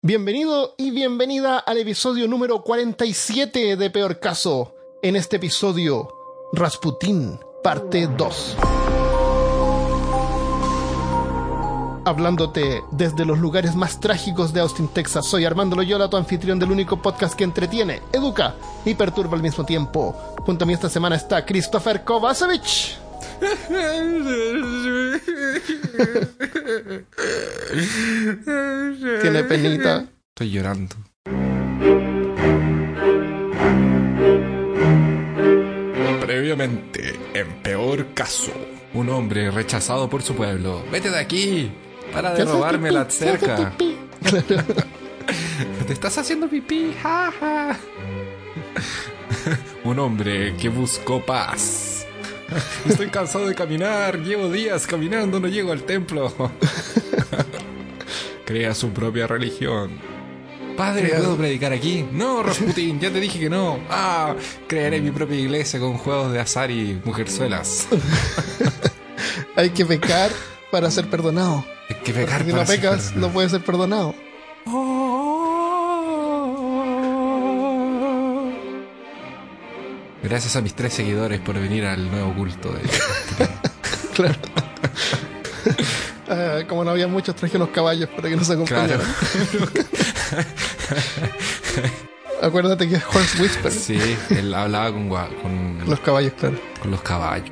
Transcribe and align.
Bienvenido 0.00 0.76
y 0.78 0.92
bienvenida 0.92 1.58
al 1.58 1.78
episodio 1.78 2.28
número 2.28 2.62
47 2.62 3.74
de 3.74 3.90
Peor 3.90 4.20
Caso. 4.20 4.72
En 5.02 5.16
este 5.16 5.38
episodio, 5.38 6.14
Rasputín, 6.52 7.40
parte 7.64 8.06
2. 8.06 8.56
Hablándote 12.04 12.84
desde 12.92 13.24
los 13.24 13.40
lugares 13.40 13.74
más 13.74 13.98
trágicos 13.98 14.52
de 14.52 14.60
Austin, 14.60 14.86
Texas, 14.86 15.26
soy 15.26 15.44
Armando 15.44 15.74
Loyola, 15.74 16.08
tu 16.08 16.16
anfitrión 16.16 16.60
del 16.60 16.70
único 16.70 17.02
podcast 17.02 17.34
que 17.34 17.42
entretiene, 17.42 18.00
educa 18.12 18.54
y 18.84 18.94
perturba 18.94 19.34
al 19.34 19.42
mismo 19.42 19.64
tiempo. 19.64 20.14
Junto 20.46 20.62
a 20.62 20.66
mí 20.68 20.74
esta 20.74 20.88
semana 20.88 21.16
está 21.16 21.44
Christopher 21.44 22.04
Kovacevic. 22.04 23.07
Tiene 29.20 29.44
penita. 29.44 30.06
Estoy 30.28 30.50
llorando. 30.50 30.96
Previamente, 36.20 37.18
en 37.34 37.62
peor 37.62 38.14
caso, 38.14 38.52
un 38.94 39.08
hombre 39.08 39.50
rechazado 39.50 40.08
por 40.08 40.22
su 40.22 40.34
pueblo. 40.34 40.82
Vete 40.90 41.10
de 41.10 41.18
aquí. 41.18 41.70
Para 42.12 42.34
de 42.34 42.44
robarme 42.44 42.90
la 42.90 43.08
cerca. 43.10 43.72
Te 45.86 45.92
estás 45.92 46.18
haciendo 46.18 46.48
pipí. 46.48 46.94
Ja, 47.02 47.32
ja. 47.40 47.76
un 49.84 49.98
hombre 49.98 50.54
que 50.56 50.68
buscó 50.68 51.24
paz. 51.24 51.97
Estoy 52.88 53.08
cansado 53.08 53.46
de 53.46 53.54
caminar. 53.54 54.18
Llevo 54.20 54.50
días 54.50 54.86
caminando, 54.86 55.40
no 55.40 55.48
llego 55.48 55.72
al 55.72 55.82
templo. 55.82 56.32
Crea 58.44 58.74
su 58.74 58.90
propia 58.90 59.26
religión. 59.26 59.90
Padre, 60.76 61.08
¿puedo 61.08 61.36
predicar 61.36 61.72
aquí? 61.72 62.06
No, 62.12 62.42
Rasputin, 62.42 63.00
ya 63.00 63.10
te 63.10 63.18
dije 63.20 63.40
que 63.40 63.50
no. 63.50 63.80
Ah, 63.90 64.34
crearé 64.68 65.00
mi 65.00 65.10
propia 65.10 65.36
iglesia 65.36 65.80
con 65.80 65.98
juegos 65.98 66.32
de 66.32 66.38
azar 66.38 66.70
y 66.70 67.00
mujerzuelas. 67.04 67.88
Hay 69.56 69.70
que 69.70 69.84
pecar 69.84 70.30
para 70.70 70.88
ser 70.90 71.10
perdonado. 71.10 71.64
Hay 71.90 71.96
que 71.96 72.12
pecar 72.12 72.44
Si 72.44 72.50
para 72.52 72.62
no 72.62 72.66
ser 72.66 72.76
pecas, 72.76 72.96
perdonado. 73.06 73.20
no 73.26 73.32
puedes 73.32 73.50
ser 73.50 73.60
perdonado. 73.64 74.14
Gracias 80.22 80.56
a 80.56 80.60
mis 80.60 80.74
tres 80.74 80.94
seguidores 80.94 81.40
por 81.40 81.58
venir 81.58 81.84
al 81.86 82.10
nuevo 82.10 82.34
culto 82.34 82.72
de... 82.72 82.80
Claro. 84.14 84.34
Ah, 86.30 86.58
como 86.68 86.84
no 86.84 86.90
había 86.90 87.08
muchos, 87.08 87.34
traje 87.34 87.56
unos 87.56 87.70
caballos 87.70 88.06
para 88.10 88.28
que 88.28 88.36
nos 88.36 88.50
acompañaran. 88.50 89.00
Claro. 89.00 89.78
Acuérdate 92.42 92.86
que 92.86 92.96
es 92.96 93.02
Horse 93.04 93.42
Whisper. 93.42 93.72
Sí, 93.72 93.98
él 94.28 94.52
hablaba 94.52 94.92
con, 94.92 95.08
con, 95.08 95.88
Los 95.88 96.00
caballos, 96.00 96.34
claro. 96.38 96.58
con 96.82 96.90
los 96.90 97.00
caballos. 97.00 97.50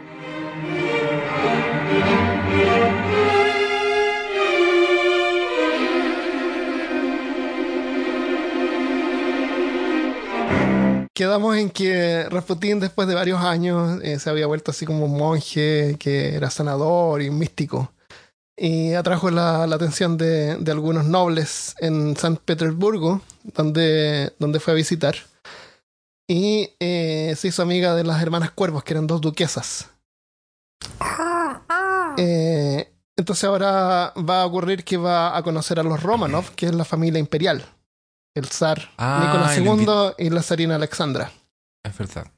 Quedamos 11.17 11.56
en 11.56 11.70
que 11.70 12.28
Rasputín, 12.28 12.78
después 12.78 13.09
de 13.09 13.14
varios 13.14 13.41
años, 13.41 14.03
eh, 14.03 14.19
se 14.19 14.28
había 14.28 14.47
vuelto 14.47 14.70
así 14.70 14.84
como 14.84 15.06
un 15.06 15.17
monje 15.17 15.97
que 15.98 16.34
era 16.34 16.50
sanador 16.50 17.23
y 17.23 17.31
místico. 17.31 17.91
Y 18.55 18.92
atrajo 18.92 19.31
la, 19.31 19.67
la 19.67 19.77
atención 19.77 20.19
de, 20.19 20.56
de 20.56 20.73
algunos 20.73 21.06
nobles 21.06 21.75
en 21.81 22.19
San 22.19 22.36
Petersburgo, 22.36 23.23
donde, 23.45 24.34
donde 24.39 24.61
fue 24.61 24.75
a 24.75 24.77
visitar. 24.77 25.17
Y 26.28 26.75
eh, 26.81 27.33
se 27.34 27.48
hizo 27.48 27.63
amiga 27.63 27.95
de 27.95 28.05
las 28.05 28.20
hermanas 28.20 28.51
Cuervos, 28.51 28.85
que 28.85 28.92
eran 28.92 29.07
dos 29.07 29.23
duquesas. 29.23 29.89
Eh, 32.19 32.92
entonces 33.17 33.45
ahora 33.45 34.13
va 34.19 34.42
a 34.42 34.46
ocurrir 34.46 34.85
que 34.85 34.98
va 34.98 35.35
a 35.35 35.42
conocer 35.42 35.80
a 35.80 35.83
los 35.83 36.02
Romanov, 36.02 36.51
que 36.51 36.67
es 36.67 36.74
la 36.74 36.85
familia 36.85 37.20
imperial. 37.20 37.64
El 38.36 38.47
zar 38.47 38.91
Ah, 38.98 39.23
Nicolás 39.24 39.58
II 40.19 40.24
y 40.27 40.30
la 40.30 40.42
zarina 40.42 40.74
Alexandra. 40.77 41.33
Es 41.83 41.97
verdad. 41.97 42.30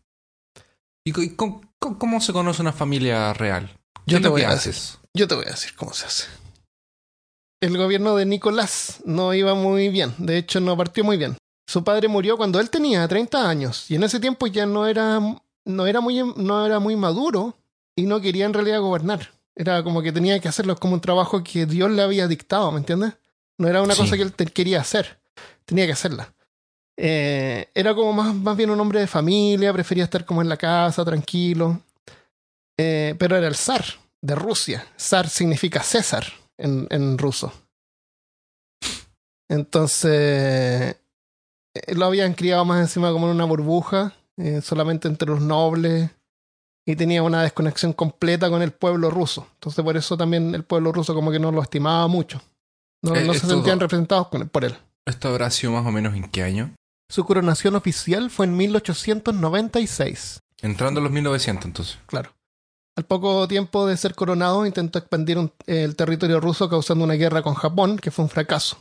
¿Y 1.04 1.12
cómo, 1.34 1.60
cómo- 1.78 2.20
se 2.20 2.32
conoce 2.32 2.62
una 2.62 2.72
familia 2.72 3.32
real? 3.32 3.68
¿Qué 4.06 4.12
Yo 4.14 4.20
te 4.20 4.28
voy 4.28 4.42
a 4.42 4.50
haces? 4.50 4.98
Yo 5.14 5.26
te 5.26 5.34
voy 5.34 5.44
a 5.46 5.50
decir 5.50 5.74
cómo 5.74 5.92
se 5.92 6.06
hace. 6.06 6.24
El 7.60 7.76
gobierno 7.76 8.14
de 8.14 8.26
Nicolás 8.26 9.00
no 9.04 9.34
iba 9.34 9.54
muy 9.54 9.88
bien, 9.88 10.14
de 10.18 10.38
hecho 10.38 10.60
no 10.60 10.76
partió 10.76 11.02
muy 11.02 11.16
bien. 11.16 11.36
Su 11.66 11.82
padre 11.82 12.06
murió 12.08 12.36
cuando 12.36 12.60
él 12.60 12.70
tenía 12.70 13.06
30 13.08 13.48
años 13.48 13.90
y 13.90 13.96
en 13.96 14.04
ese 14.04 14.20
tiempo 14.20 14.46
ya 14.46 14.64
no 14.66 14.86
era, 14.86 15.18
no 15.64 15.86
era, 15.86 16.00
muy, 16.00 16.22
no 16.36 16.64
era 16.64 16.78
muy 16.78 16.94
maduro 16.96 17.56
y 17.96 18.02
no 18.04 18.20
quería 18.20 18.46
en 18.46 18.54
realidad 18.54 18.80
gobernar. 18.80 19.32
Era 19.56 19.82
como 19.82 20.00
que 20.02 20.12
tenía 20.12 20.38
que 20.38 20.48
hacerlo 20.48 20.76
como 20.76 20.94
un 20.94 21.00
trabajo 21.00 21.42
que 21.42 21.66
Dios 21.66 21.90
le 21.90 22.02
había 22.02 22.28
dictado, 22.28 22.70
¿me 22.70 22.78
entiendes? 22.78 23.14
No 23.58 23.66
era 23.66 23.82
una 23.82 23.94
Sí. 23.94 24.02
cosa 24.02 24.16
que 24.16 24.22
él 24.22 24.32
te- 24.32 24.46
quería 24.46 24.80
hacer, 24.80 25.18
tenía 25.68 25.86
que 25.86 25.92
hacerla. 25.92 26.32
Eh, 26.96 27.68
era 27.74 27.94
como 27.94 28.12
más, 28.12 28.34
más 28.34 28.56
bien 28.56 28.70
un 28.70 28.80
hombre 28.80 29.00
de 29.00 29.06
familia, 29.06 29.72
prefería 29.72 30.04
estar 30.04 30.24
como 30.24 30.40
en 30.42 30.48
la 30.48 30.56
casa, 30.56 31.04
tranquilo. 31.04 31.80
Eh, 32.78 33.14
pero 33.18 33.36
era 33.36 33.46
el 33.46 33.54
zar 33.54 33.84
de 34.20 34.34
Rusia. 34.34 34.84
Zar 34.98 35.28
significa 35.28 35.82
César 35.82 36.24
en, 36.56 36.86
en 36.90 37.18
ruso. 37.18 37.52
Entonces, 39.48 40.10
eh, 41.74 41.94
lo 41.94 42.06
habían 42.06 42.34
criado 42.34 42.64
más 42.64 42.80
encima 42.80 43.12
como 43.12 43.26
en 43.28 43.34
una 43.34 43.44
burbuja, 43.44 44.14
eh, 44.36 44.60
solamente 44.62 45.08
entre 45.08 45.28
los 45.28 45.40
nobles, 45.40 46.10
y 46.86 46.96
tenía 46.96 47.22
una 47.22 47.42
desconexión 47.42 47.92
completa 47.92 48.50
con 48.50 48.62
el 48.62 48.72
pueblo 48.72 49.10
ruso. 49.10 49.46
Entonces, 49.54 49.84
por 49.84 49.96
eso 49.96 50.16
también 50.16 50.54
el 50.54 50.64
pueblo 50.64 50.92
ruso 50.92 51.14
como 51.14 51.30
que 51.30 51.38
no 51.38 51.52
lo 51.52 51.62
estimaba 51.62 52.06
mucho. 52.08 52.40
No, 53.02 53.14
Eh, 53.14 53.24
no 53.24 53.34
se 53.34 53.40
sentían 53.46 53.78
representados 53.80 54.28
con- 54.28 54.48
por 54.48 54.64
él. 54.64 54.76
¿Esto 55.08 55.28
habrá 55.28 55.50
sido 55.50 55.72
más 55.72 55.86
o 55.86 55.90
menos 55.92 56.14
en 56.14 56.28
qué 56.28 56.42
año? 56.42 56.74
Su 57.10 57.24
coronación 57.24 57.74
oficial 57.74 58.30
fue 58.30 58.46
en 58.46 58.56
1896. 58.56 60.40
Entrando 60.60 61.00
a 61.00 61.02
los 61.02 61.12
1900 61.12 61.64
entonces. 61.66 61.98
Claro. 62.06 62.32
Al 62.96 63.04
poco 63.04 63.46
tiempo 63.46 63.86
de 63.86 63.96
ser 63.96 64.14
coronado, 64.14 64.66
intentó 64.66 64.98
expandir 64.98 65.38
un- 65.38 65.52
el 65.66 65.94
territorio 65.96 66.40
ruso 66.40 66.68
causando 66.68 67.04
una 67.04 67.14
guerra 67.14 67.42
con 67.42 67.54
Japón, 67.54 67.96
que 67.96 68.10
fue 68.10 68.24
un 68.24 68.28
fracaso. 68.28 68.78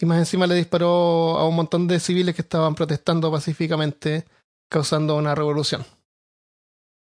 Y 0.00 0.06
más 0.06 0.18
encima 0.18 0.46
le 0.48 0.56
disparó 0.56 1.38
a 1.38 1.48
un 1.48 1.54
montón 1.54 1.86
de 1.86 2.00
civiles 2.00 2.34
que 2.34 2.42
estaban 2.42 2.74
protestando 2.74 3.30
pacíficamente, 3.30 4.24
causando 4.68 5.16
una 5.16 5.34
revolución. 5.36 5.86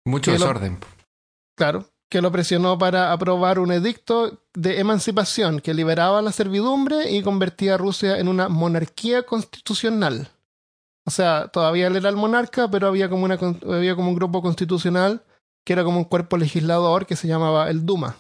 Mucho 0.05 0.33
Que 0.33 0.39
lo- 0.39 0.47
desorden. 0.47 0.79
Claro, 1.57 1.87
que 2.11 2.21
lo 2.21 2.33
presionó 2.33 2.77
para 2.77 3.13
aprobar 3.13 3.61
un 3.61 3.71
edicto 3.71 4.43
de 4.53 4.81
emancipación 4.81 5.61
que 5.61 5.75
liberaba 5.75 6.21
la 6.21 6.33
servidumbre 6.33 7.11
y 7.11 7.23
convertía 7.23 7.75
a 7.75 7.79
Rusia 7.79 8.19
en 8.19 8.29
una 8.29 8.49
monarquía 8.49 9.23
constitucional. 9.23 10.29
O 11.07 11.11
sea, 11.11 11.49
todavía 11.49 11.87
él 11.87 11.97
era 11.97 12.09
el 12.09 12.17
monarca, 12.17 12.69
pero 12.69 12.89
había 12.89 13.09
como, 13.09 13.25
una, 13.25 13.39
un 13.41 14.15
grupo 14.15 14.43
constitucional 14.43 15.23
que 15.65 15.73
era 15.73 15.85
como 15.85 15.99
un 15.99 16.05
cuerpo 16.05 16.37
legislador 16.37 17.07
que 17.07 17.17
se 17.17 17.29
llamaba 17.29 17.71
el 17.71 17.87
Duma. 17.87 18.17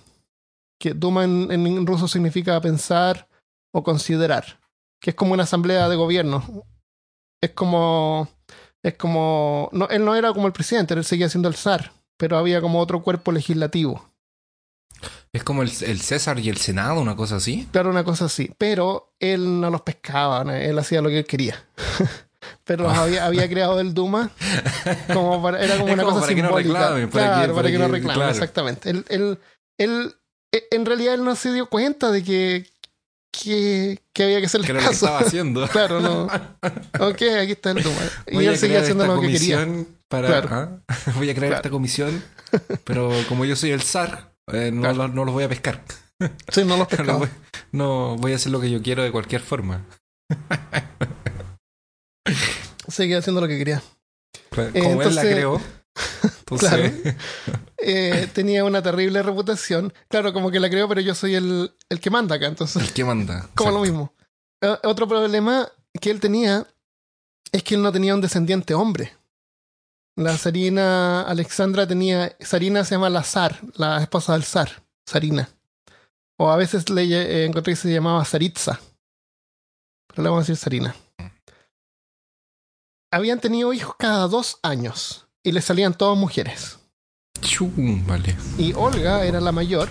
Que 0.78 0.95
Duma 0.95 1.25
en, 1.25 1.51
en 1.51 1.87
ruso 1.87 2.07
significa 2.07 2.61
pensar 2.61 3.28
o 3.72 3.83
considerar, 3.83 4.61
que 5.01 5.11
es 5.11 5.17
como 5.17 5.34
una 5.34 5.43
asamblea 5.43 5.89
de 5.89 5.97
gobierno. 5.97 6.65
Es 7.43 7.51
como 7.51 8.28
es 8.83 8.95
como 8.95 9.69
no, 9.72 9.89
él 9.89 10.05
no 10.05 10.15
era 10.15 10.33
como 10.33 10.47
el 10.47 10.53
presidente, 10.53 10.95
él 10.95 11.05
seguía 11.05 11.28
siendo 11.28 11.49
el 11.49 11.55
zar, 11.55 11.93
pero 12.21 12.37
había 12.37 12.61
como 12.61 12.79
otro 12.81 13.03
cuerpo 13.03 13.33
legislativo. 13.33 14.07
Es 15.33 15.43
como 15.43 15.63
el, 15.63 15.71
el 15.87 16.01
César 16.03 16.39
y 16.39 16.51
el 16.51 16.59
Senado, 16.59 17.01
una 17.01 17.17
cosa 17.17 17.37
así. 17.37 17.67
Claro, 17.73 17.89
una 17.89 18.05
cosa 18.05 18.27
así. 18.27 18.53
Pero 18.59 19.15
él 19.21 19.61
no 19.61 19.71
los 19.71 19.81
pescaba, 19.81 20.45
¿no? 20.45 20.53
él 20.53 20.78
hacía 20.78 21.01
lo 21.01 21.09
que 21.09 21.21
él 21.21 21.25
quería. 21.25 21.65
pero 22.65 22.84
los 22.84 22.93
había, 22.99 23.25
había 23.25 23.49
creado 23.49 23.81
el 23.81 23.95
Duma 23.95 24.31
como 25.15 25.43
para, 25.43 25.63
era 25.65 25.77
como 25.78 25.89
Es 25.89 25.95
una 25.95 26.03
como 26.03 26.17
cosa 26.17 26.27
para 26.27 26.34
que 26.37 26.43
no 26.43 26.49
simbólica. 26.49 26.72
reclamen, 26.78 27.11
para 27.11 27.25
claro, 27.27 27.41
que- 27.41 27.47
para, 27.49 27.55
para 27.55 27.71
que, 27.71 27.78
no 27.78 27.87
que- 27.87 27.93
reclamen, 27.93 28.15
claro. 28.17 28.31
exactamente. 28.33 28.91
Él, 28.91 29.05
él, 29.09 29.39
él- 29.78 30.15
e- 30.53 30.65
en 30.73 30.84
realidad 30.84 31.15
él 31.15 31.25
no 31.25 31.34
se 31.37 31.53
dio 31.55 31.69
cuenta 31.71 32.11
de 32.11 32.23
que, 32.25 32.66
que, 33.33 34.03
que 34.13 34.25
había 34.25 34.41
que 34.41 34.47
hacerle 34.47 34.66
Que 34.66 34.73
era 34.73 34.81
lo 34.83 34.87
que 34.89 34.93
caso. 34.93 35.07
estaba 35.07 35.21
haciendo. 35.21 35.66
claro, 35.73 36.01
no. 36.01 36.25
Ok, 36.99 37.23
aquí 37.41 37.53
está 37.53 37.71
el 37.71 37.83
Duma. 37.83 38.01
Y 38.27 38.34
Voy 38.34 38.47
a 38.47 38.51
él 38.51 38.59
seguía 38.59 38.81
haciendo 38.81 39.07
lo 39.07 39.21
que 39.21 39.28
quería. 39.33 39.66
Para, 40.10 40.27
Claro. 40.28 40.48
¿ah? 40.89 40.92
Voy 41.16 41.30
a 41.30 41.34
crear 41.34 41.51
Claro. 41.53 41.57
esta 41.57 41.71
comisión, 41.71 42.22
pero 42.84 43.10
como 43.28 43.45
yo 43.45 43.54
soy 43.57 43.71
el 43.71 43.80
zar, 43.80 44.34
eh, 44.53 44.71
no, 44.72 44.80
Claro. 44.83 44.97
lo- 44.97 45.09
no 45.09 45.24
los 45.24 45.33
voy 45.34 45.45
a 45.45 45.48
pescar. 45.48 45.83
Sí, 46.53 46.60
no 46.65 46.71
los 46.77 46.80
No 46.80 46.89
pescaba. 46.89 47.18
voy, 47.18 47.28
no, 47.72 48.16
voy 48.16 48.33
a 48.33 48.36
hacer 48.36 48.53
lo 48.53 48.60
que 48.60 48.71
yo 48.71 48.83
quiero 48.83 49.03
de 49.03 49.12
cualquier 49.12 49.41
forma. 49.41 49.86
Seguía 52.89 53.18
haciendo 53.18 53.41
lo 53.41 53.48
que 53.48 53.57
quería. 53.59 53.83
Como 54.51 54.66
Eh, 55.03 55.07
él 55.07 55.15
la 55.15 55.22
creó. 55.22 55.60
Entonces, 56.41 56.68
Claro. 56.68 57.16
Eh, 57.78 58.28
tenía 58.34 58.65
una 58.65 58.83
terrible 58.83 59.22
reputación. 59.22 59.92
Claro, 60.09 60.33
como 60.33 60.51
que 60.51 60.60
la 60.60 60.68
creo, 60.68 60.89
pero 60.89 61.01
yo 61.01 61.15
soy 61.15 61.34
el, 61.36 61.72
el 61.89 62.01
que 62.01 62.10
manda 62.10 62.36
acá, 62.36 62.47
entonces, 62.47 62.83
el 62.83 62.92
que 62.92 63.04
manda. 63.04 63.48
como 63.54 63.71
lo 63.71 63.80
mismo. 63.80 64.15
Eh, 64.60 64.77
Otro 64.83 65.06
problema 65.09 65.68
que 66.01 66.10
él 66.10 66.21
tenía 66.21 66.66
es 67.53 67.63
que 67.63 67.77
él 67.77 67.83
no 67.83 67.92
tenía 67.92 68.15
un 68.15 68.21
descendiente 68.21 68.74
hombre. 68.74 69.13
La 70.16 70.36
zarina 70.36 71.22
Alexandra 71.22 71.86
tenía. 71.86 72.36
Sarina 72.41 72.84
se 72.84 72.95
llama 72.95 73.10
la 73.10 73.22
zar, 73.22 73.60
la 73.74 74.01
esposa 74.03 74.33
del 74.34 74.45
zar, 74.45 74.83
Sarina. 75.07 75.48
O 76.39 76.51
a 76.51 76.57
veces 76.57 76.89
le 76.91 77.03
eh, 77.04 77.45
encontré 77.45 77.72
que 77.72 77.77
se 77.77 77.92
llamaba 77.92 78.24
Saritza. 78.24 78.80
Pero 80.09 80.22
le 80.22 80.28
vamos 80.28 80.42
a 80.42 80.47
decir 80.47 80.57
Sarina. 80.57 80.95
Habían 83.12 83.41
tenido 83.41 83.72
hijos 83.72 83.95
cada 83.98 84.28
dos 84.28 84.59
años 84.62 85.27
y 85.42 85.53
le 85.53 85.60
salían 85.60 85.95
todas 85.95 86.16
mujeres. 86.16 86.78
Chum, 87.41 88.06
vale. 88.06 88.36
Y 88.59 88.72
Olga 88.74 89.24
era 89.24 89.41
la 89.41 89.53
mayor, 89.53 89.89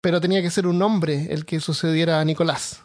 pero 0.00 0.20
tenía 0.20 0.42
que 0.42 0.50
ser 0.50 0.66
un 0.66 0.80
hombre 0.82 1.28
el 1.30 1.44
que 1.44 1.60
sucediera 1.60 2.20
a 2.20 2.24
Nicolás. 2.24 2.84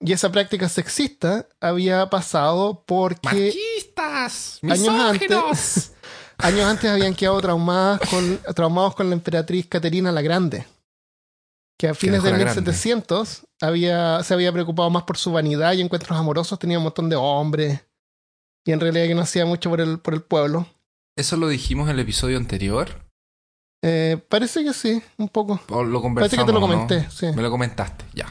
Y 0.00 0.12
esa 0.12 0.30
práctica 0.30 0.68
sexista 0.68 1.48
había 1.60 2.08
pasado 2.08 2.84
porque 2.86 3.18
¡Machistas! 3.24 4.60
años 4.62 4.78
¡Misóginos! 4.78 5.48
antes, 5.48 5.92
años 6.38 6.64
antes 6.66 6.90
habían 6.90 7.14
quedado 7.14 7.40
traumadas 7.40 8.00
con, 8.08 8.38
traumados 8.54 8.94
con 8.94 9.08
la 9.08 9.16
emperatriz 9.16 9.66
Caterina 9.66 10.12
la 10.12 10.22
Grande, 10.22 10.66
que 11.76 11.88
a 11.88 11.94
fines 11.94 12.22
de 12.22 12.30
dejó 12.30 12.38
la 12.38 12.44
grande. 12.44 12.60
1700 12.60 13.46
había, 13.60 14.22
se 14.22 14.34
había 14.34 14.52
preocupado 14.52 14.88
más 14.88 15.02
por 15.02 15.18
su 15.18 15.32
vanidad 15.32 15.72
y 15.72 15.80
encuentros 15.80 16.16
amorosos, 16.16 16.58
tenía 16.60 16.78
un 16.78 16.84
montón 16.84 17.08
de 17.08 17.16
hombres, 17.16 17.80
y 18.64 18.72
en 18.72 18.80
realidad 18.80 19.06
que 19.06 19.14
no 19.16 19.22
hacía 19.22 19.46
mucho 19.46 19.68
por 19.68 19.80
el, 19.80 19.98
por 19.98 20.14
el 20.14 20.22
pueblo. 20.22 20.68
¿Eso 21.16 21.36
lo 21.36 21.48
dijimos 21.48 21.88
en 21.88 21.94
el 21.94 22.00
episodio 22.00 22.36
anterior? 22.36 23.08
Eh, 23.82 24.20
parece 24.28 24.62
que 24.62 24.72
sí, 24.72 25.02
un 25.16 25.28
poco. 25.28 25.60
¿O 25.70 25.82
lo 25.82 26.02
Parece 26.14 26.36
que 26.36 26.44
te 26.44 26.52
lo 26.52 26.60
no? 26.60 26.66
comenté, 26.66 27.08
sí. 27.10 27.26
Me 27.34 27.42
lo 27.42 27.50
comentaste, 27.50 28.04
ya. 28.14 28.26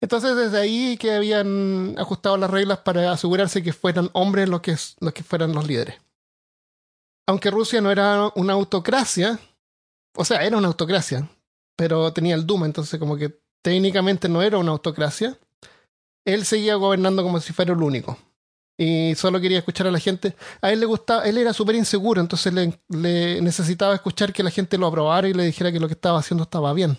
Entonces, 0.00 0.34
desde 0.34 0.58
ahí 0.58 0.96
que 0.96 1.12
habían 1.12 1.94
ajustado 1.98 2.36
las 2.36 2.50
reglas 2.50 2.78
para 2.78 3.12
asegurarse 3.12 3.62
que 3.62 3.72
fueran 3.72 4.08
hombres 4.12 4.48
los 4.48 4.60
que, 4.60 4.76
los 5.00 5.12
que 5.12 5.22
fueran 5.22 5.52
los 5.52 5.66
líderes. 5.66 5.96
Aunque 7.26 7.50
Rusia 7.50 7.80
no 7.80 7.90
era 7.90 8.32
una 8.34 8.54
autocracia, 8.54 9.38
o 10.16 10.24
sea, 10.24 10.44
era 10.44 10.56
una 10.56 10.68
autocracia, 10.68 11.28
pero 11.76 12.12
tenía 12.12 12.34
el 12.34 12.46
Duma, 12.46 12.66
entonces 12.66 12.98
como 12.98 13.16
que 13.16 13.40
técnicamente 13.62 14.28
no 14.28 14.42
era 14.42 14.58
una 14.58 14.72
autocracia, 14.72 15.38
él 16.24 16.44
seguía 16.44 16.74
gobernando 16.76 17.22
como 17.22 17.38
si 17.40 17.52
fuera 17.52 17.72
el 17.72 17.82
único. 17.82 18.18
Y 18.78 19.14
solo 19.14 19.38
quería 19.40 19.58
escuchar 19.58 19.86
a 19.86 19.90
la 19.90 19.98
gente. 19.98 20.34
A 20.62 20.72
él 20.72 20.80
le 20.80 20.86
gustaba, 20.86 21.24
él 21.24 21.36
era 21.36 21.52
súper 21.52 21.74
inseguro, 21.74 22.18
entonces 22.18 22.52
le, 22.54 22.80
le 22.88 23.42
necesitaba 23.42 23.94
escuchar 23.94 24.32
que 24.32 24.42
la 24.42 24.50
gente 24.50 24.78
lo 24.78 24.86
aprobara 24.86 25.28
y 25.28 25.34
le 25.34 25.44
dijera 25.44 25.70
que 25.70 25.78
lo 25.78 25.86
que 25.86 25.94
estaba 25.94 26.18
haciendo 26.18 26.44
estaba 26.44 26.72
bien. 26.72 26.98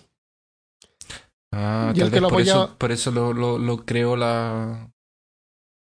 Ah, 1.53 1.92
Y 1.95 2.00
el 2.00 2.06
tal 2.06 2.09
que 2.09 2.13
vez 2.15 2.21
lo 2.21 2.30
por 2.30 2.38
apoyaba- 2.42 2.63
eso, 2.65 2.77
por 2.77 2.92
eso 2.92 3.12
lo, 3.12 3.33
lo, 3.33 3.57
lo 3.57 3.86
creó 3.86 4.15
la 4.15 4.89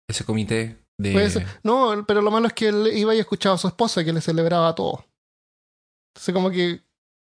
ese 0.09 0.25
comité 0.25 0.79
de. 0.99 1.45
No, 1.63 2.05
pero 2.07 2.23
lo 2.23 2.31
malo 2.31 2.47
es 2.47 2.53
que 2.53 2.69
él 2.69 2.91
iba 2.95 3.15
y 3.15 3.19
escuchaba 3.19 3.57
a 3.57 3.59
su 3.59 3.69
esposa 3.69 4.05
que 4.05 4.13
le 4.13 4.21
celebraba 4.21 4.75
todo. 4.75 5.05
Entonces 6.15 6.35
como 6.35 6.51
que 6.51 6.81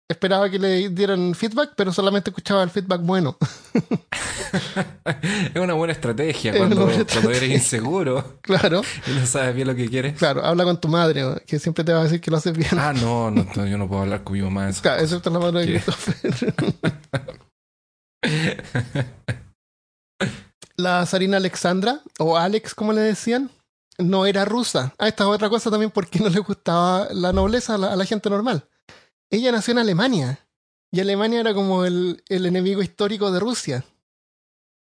esperaba 0.09 0.49
que 0.49 0.59
le 0.59 0.89
dieran 0.89 1.33
feedback, 1.33 1.73
pero 1.75 1.91
solamente 1.93 2.29
escuchaba 2.29 2.61
el 2.63 2.69
feedback 2.69 3.01
bueno. 3.01 3.37
es 5.53 5.55
una 5.61 5.73
buena 5.73 5.93
estrategia 5.93 6.51
Es 6.51 6.57
cuando, 6.57 6.89
eres 6.89 7.49
inseguro 7.51 8.37
claro, 8.41 8.81
y 9.07 9.11
no 9.19 9.25
sabes 9.25 9.55
bien 9.55 9.67
lo 9.67 9.75
que 9.75 9.89
quieres. 9.89 10.17
claro, 10.17 10.43
habla 10.45 10.63
con 10.65 10.79
tu 10.79 10.87
madre, 10.87 11.23
que 11.47 11.57
siempre 11.59 11.83
te 11.83 11.93
va 11.93 12.01
a 12.01 12.03
decir 12.03 12.19
que 12.21 12.29
lo 12.31 12.37
haces 12.37 12.55
bien. 12.55 12.77
Ah, 12.77 12.93
no, 12.93 13.31
no, 13.31 13.45
no, 13.55 13.65
yo 13.65 13.77
no 13.77 13.87
puedo 13.87 14.01
hablar 14.01 14.23
con 14.23 14.33
mi 14.33 14.41
mamá 14.41 14.69
eso. 14.69 14.81
Claro, 14.81 15.01
excepto 15.01 15.29
la 15.29 15.39
madre 15.39 15.65
de. 15.65 15.79
Christopher. 15.81 16.53
la 20.77 21.05
zarina 21.05 21.37
Alexandra, 21.37 22.01
o 22.19 22.37
Alex 22.37 22.75
como 22.75 22.93
le 22.93 23.01
decían, 23.01 23.49
no 23.97 24.25
era 24.25 24.45
rusa. 24.45 24.93
Ah, 24.97 25.07
esta 25.07 25.23
es 25.23 25.29
otra 25.29 25.49
cosa 25.49 25.69
también 25.69 25.91
porque 25.91 26.19
no 26.19 26.29
le 26.29 26.39
gustaba 26.39 27.07
la 27.11 27.33
nobleza 27.33 27.75
a 27.75 27.77
la, 27.77 27.93
a 27.93 27.95
la 27.95 28.05
gente 28.05 28.29
normal. 28.29 28.67
Ella 29.29 29.51
nació 29.51 29.71
en 29.73 29.79
Alemania. 29.79 30.39
Y 30.91 30.99
Alemania 30.99 31.39
era 31.39 31.53
como 31.53 31.85
el, 31.85 32.23
el 32.29 32.45
enemigo 32.45 32.81
histórico 32.83 33.31
de 33.31 33.39
Rusia. 33.39 33.83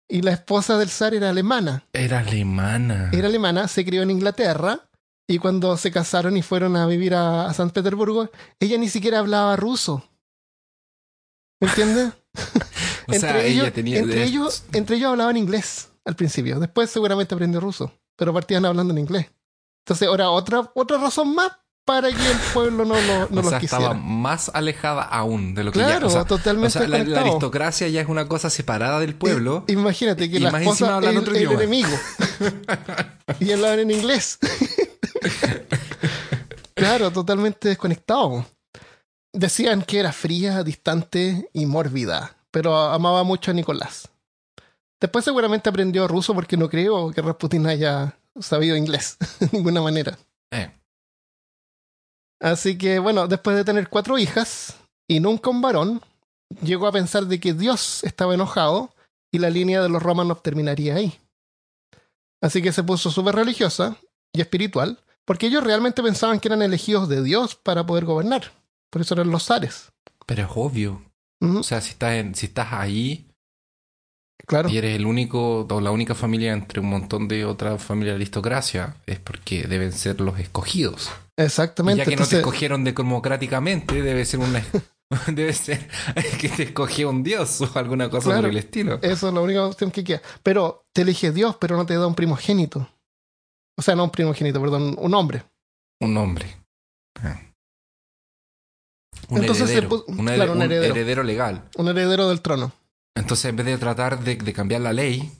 Y 0.10 0.22
la 0.22 0.32
esposa 0.32 0.78
del 0.78 0.90
zar 0.90 1.14
era 1.14 1.30
alemana. 1.30 1.88
Era 1.94 2.20
alemana. 2.20 3.10
Era 3.14 3.28
alemana, 3.28 3.68
se 3.70 3.86
crió 3.86 4.02
en 4.02 4.12
Inglaterra. 4.12 4.90
Y 5.28 5.38
cuando 5.38 5.78
se 5.78 5.92
casaron 5.92 6.36
y 6.36 6.42
fueron 6.42 6.76
a 6.76 6.86
vivir 6.86 7.16
a, 7.16 7.46
a 7.46 7.54
San 7.54 7.70
Petersburgo, 7.70 8.30
ella 8.60 8.78
ni 8.78 8.90
siquiera 8.90 9.20
hablaba 9.20 9.56
ruso. 9.56 10.04
¿Me 11.62 11.70
entiendes? 11.70 12.14
o 13.08 13.14
sea, 13.14 13.30
entre, 13.32 13.48
ella 13.50 13.62
ellos, 13.64 13.74
tenía 13.74 14.00
entre, 14.00 14.16
de- 14.16 14.24
ellos, 14.24 14.64
entre 14.74 14.96
ellos 14.98 15.12
hablaban 15.12 15.38
inglés 15.38 15.90
al 16.06 16.16
principio. 16.16 16.60
Después 16.60 16.90
seguramente 16.90 17.36
aprendió 17.36 17.60
ruso. 17.60 17.92
Pero 18.16 18.34
partían 18.34 18.66
hablando 18.66 18.94
en 18.94 19.00
inglés. 19.00 19.28
Entonces, 19.86 20.08
ahora 20.08 20.30
otra, 20.30 20.72
otra 20.76 20.98
razón 20.98 21.34
más 21.36 21.52
para 21.86 22.08
que 22.10 22.32
el 22.32 22.38
pueblo 22.54 22.86
no, 22.86 22.96
lo, 22.96 23.28
no 23.30 23.42
o 23.42 23.44
los 23.44 23.54
quisiera. 23.56 23.60
estaba 23.66 23.94
más 23.94 24.50
alejada 24.54 25.02
aún 25.04 25.54
de 25.54 25.66
lo 25.66 25.72
que 25.74 25.80
ya. 25.80 25.86
Claro, 25.88 26.08
O 26.08 26.10
sea, 26.10 26.22
o 26.22 26.26
totalmente 26.26 26.80
sea, 26.80 26.88
la, 26.88 27.20
aristocracia 27.20 27.90
ya 27.90 28.00
es 28.02 28.08
una 28.08 28.28
cosa 28.30 28.50
separada 28.50 29.00
del 29.00 29.16
pueblo. 29.16 29.66
I- 29.68 29.74
Imagínate 29.74 30.30
que 30.30 30.38
y 30.38 30.40
la 30.40 30.52
más 30.52 30.62
encima 30.62 30.74
esposa 30.74 30.96
hablan 30.96 31.18
otro 31.18 31.34
el 31.34 31.40
idioma. 31.42 31.62
enemigo. 31.64 31.90
y 33.40 33.52
hablaban 33.52 33.80
en 33.80 33.92
inglés. 33.92 34.40
claro, 36.76 37.12
totalmente 37.12 37.70
desconectado. 37.70 38.46
Decían 39.34 39.82
que 39.82 40.00
era 40.00 40.12
fría, 40.12 40.64
distante 40.64 41.50
y 41.54 41.66
mórbida, 41.66 42.38
pero 42.52 42.76
amaba 42.76 43.24
mucho 43.24 43.52
a 43.52 43.54
Nicolás. 43.54 44.10
Después 45.02 45.26
seguramente 45.26 45.70
aprendió 45.70 46.08
ruso 46.08 46.34
porque 46.34 46.56
no 46.56 46.70
creo 46.70 47.12
que 47.12 47.22
Rasputin 47.22 47.66
haya 47.68 48.18
sabido 48.40 48.78
inglés 48.78 49.18
de 49.40 49.50
ninguna 49.52 49.82
manera. 49.82 50.18
Eh, 50.52 50.72
Así 52.40 52.78
que 52.78 53.00
bueno, 53.00 53.28
después 53.28 53.56
de 53.56 53.64
tener 53.64 53.88
cuatro 53.88 54.18
hijas 54.18 54.78
y 55.08 55.20
nunca 55.22 55.50
un 55.50 55.62
varón, 55.62 56.02
llegó 56.62 56.88
a 56.88 56.92
pensar 56.92 57.26
de 57.26 57.40
que 57.40 57.54
Dios 57.54 58.04
estaba 58.04 58.34
enojado 58.34 58.94
y 59.32 59.40
la 59.40 59.50
línea 59.50 59.82
de 59.82 59.90
los 59.90 60.04
romanos 60.04 60.44
terminaría 60.44 60.96
ahí. 60.96 61.18
Así 62.42 62.62
que 62.62 62.74
se 62.74 62.84
puso 62.84 63.10
súper 63.12 63.36
religiosa 63.36 63.96
y 64.34 64.42
espiritual, 64.42 65.00
porque 65.24 65.48
ellos 65.48 65.64
realmente 65.64 66.04
pensaban 66.04 66.42
que 66.42 66.50
eran 66.50 66.62
elegidos 66.62 67.08
de 67.08 67.24
Dios 67.24 67.56
para 67.56 67.86
poder 67.86 68.04
gobernar. 68.04 68.52
Por 68.94 69.01
eso 69.01 69.16
eran 69.16 69.31
los 69.31 69.44
zares. 69.45 69.92
pero 70.28 70.44
es 70.44 70.50
obvio. 70.54 71.01
O 71.42 71.63
sea, 71.63 71.81
si 71.81 71.90
estás, 71.90 72.13
en, 72.13 72.36
si 72.36 72.45
estás 72.45 72.72
ahí 72.72 73.25
claro. 74.48 74.69
y 74.69 74.77
eres 74.77 74.96
el 74.96 75.08
único 75.08 75.62
o 75.70 75.82
la 75.82 75.89
única 75.89 76.13
familia 76.13 76.53
entre 76.53 76.79
un 76.79 76.86
montón 76.89 77.27
de 77.27 77.44
otras 77.44 77.84
familias 77.84 78.13
de 78.13 78.18
aristocracia, 78.18 78.96
es 79.08 79.18
porque 79.20 79.63
deben 79.68 79.91
ser 79.94 80.22
los 80.22 80.39
escogidos. 80.39 81.10
Y 81.38 81.41
Exactamente. 81.41 82.03
ya 82.06 82.10
que 82.10 82.15
no 82.15 82.27
te 82.27 82.38
escogieron 82.38 82.84
democráticamente, 82.84 84.01
debe 84.03 84.24
ser 84.25 84.41
una. 84.41 84.63
debe 85.27 85.53
ser 85.53 85.89
que 86.39 86.50
te 86.50 86.63
escogió 86.63 87.10
un 87.10 87.24
dios 87.24 87.62
o 87.62 87.79
alguna 87.79 88.10
cosa 88.10 88.27
Claro. 88.29 88.41
por 88.44 88.50
el 88.51 88.58
estilo. 88.58 89.00
eso 89.01 89.27
es 89.27 89.34
la 89.34 89.41
única 89.41 89.65
opción 89.65 89.89
que 89.91 90.03
queda. 90.03 90.22
Pero 90.44 90.86
te 90.94 91.01
elige 91.01 91.32
Dios, 91.32 91.58
pero 91.60 91.75
no 91.77 91.86
te 91.88 91.96
da 91.96 92.06
un 92.08 92.15
primogénito. 92.15 92.88
O 93.75 93.82
sea, 93.82 93.96
no 93.96 94.03
un 94.06 94.12
primogénito, 94.12 94.62
perdón, 94.62 94.96
un 95.00 95.13
hombre. 95.15 95.44
Un 96.00 96.15
hombre. 96.15 96.56
Ah. 97.22 97.39
Un 99.29 99.39
Entonces 99.39 99.70
heredero. 99.70 100.03
un, 100.08 100.25
claro, 100.25 100.51
un 100.51 100.58
un 100.58 100.63
heredero. 100.63 100.93
heredero 100.96 101.24
legal. 101.24 101.63
Un 101.77 101.88
heredero 101.88 102.29
del 102.29 102.41
trono. 102.41 102.72
Entonces, 103.15 103.46
en 103.46 103.55
vez 103.55 103.65
de 103.65 103.77
tratar 103.77 104.20
de, 104.24 104.36
de 104.36 104.53
cambiar 104.53 104.82
la 104.82 104.93
ley, 104.93 105.32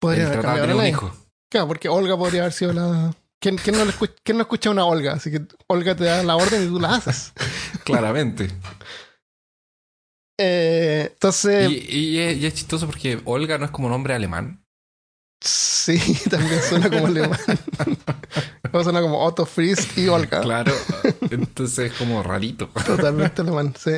Podría 0.00 0.26
haber 0.26 0.42
de 0.42 0.66
la 0.66 0.74
un 0.74 0.80
ley. 0.82 0.90
hijo. 0.90 1.14
Claro, 1.50 1.68
porque 1.68 1.88
Olga 1.88 2.16
podría 2.16 2.42
haber 2.42 2.52
sido 2.52 2.72
la. 2.72 3.14
¿Quién, 3.40 3.56
quién 3.56 3.76
no, 3.76 3.84
le 3.84 3.90
escucha, 3.90 4.12
quién 4.22 4.36
no 4.36 4.42
escucha 4.42 4.68
a 4.68 4.72
una 4.72 4.84
Olga? 4.84 5.14
Así 5.14 5.30
que 5.30 5.42
Olga 5.66 5.94
te 5.96 6.04
da 6.04 6.22
la 6.22 6.36
orden 6.36 6.64
y 6.64 6.68
tú 6.68 6.78
la 6.80 6.94
haces. 6.96 7.32
Claramente. 7.84 8.50
Eh, 10.38 11.10
entonces, 11.12 11.70
y, 11.70 11.96
y 11.96 12.18
es, 12.18 12.38
y 12.38 12.46
es 12.46 12.54
chistoso 12.54 12.86
porque 12.86 13.20
Olga 13.24 13.58
no 13.58 13.66
es 13.66 13.70
como 13.70 13.88
nombre 13.88 14.14
alemán. 14.14 14.59
Sí, 15.40 15.98
también 16.30 16.60
suena 16.62 16.90
como 16.90 17.06
alemán. 17.06 17.38
Suena 18.82 19.00
como 19.02 19.24
Otto 19.24 19.46
Fries 19.46 19.98
y 19.98 20.06
Olga. 20.08 20.40
Claro. 20.42 20.72
Entonces 21.30 21.90
es 21.90 21.98
como 21.98 22.22
rarito. 22.22 22.68
Totalmente 22.86 23.42
alemán, 23.42 23.74
sí. 23.76 23.92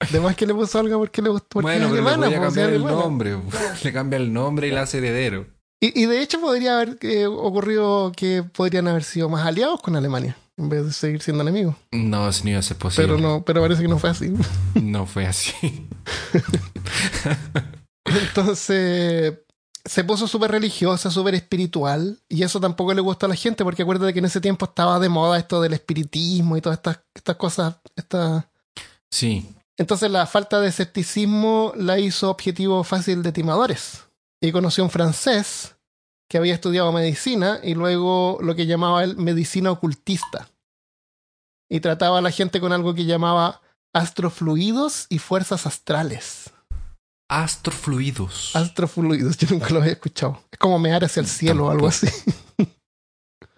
Además 0.00 0.36
que 0.36 0.46
le 0.46 0.54
puso 0.54 0.80
Olga 0.80 0.98
porque 0.98 1.22
le 1.22 1.30
gustó. 1.30 1.48
Porque 1.48 1.78
Bueno, 1.78 1.86
es 1.86 1.92
pero 1.92 2.04
le 2.04 2.10
alemana, 2.10 2.26
podía 2.26 2.38
pues, 2.38 2.48
cambiar 2.48 2.72
el 2.74 2.84
nombre. 2.84 3.38
Le 3.82 3.92
cambia 3.92 4.16
el 4.18 4.32
nombre 4.32 4.68
y 4.68 4.70
la 4.70 4.82
hace 4.82 4.98
heredero. 4.98 5.46
Y, 5.80 6.02
y 6.02 6.06
de 6.06 6.20
hecho 6.20 6.40
podría 6.40 6.76
haber 6.76 6.98
eh, 7.00 7.26
ocurrido 7.26 8.12
que 8.14 8.42
podrían 8.42 8.86
haber 8.86 9.02
sido 9.02 9.28
más 9.28 9.46
aliados 9.46 9.80
con 9.80 9.96
Alemania 9.96 10.36
en 10.58 10.68
vez 10.68 10.84
de 10.84 10.92
seguir 10.92 11.22
siendo 11.22 11.42
enemigos. 11.42 11.74
No, 11.90 12.28
eso 12.28 12.44
no 12.44 12.50
iba 12.50 12.58
a 12.58 12.62
ser 12.62 12.76
posible. 12.76 13.08
Pero 13.08 13.18
no, 13.18 13.44
pero 13.44 13.62
parece 13.62 13.82
que 13.82 13.88
no 13.88 13.98
fue 13.98 14.10
así. 14.10 14.32
No 14.74 15.06
fue 15.06 15.26
así. 15.26 15.88
Entonces 18.04 19.38
se 19.84 20.04
puso 20.04 20.28
súper 20.28 20.50
religiosa, 20.50 21.10
súper 21.10 21.34
espiritual, 21.34 22.20
y 22.28 22.42
eso 22.42 22.60
tampoco 22.60 22.94
le 22.94 23.00
gustó 23.00 23.26
a 23.26 23.28
la 23.28 23.34
gente, 23.34 23.64
porque 23.64 23.82
acuérdate 23.82 24.12
que 24.12 24.20
en 24.20 24.26
ese 24.26 24.40
tiempo 24.40 24.66
estaba 24.66 24.98
de 24.98 25.08
moda 25.08 25.38
esto 25.38 25.60
del 25.60 25.72
espiritismo 25.72 26.56
y 26.56 26.60
todas 26.60 26.78
estas, 26.78 27.00
estas 27.14 27.36
cosas, 27.36 27.76
estas 27.96 28.44
Sí. 29.12 29.54
Entonces 29.76 30.10
la 30.10 30.26
falta 30.26 30.60
de 30.60 30.68
escepticismo 30.68 31.72
la 31.76 31.98
hizo 31.98 32.30
objetivo 32.30 32.82
fácil 32.82 33.22
de 33.22 33.30
timadores. 33.30 34.04
Y 34.40 34.50
conoció 34.50 34.82
a 34.82 34.86
un 34.86 34.90
francés 34.90 35.76
que 36.28 36.38
había 36.38 36.54
estudiado 36.54 36.90
medicina 36.92 37.60
y 37.62 37.74
luego 37.74 38.38
lo 38.40 38.56
que 38.56 38.66
llamaba 38.66 39.04
él 39.04 39.16
medicina 39.16 39.70
ocultista. 39.70 40.48
Y 41.68 41.80
trataba 41.80 42.18
a 42.18 42.22
la 42.22 42.30
gente 42.30 42.60
con 42.60 42.72
algo 42.72 42.94
que 42.94 43.04
llamaba 43.04 43.60
astrofluidos 43.92 45.06
y 45.10 45.18
fuerzas 45.18 45.66
astrales. 45.66 46.50
Astrofluidos. 47.32 48.54
Astrofluidos, 48.54 49.38
yo 49.38 49.48
nunca 49.50 49.70
lo 49.70 49.80
había 49.80 49.92
escuchado. 49.92 50.42
Es 50.50 50.58
como 50.58 50.78
mear 50.78 51.02
hacia 51.04 51.20
el 51.20 51.26
cielo 51.26 51.66
o 51.66 51.70
algo 51.70 51.86
así. 51.88 52.06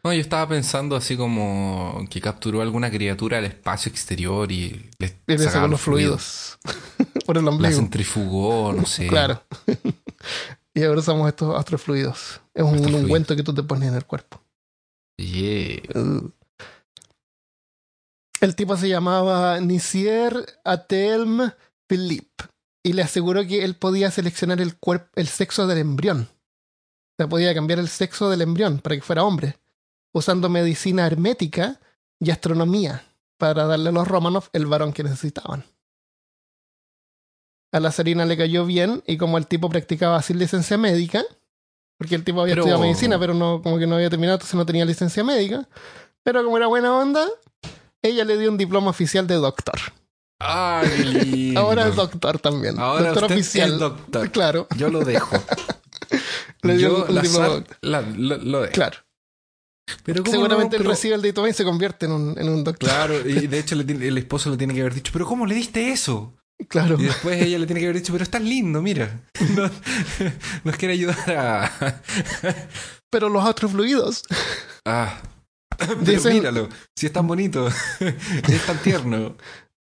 No, 0.04 0.12
yo 0.12 0.21
estaba 0.21 0.47
pensando 0.47 0.97
así 0.97 1.16
como 1.16 2.04
que 2.11 2.21
capturó 2.21 2.61
alguna 2.61 2.90
criatura 2.90 3.38
del 3.38 3.47
espacio 3.47 3.90
exterior 3.90 4.52
y 4.52 4.90
le 4.99 5.38
sacaba 5.38 5.66
los 5.66 5.81
fluidos. 5.81 6.59
Por 7.25 7.38
el 7.38 7.45
La 7.47 7.50
ombligo. 7.50 7.75
centrifugó, 7.75 8.75
no 8.75 8.85
sé. 8.85 9.07
Claro. 9.07 9.43
y 10.75 10.83
ahora 10.83 11.00
usamos 11.00 11.26
estos 11.28 11.59
astrofluidos. 11.59 12.43
Es 12.52 12.62
un 12.62 12.75
Astrofluidos. 12.75 13.02
ungüento 13.02 13.35
que 13.35 13.43
tú 13.43 13.54
te 13.54 13.62
pones 13.62 13.88
en 13.88 13.95
el 13.95 14.04
cuerpo. 14.04 14.43
Yeah. 15.16 15.81
Uh. 15.95 16.31
El 18.43 18.54
tipo 18.57 18.76
se 18.76 18.90
llamaba 18.90 19.59
Nisier 19.61 20.45
Atelm 20.66 21.50
Philippe 21.88 22.45
y 22.85 22.93
le 22.93 23.03
aseguró 23.03 23.45
que 23.47 23.64
él 23.64 23.75
podía 23.75 24.11
seleccionar 24.11 24.61
el, 24.61 25.26
sexo 25.26 25.67
del 25.67 25.79
embrión. 25.79 26.29
O 26.31 27.17
sea, 27.17 27.29
podía 27.29 27.55
cambiar 27.55 27.79
el 27.79 27.88
sexo 27.88 28.29
del 28.29 28.43
embrión 28.43 28.79
para 28.79 28.95
que 28.95 29.03
fuera 29.03 29.25
hombre, 29.25 29.59
usando 30.12 30.50
medicina 30.50 31.07
hermética 31.07 31.81
y 32.21 32.31
astronomía 32.31 33.03
para 33.38 33.64
darle 33.67 33.88
a 33.88 33.93
los 33.93 34.07
romanos 34.07 34.50
el 34.53 34.67
varón 34.67 34.93
que 34.93 35.03
necesitaban. 35.03 35.64
A 37.73 37.81
la 37.81 37.91
Sarina 37.91 38.26
le 38.26 38.37
cayó 38.37 38.67
bien 38.67 39.03
y 39.07 39.17
como 39.17 39.38
el 39.38 39.47
tipo 39.47 39.71
practicaba 39.71 40.21
sin 40.21 40.38
licencia 40.38 40.76
médica, 40.76 41.25
porque 41.97 42.14
el 42.14 42.23
tipo 42.23 42.43
había 42.43 42.53
Pero- 42.53 42.64
estudiado 42.64 42.83
medicina, 42.83 43.19
pero 43.19 43.33
no, 43.33 43.62
como 43.62 43.79
que 43.79 43.87
no 43.87 43.95
había 43.95 44.11
terminado, 44.11 44.37
entonces 44.37 44.55
no 44.55 44.67
tenía 44.67 44.85
licencia 44.85 45.25
médica. 45.25 45.67
Pero 46.23 46.45
como 46.45 46.59
era 46.59 46.67
buena 46.67 46.95
onda, 46.95 47.26
ella 48.03 48.25
le 48.26 48.37
dio 48.37 48.50
un 48.50 48.59
diploma 48.59 48.91
oficial 48.91 49.26
de 49.26 49.37
doctor. 49.37 49.79
Ay. 50.41 51.55
Ahora 51.57 51.88
es 51.88 51.97
doctor 51.97 52.38
también. 52.38 52.79
Ahora 52.79 53.07
doctor 53.07 53.25
usted 53.25 53.37
oficial. 53.37 53.73
es 53.73 53.79
doctor. 53.79 54.31
Claro, 54.31 54.67
Yo 54.76 54.88
lo 54.88 55.05
dejo. 55.05 55.37
Le 56.62 56.76
dio 56.79 57.07
Yo 57.07 57.12
la 57.12 57.23
la- 57.83 58.00
lo, 58.00 58.38
lo 58.38 58.61
dejo. 58.62 58.73
claro. 58.73 58.99
Pero 60.03 60.23
¿cómo 60.23 60.33
Seguramente 60.33 60.76
no? 60.76 60.83
Pero- 60.83 60.91
recibe 60.93 61.14
el 61.14 61.21
diploma 61.23 61.50
y 61.50 61.53
se 61.53 61.62
convierte 61.64 62.07
en 62.07 62.12
un, 62.12 62.38
en 62.38 62.49
un 62.49 62.64
doctor. 62.64 62.88
Claro, 62.88 63.21
y 63.29 63.47
de 63.47 63.59
hecho 63.59 63.75
le 63.75 63.83
el 64.09 64.17
esposo 64.19 64.50
le 64.50 64.57
tiene 64.57 64.73
que 64.75 64.81
haber 64.81 64.95
dicho, 64.95 65.12
pero 65.12 65.26
¿cómo 65.26 65.45
le 65.47 65.55
diste 65.55 65.91
eso? 65.93 66.35
Claro. 66.69 66.97
Y 66.99 67.05
después 67.05 67.41
ella 67.43 67.59
le 67.59 67.67
tiene 67.67 67.81
que 67.81 67.87
haber 67.87 67.97
dicho, 68.00 68.12
pero 68.12 68.23
estás 68.25 68.41
lindo, 68.43 68.81
mira. 68.81 69.21
No- 69.57 69.71
nos 70.64 70.76
quiere 70.76 70.95
ayudar 70.95 71.31
a... 71.31 72.00
Pero 73.11 73.29
los 73.29 73.45
astrofluidos. 73.45 74.23
Ah. 74.87 75.21
Pero 75.76 75.97
Dicen- 76.00 76.33
míralo, 76.35 76.69
si 76.97 77.07
es 77.07 77.12
tan 77.12 77.26
bonito, 77.26 77.69
es 77.69 78.67
tan 78.67 78.79
tierno. 78.79 79.37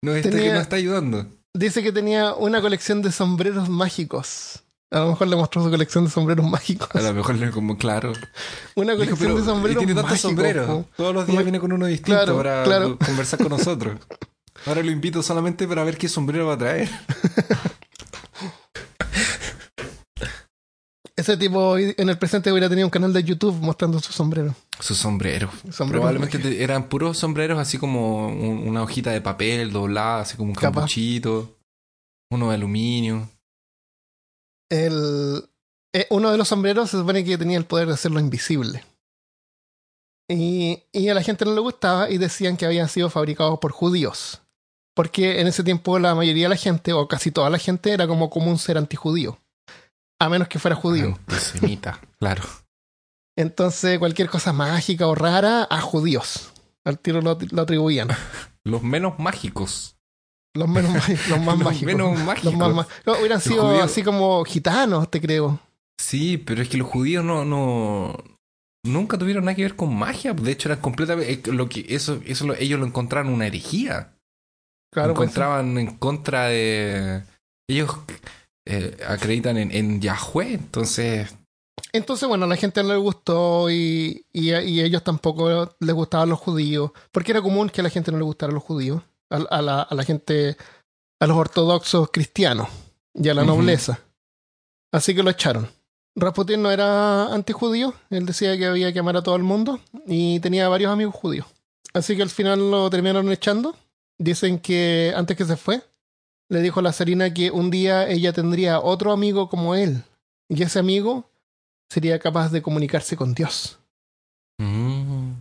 Nos 0.03 0.15
está, 0.17 0.29
Tenía- 0.29 0.43
que 0.47 0.53
nos 0.53 0.61
está 0.63 0.75
ayudando. 0.75 1.25
Dice 1.53 1.81
que 1.81 1.91
tenía 1.93 2.33
una 2.33 2.61
colección 2.61 3.01
de 3.01 3.11
sombreros 3.11 3.69
mágicos. 3.69 4.63
A 4.91 4.99
lo 4.99 5.09
mejor 5.11 5.27
le 5.27 5.35
mostró 5.37 5.63
su 5.63 5.69
colección 5.71 6.03
de 6.05 6.11
sombreros 6.11 6.45
mágicos. 6.45 6.89
A 6.93 7.01
lo 7.01 7.13
mejor 7.13 7.35
le 7.35 7.49
como 7.51 7.77
claro. 7.77 8.11
Una 8.75 8.95
colección 8.95 9.35
de 9.35 9.43
sombreros 9.43 9.77
tiene 9.79 9.93
tantos 9.95 10.11
mágicos. 10.11 10.19
sombreros. 10.29 10.85
Todos 10.97 11.13
los 11.15 11.25
días 11.25 11.41
viene 11.43 11.59
con 11.59 11.71
uno 11.71 11.85
distinto 11.85 12.17
Claro, 12.21 12.37
para 12.37 12.63
claro. 12.63 12.97
conversar 12.99 13.39
con 13.39 13.49
nosotros. 13.49 13.97
Ahora 14.65 14.83
lo 14.83 14.91
invito 14.91 15.23
solamente 15.23 15.67
para 15.67 15.83
ver 15.83 15.97
qué 15.97 16.07
sombrero 16.09 16.47
va 16.47 16.53
a 16.53 16.57
traer. 16.57 16.89
Ese 21.15 21.37
tipo 21.37 21.77
en 21.77 22.09
el 22.09 22.17
presente 22.17 22.51
hubiera 22.51 22.67
tenido 22.69 22.87
un 22.87 22.91
canal 22.91 23.13
de 23.13 23.23
YouTube 23.23 23.55
mostrando 23.61 23.99
su 23.99 24.11
sombrero. 24.11 24.55
Sus 24.79 24.97
sombreros. 24.97 25.51
Sombrero 25.71 26.01
Probablemente 26.01 26.39
te- 26.39 26.63
eran 26.63 26.89
puros 26.89 27.19
sombreros 27.19 27.59
así 27.59 27.77
como 27.77 28.27
un- 28.29 28.67
una 28.67 28.81
hojita 28.81 29.11
de 29.11 29.21
papel 29.21 29.71
doblada, 29.71 30.21
así 30.21 30.37
como 30.37 30.49
un 30.49 30.55
Capaz. 30.55 30.71
campuchito. 30.79 31.55
Uno 32.31 32.49
de 32.49 32.55
aluminio. 32.55 33.29
El, 34.71 35.47
eh, 35.93 36.07
uno 36.09 36.31
de 36.31 36.37
los 36.39 36.47
sombreros 36.47 36.89
se 36.89 36.97
supone 36.97 37.23
que 37.23 37.37
tenía 37.37 37.59
el 37.59 37.65
poder 37.65 37.87
de 37.87 37.93
hacerlo 37.93 38.19
invisible. 38.19 38.83
Y, 40.27 40.81
y 40.91 41.09
a 41.09 41.13
la 41.13 41.21
gente 41.21 41.45
no 41.45 41.53
le 41.53 41.61
gustaba 41.61 42.09
y 42.09 42.17
decían 42.17 42.57
que 42.57 42.65
habían 42.65 42.89
sido 42.89 43.11
fabricados 43.11 43.59
por 43.59 43.71
judíos. 43.71 44.41
Porque 44.95 45.41
en 45.41 45.47
ese 45.47 45.63
tiempo 45.63 45.99
la 45.99 46.15
mayoría 46.15 46.45
de 46.45 46.49
la 46.49 46.55
gente, 46.55 46.91
o 46.93 47.07
casi 47.07 47.31
toda 47.31 47.51
la 47.51 47.59
gente, 47.59 47.91
era 47.91 48.07
como 48.07 48.31
común 48.31 48.57
ser 48.57 48.77
antijudío. 48.79 49.37
A 50.19 50.29
menos 50.29 50.47
que 50.47 50.59
fuera 50.59 50.75
judío. 50.75 51.17
Antisemita, 51.27 51.99
claro. 52.19 52.43
Entonces 53.37 53.99
cualquier 53.99 54.29
cosa 54.29 54.53
mágica 54.53 55.07
o 55.07 55.15
rara, 55.15 55.67
a 55.69 55.81
judíos. 55.81 56.53
Al 56.85 56.99
tiro 56.99 57.21
lo, 57.21 57.37
lo 57.51 57.61
atribuían. 57.61 58.09
Los 58.65 58.81
menos 58.83 59.19
mágicos. 59.19 59.97
Los 60.55 60.69
menos 60.69 60.91
mágicos, 60.93 61.27
los 61.29 61.39
más 61.39 61.55
Los 61.57 61.63
mágicos. 61.65 61.85
menos 61.87 62.11
Los 62.17 62.25
mágicos. 62.25 62.53
más 62.55 62.73
ma- 62.73 62.87
no, 63.05 63.13
hubieran 63.13 63.37
Los 63.37 63.43
sido 63.43 63.63
judíos- 63.67 63.83
así 63.83 64.03
como 64.03 64.45
gitanos, 64.45 65.09
te 65.11 65.19
creo. 65.19 65.59
Sí, 65.99 66.37
pero 66.37 66.61
es 66.61 66.69
que 66.69 66.77
los 66.77 66.87
judíos 66.87 67.25
no, 67.25 67.43
no 67.43 68.15
nunca 68.85 69.17
tuvieron 69.17 69.45
nada 69.45 69.55
que 69.55 69.63
ver 69.63 69.75
con 69.75 69.93
magia. 69.95 70.33
De 70.33 70.51
hecho, 70.51 70.69
eran 70.69 70.79
completamente 70.81 71.51
lo 71.51 71.67
que 71.67 71.85
eso, 71.89 72.21
eso 72.25 72.45
lo- 72.47 72.55
ellos 72.55 72.79
lo 72.79 72.85
encontraron 72.85 73.33
una 73.33 73.47
herejía. 73.47 74.13
Claro, 74.93 75.09
lo 75.09 75.13
pues, 75.15 75.27
encontraban 75.27 75.77
en 75.77 75.97
contra 75.97 76.47
de 76.47 77.23
ellos 77.69 77.97
eh, 78.65 78.97
acreditan 79.07 79.57
en, 79.57 79.71
en 79.71 80.01
Yahweh, 80.01 80.53
entonces 80.53 81.35
Entonces, 81.91 82.27
bueno, 82.27 82.45
a 82.45 82.47
la 82.47 82.55
gente 82.55 82.81
no 82.83 82.89
le 82.89 82.97
gustó 82.97 83.69
y, 83.69 84.25
y, 84.31 84.51
ellos 84.53 85.03
tampoco 85.03 85.75
les 85.79 85.95
gustaban 85.95 86.29
los 86.29 86.39
judíos, 86.39 86.91
porque 87.11 87.31
era 87.31 87.41
común 87.41 87.69
que 87.69 87.81
a 87.81 87.83
la 87.83 87.89
gente 87.89 88.11
no 88.11 88.17
le 88.17 88.23
gustaran 88.23 88.55
los 88.55 88.63
judíos, 88.63 89.01
a, 89.29 89.37
a 89.37 89.61
la, 89.61 89.81
a 89.81 89.95
la 89.95 90.03
gente, 90.03 90.57
a 91.19 91.27
los 91.27 91.37
ortodoxos 91.37 92.09
cristianos 92.11 92.69
y 93.13 93.29
a 93.29 93.33
la 93.33 93.43
nobleza. 93.43 93.99
Así 94.91 95.13
que 95.13 95.23
lo 95.23 95.29
echaron. 95.29 95.69
Rasputin 96.15 96.61
no 96.61 96.71
era 96.71 97.33
antijudío, 97.33 97.93
él 98.11 98.25
decía 98.25 98.57
que 98.57 98.67
había 98.67 98.93
que 98.93 98.99
amar 98.99 99.17
a 99.17 99.23
todo 99.23 99.35
el 99.35 99.43
mundo 99.43 99.79
y 100.05 100.39
tenía 100.39 100.69
varios 100.69 100.91
amigos 100.91 101.15
judíos. 101.15 101.47
Así 101.93 102.15
que 102.15 102.21
al 102.21 102.29
final 102.29 102.71
lo 102.71 102.89
terminaron 102.89 103.31
echando. 103.31 103.75
Dicen 104.17 104.59
que 104.59 105.11
antes 105.15 105.35
que 105.35 105.45
se 105.45 105.57
fue, 105.57 105.81
le 106.53 106.61
dijo 106.61 106.79
a 106.79 106.83
la 106.83 106.93
Sarina 106.93 107.33
que 107.33 107.51
un 107.51 107.69
día 107.71 108.07
ella 108.07 108.31
tendría 108.31 108.79
otro 108.79 109.11
amigo 109.11 109.49
como 109.49 109.75
él. 109.75 110.03
Y 110.49 110.61
ese 110.63 110.79
amigo 110.79 111.29
sería 111.91 112.19
capaz 112.19 112.49
de 112.51 112.61
comunicarse 112.61 113.15
con 113.17 113.33
Dios. 113.33 113.79
mm, 114.59 115.31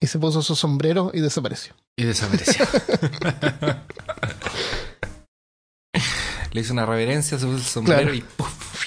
Y 0.00 0.06
se 0.06 0.18
puso 0.18 0.42
su 0.42 0.56
sombrero 0.56 1.10
y 1.14 1.20
desapareció. 1.20 1.74
y 1.96 2.04
desapareció. 2.04 2.64
Le 6.52 6.60
hizo 6.60 6.72
una 6.72 6.86
reverencia, 6.86 7.38
se 7.38 7.46
puso 7.46 7.58
el 7.58 7.62
sombrero 7.64 8.00
Claro. 8.02 8.14
y 8.14 8.20
¡puf! 8.22 8.84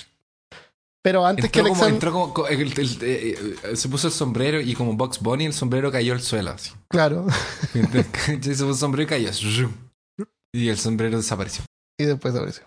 Pero 1.04 1.26
antes 1.26 1.46
entró 1.46 1.52
que 1.64 1.70
como, 1.70 1.84
Alexander... 1.84 1.94
entró 1.94 2.12
como- 2.12 2.34
co- 2.34 2.48
el- 2.48 2.62
el- 2.80 2.98
eh, 3.02 3.56
se 3.76 3.88
puso 3.90 4.08
el 4.08 4.14
sombrero 4.14 4.60
y 4.62 4.74
como 4.74 4.94
Box 4.96 5.20
Bunny 5.20 5.46
el 5.46 5.54
sombrero 5.54 5.92
cayó 5.92 6.14
al 6.14 6.22
suelo 6.22 6.52
así. 6.52 6.72
Claro. 6.90 7.28
se 7.74 8.04
puso 8.52 8.70
el 8.70 8.76
sombrero 8.76 9.04
y 9.04 9.08
cayó. 9.08 9.30
Y 10.58 10.70
el 10.70 10.78
sombrero 10.80 11.18
desapareció. 11.18 11.64
Y 12.00 12.06
después 12.06 12.34
desapareció. 12.34 12.66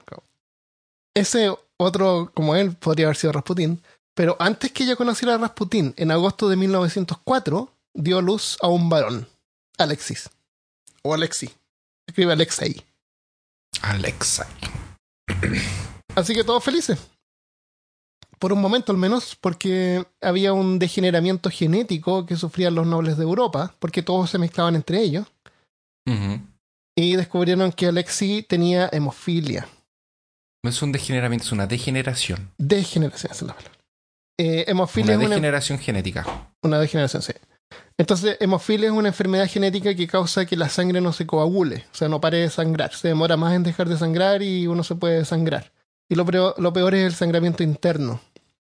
Ese 1.13 1.53
otro, 1.77 2.31
como 2.35 2.55
él, 2.55 2.77
podría 2.77 3.07
haber 3.07 3.17
sido 3.17 3.33
Rasputín. 3.33 3.83
Pero 4.15 4.37
antes 4.39 4.71
que 4.71 4.85
ella 4.85 4.95
conociera 4.95 5.35
a 5.35 5.39
Rasputín, 5.39 5.93
en 5.97 6.13
agosto 6.13 6.49
de 6.49 6.55
1904, 6.55 7.69
dio 7.95 8.23
luz 8.23 8.59
a 8.63 8.69
un 8.69 8.89
varón. 8.89 9.29
Alexis. 9.77 10.31
O 11.03 11.13
Alexi. 11.15 11.51
Escribe 12.07 12.33
Alexei. 12.33 12.81
Alexa. 13.83 14.47
Así 16.15 16.33
que 16.33 16.45
todos 16.45 16.63
felices. 16.63 16.97
Por 18.39 18.53
un 18.53 18.61
momento 18.61 18.93
al 18.93 18.99
menos, 18.99 19.35
porque 19.35 20.07
había 20.21 20.53
un 20.53 20.79
degeneramiento 20.79 21.51
genético 21.51 22.25
que 22.25 22.37
sufrían 22.37 22.77
los 22.77 22.87
nobles 22.87 23.17
de 23.17 23.25
Europa, 23.25 23.75
porque 23.81 24.03
todos 24.03 24.31
se 24.31 24.39
mezclaban 24.39 24.77
entre 24.77 25.01
ellos. 25.01 25.27
Y 27.05 27.17
descubrieron 27.17 27.73
que 27.73 27.87
Alexi 27.87 28.43
tenía 28.43 28.89
hemofilia. 28.93 29.67
No 30.63 30.71
es 30.71 30.83
un 30.83 30.93
degeneramiento, 30.93 31.47
es 31.47 31.53
una 31.53 31.67
degeneración. 31.67 32.53
Degeneración, 32.59 33.33
esa 33.33 33.45
es 33.45 33.49
la 33.49 33.55
palabra. 33.55 33.79
Eh, 34.39 34.65
hemofilia 34.69 35.15
Una 35.15 35.23
es 35.23 35.27
una, 35.27 35.35
degeneración 35.37 35.79
genética. 35.79 36.27
una 36.63 36.79
degeneración, 36.79 37.23
sí. 37.23 37.33
Entonces, 37.97 38.37
hemofilia 38.41 38.89
es 38.89 38.93
una 38.93 39.09
enfermedad 39.09 39.49
genética 39.49 39.95
que 39.95 40.07
causa 40.07 40.45
que 40.47 40.57
la 40.57 40.69
sangre 40.69 41.01
no 41.01 41.13
se 41.13 41.27
coagule, 41.27 41.87
o 41.93 41.95
sea, 41.95 42.09
no 42.09 42.21
pare 42.21 42.39
de 42.39 42.51
sangrar. 42.51 42.95
Se 42.95 43.09
demora 43.09 43.37
más 43.37 43.55
en 43.55 43.63
dejar 43.63 43.89
de 43.89 43.97
sangrar 43.97 44.43
y 44.43 44.67
uno 44.67 44.85
se 44.85 44.95
puede 44.95 45.25
sangrar. 45.25 45.73
Y 46.09 46.15
lo 46.17 46.27
peor, 46.27 46.55
lo 46.59 46.73
peor 46.73 46.95
es 46.95 47.07
el 47.07 47.15
sangramiento 47.15 47.63
interno. 47.63 48.21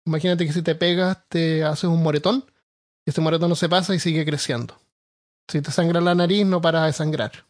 Imagínate 0.04 0.46
que 0.46 0.52
si 0.52 0.62
te 0.62 0.74
pegas, 0.74 1.18
te 1.28 1.64
haces 1.64 1.84
un 1.84 2.02
moretón, 2.02 2.44
y 3.06 3.10
ese 3.10 3.20
moretón 3.20 3.48
no 3.48 3.56
se 3.56 3.68
pasa 3.68 3.94
y 3.94 3.98
sigue 3.98 4.24
creciendo. 4.24 4.78
Si 5.48 5.60
te 5.62 5.72
sangra 5.72 6.00
la 6.00 6.14
nariz, 6.14 6.46
no 6.46 6.60
para 6.60 6.84
de 6.86 6.92
sangrar. 6.92 7.49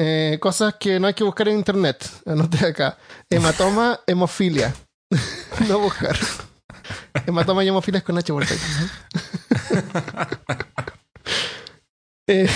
Eh, 0.00 0.38
cosas 0.40 0.76
que 0.78 1.00
no 1.00 1.08
hay 1.08 1.14
que 1.14 1.24
buscar 1.24 1.48
en 1.48 1.56
internet. 1.56 2.08
Anote 2.24 2.64
acá. 2.64 2.96
Hematoma, 3.28 3.98
hemofilia. 4.06 4.72
no 5.68 5.80
buscar. 5.80 6.16
Hematoma 7.26 7.64
y 7.64 7.68
hemofilia 7.68 7.98
es 7.98 8.04
con 8.04 8.16
H 8.16 8.32
por. 8.32 8.44
Eh, 12.30 12.46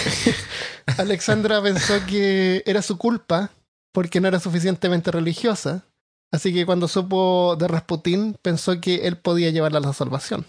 Alexandra 0.99 1.63
pensó 1.63 1.95
que 2.07 2.63
era 2.67 2.83
su 2.83 2.99
culpa 2.99 3.51
porque 3.93 4.21
no 4.21 4.29
era 4.29 4.39
suficientemente 4.39 5.11
religiosa. 5.11 5.87
Así 6.31 6.55
que 6.55 6.65
cuando 6.65 6.87
supo 6.87 7.57
de 7.57 7.67
Rasputín, 7.67 8.39
pensó 8.41 8.81
que 8.81 9.07
él 9.07 9.17
podía 9.17 9.51
llevarla 9.51 9.79
a 9.79 9.83
la 9.83 9.93
salvación. 9.95 10.47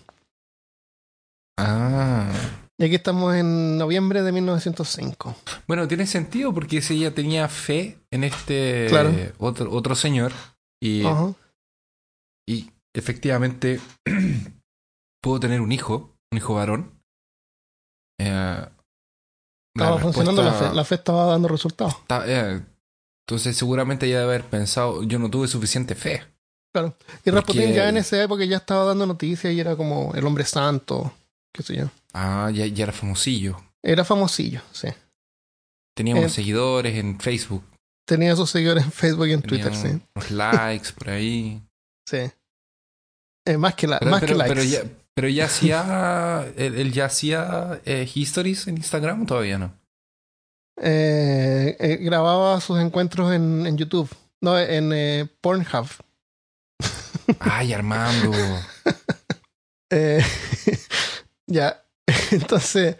Ah. 1.58 2.30
Y 2.80 2.86
aquí 2.86 2.96
estamos 2.96 3.36
en 3.36 3.78
noviembre 3.78 4.24
de 4.24 4.32
1905. 4.32 5.36
Bueno, 5.68 5.88
tiene 5.88 6.08
sentido 6.08 6.54
porque 6.54 6.82
si 6.82 6.96
ella 6.96 7.14
tenía 7.14 7.48
fe 7.48 8.00
en 8.12 8.24
este 8.24 8.88
Claro. 8.90 9.12
otro, 9.38 9.72
otro 9.72 9.96
señor 9.96 10.32
y, 10.82 11.04
y 12.50 12.72
efectivamente 12.96 13.80
pudo 15.22 15.40
tener 15.40 15.62
un 15.62 15.72
hijo, 15.72 16.12
un 16.32 16.38
hijo 16.38 16.56
varón. 16.56 17.00
Eh, 18.20 18.30
la 19.76 19.86
Estaba 19.86 20.00
funcionando 20.00 20.44
la 20.44 20.54
fe. 20.54 20.74
La 20.74 20.84
fe 20.86 20.96
estaba 20.96 21.26
dando 21.26 21.48
resultados. 21.48 22.06
ta- 22.08 22.24
eh, 22.28 22.62
entonces 23.28 23.56
seguramente 23.56 24.06
ella 24.08 24.20
debe 24.22 24.34
haber 24.36 24.46
pensado, 24.50 25.04
yo 25.04 25.20
no 25.20 25.30
tuve 25.30 25.48
suficiente 25.48 25.96
fe. 25.96 26.24
Claro. 26.74 26.96
Y 27.24 27.30
Rasputín 27.30 27.62
Porque- 27.64 27.76
ya 27.76 27.88
en 27.90 27.98
esa 27.98 28.22
época 28.22 28.44
ya 28.46 28.58
estaba 28.58 28.84
dando 28.86 29.06
noticias 29.06 29.54
y 29.54 29.60
era 29.60 29.76
como 29.76 30.14
el 30.16 30.26
hombre 30.26 30.44
santo, 30.44 31.14
qué 31.54 31.64
sé 31.64 31.76
yo. 31.78 31.90
Ah, 32.14 32.50
ya, 32.54 32.66
ya 32.66 32.84
era 32.84 32.94
famosillo. 32.94 33.58
Era 33.84 34.04
famosillo, 34.04 34.62
sí. 34.72 34.88
Tenía 35.96 36.16
unos 36.16 36.32
Eh, 36.32 36.36
seguidores 36.36 36.96
en 36.98 37.20
Facebook. 37.20 37.64
Tenía 38.08 38.36
sus 38.36 38.50
seguidores 38.50 38.84
en 38.84 38.92
Facebook 38.92 39.28
y 39.28 39.34
en 39.34 39.42
Tenía 39.42 39.64
Twitter, 39.70 39.76
sí. 39.76 40.02
unos 40.16 40.32
likes 40.32 40.92
por 40.94 41.10
ahí. 41.10 41.62
Sí. 42.10 42.18
Eh, 43.46 43.58
más 43.58 43.76
que, 43.76 43.88
la, 43.88 44.00
Pero, 44.00 44.12
más 44.12 44.20
pero- 44.20 44.34
que 44.34 44.38
likes. 44.40 44.54
pero 44.56 44.64
ya, 44.64 44.84
pero 45.14 45.28
ya 45.30 45.46
hacía. 45.46 46.46
él, 46.58 46.76
él 46.76 46.92
ya 46.92 47.06
hacía 47.06 47.80
eh, 47.86 48.10
histories 48.14 48.68
en 48.68 48.76
Instagram 48.78 49.24
o 49.24 49.26
todavía 49.26 49.58
no. 49.58 49.74
Eh, 50.82 51.78
eh, 51.80 51.98
grababa 52.02 52.60
sus 52.62 52.80
encuentros 52.80 53.32
en, 53.34 53.66
en 53.66 53.78
YouTube. 53.78 54.10
No, 54.42 54.60
en 54.60 55.30
Pornhub. 55.40 55.88
Ay, 57.40 57.74
Armando. 57.74 58.32
Eh, 59.96 60.24
ya. 61.54 61.84
Entonces, 62.32 62.98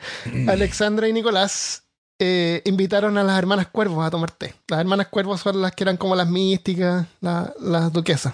Alexandra 0.48 1.08
y 1.08 1.14
Nicolás 1.14 1.84
eh, 2.20 2.62
invitaron 2.66 3.18
a 3.18 3.24
las 3.24 3.38
hermanas 3.38 3.68
cuervos 3.68 4.06
a 4.06 4.10
tomar 4.12 4.32
té. 4.32 4.54
Las 4.70 4.80
hermanas 4.80 5.08
cuervos 5.08 5.42
son 5.42 5.62
las 5.62 5.74
que 5.74 5.84
eran 5.84 5.98
como 5.98 6.16
las 6.16 6.28
místicas, 6.28 7.06
la- 7.20 7.54
las 7.60 7.92
duquesas, 7.92 8.34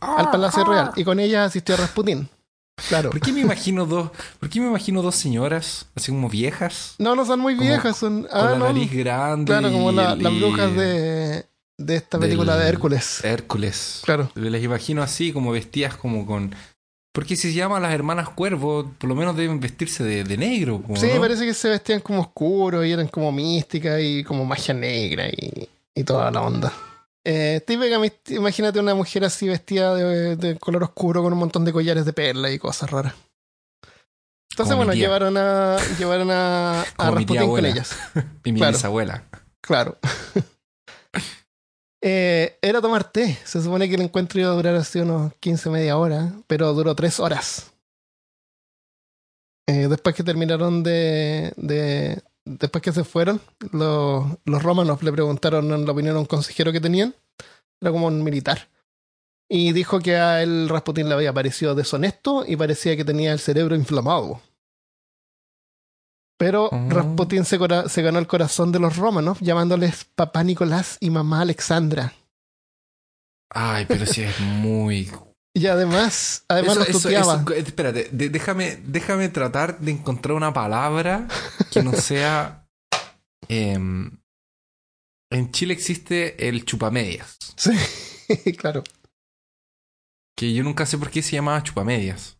al 0.00 0.30
Palacio 0.30 0.64
Real. 0.64 0.92
Y 0.96 1.04
con 1.04 1.20
ellas 1.20 1.48
asistió 1.48 1.76
Rasputín. 1.76 2.28
Claro. 2.88 3.10
¿Por 3.10 3.20
qué 3.20 3.32
me 3.32 3.40
imagino 3.40 3.84
dos, 3.84 4.10
por 4.40 4.48
qué 4.48 4.58
me 4.58 4.66
imagino 4.66 5.02
dos 5.02 5.14
señoras, 5.14 5.86
así 5.94 6.10
como 6.10 6.30
viejas, 6.30 6.94
No, 6.98 7.14
no 7.14 7.26
son 7.26 7.38
muy 7.40 7.54
Como 7.54 7.68
viejas, 7.68 7.96
son. 7.98 8.22
con 8.22 8.30
Ah, 8.32 8.50
la 8.52 8.56
no. 8.58 8.64
nariz 8.64 8.90
grande? 8.92 9.44
Claro, 9.52 9.70
como 9.70 9.92
y 9.92 9.94
la- 9.94 10.12
el- 10.14 10.22
las 10.22 10.34
brujas 10.34 10.74
de, 10.74 11.46
de 11.78 11.96
esta 11.96 12.18
película 12.18 12.56
de 12.56 12.68
Hércules. 12.68 13.22
Hércules. 13.24 14.00
Claro. 14.04 14.30
Les 14.34 14.64
imagino 14.64 15.02
así, 15.02 15.32
como 15.34 15.52
vestidas 15.52 15.96
como 15.96 16.24
con. 16.24 16.54
Porque 17.12 17.36
si 17.36 17.48
se 17.52 17.54
llaman 17.54 17.82
las 17.82 17.92
hermanas 17.92 18.30
cuervo, 18.30 18.90
por 18.98 19.08
lo 19.08 19.14
menos 19.14 19.36
deben 19.36 19.60
vestirse 19.60 20.02
de, 20.02 20.24
de 20.24 20.36
negro. 20.38 20.82
Sí, 20.96 21.08
¿no? 21.14 21.20
parece 21.20 21.44
que 21.44 21.52
se 21.52 21.68
vestían 21.68 22.00
como 22.00 22.22
oscuros 22.22 22.86
y 22.86 22.92
eran 22.92 23.08
como 23.08 23.30
místicas 23.30 24.00
y 24.02 24.24
como 24.24 24.46
magia 24.46 24.72
negra 24.72 25.28
y, 25.28 25.68
y 25.94 26.04
toda 26.04 26.30
la 26.30 26.40
onda. 26.40 26.72
Eh, 27.24 27.60
típica, 27.66 28.00
imagínate 28.34 28.80
una 28.80 28.94
mujer 28.94 29.24
así 29.24 29.46
vestida 29.46 29.94
de, 29.94 30.36
de 30.36 30.58
color 30.58 30.82
oscuro 30.84 31.22
con 31.22 31.32
un 31.32 31.38
montón 31.38 31.64
de 31.64 31.72
collares 31.72 32.04
de 32.04 32.12
perla 32.12 32.50
y 32.50 32.58
cosas 32.58 32.90
raras. 32.90 33.14
Entonces, 34.52 34.74
Como 34.74 34.84
bueno, 34.86 34.92
llevaron 34.92 35.36
a, 35.36 35.78
llevaron 35.98 36.30
a, 36.30 36.82
a 36.82 37.10
Rasputín 37.10 37.46
con 37.48 37.64
ellas. 37.64 37.96
Y 38.44 38.52
mi 38.52 38.58
claro. 38.58 38.76
bisabuela. 38.76 39.24
Claro. 39.60 39.98
Eh, 42.04 42.58
era 42.62 42.80
tomar 42.80 43.10
té. 43.12 43.38
Se 43.44 43.62
supone 43.62 43.88
que 43.88 43.94
el 43.94 44.02
encuentro 44.02 44.40
iba 44.40 44.50
a 44.50 44.54
durar 44.54 44.74
así 44.74 44.98
unos 44.98 45.32
15, 45.40 45.70
media 45.70 45.96
hora, 45.96 46.32
pero 46.46 46.72
duró 46.74 46.94
tres 46.96 47.20
horas. 47.20 47.72
Eh, 49.68 49.86
después 49.88 50.14
que 50.14 50.24
terminaron 50.24 50.82
de, 50.82 51.52
de- 51.56 52.22
Después 52.44 52.82
que 52.82 52.90
se 52.90 53.04
fueron, 53.04 53.40
los, 53.70 54.24
los 54.44 54.62
romanos 54.64 55.00
le 55.04 55.12
preguntaron 55.12 55.86
la 55.86 55.92
opinión 55.92 56.16
a 56.16 56.18
un 56.18 56.24
consejero 56.26 56.72
que 56.72 56.80
tenían. 56.80 57.14
Era 57.80 57.92
como 57.92 58.08
un 58.08 58.24
militar. 58.24 58.68
Y 59.48 59.72
dijo 59.72 60.00
que 60.00 60.16
a 60.16 60.42
él 60.42 60.68
Rasputín 60.68 61.08
le 61.08 61.14
había 61.14 61.32
parecido 61.32 61.76
deshonesto 61.76 62.44
y 62.44 62.56
parecía 62.56 62.96
que 62.96 63.04
tenía 63.04 63.32
el 63.32 63.38
cerebro 63.38 63.76
inflamado. 63.76 64.40
Pero 66.38 66.68
Oh. 66.72 66.88
Rasputín 66.90 67.44
se, 67.44 67.56
ganó 67.58 68.18
el 68.18 68.26
corazón 68.26 68.72
de 68.72 68.78
los 68.80 68.96
romanos 68.96 69.38
llamándoles 69.40 70.04
papá 70.14 70.42
Nicolás 70.42 70.96
y 71.00 71.10
mamá 71.10 71.40
Alexandra. 71.42 72.12
Ay, 73.54 73.84
pero 73.86 74.06
sí 74.06 74.22
es 74.22 74.40
muy. 74.40 75.10
Y 75.54 75.66
además, 75.66 76.46
además 76.48 76.78
los 76.78 76.88
tuteaba. 76.92 77.34
eso- 77.46 77.52
espérate, 77.52 78.08
de- 78.10 78.30
déjame, 78.30 78.76
déjame 78.86 79.28
tratar 79.28 79.78
de 79.80 79.90
encontrar 79.90 80.34
una 80.34 80.54
palabra 80.54 81.28
que 81.70 81.82
no 81.82 81.92
sea. 81.92 82.66
em, 83.48 84.18
en 85.30 85.50
Chile 85.52 85.74
existe 85.74 86.48
el 86.48 86.64
chupamedias. 86.64 87.36
Sí, 87.56 87.72
claro. 88.56 88.82
Que 90.34 90.54
yo 90.54 90.64
nunca 90.64 90.86
sé 90.86 90.96
por 90.96 91.10
qué 91.10 91.20
se 91.20 91.32
llama 91.32 91.62
chupamedias. 91.62 92.38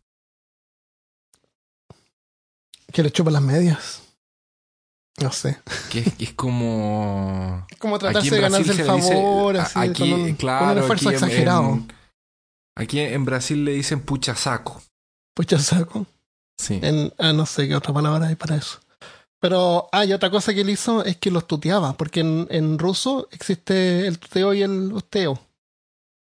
Que 2.93 3.03
le 3.03 3.11
chupa 3.11 3.29
las 3.31 3.41
medias. 3.41 4.01
No 5.19 5.31
sé. 5.31 5.59
Que 5.91 5.99
es, 5.99 6.13
que 6.13 6.23
es 6.25 6.33
como. 6.33 7.65
Es 7.69 7.77
como 7.79 7.99
tratarse 7.99 8.33
de 8.33 8.41
ganarse 8.41 8.71
el 8.71 8.77
dice- 8.77 8.85
favor, 8.87 9.57
así, 9.57 9.77
aquí, 9.79 10.09
con, 10.09 10.21
un, 10.21 10.33
claro, 10.35 10.65
con 10.67 10.71
un 10.77 10.79
esfuerzo 10.83 11.09
aquí 11.09 11.15
exagerado. 11.15 11.69
en- 11.73 11.93
aquí 12.77 12.99
en 12.99 13.25
Brasil 13.25 13.65
le 13.65 13.73
dicen 13.73 13.99
puchasaco. 14.01 14.81
Pucha 15.35 15.59
saco. 15.59 16.05
Sí. 16.57 16.79
En, 16.81 17.11
ah, 17.17 17.33
no 17.33 17.45
sé 17.47 17.67
qué 17.67 17.75
otra 17.75 17.93
palabra 17.93 18.27
hay 18.27 18.35
para 18.35 18.55
eso. 18.55 18.79
Pero, 19.39 19.89
ah, 19.91 20.05
y 20.05 20.13
otra 20.13 20.29
cosa 20.29 20.53
que 20.53 20.61
él 20.61 20.69
hizo 20.69 21.03
es 21.03 21.17
que 21.17 21.29
los 21.31 21.47
tuteaba, 21.47 21.93
porque 21.93 22.21
en, 22.21 22.47
en 22.49 22.79
ruso 22.79 23.27
existe 23.31 24.07
el 24.07 24.17
tuteo 24.19 24.53
y 24.53 24.61
el 24.61 24.93
usteo. 24.93 25.37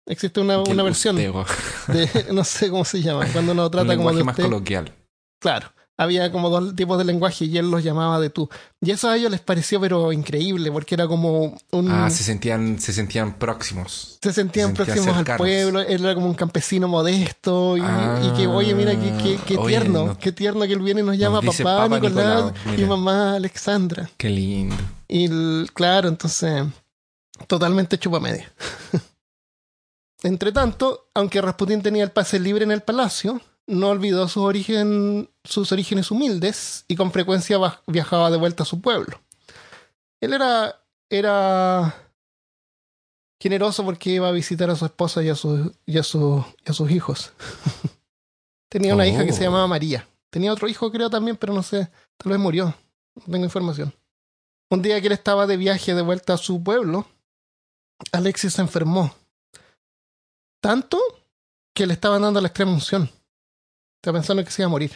Existe 0.06 0.40
una, 0.40 0.58
una 0.58 0.82
versión 0.82 1.16
usteo. 1.16 1.44
de, 1.88 2.26
no 2.32 2.42
sé 2.42 2.68
cómo 2.70 2.84
se 2.84 3.00
llama, 3.02 3.26
cuando 3.32 3.52
uno 3.52 3.66
Un 3.66 3.70
trata 3.70 3.94
como 3.96 4.10
lenguaje 4.10 4.18
de 4.18 4.24
más 4.24 4.32
usted. 4.32 4.44
coloquial. 4.44 4.92
Claro, 5.40 5.70
había 6.02 6.30
como 6.32 6.50
dos 6.50 6.74
tipos 6.76 6.98
de 6.98 7.04
lenguaje 7.04 7.44
y 7.46 7.56
él 7.58 7.70
los 7.70 7.82
llamaba 7.84 8.18
de 8.20 8.30
tú. 8.30 8.48
Y 8.80 8.90
eso 8.90 9.08
a 9.08 9.16
ellos 9.16 9.30
les 9.30 9.40
pareció 9.40 9.80
pero 9.80 10.12
increíble, 10.12 10.70
porque 10.72 10.94
era 10.94 11.06
como 11.06 11.56
un... 11.70 11.90
Ah, 11.90 12.10
se 12.10 12.24
sentían, 12.24 12.78
se 12.80 12.92
sentían 12.92 13.38
próximos. 13.38 14.18
se 14.22 14.32
sentían 14.32 14.70
se 14.70 14.76
sentían 14.76 15.04
próximos 15.04 15.16
al 15.30 15.36
pueblo, 15.36 15.80
él 15.80 16.04
era 16.04 16.14
como 16.14 16.26
un 16.26 16.34
campesino 16.34 16.88
modesto 16.88 17.76
y, 17.76 17.80
Ah, 17.84 18.20
y 18.24 18.36
que, 18.36 18.46
oye, 18.46 18.74
mira, 18.74 18.92
qué, 18.92 19.12
qué, 19.22 19.38
qué 19.46 19.56
oye, 19.56 19.78
tierno, 19.78 20.16
qué 20.18 20.32
tierno 20.32 20.62
que 20.66 20.72
él 20.72 20.80
viene 20.82 21.00
y 21.00 21.04
nos 21.04 21.16
llama 21.18 21.40
papá, 21.40 21.62
Papa 21.62 21.88
Nicolás 22.00 22.52
y 22.76 22.84
mamá 22.84 23.34
Alexandra. 23.36 24.10
Qué 24.16 24.28
lindo. 24.30 24.76
Y 25.08 25.26
el- 25.26 25.70
claro, 25.74 26.08
entonces, 26.08 26.64
totalmente 27.46 27.98
chupa 27.98 28.18
media. 28.20 28.52
Entre 30.22 30.52
tanto, 30.52 31.08
aunque 31.14 31.40
Rasputín 31.40 31.82
tenía 31.82 32.04
el 32.04 32.10
pase 32.12 32.38
libre 32.38 32.64
en 32.64 32.70
el 32.70 32.82
palacio, 32.82 33.40
no 33.66 33.88
olvidó 33.88 34.28
sus, 34.28 34.44
origen, 34.44 35.28
sus 35.44 35.72
orígenes 35.72 36.10
humildes 36.10 36.84
y 36.88 36.96
con 36.96 37.10
frecuencia 37.12 37.58
viajaba 37.86 38.30
de 38.30 38.36
vuelta 38.36 38.62
a 38.62 38.66
su 38.66 38.80
pueblo. 38.80 39.20
Él 40.20 40.32
era, 40.34 40.80
era 41.10 41.94
generoso 43.40 43.84
porque 43.84 44.10
iba 44.10 44.28
a 44.28 44.32
visitar 44.32 44.70
a 44.70 44.76
su 44.76 44.84
esposa 44.86 45.22
y 45.22 45.28
a, 45.28 45.34
sus 45.34 45.72
y 45.84 45.98
a, 45.98 46.02
sus- 46.02 46.44
y 46.64 46.70
a 46.70 46.72
sus 46.72 46.90
hijos. 46.90 47.32
tenía 48.70 48.94
una 48.94 49.06
hija 49.06 49.24
que 49.24 49.32
se 49.32 49.40
Oh. 49.40 49.44
llamaba 49.44 49.66
María. 49.66 50.06
Tenía 50.30 50.52
otro 50.52 50.68
hijo, 50.68 50.90
creo 50.92 51.10
también, 51.10 51.36
pero 51.36 51.52
no 51.52 51.62
sé, 51.62 51.90
tal 52.16 52.30
vez 52.32 52.38
murió. 52.40 52.74
No 53.16 53.24
tengo 53.32 53.44
información. 53.44 53.92
Un 54.70 54.80
día 54.80 54.98
que 55.00 55.08
él 55.08 55.12
estaba 55.12 55.46
de 55.46 55.58
viaje 55.58 55.94
de 55.94 56.00
vuelta 56.02 56.34
a 56.34 56.38
su 56.38 56.62
pueblo, 56.62 57.06
Alexis 58.12 58.54
se 58.54 58.62
enfermó. 58.62 59.14
Tanto 60.62 60.98
que 61.74 61.86
le 61.86 61.92
estaban 61.94 62.22
dando 62.22 62.40
la 62.40 62.46
extrema 62.48 62.72
unción. 62.72 63.10
Estaba 64.00 64.18
pensando 64.18 64.42
que 64.44 64.50
se 64.50 64.62
iba 64.62 64.66
a 64.66 64.70
morir. 64.70 64.92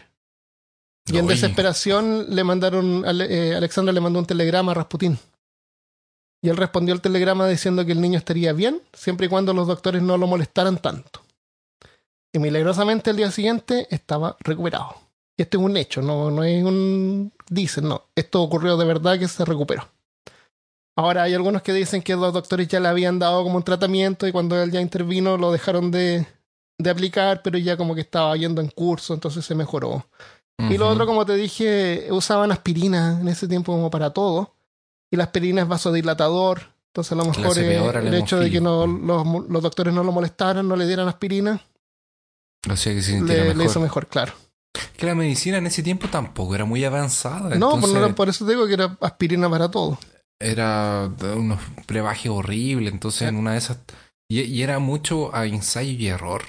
Y 1.07 1.19
en 1.19 1.27
desesperación 1.27 2.27
le 2.35 2.43
mandaron, 2.43 3.05
eh, 3.07 3.55
Alexandra 3.57 3.93
le 3.93 4.01
mandó 4.01 4.19
un 4.19 4.27
telegrama 4.27 4.73
a 4.73 4.75
Rasputín. 4.75 5.19
Y 6.43 6.49
él 6.49 6.57
respondió 6.57 6.95
al 6.95 7.01
telegrama 7.01 7.49
diciendo 7.49 7.85
que 7.85 7.93
el 7.93 8.01
niño 8.01 8.19
estaría 8.19 8.53
bien, 8.53 8.81
siempre 8.93 9.27
y 9.27 9.29
cuando 9.29 9.55
los 9.55 9.67
doctores 9.67 10.03
no 10.03 10.19
lo 10.19 10.27
molestaran 10.27 10.79
tanto. 10.79 11.21
Y 12.33 12.39
milagrosamente 12.39 13.11
el 13.11 13.17
día 13.17 13.31
siguiente 13.31 13.87
estaba 13.91 14.37
recuperado. 14.41 14.97
Y 15.39 15.43
esto 15.43 15.59
es 15.59 15.65
un 15.65 15.77
hecho, 15.77 16.03
no, 16.03 16.31
no 16.31 16.45
es 16.45 16.65
un... 16.65 17.33
Dicen, 17.49 17.89
no. 17.89 18.05
Esto 18.15 18.43
ocurrió 18.43 18.77
de 18.77 18.85
verdad 18.85 19.19
que 19.19 19.29
se 19.29 19.45
recuperó. 19.45 19.89
Ahora 20.99 21.25
hay 21.25 21.35
algunos 21.35 21.63
que 21.63 21.73
dicen 21.73 22.03
que 22.03 22.17
los 22.17 22.33
doctores 22.33 22.69
ya 22.69 22.81
le 22.81 22.89
habían 22.89 23.19
dado 23.19 23.43
como 23.43 23.57
un 23.57 23.63
tratamiento 23.63 24.27
y 24.27 24.33
cuando 24.33 24.61
él 24.61 24.71
ya 24.71 24.81
intervino 24.81 25.37
lo 25.37 25.53
dejaron 25.53 25.91
de, 25.91 26.27
de 26.79 26.91
aplicar, 26.91 27.43
pero 27.43 27.59
ya 27.59 27.77
como 27.77 27.95
que 27.95 28.01
estaba 28.01 28.35
yendo 28.37 28.61
en 28.61 28.69
curso, 28.69 29.15
entonces 29.15 29.45
se 29.45 29.55
mejoró. 29.55 30.07
Y 30.59 30.79
lo 30.79 30.89
otro, 30.89 31.07
como 31.07 31.27
te 31.27 31.35
dije, 31.35 32.09
usaban 32.11 32.51
aspirina 32.51 33.21
en 33.21 33.29
ese 33.29 33.47
tiempo 33.47 33.73
como 33.73 33.91
para 33.91 34.11
todo. 34.11 34.55
Y 35.11 35.17
la 35.17 35.25
aspirina 35.25 35.63
es 35.63 35.69
vasodilatador. 35.69 36.75
Entonces 36.89 37.13
a 37.13 37.17
lo 37.17 37.27
mejor 37.27 37.59
eh, 37.59 37.77
el 37.77 38.15
hecho 38.15 38.39
de 38.39 38.51
que 38.51 38.61
no, 38.61 38.87
los, 38.87 39.27
los 39.51 39.63
doctores 39.63 39.93
no 39.93 40.03
lo 40.03 40.13
molestaran, 40.13 40.67
no 40.67 40.77
le 40.77 40.87
dieran 40.87 41.09
aspirina, 41.09 41.61
O 42.71 42.75
sea 42.75 42.95
que 42.95 43.03
se 43.03 43.13
le, 43.13 43.21
mejor. 43.21 43.57
le 43.57 43.65
hizo 43.65 43.81
mejor, 43.81 44.07
claro. 44.07 44.33
Que 44.97 45.05
la 45.05 45.15
medicina 45.15 45.59
en 45.59 45.67
ese 45.67 45.83
tiempo 45.83 46.09
tampoco 46.09 46.55
era 46.55 46.65
muy 46.65 46.83
avanzada. 46.85 47.55
no, 47.57 47.79
por 48.15 48.31
eso 48.31 48.47
te 48.47 48.53
digo 48.53 48.67
que 48.67 48.75
era 48.75 48.97
aspirina 49.03 49.51
para 49.51 49.71
todo. 49.71 49.99
era 50.41 51.11
unos 51.37 51.61
brebajes 51.87 52.31
horribles. 52.31 52.93
Entonces 52.95 53.29
en 53.29 53.37
una 53.37 53.53
de 53.53 53.59
esas... 53.59 53.79
Y, 54.29 54.41
y 54.41 54.63
era 54.63 54.79
mucho 54.79 55.35
a 55.35 55.45
ensayo 55.45 55.91
y 55.93 56.09
error. 56.09 56.43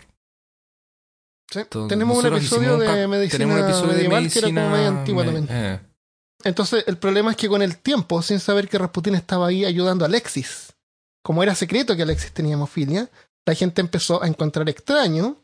Sí. 1.49 1.59
Entonces, 1.59 1.89
Tenemos 1.89 2.17
un 2.17 2.25
episodio 2.33 2.77
de 2.77 3.07
medicina 3.07 3.31
tenemos 3.39 3.59
un 3.61 3.65
episodio 3.65 3.87
de 3.89 3.95
medieval 3.95 4.31
que 4.31 4.39
era 4.39 4.47
como 4.49 4.69
medio 4.69 4.87
antigua 4.89 5.23
me- 5.23 5.31
también. 5.33 5.47
eh. 5.57 5.79
Entonces, 6.43 6.83
el 6.87 6.97
problema 6.97 7.31
es 7.31 7.37
que 7.37 7.47
con 7.49 7.61
el 7.61 7.77
tiempo, 7.77 8.21
sin 8.21 8.39
saber 8.39 8.67
que 8.69 8.77
Rasputin 8.77 9.15
estaba 9.15 9.47
ahí 9.47 9.65
ayudando 9.65 10.05
a 10.05 10.07
Alexis, 10.07 10.73
como 11.23 11.41
era 11.43 11.55
secreto 11.55 11.95
que 11.95 12.03
Alexis 12.03 12.31
tenía 12.31 12.53
hemofilia, 12.53 13.09
la 13.45 13.53
gente 13.55 13.81
empezó 13.81 14.21
a 14.21 14.27
encontrar 14.27 14.67
extraño 14.69 15.37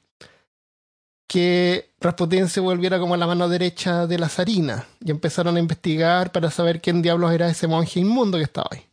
que 1.28 1.94
Rasputin 2.00 2.48
se 2.50 2.60
volviera 2.60 3.00
como 3.00 3.18
la 3.18 3.26
mano 3.26 3.50
derecha 3.50 4.06
de 4.08 4.20
la 4.20 4.30
zarina 4.30 4.86
y 5.04 5.10
empezaron 5.12 5.56
a 5.58 5.60
investigar 5.60 6.32
para 6.32 6.52
saber 6.52 6.80
quién 6.82 7.02
diablos 7.02 7.32
era 7.32 7.50
ese 7.50 7.66
monje 7.68 8.00
inmundo 8.02 8.38
que 8.38 8.44
estaba 8.44 8.68
ahí. 8.72 8.86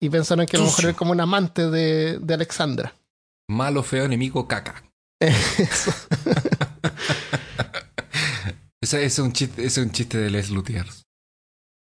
Y 0.00 0.08
pensaron 0.10 0.46
que 0.46 0.56
a 0.56 0.60
lo 0.60 0.66
mejor 0.66 0.84
era 0.86 0.94
como 0.94 1.12
un 1.12 1.20
amante 1.20 1.70
de, 1.70 2.18
de 2.18 2.34
Alexandra. 2.34 2.94
Malo, 3.48 3.82
feo, 3.82 4.04
enemigo, 4.06 4.48
caca. 4.48 4.82
Eso. 5.20 5.92
Ese, 8.84 8.98
ese 8.98 9.06
es 9.06 9.18
un 9.20 9.32
chiste, 9.32 9.64
es 9.64 9.78
un 9.78 9.90
chiste 9.92 10.18
de 10.18 10.28
Les 10.30 10.50
Luthiers. 10.50 11.04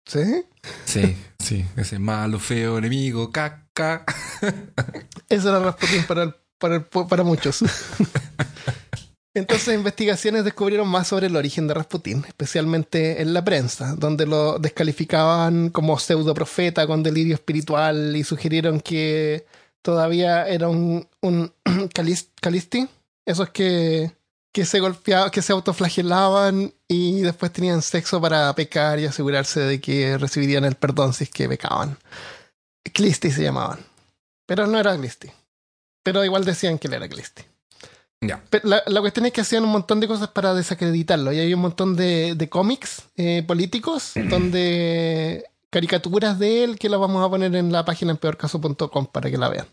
¿Sí? 0.08 0.44
Sí, 0.86 1.16
sí. 1.38 1.64
Ese 1.76 2.00
malo, 2.00 2.40
feo, 2.40 2.78
enemigo, 2.80 3.32
caca. 3.32 4.04
Eso 5.30 5.50
era 5.50 5.60
Rasputin 5.60 6.04
para, 6.08 6.24
el- 6.24 6.34
para, 6.58 6.76
el 6.78 6.84
para 6.86 7.24
muchos. 7.24 7.60
Entonces, 9.36 9.76
investigaciones 9.76 10.44
descubrieron 10.44 10.88
más 10.88 11.08
sobre 11.10 11.28
el 11.28 11.36
origen 11.36 11.68
de 11.68 11.76
Rasputin, 11.76 12.24
especialmente 12.28 13.22
en 13.22 13.36
la 13.36 13.44
prensa, 13.46 13.94
donde 13.96 14.26
lo 14.26 14.58
descalificaban 14.58 15.70
como 15.70 16.00
pseudo 16.00 16.34
profeta 16.34 16.88
con 16.88 17.04
delirio 17.04 17.36
espiritual 17.36 18.16
y 18.16 18.24
sugirieron 18.24 18.80
que 18.82 19.46
todavía 19.84 20.48
era 20.48 20.68
un, 20.70 21.08
un 21.22 21.54
calis- 21.94 22.30
calisti, 22.42 22.88
esos 23.28 23.52
que, 23.52 24.12
que 24.58 24.66
se 24.66 24.80
golpeaban, 24.80 25.30
que 25.30 25.44
se 25.44 25.54
autoflagelaban 25.54 26.74
y 26.88 27.22
después 27.22 27.54
tenían 27.54 27.84
sexo 27.84 28.20
para 28.20 28.52
pecar 28.56 28.98
y 28.98 29.06
asegurarse 29.06 29.60
de 29.60 29.80
que 29.80 30.18
recibirían 30.18 30.66
el 30.66 30.74
perdón 30.74 31.14
si 31.14 31.26
es 31.26 31.30
que 31.30 31.48
pecaban. 31.48 32.00
Clisti 32.92 33.30
se 33.30 33.44
llamaban. 33.44 33.86
Pero 34.48 34.66
no 34.66 34.80
era 34.80 34.98
Clisti. 34.98 35.30
Pero 36.02 36.26
igual 36.26 36.44
decían 36.44 36.80
que 36.80 36.88
él 36.88 36.96
era. 36.96 37.08
Pero 38.50 38.68
la, 38.68 38.82
la 38.88 39.00
cuestión 39.00 39.28
es 39.28 39.32
que 39.32 39.42
hacían 39.42 39.64
un 39.64 39.70
montón 39.70 40.00
de 40.00 40.08
cosas 40.08 40.30
para 40.30 40.56
desacreditarlo. 40.56 41.32
Y 41.32 41.40
hay 41.40 41.54
un 41.54 41.60
montón 41.60 41.96
de, 41.96 42.34
de 42.34 42.50
cómics 42.50 43.04
eh, 43.16 43.44
políticos 43.46 44.14
donde 44.28 45.46
caricaturas 45.70 46.40
de 46.40 46.64
él 46.64 46.80
que 46.80 46.90
las 46.90 47.00
vamos 47.00 47.24
a 47.24 47.30
poner 47.30 47.56
en 47.56 47.72
la 47.72 47.86
página 47.86 48.10
en 48.10 48.18
peorcaso.com 48.18 49.06
para 49.06 49.30
que 49.30 49.38
la 49.38 49.50
vean. 49.50 49.68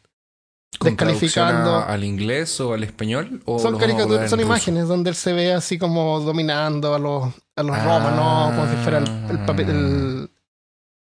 ¿Con 0.78 0.96
traducción 0.96 1.28
Descalificando. 1.46 1.76
al 1.84 2.04
inglés 2.04 2.60
o 2.60 2.72
al 2.74 2.82
español? 2.84 3.42
¿O 3.44 3.58
Son 3.58 3.78
caricaturas, 3.78 4.28
son 4.30 4.40
imágenes 4.40 4.88
donde 4.88 5.10
él 5.10 5.16
se 5.16 5.32
ve 5.32 5.52
así 5.52 5.78
como 5.78 6.20
dominando 6.20 6.94
a 6.94 6.98
los, 6.98 7.32
a 7.56 7.62
los 7.62 7.76
Ah. 7.76 7.84
romanos, 7.84 8.54
como 8.54 8.70
si 8.70 8.76
fuera 8.82 8.98
el, 8.98 9.04
el, 9.30 9.38
pape- 9.46 9.68
el- 9.68 10.30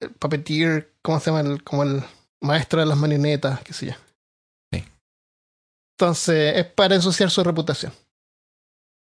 el 0.01 0.09
puppeteer, 0.11 0.93
¿cómo 1.01 1.19
se 1.19 1.31
llama? 1.31 1.41
El, 1.49 1.63
como 1.63 1.83
el 1.83 2.03
maestro 2.41 2.79
de 2.81 2.85
las 2.85 2.97
marionetas, 2.97 3.61
qué 3.61 3.73
sé 3.73 3.85
yo. 3.87 3.93
Sí. 4.73 4.83
Entonces, 5.97 6.57
es 6.57 6.65
para 6.65 6.95
ensuciar 6.95 7.29
su 7.31 7.43
reputación. 7.43 7.93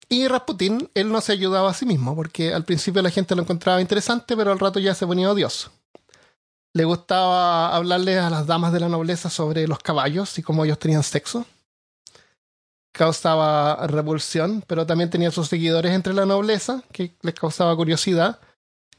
Y 0.08 0.28
Rasputin, 0.28 0.90
él 0.94 1.12
no 1.12 1.20
se 1.22 1.32
ayudaba 1.32 1.72
a 1.72 1.74
sí 1.74 1.86
mismo, 1.86 2.16
porque 2.16 2.54
al 2.54 2.64
principio 2.64 3.02
la 3.02 3.10
gente 3.10 3.36
lo 3.36 3.42
encontraba 3.42 3.82
interesante, 3.82 4.38
pero 4.38 4.52
al 4.52 4.60
rato 4.60 4.80
ya 4.80 4.94
se 4.94 5.08
ponía 5.08 5.32
odioso. 5.32 5.72
Le 6.76 6.84
gustaba 6.84 7.74
hablarle 7.74 8.20
a 8.20 8.30
las 8.30 8.48
damas 8.48 8.74
de 8.74 8.82
la 8.82 8.90
nobleza 8.90 9.30
sobre 9.30 9.66
los 9.66 9.80
caballos 9.80 10.38
y 10.38 10.44
cómo 10.44 10.66
ellos 10.66 10.78
tenían 10.78 11.04
sexo 11.04 11.46
causaba 12.92 13.88
repulsión, 13.88 14.64
pero 14.68 14.86
también 14.86 15.10
tenía 15.10 15.30
sus 15.32 15.48
seguidores 15.50 15.92
entre 15.92 16.14
la 16.14 16.26
nobleza, 16.26 16.82
que 16.94 17.14
les 17.22 17.34
causaba 17.34 17.76
curiosidad. 17.76 18.40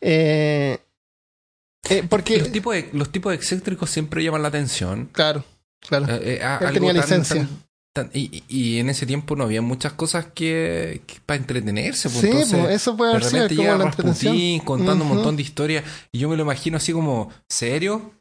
Eh, 0.03 0.79
eh, 1.89 2.03
porque, 2.09 2.39
Los 2.39 2.53
tipos, 2.53 2.75
de, 2.75 2.91
los 2.93 3.11
tipos 3.11 3.33
excéntricos 3.35 3.89
siempre 3.91 4.23
llaman 4.23 4.43
la 4.43 4.49
atención. 4.49 5.07
claro, 5.13 5.45
claro. 5.81 6.07
Eh, 6.11 6.41
eh, 6.43 6.59
Él 6.61 6.73
tenía 6.75 6.93
tan- 6.93 7.01
licencia. 7.03 7.37
tan- 7.47 7.66
y, 8.13 8.43
y- 8.49 8.79
en 8.79 8.89
ese 8.91 9.07
tiempo 9.07 9.37
no 9.37 9.45
había 9.45 9.63
muchas 9.63 9.93
cosas 9.95 10.27
que, 10.35 11.03
que 11.07 11.17
para 11.25 11.39
entretenerse. 11.39 12.09
Pues, 12.09 12.21
sí, 12.21 12.27
entonces, 12.29 12.59
pues, 12.61 12.75
eso 12.75 12.97
puede 12.97 13.11
de 13.13 13.17
haber 13.17 13.29
sido 13.31 13.49
como 13.49 13.79
la. 13.79 13.85
Rasputín 13.87 14.61
contando 14.61 15.05
un 15.05 15.11
Ujú. 15.11 15.15
montón 15.15 15.37
de 15.37 15.43
historias. 15.43 15.85
Y 16.13 16.19
yo 16.19 16.29
me 16.29 16.37
lo 16.37 16.43
imagino 16.43 16.77
así 16.77 16.93
como, 16.93 17.31
¿serio? 17.49 18.13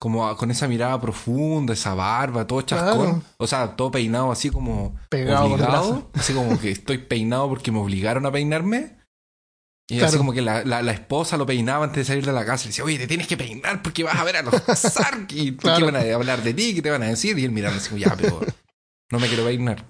Como 0.00 0.34
con 0.36 0.50
esa 0.50 0.66
mirada 0.66 0.98
profunda, 1.00 1.74
esa 1.74 1.94
barba, 1.94 2.46
todo 2.46 2.62
chascón. 2.62 2.98
Claro. 3.20 3.22
O 3.36 3.46
sea, 3.46 3.76
todo 3.76 3.90
peinado 3.90 4.32
así 4.32 4.48
como 4.50 4.96
Pegado 5.10 5.44
obligado. 5.46 6.10
Así 6.14 6.32
como 6.32 6.58
que 6.58 6.70
estoy 6.70 6.98
peinado 6.98 7.48
porque 7.48 7.70
me 7.70 7.78
obligaron 7.80 8.24
a 8.24 8.32
peinarme. 8.32 8.96
Y 9.90 9.94
Claro. 9.96 10.06
así 10.08 10.16
como 10.18 10.32
que 10.32 10.40
la, 10.40 10.64
la- 10.64 10.82
la 10.82 10.92
esposa 10.92 11.36
lo 11.36 11.44
peinaba 11.44 11.84
antes 11.84 11.98
de 11.98 12.04
salir 12.12 12.24
de 12.24 12.32
la 12.32 12.46
casa. 12.46 12.62
Y 12.62 12.66
le 12.66 12.70
decía, 12.70 12.84
oye, 12.84 12.98
te 12.98 13.06
tienes 13.08 13.26
que 13.26 13.36
peinar 13.36 13.82
porque 13.82 14.04
vas 14.04 14.14
a 14.14 14.24
ver 14.24 14.36
a 14.36 14.42
los 14.42 14.54
Zark. 14.74 15.32
Y 15.32 15.56
Claro. 15.56 15.78
¿qué 15.84 15.92
van 15.92 15.96
a 16.10 16.14
hablar 16.14 16.42
de 16.44 16.54
ti? 16.54 16.74
¿Qué 16.74 16.80
te 16.80 16.90
van 16.90 17.02
a 17.02 17.06
decir? 17.06 17.36
Y 17.38 17.44
él 17.44 17.50
mirando 17.50 17.78
así 17.78 17.88
como, 17.90 17.98
ya, 18.00 18.16
pero 18.16 18.40
no 19.10 19.18
me 19.18 19.28
quiero 19.28 19.44
peinar. 19.44 19.84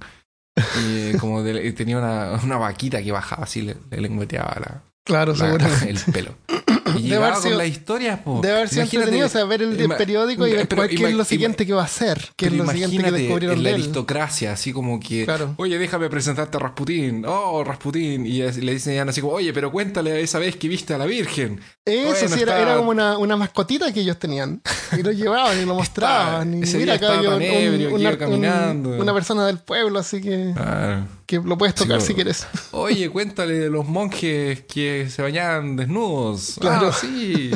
Y 0.57 0.97
eh, 1.11 1.17
como 1.21 1.43
de- 1.43 1.73
tenía 1.73 1.99
una, 1.99 2.33
una 2.43 2.57
vaquita 2.57 3.03
que 3.03 3.13
bajaba 3.13 3.45
así, 3.45 3.63
le, 3.63 3.77
le 3.91 4.01
lengüeteaba 4.01 4.57
la, 4.61 4.83
Claro, 5.05 5.33
la- 5.33 5.39
seguramente. 5.39 5.91
el 5.91 6.13
pelo. 6.13 6.35
Y 6.99 7.03
Debe 7.09 7.17
haber 7.17 7.33
con 7.35 7.43
sido- 7.43 7.59
la 7.59 7.67
historia, 7.67 8.25
po. 8.25 8.41
Debe 8.43 8.55
haber 8.57 8.69
sido 8.69 8.83
Imagínate- 8.83 8.97
entretenido, 8.97 9.27
o 9.27 9.31
sea, 9.31 9.45
ver 9.45 9.63
el, 9.63 9.89
periódico 9.97 10.47
y 10.47 10.53
ver 10.53 10.69
pero 10.69 10.81
cuál- 10.83 10.89
qué 10.89 11.05
es 11.07 11.15
lo 11.15 11.25
siguiente 11.25 11.67
que 11.67 11.73
va 11.73 11.83
a 11.83 11.85
hacer, 11.87 12.31
qué 12.37 12.47
es 12.47 12.53
lo 12.53 12.67
siguiente 12.67 13.03
que 13.03 13.11
descubrieron 13.11 13.57
en 13.59 13.63
la 13.63 13.69
de 13.71 13.75
él. 13.77 13.83
aristocracia, 13.83 14.53
así 14.53 14.73
como 14.73 14.99
que, 15.01 15.25
Claro. 15.25 15.55
oye, 15.59 15.79
déjame 15.79 16.09
presentarte 16.11 16.57
a 16.57 16.61
Rasputín. 16.61 17.25
Oh, 17.27 17.63
Rasputín. 17.65 18.27
Y 18.27 18.41
le 18.43 18.73
dicen 18.73 19.09
así 19.09 19.21
como, 19.21 19.35
oye, 19.35 19.53
pero 19.53 19.71
cuéntale 19.71 20.21
esa 20.21 20.39
vez 20.39 20.57
que 20.57 20.69
viste 20.69 20.95
a 20.95 20.99
la 20.99 21.07
Virgen. 21.07 21.61
Eso 21.85 22.11
Bueno, 22.13 22.37
sí, 22.37 22.43
era, 22.43 22.61
era 22.61 22.77
como 22.77 22.91
una, 22.91 23.19
una 23.19 23.37
mascotita 23.37 23.93
que 23.93 24.01
ellos 24.01 24.19
tenían. 24.19 24.61
Y 24.99 25.03
lo 25.05 25.13
llevaban 25.13 25.57
y 25.61 25.65
lo 25.65 25.75
mostraban. 25.77 26.53
y 26.53 26.67
mira, 26.77 26.95
acá 26.95 27.07
tan 27.09 27.21
un- 27.21 27.43
ebrio, 27.43 27.95
un- 27.95 28.35
un- 28.35 29.01
una 29.01 29.15
persona 29.15 29.47
del 29.47 29.59
pueblo, 29.59 29.99
así 30.01 30.21
que, 30.21 30.53
Ah, 30.57 31.05
que 31.27 31.37
lo 31.39 31.57
puedes 31.57 31.75
tocar 31.77 32.01
Sí, 32.01 32.09
si 32.09 32.15
quieres. 32.15 32.47
Oye, 32.73 33.09
cuéntale 33.13 33.55
de 33.55 33.71
los 33.71 33.87
monjes 33.87 34.63
que 34.65 35.09
se 35.09 35.23
bañaban 35.23 35.77
desnudos. 35.77 36.57
Claro. 36.61 36.80
Ah, 36.89 36.93
sí. 36.93 37.51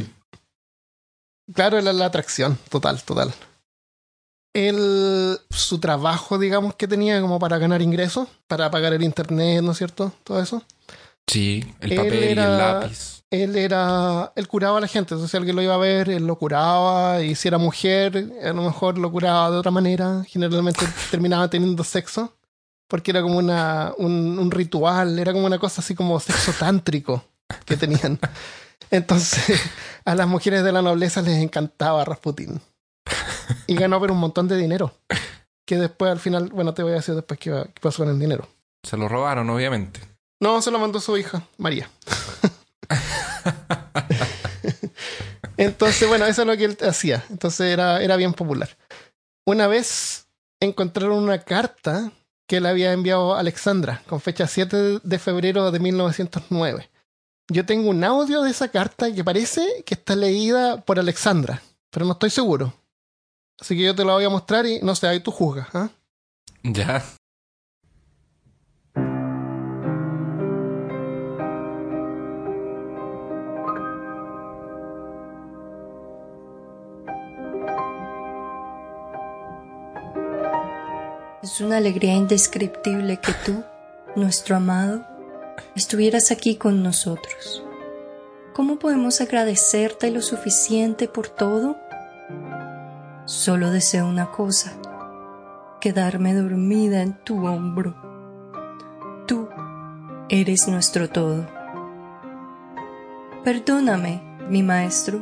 Claro, 1.53 1.79
era 1.79 1.93
la 1.93 2.07
atracción, 2.07 2.59
total, 2.71 3.03
total. 3.03 3.33
El, 4.55 5.39
su 5.51 5.79
trabajo, 5.81 6.39
digamos, 6.39 6.77
que 6.77 6.87
tenía 6.87 7.21
como 7.21 7.39
para 7.39 7.59
ganar 7.59 7.83
ingresos, 7.83 8.29
para 8.47 8.71
pagar 8.71 8.93
el 8.93 9.03
internet, 9.03 9.63
¿no 9.63 9.73
es 9.73 9.79
cierto? 9.79 10.13
Todo 10.23 10.41
eso. 10.41 10.63
Sí, 11.27 11.65
el 11.81 11.97
papel 11.97 12.39
y 12.39 12.43
el 12.43 12.59
lápiz. 12.59 13.25
Él 13.31 13.57
era, 13.57 14.33
él 14.37 14.47
curaba 14.47 14.79
a 14.79 14.81
la 14.81 14.87
gente, 14.87 15.15
entonces 15.15 15.31
si 15.31 15.37
alguien 15.37 15.57
lo 15.57 15.63
iba 15.63 15.75
a 15.75 15.79
ver, 15.79 16.09
él 16.09 16.25
lo 16.25 16.39
curaba, 16.39 17.21
y 17.23 17.35
si 17.35 17.49
era 17.49 17.59
mujer, 17.59 18.33
a 18.45 18.53
lo 18.53 18.63
mejor 18.63 18.97
lo 18.97 19.11
curaba 19.11 19.51
de 19.51 19.57
otra 19.57 19.73
manera, 19.73 20.23
generalmente 20.29 20.87
terminaba 21.11 21.49
teniendo 21.49 21.83
sexo, 21.83 22.33
porque 22.87 23.11
era 23.11 23.23
como 23.23 23.39
una, 23.39 23.93
un, 23.99 24.39
un 24.39 24.51
ritual, 24.53 25.19
era 25.19 25.33
como 25.33 25.47
una 25.47 25.59
cosa 25.59 25.81
así 25.81 25.97
como 25.97 26.21
sexo 26.21 26.53
tántrico 26.53 27.25
que 27.65 27.77
tenían. 27.77 28.21
Entonces, 28.95 29.61
a 30.05 30.15
las 30.15 30.29
mujeres 30.29 30.63
de 30.65 30.73
la 30.73 30.83
nobleza 30.83 31.23
les 31.23 31.39
encantaba 31.43 32.05
Rasputin. 32.05 32.61
Y 33.67 33.75
ganó 33.77 33.99
por 33.99 34.11
un 34.11 34.19
montón 34.19 34.49
de 34.49 34.57
dinero. 34.57 34.95
Que 35.67 35.77
después 35.77 36.11
al 36.13 36.21
final, 36.21 36.51
bueno, 36.51 36.75
te 36.75 36.83
voy 36.83 36.93
a 36.93 36.97
decir 36.97 37.15
después 37.15 37.39
qué, 37.41 37.51
va- 37.51 37.65
qué 37.65 37.81
pasó 37.81 38.05
con 38.05 38.13
el 38.13 38.19
dinero. 38.19 38.49
Se 38.83 38.97
lo 38.97 39.09
robaron, 39.09 39.49
obviamente. 39.51 40.01
No, 40.41 40.61
se 40.63 40.71
lo 40.71 40.79
mandó 40.79 41.01
su 41.01 41.17
hija, 41.17 41.43
María. 41.59 41.89
Entonces, 45.57 46.09
bueno, 46.09 46.27
eso 46.27 46.43
es 46.43 46.49
lo 46.49 46.57
que 46.57 46.65
él 46.65 46.77
hacía. 46.87 47.25
Entonces 47.31 47.73
era, 47.73 48.03
era 48.03 48.17
bien 48.17 48.35
popular. 48.35 48.77
Una 49.47 49.67
vez 49.67 50.27
encontraron 50.61 51.19
una 51.23 51.39
carta 51.39 52.11
que 52.49 52.61
le 52.61 52.69
había 52.69 52.93
enviado 52.93 53.35
Alexandra 53.35 54.03
con 54.07 54.21
fecha 54.21 54.47
7 54.47 55.01
de 55.03 55.19
febrero 55.19 55.71
de 55.71 55.79
1909. 55.79 56.91
Yo 57.49 57.67
tengo 57.67 57.91
un 57.91 58.03
audio 58.03 58.43
de 58.43 58.51
esa 58.51 58.69
carta 58.69 59.13
que 59.13 59.23
parece 59.23 59.85
que 59.85 59.95
está 59.95 60.17
leída 60.17 60.81
por 60.81 60.99
Alexandra, 60.99 61.61
pero 61.91 62.07
no 62.07 62.13
estoy 62.13 62.31
seguro. 62.31 62.73
Así 63.61 63.77
que 63.77 63.83
yo 63.83 63.95
te 63.95 64.03
la 64.03 64.15
voy 64.15 64.25
a 64.25 64.31
mostrar 64.31 64.65
y 64.65 64.81
no 64.81 64.95
sé, 64.95 65.09
ahí 65.09 65.21
tú 65.21 65.31
juzgas. 65.31 65.69
¿ah? 65.75 65.91
Ya. 66.63 67.05
Es 81.43 81.61
una 81.61 81.77
alegría 81.77 82.15
indescriptible 82.15 83.21
que 83.21 83.35
tú, 83.45 83.63
nuestro 84.17 84.57
amado, 84.57 85.14
estuvieras 85.75 86.31
aquí 86.31 86.57
con 86.57 86.83
nosotros. 86.83 87.65
¿Cómo 88.53 88.79
podemos 88.79 89.21
agradecerte 89.21 90.11
lo 90.11 90.23
suficiente 90.23 91.09
por 91.09 91.29
todo? 91.29 91.77
Solo 93.25 93.71
deseo 93.71 94.07
una 94.07 94.31
cosa, 94.31 94.75
quedarme 95.81 96.35
dormida 96.35 97.03
en 97.03 97.15
tu 97.15 97.47
hombro. 97.47 97.97
Tú 99.27 99.49
eres 100.29 100.69
nuestro 100.69 101.09
todo. 101.09 101.47
Perdóname, 103.43 104.23
mi 104.49 104.63
maestro. 104.63 105.21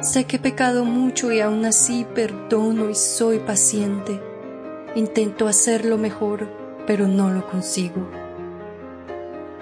Sé 0.00 0.24
que 0.24 0.36
he 0.36 0.40
pecado 0.40 0.84
mucho 0.84 1.30
y 1.30 1.40
aún 1.40 1.64
así 1.66 2.06
perdono 2.14 2.88
y 2.88 2.94
soy 2.94 3.38
paciente. 3.38 4.20
Intento 4.94 5.46
hacerlo 5.46 5.98
mejor, 5.98 6.48
pero 6.86 7.06
no 7.06 7.30
lo 7.30 7.46
consigo. 7.46 8.23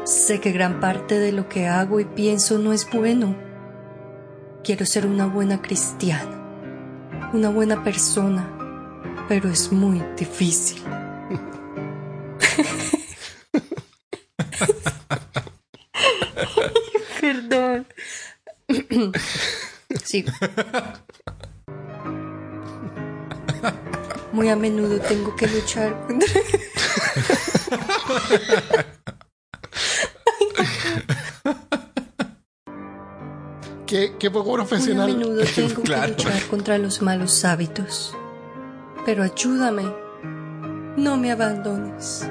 Sé 0.05 0.41
que 0.41 0.51
gran 0.51 0.81
parte 0.81 1.21
de 1.21 1.31
lo 1.31 1.49
que 1.49 1.69
hago 1.69 2.01
y 2.01 2.05
pienso 2.05 2.59
no 2.59 2.73
es 2.73 2.91
bueno. 2.91 3.37
Quiero 4.65 4.85
ser 4.85 5.07
una 5.07 5.27
buena 5.27 5.63
cristiana, 5.63 7.31
una 7.33 7.51
buena 7.51 7.85
persona, 7.85 8.51
pero 9.29 9.49
es 9.49 9.71
muy 9.71 10.03
difícil. 10.17 10.83
Perdón. 17.21 17.87
Sí. 20.05 20.25
Muy 24.33 24.49
a 24.49 24.57
menudo 24.57 24.99
tengo 25.01 25.37
que 25.37 25.47
luchar 25.47 26.07
contra... 26.07 26.29
Qué, 34.03 34.17
qué 34.19 34.31
poco 34.31 34.51
Muy 34.51 34.55
a 34.61 34.65
profesional. 34.65 35.17
menudo 35.17 35.43
tengo 35.55 35.83
Claro. 35.83 36.17
que 36.17 36.25
luchar 36.25 36.43
contra 36.51 36.79
los 36.79 37.03
malos 37.03 37.45
hábitos. 37.45 38.17
Pero 39.07 39.23
ayúdame. 39.23 39.85
No 40.97 41.17
me 41.17 41.31
abandones. 41.33 42.29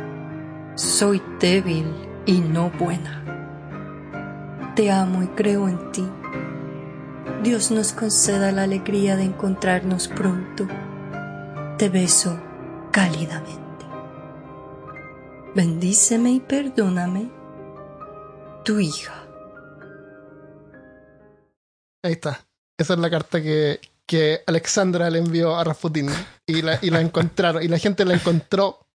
Soy 0.76 1.22
débil 1.40 1.86
y 2.26 2.40
no 2.40 2.70
buena. 2.72 3.24
Te 4.76 4.92
amo 4.92 5.24
y 5.24 5.28
creo 5.28 5.68
en 5.70 5.92
ti. 5.92 6.06
Dios 7.44 7.72
nos 7.72 7.92
conceda 7.94 8.52
la 8.52 8.64
alegría 8.64 9.16
de 9.16 9.24
encontrarnos 9.24 10.08
pronto. 10.10 10.68
Te 11.78 11.90
beso 11.90 12.38
cálidamente. 12.92 13.60
Bendíceme 15.56 16.32
y 16.32 16.40
perdóname. 16.40 17.30
Tu 18.64 18.80
hija. 18.80 19.21
Ahí 22.04 22.14
está. 22.14 22.46
Esa 22.78 22.94
es 22.94 23.00
la 23.00 23.10
carta 23.10 23.42
que, 23.42 23.80
que 24.06 24.42
Alexandra 24.48 25.10
le 25.10 25.20
envió 25.20 25.56
a 25.56 25.64
Rasputin. 25.64 26.10
Y 26.46 26.62
la, 26.62 26.80
y 26.82 26.90
la 26.90 27.02
encontraron. 27.02 27.64
Y 27.64 27.68
la 27.68 27.78
gente 27.78 28.06
la 28.06 28.14
encontró. 28.16 28.88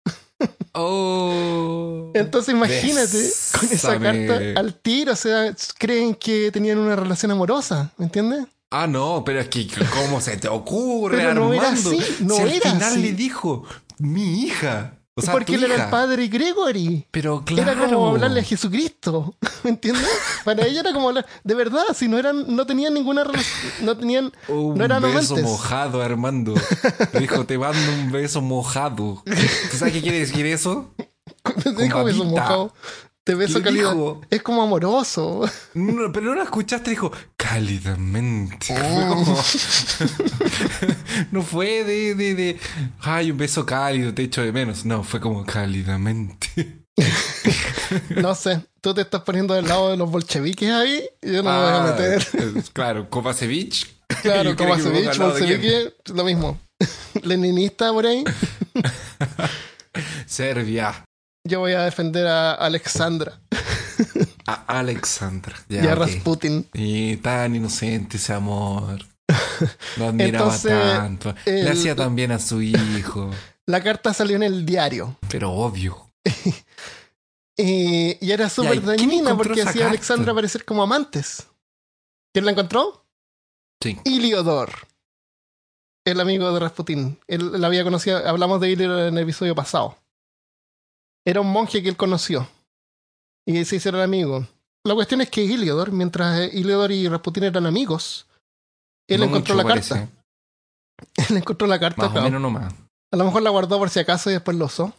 Oh. 0.73 2.11
Entonces 2.15 2.55
imagínate, 2.55 3.31
con 3.59 3.73
esa 3.73 3.99
carta 3.99 4.39
al 4.57 4.75
tiro, 4.75 5.13
o 5.13 5.17
sea, 5.17 5.55
creen 5.79 6.15
que 6.15 6.51
tenían 6.53 6.79
una 6.79 6.95
relación 6.95 7.31
amorosa, 7.33 7.91
¿me 7.97 8.05
entiendes? 8.05 8.47
Ah, 8.71 8.87
no, 8.87 9.23
pero 9.25 9.41
es 9.41 9.49
que 9.49 9.67
¿cómo 9.95 10.21
se 10.21 10.37
te 10.37 10.49
ocurre, 10.49 11.17
Pero 11.19 11.35
no 11.35 11.55
era 11.55 11.69
Armando? 11.69 11.91
así, 11.91 12.17
no 12.25 12.37
si 12.37 12.43
al 12.43 12.51
final 12.51 12.83
así. 12.83 13.01
le 13.01 13.13
dijo, 13.13 13.65
mi 13.99 14.43
hija. 14.43 14.96
O 15.19 15.23
sea, 15.23 15.33
Porque 15.33 15.55
él 15.55 15.65
era 15.65 15.85
el 15.85 15.91
padre 15.91 16.29
Gregory. 16.29 17.07
Pero 17.11 17.43
claro. 17.43 17.73
Era 17.73 17.89
como 17.89 18.09
hablarle 18.09 18.41
a 18.41 18.45
Jesucristo, 18.45 19.35
¿me 19.65 19.71
entiendes? 19.71 20.07
Para 20.45 20.67
ella 20.67 20.81
era 20.81 20.93
como 20.93 21.09
hablar, 21.09 21.25
de 21.43 21.55
verdad, 21.55 21.85
si 21.95 22.07
no 22.07 22.19
eran, 22.19 22.55
no 22.55 22.67
tenían 22.67 22.93
ninguna 22.93 23.25
relación, 23.25 23.73
no 23.81 23.97
tenían, 23.97 24.31
Un 24.49 24.77
no 24.77 24.85
eran 24.85 25.01
beso 25.03 25.33
amantes. 25.35 25.43
mojado, 25.43 26.03
Armando. 26.03 26.55
Le 27.15 27.21
dijo, 27.21 27.47
te 27.47 27.57
mando 27.57 27.79
un 27.95 28.13
beso 28.13 28.43
mojado. 28.43 29.23
¿Tú 29.71 29.77
sabes 29.79 29.95
qué 29.95 30.03
quiere 30.03 30.19
decir 30.19 30.45
eso? 30.45 30.93
Dijo 31.79 32.05
beso 32.05 32.25
mojado. 32.25 32.75
Te 33.27 33.35
beso 33.35 33.59
¿Qué 33.59 33.65
calidad. 33.65 33.91
dijo? 33.91 34.21
Es 34.31 34.41
como 34.41 34.63
amoroso. 34.63 35.51
No, 35.75 36.13
pero 36.13 36.27
no 36.27 36.37
la 36.37 36.45
escuchaste, 36.45 36.91
dijo 36.91 37.11
cálidamente. 37.37 38.69
Oh. 38.81 39.09
Como- 39.25 39.43
no 41.33 41.43
fue 41.43 41.83
de, 41.83 42.15
de, 42.15 42.35
de, 42.37 42.61
ay, 43.01 43.33
un 43.33 43.37
beso 43.37 43.67
cálido, 43.67 44.15
te 44.15 44.23
echo 44.23 44.43
de 44.43 44.53
menos. 44.53 44.85
No, 44.85 45.03
fue 45.03 45.21
como 45.21 45.45
cálidamente. 45.45 46.85
No 48.17 48.35
sé, 48.35 48.63
tú 48.81 48.95
te 48.95 49.03
estás 49.03 49.23
poniendo 49.23 49.55
del 49.55 49.67
lado 49.69 49.91
de 49.91 49.97
los 49.97 50.11
bolcheviques 50.11 50.71
ahí. 50.71 51.05
y 51.23 51.33
Yo 51.33 51.43
no 51.43 51.51
me 51.51 51.57
voy 51.57 51.69
a 51.69 51.85
Ah, 51.85 51.93
meter. 51.93 52.27
Claro, 52.73 53.09
Kovacevic. 53.11 53.87
Claro, 54.23 54.57
Kovacevic, 54.57 55.17
bolchevique, 55.19 55.95
lo 56.15 56.25
mismo. 56.25 56.59
Leninista 57.23 57.93
por 57.93 58.07
ahí. 58.07 58.25
Serbia. 60.27 61.05
Yo 61.47 61.61
voy 61.61 61.73
a 61.73 61.83
defender 61.83 62.27
a 62.27 62.53
Alexandra 62.55 63.41
A 64.47 64.79
Alexandra. 64.79 65.57
Ya, 65.69 65.85
y 65.85 65.87
a. 65.87 65.95
Rasputin. 65.95 66.69
Y 66.75 67.17
tan 67.17 67.55
inocente 67.57 68.17
ese 68.17 68.33
amor. 68.33 68.99
Lo 69.97 70.07
admiraba 70.09 70.45
Entonces, 70.47 70.73
tanto. 70.73 71.35
Le 71.45 71.61
el- 71.63 71.69
hacía 71.69 71.97
tan 71.97 72.15
bien 72.15 72.33
a 72.33 72.39
su 72.39 72.63
hijo. 72.63 73.31
La 73.67 73.83
carta 73.83 74.15
salió 74.15 74.37
en 74.37 74.45
el 74.45 74.65
diario. 74.65 75.17
Pero 75.29 75.51
obvio. 75.53 76.11
Y, 77.59 78.19
y 78.21 78.33
era 78.33 78.51
súper 78.51 78.75
¿y 78.75 78.81
quién 78.81 78.87
dañina 78.99 79.35
porque 79.37 79.63
hacía 79.63 79.87
a? 79.87 79.89
Alexandra 79.89 80.35
parecer 80.35 80.67
como 80.67 80.83
amantes. 80.83 81.47
¿Quién 82.35 82.45
la 82.45 82.51
encontró? 82.51 83.07
Sí. 83.83 83.99
Iliodor. 84.05 84.71
El 86.05 86.21
amigo 86.21 86.53
de 86.53 86.61
Rasputin. 86.61 87.19
Él 87.27 87.59
la 87.59 87.67
había 87.69 87.83
conocido, 87.83 88.19
hablamos 88.29 88.61
de 88.61 88.71
Iliodor 88.73 89.09
en 89.09 89.17
el 89.17 89.23
episodio 89.23 89.55
pasado. 89.55 89.97
Era 91.27 91.41
un 91.41 91.51
monje 91.51 91.83
que 91.83 91.89
él 91.89 91.97
conoció. 91.97 92.49
Y 93.47 93.65
se 93.65 93.77
hicieron 93.77 94.01
amigos. 94.01 94.47
La 94.85 94.95
cuestión 94.95 95.21
es 95.21 95.31
que 95.31 95.43
Iliodor, 95.43 95.91
mientras 95.93 96.53
Iliodor 96.55 96.93
y 96.93 97.09
Rasputin 97.09 97.45
eran 97.45 97.67
amigos, 97.67 98.27
él 99.09 99.21
No 99.21 99.27
encontró 99.27 99.55
mucho, 99.55 99.63
la 99.65 99.69
parece. 99.69 99.95
carta. 99.95 100.13
Él 101.29 101.37
encontró 101.37 101.67
la 101.67 101.79
carta. 101.79 102.01
Más 102.03 102.09
o 102.09 102.13
claro. 102.13 102.25
menos 102.25 102.41
nomás. 102.41 102.73
A 103.13 103.17
lo 103.17 103.25
mejor 103.25 103.43
la 103.43 103.51
guardó 103.51 103.79
por 103.79 103.91
si 103.91 104.01
acaso 104.01 104.31
y 104.31 104.33
después 104.33 104.57
lo 104.57 104.65
usó. 104.65 104.95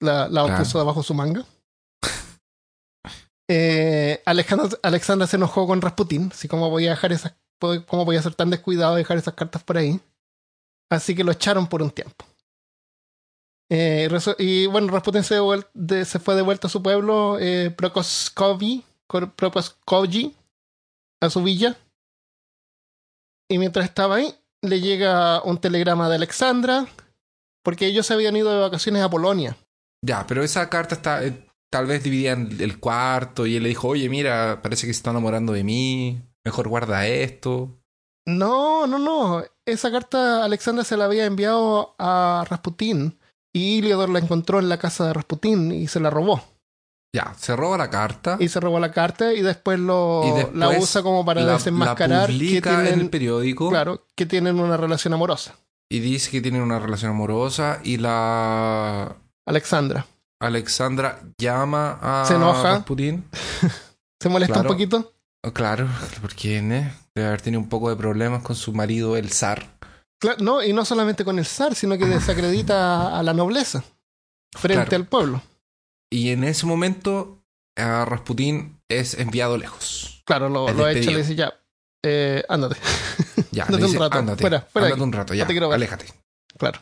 La, 0.00 0.26
la 0.28 0.44
Claro. 0.44 0.58
puso 0.64 0.78
debajo 0.78 1.00
de 1.00 1.06
su 1.06 1.14
manga. 1.14 1.44
Eh, 3.50 4.22
Alexandra 4.24 5.26
se 5.26 5.36
enojó 5.36 5.66
con 5.66 5.82
Rasputin. 5.82 6.30
Así 6.32 6.48
como 6.48 6.70
podía 6.70 6.90
dejar 6.90 7.12
esas, 7.12 7.34
cómo 7.60 8.04
podía 8.06 8.22
ser 8.22 8.34
tan 8.34 8.48
descuidado 8.50 8.94
de 8.94 9.00
dejar 9.02 9.18
esas 9.18 9.34
cartas 9.34 9.62
por 9.62 9.76
ahí. 9.76 10.00
Así 10.90 11.14
que 11.14 11.22
lo 11.24 11.32
echaron 11.32 11.66
por 11.66 11.82
un 11.82 11.90
tiempo. 11.90 12.24
Eh, 13.74 14.06
y 14.38 14.66
bueno, 14.66 14.92
Rasputin 14.92 15.24
se, 15.24 15.40
devuel- 15.40 15.66
de- 15.72 16.04
se 16.04 16.18
fue 16.18 16.34
de 16.34 16.42
vuelta 16.42 16.66
a 16.66 16.70
su 16.70 16.82
pueblo, 16.82 17.38
eh, 17.40 17.70
Prokoskovyi, 17.70 18.84
a 21.22 21.30
su 21.30 21.42
villa. 21.42 21.76
Y 23.50 23.56
mientras 23.56 23.86
estaba 23.86 24.16
ahí, 24.16 24.34
le 24.62 24.80
llega 24.80 25.42
un 25.42 25.58
telegrama 25.58 26.08
de 26.10 26.16
Alexandra, 26.16 26.86
porque 27.64 27.86
ellos 27.86 28.06
se 28.06 28.12
habían 28.14 28.36
ido 28.36 28.52
de 28.52 28.60
vacaciones 28.60 29.02
a 29.02 29.08
Polonia. 29.08 29.56
Ya, 30.04 30.26
pero 30.26 30.42
esa 30.42 30.68
carta 30.68 30.96
está 30.96 31.24
eh, 31.24 31.46
tal 31.70 31.86
vez 31.86 32.02
dividida 32.02 32.32
en 32.32 32.60
el 32.60 32.78
cuarto 32.78 33.46
y 33.46 33.56
él 33.56 33.62
le 33.62 33.70
dijo, 33.70 33.88
oye, 33.88 34.08
mira, 34.10 34.60
parece 34.62 34.86
que 34.86 34.92
se 34.92 34.98
está 34.98 35.10
enamorando 35.10 35.52
de 35.54 35.64
mí. 35.64 36.20
Mejor 36.44 36.68
guarda 36.68 37.06
esto. 37.06 37.78
No, 38.26 38.86
no, 38.86 38.98
no. 38.98 39.44
Esa 39.64 39.90
carta 39.90 40.44
Alexandra 40.44 40.84
se 40.84 40.96
la 40.96 41.06
había 41.06 41.24
enviado 41.24 41.94
a 41.98 42.44
Rasputín 42.50 43.18
y 43.52 43.78
Iliodor 43.78 44.08
la 44.08 44.18
encontró 44.20 44.58
en 44.58 44.68
la 44.68 44.78
casa 44.78 45.06
de 45.06 45.12
Rasputín 45.12 45.72
y 45.72 45.86
se 45.88 46.00
la 46.00 46.10
robó. 46.10 46.42
Ya, 47.14 47.34
se 47.36 47.54
roba 47.54 47.76
la 47.76 47.90
carta. 47.90 48.36
Y 48.40 48.48
se 48.48 48.58
robó 48.58 48.80
la 48.80 48.90
carta 48.90 49.34
y 49.34 49.42
después, 49.42 49.78
lo, 49.78 50.22
Y 50.26 50.30
después 50.32 50.56
la 50.56 50.70
usa 50.70 51.02
como 51.02 51.24
para 51.26 51.42
la, 51.42 51.52
desenmascarar 51.54 52.22
la 52.22 52.26
que 52.26 52.32
publica 52.32 52.88
en 52.88 53.00
el 53.00 53.10
periódico 53.10 53.68
claro, 53.68 54.06
que 54.16 54.24
tienen 54.24 54.58
una 54.58 54.78
relación 54.78 55.12
amorosa. 55.12 55.54
y 55.90 56.00
dice 56.00 56.30
que 56.30 56.40
tienen 56.40 56.62
una 56.62 56.78
relación 56.78 57.10
amorosa 57.10 57.80
y 57.84 57.98
la 57.98 59.14
Alexandra. 59.46 60.06
Alexandra 60.40 61.20
llama 61.38 61.98
a 62.00 62.24
Se 62.26 62.34
enoja. 62.34 62.76
Rasputin. 62.76 63.24
¿Se 64.22 64.28
molesta 64.30 64.54
Claro. 64.54 64.68
un 64.70 64.74
poquito? 64.74 65.12
Oh, 65.44 65.52
Claro, 65.52 65.88
porque 66.22 66.58
¿eh? 66.58 66.92
debe 67.14 67.28
haber 67.28 67.42
tenido 67.42 67.60
un 67.60 67.68
poco 67.68 67.90
de 67.90 67.96
problemas 67.96 68.42
con 68.42 68.56
su 68.56 68.72
marido, 68.72 69.16
el 69.18 69.30
zar. 69.30 69.66
No, 70.40 70.62
y 70.62 70.72
no 70.72 70.84
solamente 70.84 71.24
con 71.24 71.38
el 71.38 71.44
zar, 71.46 71.74
sino 71.74 71.98
que 71.98 72.04
desacredita 72.06 73.18
a 73.18 73.22
la 73.22 73.32
nobleza 73.34 73.82
frente 74.54 74.84
Claro. 74.88 74.96
al 75.02 75.08
pueblo. 75.08 75.42
Y 76.10 76.30
en 76.30 76.44
ese 76.44 76.66
momento, 76.66 77.42
a 77.76 78.04
Rasputín 78.04 78.80
es 78.88 79.14
enviado 79.14 79.56
lejos. 79.56 80.22
Claro, 80.26 80.48
lo, 80.48 80.68
Es 80.68 80.76
lo 80.76 80.86
echa 80.88 81.10
y 81.10 81.14
le 81.14 81.18
dice 81.22 81.34
ya, 81.34 81.52
eh, 82.04 82.44
ándate. 82.48 82.76
Ya, 83.50 83.64
Ándate 83.68 83.84
un 83.86 83.94
rato, 83.94 84.18
ándate, 84.18 84.40
fuera, 84.42 84.60
fuera 84.60 84.86
ándate 84.88 85.02
un 85.02 85.12
rato, 85.12 85.34
ya, 85.34 85.46
te 85.46 85.52
quiero 85.54 85.72
aléjate. 85.72 86.06
Claro. 86.58 86.80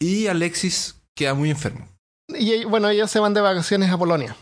Y 0.00 0.26
Alexis 0.26 1.00
queda 1.14 1.34
muy 1.34 1.50
enfermo. 1.50 1.88
Y 2.28 2.64
bueno, 2.64 2.88
ellos 2.88 3.10
se 3.10 3.20
van 3.20 3.34
de 3.34 3.40
vacaciones 3.40 3.90
a 3.90 3.98
Polonia. 3.98 4.36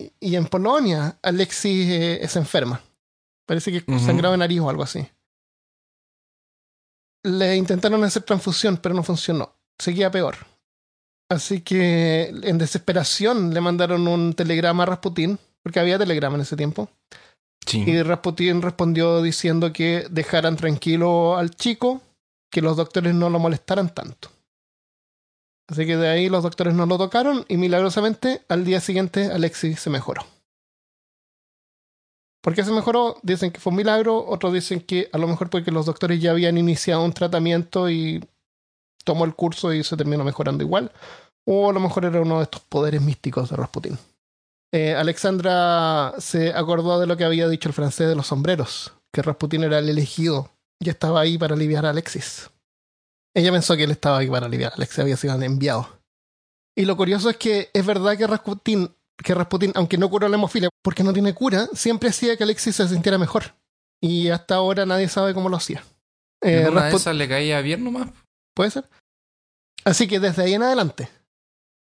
Y- 0.00 0.12
Y 0.20 0.36
en 0.36 0.46
Polonia, 0.46 1.18
Alexis 1.22 1.88
eh, 1.90 2.26
se 2.28 2.38
enferma. 2.38 2.80
Parece 3.46 3.70
que 3.70 3.84
Ujú. 3.90 4.04
sangrado 4.04 4.32
de 4.32 4.38
nariz 4.38 4.60
o 4.60 4.68
algo 4.70 4.82
así. 4.82 5.06
Le 7.24 7.56
intentaron 7.56 8.04
hacer 8.04 8.22
transfusión, 8.22 8.76
pero 8.76 8.94
no 8.94 9.02
funcionó. 9.02 9.54
Seguía 9.78 10.10
peor. 10.10 10.36
Así 11.28 11.62
que 11.62 12.32
en 12.42 12.58
desesperación 12.58 13.52
le 13.52 13.60
mandaron 13.60 14.06
un 14.06 14.34
telegrama 14.34 14.84
a 14.84 14.86
Rasputín, 14.86 15.38
porque 15.62 15.80
había 15.80 15.98
telegrama 15.98 16.36
en 16.36 16.42
ese 16.42 16.56
tiempo. 16.56 16.88
Sí. 17.66 17.82
Y 17.86 18.02
Rasputín 18.02 18.62
respondió 18.62 19.22
diciendo 19.22 19.72
que 19.72 20.06
dejaran 20.10 20.56
tranquilo 20.56 21.36
al 21.36 21.50
chico, 21.50 22.02
que 22.50 22.60
los 22.60 22.76
doctores 22.76 23.14
no 23.14 23.30
lo 23.30 23.38
molestaran 23.38 23.92
tanto. 23.92 24.30
Así 25.66 25.86
que 25.86 25.96
de 25.96 26.08
ahí 26.08 26.28
los 26.28 26.42
doctores 26.42 26.74
no 26.74 26.84
lo 26.84 26.98
tocaron 26.98 27.44
y 27.48 27.56
milagrosamente 27.56 28.42
al 28.48 28.64
día 28.64 28.80
siguiente 28.80 29.32
Alexis 29.32 29.80
se 29.80 29.90
mejoró. 29.90 30.26
¿Por 32.44 32.54
qué 32.54 32.62
se 32.62 32.72
mejoró? 32.72 33.16
Dicen 33.22 33.50
que 33.50 33.58
fue 33.58 33.70
un 33.70 33.78
milagro, 33.78 34.22
otros 34.22 34.52
dicen 34.52 34.80
que 34.80 35.08
a 35.14 35.16
lo 35.16 35.26
mejor 35.26 35.48
porque 35.48 35.70
los 35.70 35.86
doctores 35.86 36.20
ya 36.20 36.32
habían 36.32 36.58
iniciado 36.58 37.02
un 37.02 37.14
tratamiento 37.14 37.88
y 37.88 38.22
tomó 39.02 39.24
el 39.24 39.34
curso 39.34 39.72
y 39.72 39.82
se 39.82 39.96
terminó 39.96 40.24
mejorando 40.24 40.62
igual. 40.62 40.92
O 41.46 41.70
a 41.70 41.72
lo 41.72 41.80
mejor 41.80 42.04
era 42.04 42.20
uno 42.20 42.36
de 42.36 42.42
estos 42.42 42.60
poderes 42.60 43.00
místicos 43.00 43.48
de 43.48 43.56
Rasputín. 43.56 43.98
Eh, 44.74 44.94
Alexandra 44.94 46.12
se 46.18 46.52
acordó 46.52 47.00
de 47.00 47.06
lo 47.06 47.16
que 47.16 47.24
había 47.24 47.48
dicho 47.48 47.70
el 47.70 47.74
francés 47.74 48.08
de 48.08 48.14
los 48.14 48.26
sombreros, 48.26 48.92
que 49.10 49.22
Rasputín 49.22 49.64
era 49.64 49.78
el 49.78 49.88
elegido 49.88 50.50
y 50.78 50.90
estaba 50.90 51.22
ahí 51.22 51.38
para 51.38 51.54
aliviar 51.54 51.86
a 51.86 51.90
Alexis. 51.90 52.50
Ella 53.34 53.52
pensó 53.52 53.74
que 53.74 53.84
él 53.84 53.90
estaba 53.90 54.18
ahí 54.18 54.28
para 54.28 54.44
aliviar 54.44 54.72
a 54.72 54.74
Alexis, 54.74 54.98
había 54.98 55.16
sido 55.16 55.40
enviado. 55.40 55.88
Y 56.76 56.84
lo 56.84 56.94
curioso 56.94 57.30
es 57.30 57.38
que 57.38 57.70
es 57.72 57.86
verdad 57.86 58.18
que 58.18 58.26
Rasputín, 58.26 58.94
que 59.16 59.34
Rasputín, 59.34 59.72
aunque 59.74 59.98
no 59.98 60.08
curó 60.08 60.28
la 60.28 60.36
hemofilia, 60.36 60.68
porque 60.82 61.04
no 61.04 61.12
tiene 61.12 61.34
cura, 61.34 61.68
siempre 61.72 62.08
hacía 62.08 62.36
que 62.36 62.44
Alexis 62.44 62.76
se 62.76 62.88
sintiera 62.88 63.18
mejor. 63.18 63.54
Y 64.00 64.28
hasta 64.28 64.56
ahora 64.56 64.84
nadie 64.86 65.08
sabe 65.08 65.34
cómo 65.34 65.48
lo 65.48 65.56
hacía. 65.56 65.82
Eh, 66.42 66.68
una 66.68 66.86
de 66.86 66.96
esas 66.96 67.16
le 67.16 67.28
caía 67.28 67.60
bien 67.60 67.84
nomás. 67.84 68.08
¿Puede 68.54 68.70
ser? 68.70 68.88
Así 69.84 70.06
que 70.06 70.20
desde 70.20 70.42
ahí 70.42 70.54
en 70.54 70.62
adelante 70.62 71.08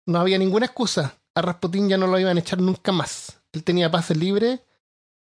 no 0.05 0.19
había 0.19 0.37
ninguna 0.37 0.65
excusa. 0.65 1.17
A 1.35 1.41
Rasputín 1.41 1.89
ya 1.89 1.97
no 1.97 2.07
lo 2.07 2.19
iban 2.19 2.37
a 2.37 2.39
echar 2.39 2.61
nunca 2.61 2.91
más. 2.91 3.41
Él 3.51 3.63
tenía 3.63 3.91
pase 3.91 4.15
libre 4.15 4.61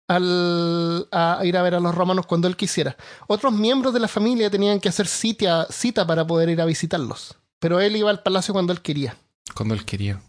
al, 0.08 1.08
a 1.10 1.40
ir 1.44 1.56
a 1.56 1.62
ver 1.62 1.74
a 1.74 1.80
los 1.80 1.94
romanos 1.94 2.26
cuando 2.26 2.46
él 2.46 2.56
quisiera. 2.56 2.96
Otros 3.26 3.52
miembros 3.52 3.94
de 3.94 4.00
la 4.00 4.08
familia 4.08 4.50
tenían 4.50 4.80
que 4.80 4.88
hacer 4.88 5.06
cita, 5.06 5.66
cita 5.70 6.06
para 6.06 6.26
poder 6.26 6.48
ir 6.48 6.60
a 6.60 6.64
visitarlos. 6.64 7.36
Pero 7.58 7.80
él 7.80 7.96
iba 7.96 8.10
al 8.10 8.22
palacio 8.22 8.52
cuando 8.52 8.72
él 8.72 8.82
quería. 8.82 9.16
Cuando 9.54 9.74
él 9.74 9.84
quería. 9.84 10.20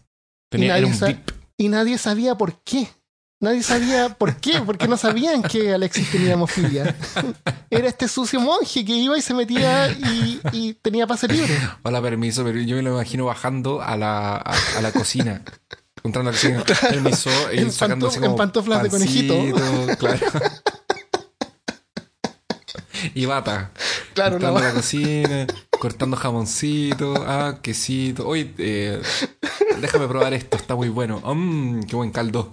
Tenía, 0.48 0.78
era 0.78 0.86
un 0.86 0.98
VIP. 0.98 1.30
Y 1.58 1.68
nadie 1.68 1.98
sabía 1.98 2.36
por 2.36 2.60
qué. 2.62 2.88
Nadie 3.38 3.62
sabía 3.62 4.08
por 4.10 4.36
qué, 4.36 4.60
porque 4.64 4.88
no 4.88 4.96
sabían 4.96 5.42
que 5.42 5.74
Alexis 5.74 6.10
tenía 6.10 6.32
hemofilia. 6.32 6.96
Era 7.70 7.88
este 7.88 8.08
sucio 8.08 8.40
monje 8.40 8.84
que 8.84 8.92
iba 8.94 9.16
y 9.18 9.22
se 9.22 9.34
metía 9.34 9.90
y, 9.90 10.40
y 10.52 10.74
tenía 10.74 11.06
pase 11.06 11.28
libre. 11.28 11.54
Hola, 11.82 12.00
permiso, 12.00 12.44
pero 12.44 12.58
yo 12.60 12.76
me 12.76 12.82
lo 12.82 12.92
imagino 12.92 13.26
bajando 13.26 13.82
a 13.82 13.96
la, 13.96 14.36
a, 14.36 14.54
a 14.78 14.80
la 14.80 14.90
cocina. 14.92 15.42
Entrando 16.02 16.30
a 16.30 16.32
la 16.32 16.38
cocina, 16.38 16.64
permiso, 16.88 17.30
y 17.52 17.58
En 17.58 17.72
sacando 17.72 18.08
pantof- 18.10 18.16
en 18.16 18.22
como 18.22 18.36
pantuflas 18.36 18.82
de 18.82 18.90
conejito. 18.90 19.34
Claro. 19.98 20.20
y 23.14 23.26
bata. 23.26 23.70
Claro, 24.14 24.36
entrando 24.36 24.60
no. 24.60 24.64
a 24.64 24.68
la 24.68 24.74
cocina, 24.74 25.46
cortando 25.78 26.16
jamoncito, 26.16 27.14
ah, 27.26 27.58
quesito. 27.60 28.26
Oye, 28.26 28.54
eh, 28.58 29.02
déjame 29.80 30.08
probar 30.08 30.34
esto, 30.34 30.56
está 30.56 30.74
muy 30.74 30.88
bueno. 30.88 31.20
Mmm, 31.24 31.80
qué 31.82 31.96
buen 31.96 32.10
caldo. 32.10 32.50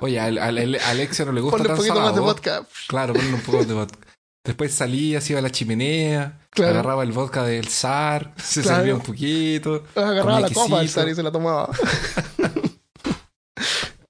Oye, 0.00 0.20
a 0.20 0.26
Alexia 0.26 1.24
no 1.24 1.32
le 1.32 1.40
gusta 1.40 1.56
Ponle 1.58 1.70
un 1.70 1.76
tan 1.76 1.76
poquito 1.76 2.00
más 2.00 2.14
de 2.14 2.20
vodka. 2.20 2.66
Claro, 2.86 3.14
ponle 3.14 3.34
un 3.34 3.40
poco 3.40 3.64
de 3.64 3.74
vodka. 3.74 3.98
Después 4.44 4.72
salía, 4.72 5.20
se 5.20 5.32
iba 5.32 5.40
a 5.40 5.42
la 5.42 5.50
chimenea, 5.50 6.38
Claro. 6.50 6.72
agarraba 6.72 7.02
el 7.02 7.12
vodka 7.12 7.42
del 7.42 7.68
zar, 7.68 8.32
se 8.42 8.62
Claro. 8.62 8.76
servía 8.78 8.94
un 8.94 9.02
poquito. 9.02 9.84
Agarraba 9.94 10.40
la 10.40 10.50
copa 10.50 10.78
del 10.78 10.88
zar 10.88 11.08
y 11.08 11.14
se 11.14 11.22
la 11.22 11.32
tomaba. 11.32 11.70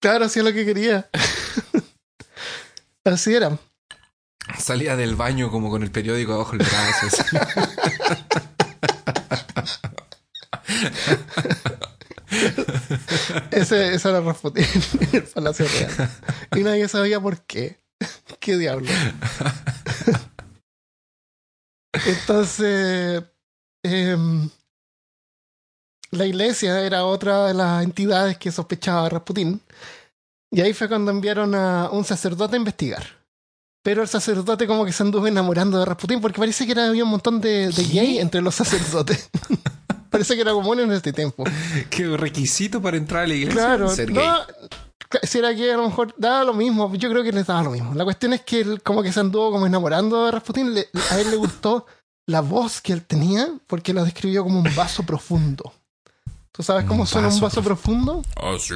claro, 0.00 0.26
hacía 0.26 0.42
lo 0.42 0.52
que 0.52 0.64
quería. 0.66 1.08
Así 3.04 3.34
era. 3.34 3.58
Salía 4.58 4.96
del 4.96 5.16
baño 5.16 5.50
como 5.50 5.70
con 5.70 5.82
el 5.82 5.90
periódico 5.90 6.34
abajo 6.34 6.52
el 6.52 6.58
brazo. 6.58 7.06
Ese, 13.50 13.94
ese 13.94 14.08
era 14.08 14.20
Rasputín 14.20 14.64
en 15.00 15.16
el 15.16 15.22
Palacio 15.24 15.66
Real. 15.66 16.10
Y 16.56 16.60
nadie 16.60 16.88
sabía 16.88 17.20
por 17.20 17.40
qué. 17.42 17.78
¿Qué 18.40 18.56
diablo? 18.56 18.88
Entonces, 22.06 23.24
em, 23.82 24.48
la 26.10 26.26
iglesia 26.26 26.80
era 26.80 27.04
otra 27.04 27.46
de 27.46 27.54
las 27.54 27.84
entidades 27.84 28.38
que 28.38 28.52
sospechaba 28.52 29.06
a 29.06 29.08
Rasputín. 29.08 29.60
Y 30.50 30.60
ahí 30.60 30.72
fue 30.72 30.88
cuando 30.88 31.10
enviaron 31.10 31.54
a 31.54 31.90
un 31.90 32.04
sacerdote 32.04 32.56
a 32.56 32.58
investigar. 32.58 33.04
Pero 33.82 34.02
el 34.02 34.08
sacerdote 34.08 34.66
como 34.66 34.84
que 34.84 34.92
se 34.92 35.02
anduvo 35.02 35.26
enamorando 35.26 35.78
de 35.78 35.84
Rasputín 35.84 36.20
porque 36.20 36.38
parece 36.38 36.66
que 36.66 36.72
era, 36.72 36.88
había 36.88 37.04
un 37.04 37.10
montón 37.10 37.40
de, 37.40 37.70
de 37.70 37.84
gay 37.84 38.18
entre 38.18 38.40
los 38.40 38.54
sacerdotes. 38.54 39.30
parece 40.10 40.34
que 40.34 40.42
era 40.42 40.52
común 40.52 40.80
en 40.80 40.92
este 40.92 41.12
tiempo. 41.12 41.44
Qué 41.90 42.06
requisito 42.16 42.80
para 42.82 42.96
entrar 42.96 43.24
a 43.24 43.26
la 43.26 43.34
iglesia. 43.34 43.60
Claro, 43.60 43.88
ser 43.88 44.10
no, 44.12 44.20
gay. 44.20 44.30
si 45.22 45.38
era 45.38 45.54
que 45.54 45.72
a 45.72 45.76
lo 45.76 45.86
mejor 45.88 46.14
daba 46.18 46.44
lo 46.44 46.54
mismo, 46.54 46.94
yo 46.94 47.10
creo 47.10 47.22
que 47.22 47.32
les 47.32 47.46
daba 47.46 47.62
lo 47.64 47.70
mismo. 47.70 47.94
La 47.94 48.04
cuestión 48.04 48.32
es 48.32 48.42
que 48.42 48.60
él 48.60 48.82
como 48.82 49.02
que 49.02 49.12
se 49.12 49.20
anduvo 49.20 49.50
como 49.50 49.66
enamorando 49.66 50.24
de 50.26 50.30
Rasputín, 50.32 50.74
le- 50.74 50.88
a 51.10 51.20
él 51.20 51.30
le 51.30 51.36
gustó 51.36 51.86
la 52.26 52.40
voz 52.40 52.80
que 52.80 52.92
él 52.92 53.04
tenía 53.06 53.48
porque 53.66 53.92
la 53.94 54.04
describió 54.04 54.44
como 54.44 54.60
un 54.60 54.74
vaso 54.74 55.02
profundo. 55.04 55.72
¿Tú 56.52 56.62
sabes 56.64 56.84
cómo 56.86 57.02
Un 57.02 57.06
suena 57.06 57.28
un 57.28 57.34
vaso 57.34 57.44
vaso 57.46 57.62
profundo? 57.62 58.22
Así. 58.36 58.74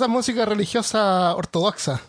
Esa 0.00 0.08
música 0.08 0.46
religiosa 0.46 1.34
ortodoxa. 1.36 2.00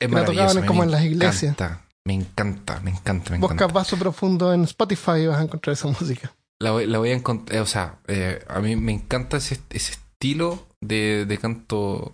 Es 0.00 0.08
Que 0.08 0.08
la 0.08 0.12
maravilloso. 0.22 0.46
tocaban 0.46 0.60
me 0.62 0.66
como 0.66 0.82
en 0.82 0.90
las 0.90 1.04
iglesias. 1.04 1.52
encanta, 1.52 1.86
Me 2.04 2.14
encanta, 2.14 2.80
me 2.80 2.90
encanta, 2.90 3.30
me 3.30 3.38
Busca 3.38 3.54
encanta. 3.54 3.72
vaso 3.74 3.96
profundo 3.96 4.52
en 4.52 4.64
Spotify 4.64 5.18
y 5.22 5.26
vas 5.28 5.38
a 5.38 5.44
encontrar 5.44 5.74
esa 5.74 5.86
música. 5.86 6.34
La 6.60 6.72
voy, 6.72 6.86
la 6.86 6.98
voy 6.98 7.10
a 7.10 7.14
encontrar, 7.14 7.60
o 7.62 7.66
sea, 7.66 8.00
eh, 8.08 8.44
a 8.48 8.58
mí 8.58 8.74
me 8.74 8.90
encanta 8.90 9.36
ese, 9.36 9.60
ese 9.70 9.92
estilo 9.92 10.66
de, 10.80 11.26
de 11.26 11.38
canto, 11.38 12.12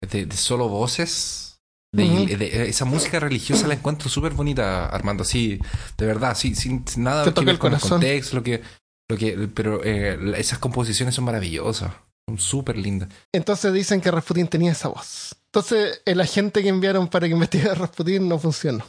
de, 0.00 0.24
de 0.24 0.36
solo 0.36 0.68
voces. 0.68 1.60
De, 1.94 2.04
de- 2.36 2.68
esa 2.70 2.86
música 2.86 3.20
religiosa 3.20 3.68
la 3.68 3.74
encuentro 3.74 4.08
súper 4.08 4.32
bonita, 4.32 4.86
Armando. 4.86 5.24
Sí, 5.24 5.60
de 5.98 6.06
verdad, 6.06 6.34
sí, 6.36 6.54
sin, 6.54 6.86
nada 6.96 7.22
Te 7.24 7.30
que 7.30 7.34
toca 7.34 7.44
ver 7.44 7.54
el 7.56 7.58
con 7.58 7.72
el 7.74 7.78
corazón. 7.80 8.00
contexto, 8.00 8.36
lo 8.36 8.42
que, 8.42 8.62
lo 9.10 9.16
que, 9.18 9.48
pero 9.54 9.84
eh, 9.84 10.18
esas 10.40 10.58
composiciones 10.58 11.14
son 11.14 11.24
maravillosas, 11.26 11.92
son 12.26 12.38
súper 12.38 12.76
lindas. 12.76 13.08
Entonces 13.32 13.72
dicen 13.72 14.00
que 14.00 14.10
Rasputín 14.10 14.48
tenía 14.48 14.72
esa 14.72 14.88
voz. 14.88 15.34
Entonces 15.46 16.02
el 16.04 16.20
agente 16.20 16.62
que 16.62 16.68
enviaron 16.68 17.08
para 17.08 17.26
que 17.26 17.34
investigara 17.34 17.72
a 17.72 17.74
Rasputín 17.76 18.28
no 18.28 18.38
funcionó. 18.38 18.84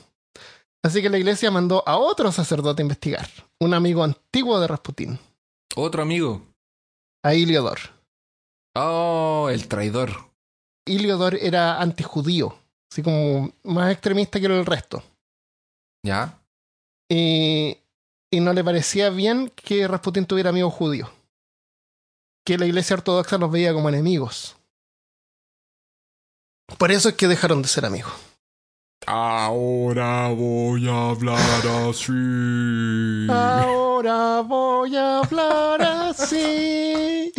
Así 0.84 1.02
que 1.02 1.10
la 1.10 1.18
iglesia 1.18 1.50
mandó 1.50 1.84
a 1.88 1.98
otro 1.98 2.32
sacerdote 2.32 2.82
a 2.82 2.86
investigar, 2.86 3.28
un 3.60 3.74
amigo 3.74 4.04
antiguo 4.04 4.60
de 4.60 4.68
Rasputín, 4.68 5.20
Otro 5.76 6.04
amigo. 6.04 6.46
a 7.24 7.34
Iliodor. 7.34 7.80
Oh, 8.76 9.48
el 9.52 9.68
traidor. 9.68 10.12
Iliodor 10.86 11.36
era 11.42 11.82
antijudío, 11.82 12.56
así 12.92 13.02
como 13.02 13.52
más 13.64 13.92
extremista 13.92 14.40
que 14.40 14.46
el 14.46 14.66
resto. 14.66 15.02
¿Ya? 16.04 16.40
Y 17.10 17.78
y 18.36 18.40
no 18.42 18.52
le 18.54 18.64
parecía 18.64 19.10
bien 19.10 19.50
que 19.56 19.88
Rasputín 19.88 20.26
tuviera 20.26 20.50
amigos 20.50 20.74
judíos. 20.74 21.10
Que 22.46 22.60
la 22.60 22.68
iglesia 22.68 22.96
ortodoxa 22.96 23.40
los 23.40 23.52
veía 23.52 23.74
como 23.74 23.90
enemigos. 23.90 24.56
Por 26.78 26.92
eso 26.92 27.10
es 27.10 27.16
que 27.16 27.28
dejaron 27.28 27.64
de 27.64 27.68
ser 27.68 27.86
amigos. 27.86 28.14
Ahora 29.08 30.30
voy 30.30 30.88
a 30.88 31.10
hablar 31.10 31.68
así. 31.90 33.28
Ahora 33.32 34.42
voy 34.42 34.96
a 34.96 35.20
hablar 35.22 35.82
así. 35.82 37.32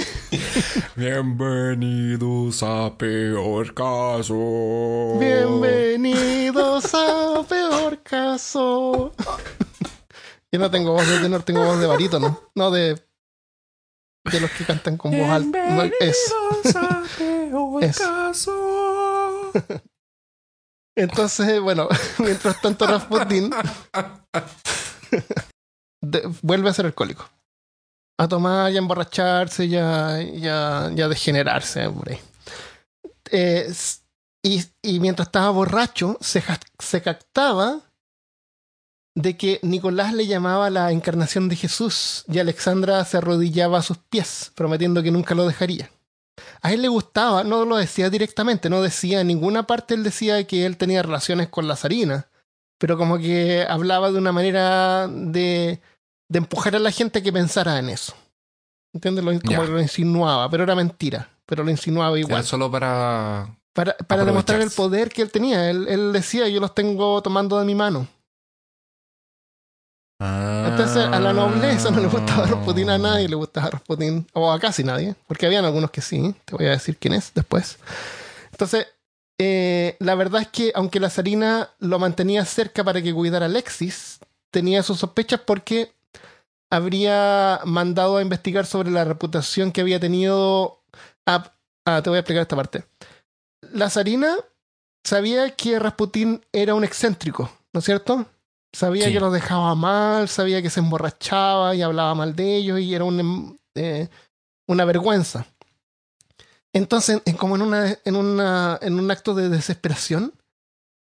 Bienvenidos 0.96 2.64
a 2.64 2.92
Peor 2.98 3.74
Caso. 3.74 5.18
Bienvenidos 5.20 6.92
a 6.94 7.44
Peor 7.48 8.02
Caso. 8.02 9.12
Yo 10.50 10.58
no 10.58 10.68
tengo 10.68 10.92
voz 10.94 11.06
de 11.06 11.20
tenor, 11.20 11.44
tengo 11.44 11.64
voz 11.64 11.78
de 11.78 11.86
barítono. 11.86 12.40
No 12.56 12.72
de. 12.72 13.00
De 14.32 14.40
los 14.40 14.50
que 14.50 14.64
cantan 14.64 14.96
con 14.96 15.12
voz 15.16 15.28
alta. 15.28 15.70
No, 15.70 15.82
es. 15.82 15.92
Es. 17.82 17.98
Caso. 17.98 19.52
Entonces, 20.96 21.60
bueno, 21.60 21.88
mientras 22.18 22.60
tanto 22.60 22.86
Rasputin 22.86 23.50
de- 26.02 26.32
vuelve 26.42 26.70
a 26.70 26.72
ser 26.72 26.86
alcohólico. 26.86 27.28
A 28.18 28.26
tomar 28.28 28.72
y 28.72 28.76
a 28.76 28.78
emborracharse 28.78 29.66
y 29.66 29.76
a, 29.76 30.22
y 30.22 30.48
a- 30.48 30.90
y 30.94 31.00
a 31.02 31.08
degenerarse 31.08 31.88
por 31.90 32.08
ahí. 32.10 32.18
Eh, 33.30 33.70
y, 34.42 34.64
y 34.82 35.00
mientras 35.00 35.28
estaba 35.28 35.50
borracho, 35.50 36.16
se, 36.20 36.42
se 36.78 37.02
captaba 37.02 37.80
de 39.16 39.36
que 39.38 39.58
Nicolás 39.62 40.12
le 40.12 40.26
llamaba 40.26 40.68
la 40.68 40.92
encarnación 40.92 41.48
de 41.48 41.56
Jesús 41.56 42.24
y 42.30 42.38
Alexandra 42.38 43.02
se 43.06 43.16
arrodillaba 43.16 43.78
a 43.78 43.82
sus 43.82 43.96
pies, 43.96 44.52
prometiendo 44.54 45.02
que 45.02 45.10
nunca 45.10 45.34
lo 45.34 45.46
dejaría. 45.46 45.90
A 46.60 46.74
él 46.74 46.82
le 46.82 46.88
gustaba, 46.88 47.42
no 47.42 47.64
lo 47.64 47.76
decía 47.76 48.10
directamente, 48.10 48.68
no 48.68 48.82
decía 48.82 49.22
en 49.22 49.28
ninguna 49.28 49.66
parte, 49.66 49.94
él 49.94 50.02
decía 50.02 50.46
que 50.46 50.66
él 50.66 50.76
tenía 50.76 51.02
relaciones 51.02 51.48
con 51.48 51.66
la 51.66 51.76
zarina, 51.76 52.28
pero 52.78 52.98
como 52.98 53.16
que 53.16 53.64
hablaba 53.66 54.12
de 54.12 54.18
una 54.18 54.32
manera 54.32 55.08
de, 55.08 55.80
de 56.28 56.38
empujar 56.38 56.76
a 56.76 56.78
la 56.78 56.90
gente 56.90 57.20
a 57.20 57.22
que 57.22 57.32
pensara 57.32 57.78
en 57.78 57.88
eso. 57.88 58.14
¿Entiendes? 58.92 59.24
Lo, 59.24 59.40
como 59.40 59.64
lo 59.64 59.80
insinuaba, 59.80 60.50
pero 60.50 60.64
era 60.64 60.74
mentira, 60.74 61.30
pero 61.46 61.64
lo 61.64 61.70
insinuaba 61.70 62.18
igual. 62.18 62.40
Era 62.40 62.42
solo 62.42 62.70
para. 62.70 63.56
Para, 63.72 63.96
para 63.96 64.24
demostrar 64.26 64.60
el 64.60 64.70
poder 64.70 65.10
que 65.10 65.22
él 65.22 65.30
tenía. 65.30 65.70
Él, 65.70 65.86
él 65.88 66.12
decía, 66.12 66.48
yo 66.48 66.60
los 66.60 66.74
tengo 66.74 67.22
tomando 67.22 67.58
de 67.58 67.64
mi 67.64 67.74
mano. 67.74 68.08
Entonces 70.18 71.04
a 71.04 71.20
la 71.20 71.32
nobleza 71.32 71.90
no 71.90 72.00
le 72.00 72.08
gustaba 72.08 72.46
Rasputín 72.46 72.88
a 72.88 72.98
nadie, 72.98 73.28
le 73.28 73.36
gustaba 73.36 73.70
Rasputín, 73.70 74.26
o 74.32 74.50
a 74.50 74.58
casi 74.58 74.82
nadie, 74.82 75.14
porque 75.26 75.46
habían 75.46 75.64
algunos 75.64 75.90
que 75.90 76.00
sí, 76.00 76.34
te 76.44 76.56
voy 76.56 76.66
a 76.66 76.70
decir 76.70 76.96
quién 76.96 77.14
es 77.14 77.32
después. 77.34 77.78
Entonces, 78.52 78.86
eh, 79.38 79.96
la 80.00 80.14
verdad 80.14 80.40
es 80.40 80.48
que 80.48 80.72
aunque 80.74 81.00
la 81.00 81.10
zarina 81.10 81.70
lo 81.78 81.98
mantenía 81.98 82.44
cerca 82.46 82.82
para 82.82 83.02
que 83.02 83.12
cuidara 83.12 83.44
a 83.44 83.48
Alexis, 83.48 84.18
tenía 84.50 84.82
sus 84.82 84.98
sospechas 84.98 85.40
porque 85.40 85.92
habría 86.70 87.60
mandado 87.64 88.16
a 88.16 88.22
investigar 88.22 88.64
sobre 88.66 88.90
la 88.90 89.04
reputación 89.04 89.72
que 89.72 89.82
había 89.82 90.00
tenido... 90.00 90.82
Ah, 91.26 91.52
ah, 91.84 92.00
te 92.02 92.10
voy 92.10 92.16
a 92.16 92.20
explicar 92.20 92.42
esta 92.42 92.56
parte. 92.56 92.84
La 93.72 93.90
zarina 93.90 94.34
sabía 95.04 95.50
que 95.50 95.78
Rasputín 95.78 96.44
era 96.52 96.74
un 96.74 96.84
excéntrico, 96.84 97.50
¿no 97.72 97.80
es 97.80 97.84
cierto? 97.84 98.26
Sabía 98.76 99.06
Sí. 99.06 99.12
que 99.14 99.20
los 99.20 99.32
dejaba 99.32 99.74
mal, 99.74 100.28
sabía 100.28 100.60
que 100.60 100.68
se 100.68 100.80
emborrachaba 100.80 101.74
y 101.74 101.80
hablaba 101.80 102.14
mal 102.14 102.36
de 102.36 102.56
ellos 102.56 102.78
y 102.78 102.94
era 102.94 103.04
un, 103.04 103.20
em- 103.20 103.56
eh, 103.74 104.08
una 104.68 104.84
vergüenza. 104.84 105.46
Entonces, 106.74 107.22
en- 107.24 107.36
como 107.38 107.56
en, 107.56 107.62
una, 107.62 107.96
en, 108.04 108.16
una, 108.16 108.78
en 108.82 108.98
un 109.00 109.10
acto 109.10 109.34
de 109.34 109.48
desesperación, 109.48 110.34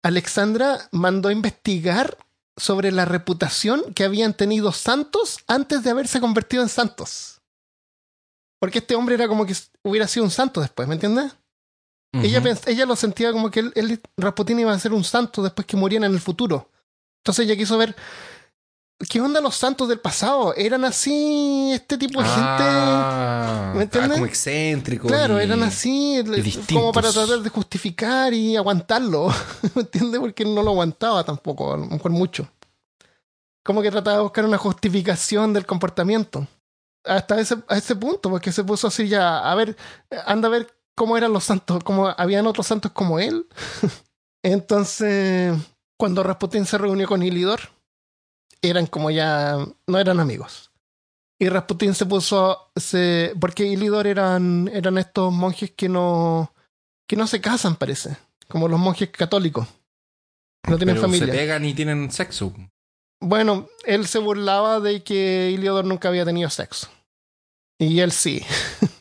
Alexandra 0.03 0.87
mandó 0.91 1.29
a 1.29 1.31
investigar 1.31 2.15
sobre 2.57 2.91
la 2.91 3.05
reputación 3.05 3.91
que 3.95 4.03
habían 4.03 4.35
tenido 4.35 4.71
santos 4.71 5.39
antes 5.47 5.83
de 5.83 5.89
haberse 5.89 6.21
convertido 6.21 6.61
en 6.61 6.69
santos. 6.69 7.41
Porque 8.59 8.79
este 8.79 8.93
hombre 8.93 9.15
era 9.15 9.27
como 9.27 9.47
que 9.47 9.55
hubiera 9.81 10.07
sido 10.07 10.25
un 10.25 10.31
santo 10.31 10.61
después, 10.61 10.87
¿me 10.87 10.93
entiendes? 10.93 11.33
Ella, 12.21 12.85
lo 12.85 12.95
sentía 12.95 13.31
como 13.31 13.49
que 13.49 13.61
él, 13.61 13.71
él- 13.73 13.99
iba 14.59 14.71
a 14.73 14.79
ser 14.79 14.93
un 14.93 15.03
santo 15.03 15.41
después 15.41 15.65
que 15.65 15.75
muriera 15.75 16.05
en 16.05 16.13
el 16.13 16.19
futuro. 16.21 16.69
Entonces 17.23 17.45
ella 17.45 17.55
quiso 17.55 17.77
ver 17.77 17.95
qué 19.09 19.21
onda 19.21 19.39
los 19.39 19.55
santos 19.55 19.87
del 19.87 19.99
pasado. 20.01 20.53
¿Eran 20.55 20.83
así 20.83 21.71
este 21.73 21.97
tipo 21.97 22.21
de 22.21 22.27
Ah, 22.29 23.71
¿me 23.75 23.83
entiendes? 23.83 24.11
ah, 24.11 24.15
como 24.15 24.25
excéntrico. 24.25 25.03
gente? 25.07 25.17
Claro, 25.17 25.39
y- 25.39 25.43
eran 25.45 25.63
así, 25.63 26.21
como 26.73 26.91
para 26.91 27.11
tratar 27.13 27.39
de 27.39 27.49
justificar 27.49 28.33
y 28.33 28.57
aguantarlo. 28.57 29.29
¿Me 29.75 29.83
entiendes? 29.83 30.19
Porque 30.19 30.43
él 30.43 30.53
no 30.53 30.61
lo 30.63 30.71
aguantaba 30.71 31.23
tampoco, 31.23 31.73
a 31.73 31.77
lo 31.77 31.85
mejor 31.85 32.11
mucho. 32.11 32.47
Como 33.63 33.81
que 33.81 33.89
trataba 33.91 34.17
de 34.17 34.23
buscar 34.23 34.43
una 34.43 34.57
justificación 34.57 35.53
del 35.53 35.65
comportamiento. 35.65 36.45
Hasta 37.05 37.39
ese, 37.39 37.55
a 37.69 37.77
ese 37.77 37.95
punto, 37.95 38.29
porque 38.29 38.51
se 38.51 38.65
puso 38.65 38.87
así 38.87 39.07
ya, 39.07 39.39
a 39.49 39.55
ver, 39.55 39.77
anda 40.25 40.49
a 40.49 40.51
ver 40.51 40.67
cómo 40.95 41.17
eran 41.17 41.31
los 41.31 41.45
santos, 41.45 41.81
cómo 41.85 42.13
habían 42.17 42.47
otros 42.47 42.67
santos 42.67 42.91
como 42.91 43.17
él. 43.19 43.47
Entonces, 44.43 45.53
cuando 46.03 46.21
Rasputín 46.21 46.65
se 46.65 46.77
reunió 46.77 47.07
con 47.07 47.23
Ilidor, 47.23 47.61
eran 48.61 48.87
como 48.87 49.09
ya, 49.09 49.55
no 49.87 49.97
eran 49.97 50.19
amigos. 50.19 50.69
Y 51.39 51.47
Rasputín 51.47 51.93
se 51.95 52.05
puso, 52.05 52.73
se, 52.75 53.33
porque 53.39 53.63
Ilidor 53.65 54.05
eran, 54.07 54.69
eran 54.73 54.97
estos 54.97 55.31
monjes 55.31 55.71
que 55.71 55.87
no, 55.87 56.53
que 57.07 57.15
no 57.15 57.25
se 57.25 57.39
casan, 57.39 57.77
parece, 57.77 58.17
como 58.49 58.67
los 58.67 58.81
monjes 58.81 59.11
católicos. 59.11 59.65
No 60.67 60.75
tienen 60.75 60.95
pero 60.95 61.07
familia. 61.07 61.27
se 61.27 61.31
pegan 61.39 61.63
y 61.63 61.73
tienen 61.73 62.11
sexo. 62.11 62.53
Bueno, 63.21 63.69
él 63.85 64.05
se 64.05 64.19
burlaba 64.19 64.81
de 64.81 65.03
que 65.03 65.51
Iliodor 65.51 65.85
nunca 65.85 66.09
había 66.09 66.25
tenido 66.25 66.49
sexo. 66.49 66.89
Y 67.79 68.01
él 68.01 68.11
sí. 68.11 68.43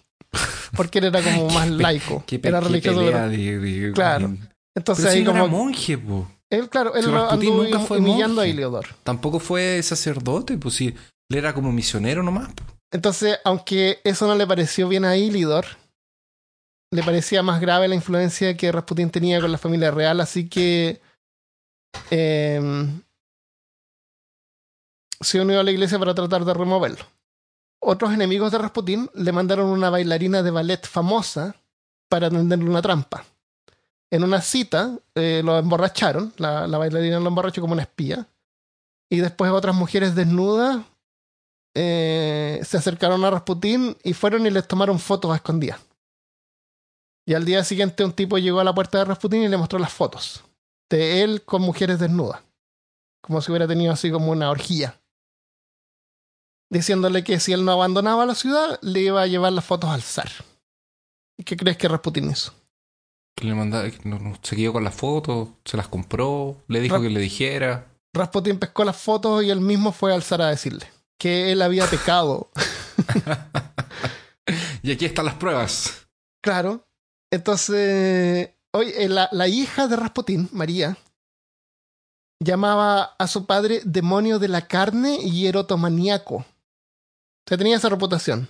Porque 0.77 1.01
él 1.01 1.07
era 1.07 1.21
como 1.21 1.49
más 1.51 1.69
laico. 1.69 2.23
Qué, 2.29 2.37
era 2.45 2.61
qué 2.61 2.67
religioso. 2.69 3.01
pelea 3.01 3.27
de, 3.27 3.59
de- 3.59 3.93
Claro. 3.93 4.37
Entonces 4.77 5.05
Pero 5.05 5.17
ahí 5.17 5.25
como. 5.25 5.39
era 5.39 5.47
monje, 5.49 5.99
po. 5.99 6.31
Él, 6.53 6.69
claro, 6.69 6.95
él 6.95 7.11
lo 7.11 7.31
anduvo 7.31 7.63
nunca 7.63 7.79
fue 7.81 7.97
humillando 7.97 8.43
a 8.43 8.45
monje. 8.45 8.51
Iliodor. 8.51 8.87
Tampoco 9.05 9.39
fue 9.39 9.83
sacerdote, 9.83 10.59
pues 10.59 10.75
sí. 10.75 10.95
Él 11.31 11.37
era 11.39 11.55
como 11.55 11.73
misionero 11.73 12.23
nomás. 12.23 12.51
Entonces, 12.91 13.39
aunque 13.45 14.01
eso 14.05 14.27
no 14.27 14.35
le 14.35 14.47
pareció 14.47 14.87
bien 14.87 15.07
a 15.07 15.17
Ilidor, 15.17 15.65
le 16.91 17.03
parecía 17.03 17.43
más 17.43 17.59
grave 17.59 17.89
la 17.89 17.95
influencia 17.95 18.55
que 18.55 18.71
Rasputín 18.71 19.09
tenía 19.09 19.41
con 19.41 19.51
la 19.51 19.57
familia 19.57 19.91
real, 19.91 20.21
así 20.21 20.47
que 20.51 21.01
em, 22.11 23.01
se 25.23 25.41
unió 25.41 25.61
a 25.61 25.63
la 25.63 25.71
iglesia 25.71 25.99
para 25.99 26.15
tratar 26.15 26.45
de 26.45 26.53
removerlo. 26.53 27.07
Otros 27.81 28.13
enemigos 28.13 28.53
de 28.53 28.59
Rasputín 28.59 29.09
le 29.15 29.33
mandaron 29.33 29.71
una 29.71 29.89
bailarina 29.89 30.43
de 30.43 30.51
ballet 30.51 30.87
famosa 30.87 31.57
para 32.11 32.29
tenderle 32.29 32.69
una 32.69 32.83
trampa. 32.83 33.25
En 34.13 34.25
una 34.25 34.43
cita 34.43 34.99
eh, 35.15 35.41
lo 35.43 35.59
emborracharon, 35.59 36.35
la, 36.37 36.67
la 36.67 36.77
bailarina 36.77 37.19
lo 37.19 37.29
emborrachó 37.29 37.63
como 37.63 37.73
una 37.73 37.83
espía, 37.83 38.29
y 39.11 39.21
después 39.21 39.51
otras 39.51 39.75
mujeres 39.75 40.15
desnudas 40.15 40.85
eh, 41.75 42.61
se 42.63 42.77
acercaron 42.77 43.25
a 43.25 43.31
Rasputín 43.31 43.97
y 44.05 44.13
fueron 44.13 44.47
y 44.47 44.51
les 44.51 44.69
tomaron 44.69 44.99
fotos 44.99 45.33
a 45.33 45.37
escondidas. 45.37 45.81
Y 47.27 47.33
al 47.33 47.47
día 47.47 47.65
siguiente 47.65 48.05
un 48.05 48.13
tipo 48.13 48.37
llegó 48.37 48.61
a 48.61 48.65
la 48.65 48.75
puerta 48.75 48.99
de 48.99 49.07
Rasputín 49.07 49.45
y 49.45 49.49
le 49.49 49.57
mostró 49.57 49.79
las 49.79 49.93
fotos 49.93 50.45
de 50.91 51.23
él 51.23 51.43
con 51.47 51.63
mujeres 51.63 51.99
desnudas, 51.99 52.43
como 53.23 53.41
si 53.41 53.51
hubiera 53.51 53.67
tenido 53.67 53.95
así 53.95 54.11
como 54.11 54.31
una 54.31 54.51
orgía, 54.51 55.01
diciéndole 56.71 57.25
que 57.25 57.41
si 57.41 57.55
él 57.55 57.65
no 57.65 57.73
abandonaba 57.73 58.27
la 58.27 58.35
ciudad 58.35 58.79
le 58.83 59.01
iba 59.01 59.23
a 59.23 59.27
llevar 59.27 59.55
las 59.55 59.65
fotos 59.65 59.89
al 59.89 60.03
zar. 60.03 60.31
¿Y 61.39 61.45
qué 61.45 61.57
crees 61.57 61.79
que 61.79 61.89
Rasputín 61.89 62.31
hizo? 62.31 62.53
Que 63.37 63.47
le 63.47 63.55
mandaba, 63.55 63.91
que 63.91 64.09
no, 64.09 64.19
no, 64.19 64.37
se 64.43 64.57
quedó 64.57 64.73
con 64.75 64.85
las 64.85 64.95
fotos, 64.95 65.49
se 65.65 65.77
las 65.77 65.89
compró, 65.89 66.57
le 66.69 66.81
dijo 66.81 66.97
Rap- 66.97 67.03
que 67.03 67.11
le 67.11 67.21
dijera. 67.21 67.89
Rasputín 68.15 68.59
pescó 68.59 68.85
las 68.85 68.97
fotos 68.97 69.43
y 69.43 69.51
él 69.51 69.61
mismo 69.61 69.91
fue 69.93 70.13
al 70.13 70.23
zar 70.23 70.43
a 70.43 70.49
decirle 70.49 70.87
que 71.19 71.51
él 71.53 71.63
había 71.63 71.87
pecado 71.87 72.51
y 74.83 74.93
aquí 74.93 75.05
están 75.07 75.25
las 75.25 75.35
pruebas. 75.37 76.07
Claro. 76.43 76.87
Entonces, 77.31 78.51
oye, 78.73 79.05
eh, 79.05 79.09
la, 79.09 79.29
la 79.33 79.49
hija 79.49 79.87
de 79.89 79.97
Rasputín, 79.97 80.49
María, 80.53 80.97
llamaba 82.41 83.15
a 83.19 83.27
su 83.29 83.47
padre 83.47 83.81
demonio 83.85 84.39
de 84.39 84.49
la 84.49 84.67
carne 84.67 85.19
y 85.23 85.47
erotomaníaco. 85.47 86.35
O 86.37 86.45
sea, 87.49 87.57
tenía 87.57 87.77
esa 87.77 87.89
reputación. 87.89 88.49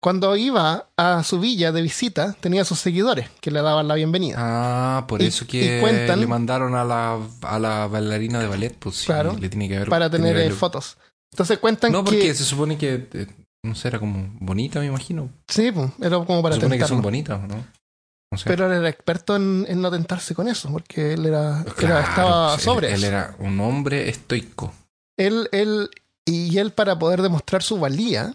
Cuando 0.00 0.36
iba 0.36 0.88
a 0.96 1.24
su 1.24 1.40
villa 1.40 1.72
de 1.72 1.82
visita, 1.82 2.34
tenía 2.40 2.64
sus 2.64 2.78
seguidores 2.78 3.28
que 3.40 3.50
le 3.50 3.60
daban 3.62 3.88
la 3.88 3.94
bienvenida. 3.96 4.36
Ah, 4.38 5.06
por 5.08 5.20
Y- 5.20 5.26
eso 5.26 5.44
que 5.46 5.80
cuentan- 5.80 6.20
le 6.20 6.26
mandaron 6.28 6.74
a 6.76 6.84
la, 6.84 7.18
a 7.42 7.58
la 7.58 7.88
bailarina 7.88 8.38
de 8.38 8.46
ballet, 8.46 8.76
pues 8.78 8.96
sí, 8.98 9.06
Claro, 9.06 9.36
le 9.38 9.48
tiene 9.48 9.68
que 9.68 9.74
haber 9.76 9.88
para 9.88 10.08
tener 10.08 10.34
que 10.34 10.40
eh, 10.42 10.44
haber- 10.46 10.56
fotos. 10.56 10.98
Entonces 11.32 11.58
cuentan 11.58 11.90
No, 11.92 12.04
porque 12.04 12.20
que... 12.20 12.34
se 12.34 12.44
supone 12.44 12.78
que, 12.78 13.08
eh, 13.12 13.26
no 13.64 13.74
sé, 13.74 13.88
era 13.88 13.98
como 13.98 14.30
bonita, 14.40 14.78
me 14.78 14.86
imagino. 14.86 15.30
Sí, 15.48 15.72
pues, 15.72 15.90
era 16.00 16.16
como 16.24 16.42
para 16.42 16.54
se 16.54 16.60
supone 16.60 16.78
que 16.78 16.86
son 16.86 17.02
bonitas, 17.02 17.40
¿no? 17.48 17.56
No 18.30 18.38
sé. 18.38 18.44
Pero 18.46 18.66
él 18.66 18.78
era 18.78 18.88
experto 18.88 19.34
en, 19.34 19.66
en 19.68 19.80
no 19.82 19.90
tentarse 19.90 20.32
con 20.34 20.46
eso, 20.48 20.70
porque 20.70 21.14
él 21.14 21.26
era, 21.26 21.64
Claro, 21.76 21.98
estaba 22.08 22.52
pues, 22.52 22.62
sobre 22.62 22.92
él, 22.94 23.02
era 23.02 23.34
un 23.40 23.58
hombre 23.60 24.08
estoico. 24.08 24.72
Él, 25.18 25.48
él, 25.50 25.90
y 26.24 26.56
él 26.58 26.70
para 26.72 26.96
poder 26.98 27.20
demostrar 27.22 27.62
su 27.62 27.78
valía, 27.78 28.34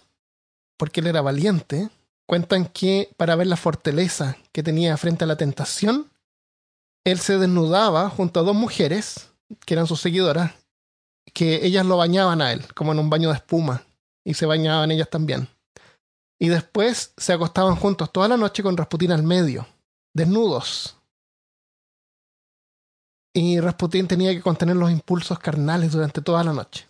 porque 0.83 0.99
él 0.99 1.07
era 1.07 1.21
valiente, 1.21 1.89
cuentan 2.27 2.65
que 2.65 3.09
para 3.15 3.37
ver 3.37 3.47
la 3.47 3.55
fortaleza 3.55 4.35
que 4.51 4.63
tenía 4.63 4.97
frente 4.97 5.23
a 5.23 5.27
la 5.27 5.37
tentación, 5.37 6.11
él 7.05 7.19
se 7.19 7.37
desnudaba 7.37 8.09
junto 8.09 8.41
a 8.41 8.43
dos 8.43 8.53
mujeres, 8.53 9.29
que 9.65 9.75
eran 9.75 9.87
sus 9.87 10.01
seguidoras, 10.01 10.51
que 11.33 11.65
ellas 11.65 11.85
lo 11.85 11.95
bañaban 11.95 12.41
a 12.41 12.51
él, 12.51 12.65
como 12.73 12.91
en 12.91 12.99
un 12.99 13.09
baño 13.09 13.29
de 13.29 13.35
espuma, 13.35 13.85
y 14.25 14.33
se 14.33 14.45
bañaban 14.45 14.91
ellas 14.91 15.09
también. 15.09 15.47
Y 16.37 16.49
después 16.49 17.13
se 17.15 17.31
acostaban 17.31 17.77
juntos 17.77 18.11
toda 18.11 18.27
la 18.27 18.35
noche 18.35 18.61
con 18.61 18.75
Rasputín 18.75 19.13
al 19.13 19.23
medio, 19.23 19.65
desnudos. 20.13 20.97
Y 23.33 23.61
Rasputín 23.61 24.09
tenía 24.09 24.33
que 24.33 24.41
contener 24.41 24.75
los 24.75 24.91
impulsos 24.91 25.39
carnales 25.39 25.93
durante 25.93 26.21
toda 26.21 26.43
la 26.43 26.51
noche. 26.51 26.89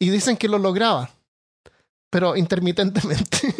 Y 0.00 0.10
dicen 0.10 0.36
que 0.36 0.48
lo 0.48 0.58
lograba, 0.58 1.15
pero 2.10 2.36
intermitentemente. 2.36 3.54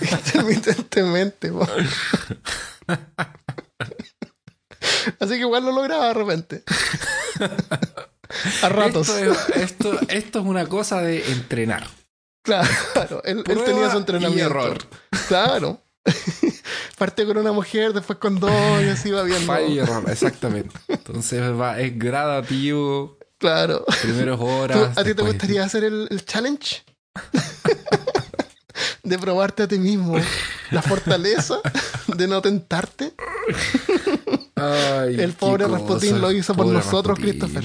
intermitentemente. 0.00 1.52
po. 1.52 1.66
Así 5.20 5.34
que 5.34 5.40
igual 5.40 5.64
lo 5.64 5.72
lograba 5.72 6.08
de 6.08 6.14
repente. 6.14 6.62
A 8.62 8.68
ratos. 8.68 9.08
Esto 9.08 9.32
es, 9.32 9.56
esto, 9.56 9.98
esto 10.08 10.38
es 10.40 10.44
una 10.44 10.66
cosa 10.66 11.00
de 11.00 11.30
entrenar. 11.30 11.86
Claro, 12.42 13.22
él, 13.24 13.42
tenía 13.44 13.90
su 13.90 13.96
y 13.96 14.00
entrenamiento. 14.00 14.46
error. 14.46 14.78
Claro. 15.28 15.82
Partió 16.98 17.26
con 17.26 17.36
una 17.38 17.52
mujer, 17.52 17.92
después 17.92 18.18
con 18.18 18.40
dos 18.40 18.50
y 18.82 18.88
así 18.88 19.10
va 19.10 19.22
viendo. 19.22 19.46
Falla 19.46 19.84
exactamente. 20.10 20.74
Entonces 20.88 21.42
va, 21.58 21.78
es 21.80 21.98
gradativo, 21.98 23.18
Claro. 23.38 23.84
primeros 24.02 24.38
¿Tú- 24.40 24.46
horas. 24.46 24.96
¿A 24.96 25.04
ti 25.04 25.14
te 25.14 25.22
gustaría 25.22 25.62
hacer 25.64 25.84
el, 25.84 26.08
el 26.10 26.24
challenge? 26.24 26.82
de 29.02 29.18
probarte 29.18 29.62
a 29.64 29.68
ti 29.68 29.78
mismo 29.78 30.16
la 30.70 30.82
fortaleza 30.82 31.60
de 32.08 32.26
no 32.26 32.42
tentarte. 32.42 33.14
Ay, 34.56 35.20
El 35.20 35.32
pobre. 35.34 35.66
Rasputín 35.66 36.20
lo 36.20 36.32
hizo 36.32 36.54
por 36.54 36.66
nosotros, 36.66 37.18
Rasputín. 37.18 37.38
Christopher. 37.38 37.64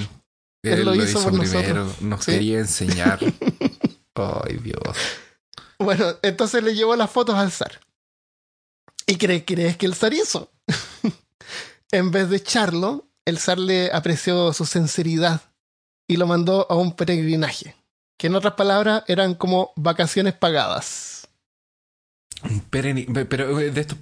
Él, 0.63 0.73
Él 0.79 0.85
lo 0.85 0.93
lo 0.95 1.03
hizo 1.03 1.19
hizo, 1.19 1.29
por 1.29 1.39
primero, 1.39 1.73
nosotros. 1.85 2.01
nos 2.01 2.23
Sí. 2.25 2.31
quería 2.33 2.59
enseñar. 2.59 3.19
Ay, 4.15 4.57
Dios. 4.61 4.77
Bueno, 5.79 6.05
entonces 6.21 6.63
le 6.63 6.75
llevó 6.75 6.95
las 6.95 7.09
fotos 7.09 7.35
al 7.35 7.51
zar. 7.51 7.79
¿Y 9.07 9.15
crees, 9.17 9.43
crees 9.45 9.77
que 9.77 9.85
el 9.85 9.95
zar 9.95 10.13
hizo? 10.13 10.51
en 11.91 12.11
vez 12.11 12.29
de 12.29 12.37
echarlo, 12.37 13.07
el 13.25 13.37
zar 13.37 13.59
le 13.59 13.91
apreció 13.91 14.53
su 14.53 14.65
sinceridad 14.65 15.41
y 16.07 16.17
lo 16.17 16.27
mandó 16.27 16.67
a 16.69 16.75
un 16.75 16.95
peregrinaje, 16.95 17.75
que 18.17 18.27
en 18.27 18.35
otras 18.35 18.53
palabras 18.53 19.03
eran 19.07 19.35
como 19.35 19.71
vacaciones 19.75 20.33
pagadas. 20.33 21.20
Pereni- 22.71 23.05
pero 23.27 23.59
eh, 23.59 23.69
de 23.71 23.81
estos 23.81 23.97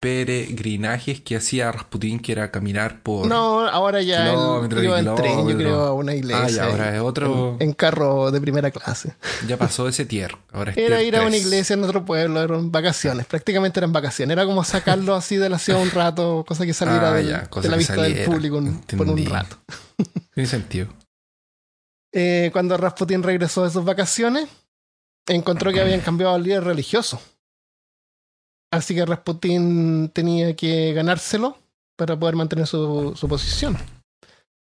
peregrinajes 0.00 1.20
que 1.20 1.36
hacía 1.36 1.72
Rasputín, 1.72 2.20
que 2.20 2.32
era 2.32 2.50
caminar 2.50 3.02
por. 3.02 3.26
No, 3.26 3.66
ahora 3.66 4.02
ya 4.02 4.28
Kilómetros 4.30 4.84
iba 4.84 4.98
en 5.00 5.14
tren, 5.14 5.48
yo 5.48 5.56
creo, 5.56 5.80
a 5.80 5.92
una 5.94 6.14
iglesia. 6.14 6.44
Ah, 6.44 6.48
ya, 6.50 6.64
ahora 6.66 6.94
es 6.96 7.00
otro. 7.00 7.56
en, 7.60 7.68
en 7.68 7.72
carro 7.74 8.30
de 8.30 8.40
primera 8.40 8.70
clase. 8.70 9.14
Ya 9.46 9.56
pasó 9.56 9.88
ese 9.88 10.04
tier. 10.04 10.36
Ahora 10.52 10.72
es 10.72 10.76
Era 10.76 10.96
tier 10.98 11.08
ir 11.08 11.16
a 11.16 11.20
una 11.22 11.30
3. 11.30 11.42
iglesia 11.42 11.74
en 11.74 11.84
otro 11.84 12.04
pueblo, 12.04 12.42
eran 12.42 12.70
vacaciones, 12.70 13.26
prácticamente 13.26 13.80
eran 13.80 13.92
vacaciones. 13.92 14.32
Era 14.32 14.44
como 14.44 14.64
sacarlo 14.64 15.14
así 15.14 15.36
de 15.36 15.48
la 15.48 15.58
ciudad 15.58 15.80
un 15.80 15.90
rato, 15.90 16.44
cosa 16.46 16.66
que 16.66 16.74
saliera 16.74 17.10
Ah, 17.10 17.14
del- 17.14 17.28
ya, 17.28 17.46
cosa 17.48 17.62
de 17.68 17.70
la 17.70 17.76
vista 17.76 17.94
del 18.02 18.24
público 18.24 18.56
un- 18.58 18.80
por 18.82 19.08
un 19.08 19.24
rato. 19.26 19.56
Tiene 20.34 20.48
sentido. 20.48 20.88
Eh, 22.12 22.50
cuando 22.52 22.76
Rasputin 22.76 23.22
regresó 23.22 23.64
de 23.64 23.70
sus 23.70 23.84
vacaciones, 23.84 24.46
encontró 25.26 25.72
que 25.72 25.80
habían 25.80 26.00
cambiado 26.00 26.34
al 26.34 26.42
líder 26.42 26.64
religioso. 26.64 27.20
Así 28.72 28.94
que 28.94 29.04
Rasputin 29.04 30.08
tenía 30.08 30.56
que 30.56 30.94
ganárselo 30.94 31.58
para 31.94 32.18
poder 32.18 32.36
mantener 32.36 32.66
su, 32.66 33.14
posición. 33.28 33.76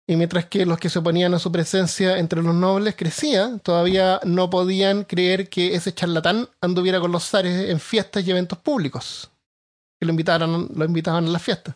Y 0.09 0.17
mientras 0.17 0.47
que 0.47 0.65
los 0.65 0.79
que 0.79 0.89
se 0.89 0.99
oponían 0.99 1.35
a 1.35 1.39
su 1.39 1.53
presencia 1.53 2.17
entre 2.17 2.43
los 2.43 2.55
nobles 2.55 2.97
crecía, 2.97 3.59
todavía 3.63 4.19
no 4.25 4.49
podían 4.49 5.05
creer 5.05 5.51
que 5.51 5.75
ese 5.75 5.95
charlatán 5.95 6.49
anduviera 6.63 7.01
con 7.01 7.13
los 7.13 7.29
zares 7.29 7.69
en 7.69 7.79
fiestas 7.79 8.27
y 8.27 8.31
eventos 8.31 8.59
públicos. 8.59 9.31
Que 10.01 10.07
lo 10.07 10.11
invitaran, 10.11 10.71
lo 10.75 10.85
invitaban 10.87 11.27
a 11.27 11.31
las 11.31 11.43
fiestas. 11.43 11.75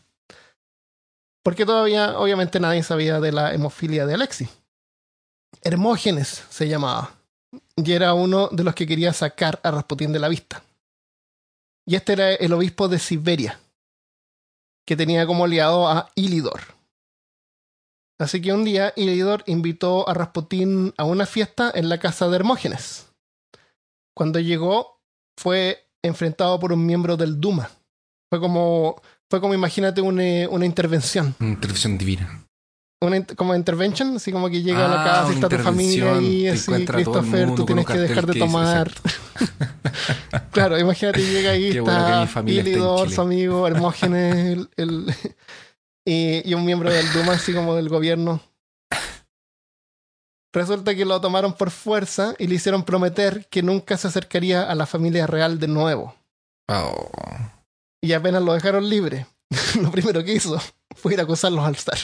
Porque 1.45 1.67
todavía, 1.67 2.19
obviamente, 2.19 2.59
nadie 2.59 2.83
sabía 2.83 3.21
de 3.21 3.31
la 3.31 3.53
hemofilia 3.53 4.07
de 4.07 4.14
Alexis. 4.14 4.49
Hermógenes 5.62 6.45
se 6.49 6.67
llamaba. 6.67 7.11
Y 7.77 7.93
era 7.93 8.14
uno 8.14 8.49
de 8.51 8.64
los 8.64 8.75
que 8.75 8.87
quería 8.87 9.12
sacar 9.12 9.61
a 9.62 9.71
Rasputín 9.71 10.12
de 10.12 10.19
la 10.19 10.29
vista. 10.29 10.62
Y 11.87 11.95
este 11.95 12.14
era 12.14 12.34
el 12.34 12.53
obispo 12.53 12.89
de 12.89 12.99
Siberia, 12.99 13.61
que 14.87 14.97
tenía 14.97 15.26
como 15.26 15.45
aliado 15.45 15.89
a 15.89 16.11
Ilidor. 16.16 16.61
Así 18.18 18.41
que 18.41 18.53
un 18.53 18.64
día 18.64 18.93
Ilidor 18.97 19.45
invitó 19.47 20.09
a 20.09 20.14
Rasputín 20.14 20.95
a 20.97 21.05
una 21.05 21.26
fiesta 21.26 21.70
en 21.74 21.89
la 21.89 21.99
casa 21.99 22.28
de 22.28 22.37
Hermógenes. 22.37 23.12
Cuando 24.16 24.41
llegó, 24.41 25.01
fue 25.39 25.87
enfrentado 26.03 26.59
por 26.59 26.72
un 26.72 26.84
miembro 26.87 27.16
del 27.16 27.41
Duma. 27.41 27.70
Fue 28.30 28.41
como, 28.41 29.01
fue 29.30 29.41
como 29.41 29.55
imagínate 29.55 30.01
una, 30.01 30.49
una 30.51 30.66
intervención 30.66 31.37
Una 31.39 31.51
intervención 31.51 31.99
divina. 31.99 32.45
Una 33.01 33.24
como 33.36 33.55
intervention, 33.55 34.16
así 34.16 34.32
como 34.32 34.49
que 34.49 34.62
llega 34.62 34.86
a 34.86 34.88
la 34.88 35.03
Ah, 35.03 35.05
casa 35.05 35.32
y 35.32 35.34
está 35.34 35.49
tu 35.49 35.59
familia 35.59 36.14
te 36.14 36.51
así, 36.51 36.84
Christopher, 36.86 37.55
tú 37.55 37.66
tienes 37.66 37.86
que 37.86 37.99
dejar 37.99 38.26
de 38.26 38.32
que 38.32 38.38
tomar. 38.38 38.90
claro, 40.53 40.78
imagínate, 40.78 41.20
llega 41.22 41.51
ahí, 41.51 41.72
Qué 41.72 41.80
bueno 41.80 42.22
está 42.24 42.40
en 42.40 42.49
Ilidor, 42.49 43.11
su 43.11 43.20
amigo, 43.20 43.66
Hermógenes, 43.66 44.34
el, 44.36 44.70
el- 44.76 45.14
y, 46.07 46.49
y 46.49 46.55
un 46.55 46.64
miembro 46.64 46.90
del 46.90 47.11
Duma, 47.12 47.34
así 47.34 47.53
como 47.53 47.74
del 47.74 47.88
gobierno. 47.88 48.40
Resulta 50.55 50.94
que 50.94 51.05
lo 51.05 51.20
tomaron 51.20 51.53
por 51.53 51.70
fuerza 51.70 52.34
y 52.38 52.47
le 52.47 52.55
hicieron 52.55 52.82
prometer 52.82 53.47
que 53.51 53.62
nunca 53.62 53.99
se 53.99 54.09
acercaría 54.09 54.62
a 54.62 54.74
la 54.74 54.86
familia 54.86 55.26
real 55.26 55.59
de 55.61 55.68
nuevo. 55.68 56.14
Oh. 56.68 57.11
Y 58.03 58.14
apenas 58.14 58.42
lo 58.42 58.55
dejaron 58.55 58.88
libre, 58.88 59.26
lo 59.82 59.90
primero 59.90 60.24
que 60.24 60.32
hizo 60.32 60.59
fue 60.94 61.12
ir 61.12 61.20
a 61.20 61.24
acusarlos 61.24 61.62
al 61.64 61.76
zar. 61.76 61.99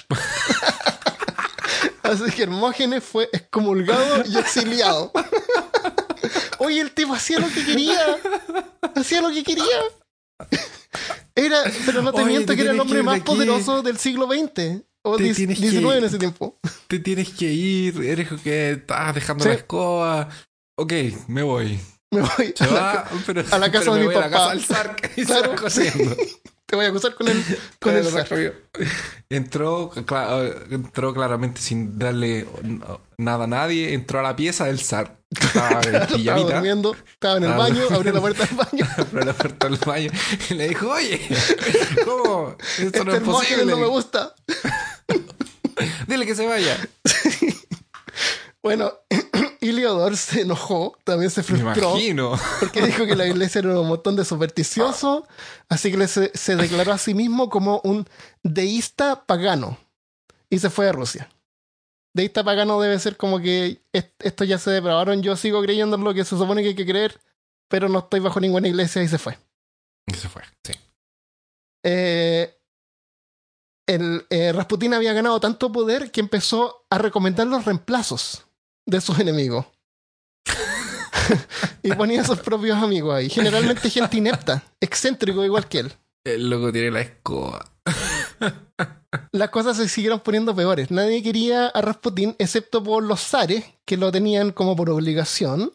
Así 2.02 2.30
que 2.34 2.42
Hermógenes 2.44 3.02
fue 3.04 3.28
excomulgado 3.32 4.24
y 4.26 4.36
exiliado. 4.38 5.12
Oye, 6.58 6.80
el 6.80 6.92
tipo 6.92 7.14
hacía 7.14 7.38
lo 7.40 7.48
que 7.48 7.64
quería. 7.64 8.18
Hacía 8.94 9.20
lo 9.22 9.30
que 9.30 9.42
quería. 9.42 9.64
Era, 11.34 11.62
pero 11.86 12.02
no 12.02 12.12
te 12.12 12.18
Oye, 12.22 12.26
miento 12.30 12.52
te 12.52 12.56
que 12.56 12.62
era 12.62 12.72
el 12.72 12.80
hombre 12.80 13.02
más 13.02 13.16
aquí. 13.16 13.24
poderoso 13.24 13.82
del 13.82 13.98
siglo 13.98 14.26
XX. 14.26 14.82
O 15.04 15.16
Te 15.16 15.24
diez- 15.24 15.36
tienes 15.36 15.58
que 15.58 15.62
19 15.70 15.98
en 15.98 16.04
ese 16.04 16.18
tiempo. 16.18 16.58
Te 16.86 16.98
tienes 17.00 17.30
que 17.30 17.46
ir, 17.46 18.00
eres 18.04 18.28
que 18.42 18.72
estás 18.72 19.14
dejando 19.14 19.42
Sí. 19.44 19.48
la 19.48 19.54
escoba. 19.56 20.28
Ok, 20.78 20.92
me 21.28 21.42
voy. 21.42 21.80
Me 22.12 22.20
voy 22.20 22.54
Se 22.56 22.64
a 22.64 22.66
la, 22.68 22.72
va, 22.80 23.10
pero, 23.26 23.42
a 23.50 23.58
la 23.58 23.72
casa 23.72 23.84
pero 23.86 23.94
de 23.94 24.00
mi 24.00 24.06
voy 24.06 24.14
a 24.14 24.20
la 24.20 24.30
papá. 24.30 24.52
casa 24.54 24.82
del 24.84 25.12
y 25.16 25.24
Claro. 25.24 25.54
Te 26.72 26.76
voy 26.76 26.86
a 26.86 26.88
acusar 26.88 27.14
con 27.14 27.28
el, 27.28 27.44
con 27.78 27.94
el 27.94 28.02
zar. 28.06 28.26
Entró, 29.28 29.90
cla- 29.92 30.56
entró 30.70 31.12
claramente 31.12 31.60
sin 31.60 31.98
darle 31.98 32.46
nada 33.18 33.44
a 33.44 33.46
nadie. 33.46 33.92
Entró 33.92 34.20
a 34.20 34.22
la 34.22 34.34
pieza 34.34 34.64
del 34.64 34.80
zar. 34.80 35.18
Estaba 35.38 35.82
en 35.82 35.94
Estaba 36.20 36.40
durmiendo, 36.40 36.96
estaba 37.12 37.36
en 37.36 37.44
el 37.44 37.52
Ah, 37.52 37.56
baño, 37.58 37.82
abrió 37.90 38.14
la 38.14 38.20
puerta 38.22 38.46
del 38.46 38.56
baño. 38.56 38.88
Abrió 38.96 39.22
la 39.22 39.32
puerta 39.34 39.68
del 39.68 39.76
baño 39.80 40.10
y 40.48 40.54
le 40.54 40.68
dijo, 40.68 40.88
oye, 40.90 41.20
¿cómo? 42.06 42.56
Esto 42.78 42.82
Este 42.86 43.04
no 43.04 43.12
es 43.16 43.20
posible. 43.20 43.66
no 43.66 43.76
me 43.76 43.86
gusta. 43.88 44.34
Dile 46.06 46.24
que 46.24 46.34
se 46.34 46.46
vaya. 46.46 46.78
Bueno, 48.62 48.92
Iliodor 49.60 50.16
se 50.16 50.42
enojó, 50.42 50.96
también 51.04 51.30
se 51.30 51.40
Me 51.40 51.44
frustró. 51.44 51.90
imagino. 51.90 52.38
porque 52.60 52.82
dijo 52.86 53.04
que 53.06 53.16
la 53.16 53.26
iglesia 53.26 53.58
era 53.60 53.80
un 53.80 53.88
montón 53.88 54.14
de 54.16 54.24
supersticiosos, 54.24 55.24
así 55.68 55.90
que 55.90 55.96
le 55.98 56.06
se, 56.08 56.30
se 56.34 56.54
declaró 56.56 56.92
a 56.92 56.98
sí 56.98 57.12
mismo 57.14 57.48
como 57.50 57.80
un 57.84 58.06
deísta 58.42 59.24
pagano 59.26 59.78
y 60.48 60.58
se 60.60 60.70
fue 60.70 60.88
a 60.88 60.92
Rusia. 60.92 61.28
Deísta 62.14 62.44
pagano 62.44 62.80
debe 62.80 62.98
ser 62.98 63.16
como 63.16 63.40
que 63.40 63.82
est- 63.92 64.14
esto 64.20 64.44
ya 64.44 64.58
se 64.58 64.70
depravaron, 64.70 65.22
yo 65.22 65.34
sigo 65.36 65.60
creyendo 65.62 65.96
en 65.96 66.04
lo 66.04 66.14
que 66.14 66.24
se 66.24 66.36
supone 66.36 66.62
que 66.62 66.68
hay 66.68 66.74
que 66.76 66.86
creer, 66.86 67.20
pero 67.68 67.88
no 67.88 68.00
estoy 68.00 68.20
bajo 68.20 68.38
ninguna 68.38 68.68
iglesia 68.68 69.02
y 69.02 69.08
se 69.08 69.18
fue. 69.18 69.38
Y 70.06 70.14
se 70.14 70.28
fue, 70.28 70.42
sí. 70.64 70.74
Eh, 71.84 72.54
el, 73.88 74.26
eh, 74.30 74.52
Rasputín 74.52 74.94
había 74.94 75.12
ganado 75.12 75.40
tanto 75.40 75.72
poder 75.72 76.10
que 76.12 76.20
empezó 76.20 76.84
a 76.90 76.98
recomendar 76.98 77.46
los 77.46 77.64
reemplazos 77.64 78.44
de 78.86 79.00
sus 79.00 79.18
enemigos. 79.18 79.66
y 81.82 81.92
ponía 81.92 82.22
a 82.22 82.24
sus 82.24 82.38
propios 82.38 82.76
amigos 82.82 83.14
ahí. 83.14 83.28
Generalmente 83.28 83.90
gente 83.90 84.16
inepta, 84.16 84.62
excéntrico 84.80 85.44
igual 85.44 85.68
que 85.68 85.80
él. 85.80 85.92
El 86.24 86.50
loco 86.50 86.72
tiene 86.72 86.90
la 86.90 87.00
escoba. 87.00 87.64
Las 89.32 89.50
cosas 89.50 89.76
se 89.76 89.88
siguieron 89.88 90.20
poniendo 90.20 90.54
peores. 90.54 90.90
Nadie 90.90 91.22
quería 91.22 91.66
a 91.66 91.80
Rasputín 91.80 92.34
excepto 92.38 92.82
por 92.82 93.02
los 93.02 93.20
zares, 93.20 93.64
que 93.84 93.96
lo 93.96 94.12
tenían 94.12 94.52
como 94.52 94.76
por 94.76 94.88
obligación. 94.90 95.72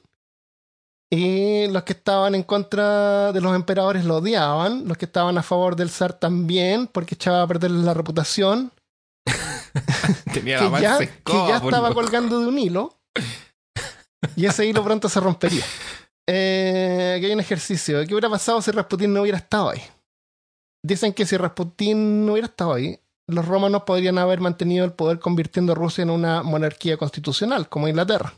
Y 1.10 1.68
los 1.68 1.84
que 1.84 1.94
estaban 1.94 2.36
en 2.36 2.44
contra 2.44 3.32
de 3.32 3.42
los 3.42 3.56
emperadores 3.56 4.06
lo 4.06 4.18
odiaban. 4.18 4.88
Los 4.88 4.98
que 4.98 5.06
estaban 5.06 5.38
a 5.38 5.44
favor 5.44 5.76
del 5.76 5.90
zar 5.90 6.14
también, 6.14 6.88
porque 6.88 7.16
echaba 7.16 7.44
a 7.44 7.48
perder 7.48 7.72
la 7.72 7.94
reputación. 7.94 8.72
Tenía 10.34 10.60
que 10.60 10.70
la 10.70 10.80
ya, 10.80 10.98
que 10.98 11.34
ya 11.34 11.58
estaba 11.58 11.94
colgando 11.94 12.40
de 12.40 12.48
un 12.48 12.58
hilo. 12.58 12.97
Y 14.36 14.46
ese 14.46 14.66
hilo 14.66 14.84
pronto 14.84 15.10
se 15.10 15.20
rompería. 15.20 15.64
Eh, 16.28 17.16
aquí 17.18 17.26
hay 17.26 17.34
un 17.34 17.40
ejercicio. 17.40 18.06
¿Qué 18.06 18.14
hubiera 18.14 18.30
pasado 18.30 18.62
si 18.62 18.72
Rasputín 18.72 19.14
no 19.14 19.22
hubiera 19.22 19.38
estado 19.38 19.70
ahí? 19.70 19.82
Dicen 20.84 21.14
que 21.14 21.26
si 21.26 21.38
Rasputín 21.38 22.26
no 22.26 22.34
hubiera 22.34 22.48
estado 22.48 22.74
ahí, 22.74 23.00
los 23.28 23.46
romanos 23.46 23.84
podrían 23.84 24.18
haber 24.18 24.40
mantenido 24.40 24.86
el 24.86 24.94
poder 24.94 25.20
convirtiendo 25.20 25.74
a 25.74 25.76
Rusia 25.76 26.02
en 26.02 26.10
una 26.10 26.44
monarquía 26.44 26.98
constitucional, 26.98 27.68
como 27.70 27.88
Inglaterra. 27.88 28.34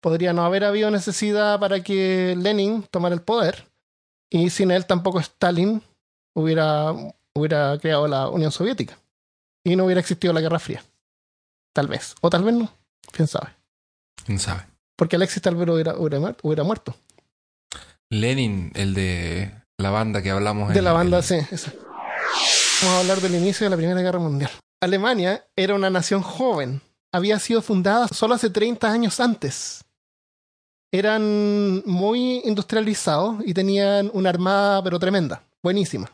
Podría 0.00 0.32
no 0.32 0.44
haber 0.44 0.64
habido 0.64 0.90
necesidad 0.90 1.58
para 1.58 1.82
que 1.82 2.36
Lenin 2.38 2.84
tomara 2.90 3.14
el 3.14 3.22
poder, 3.22 3.66
y 4.30 4.50
sin 4.50 4.70
él 4.70 4.86
tampoco 4.86 5.18
Stalin 5.20 5.82
hubiera, 6.34 6.92
hubiera 7.34 7.78
creado 7.78 8.06
la 8.06 8.28
Unión 8.28 8.52
Soviética. 8.52 8.98
Y 9.64 9.76
no 9.76 9.86
hubiera 9.86 10.00
existido 10.00 10.32
la 10.32 10.40
Guerra 10.40 10.58
Fría. 10.58 10.84
Tal 11.72 11.88
vez. 11.88 12.14
O 12.20 12.30
tal 12.30 12.44
vez 12.44 12.54
no. 12.54 12.70
¿Quién 13.12 13.28
sabe? 13.28 13.48
¿Quién 14.24 14.38
sabe? 14.38 14.62
Porque 14.96 15.16
Alexis 15.16 15.42
tal 15.42 15.56
vez 15.56 15.68
hubiera, 15.68 15.96
hubiera, 15.96 16.18
muer- 16.18 16.36
hubiera 16.42 16.62
muerto. 16.64 16.94
Lenin, 18.10 18.70
el 18.74 18.94
de 18.94 19.52
la 19.78 19.90
banda 19.90 20.22
que 20.22 20.30
hablamos. 20.30 20.72
De 20.72 20.78
en- 20.78 20.84
la 20.84 20.92
banda, 20.92 21.22
sí. 21.22 21.36
esa. 21.50 21.72
Vamos 22.82 22.96
a 22.96 23.00
hablar 23.00 23.20
del 23.20 23.34
inicio 23.34 23.64
de 23.64 23.70
la 23.70 23.76
Primera 23.76 24.00
Guerra 24.02 24.18
Mundial. 24.18 24.50
Alemania 24.80 25.44
era 25.56 25.74
una 25.74 25.90
nación 25.90 26.22
joven. 26.22 26.80
Había 27.12 27.38
sido 27.38 27.62
fundada 27.62 28.08
solo 28.08 28.34
hace 28.34 28.50
30 28.50 28.90
años 28.90 29.20
antes. 29.20 29.84
Eran 30.92 31.82
muy 31.86 32.40
industrializados 32.44 33.36
y 33.44 33.54
tenían 33.54 34.10
una 34.12 34.30
armada, 34.30 34.82
pero 34.82 34.98
tremenda, 34.98 35.42
buenísima. 35.62 36.10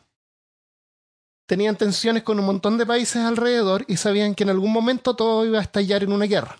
Tenían 1.47 1.75
tensiones 1.75 2.23
con 2.23 2.39
un 2.39 2.45
montón 2.45 2.77
de 2.77 2.85
países 2.85 3.17
alrededor 3.23 3.83
y 3.87 3.97
sabían 3.97 4.33
que 4.33 4.43
en 4.43 4.49
algún 4.51 4.71
momento 4.71 5.15
todo 5.15 5.45
iba 5.45 5.59
a 5.59 5.63
estallar 5.63 6.03
en 6.03 6.13
una 6.13 6.25
guerra. 6.25 6.57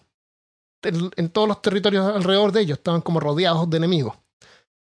En, 0.83 1.11
en 1.15 1.29
todos 1.29 1.47
los 1.47 1.61
territorios 1.61 2.05
alrededor 2.15 2.51
de 2.51 2.61
ellos 2.61 2.77
estaban 2.77 3.01
como 3.01 3.19
rodeados 3.19 3.69
de 3.69 3.77
enemigos. 3.77 4.15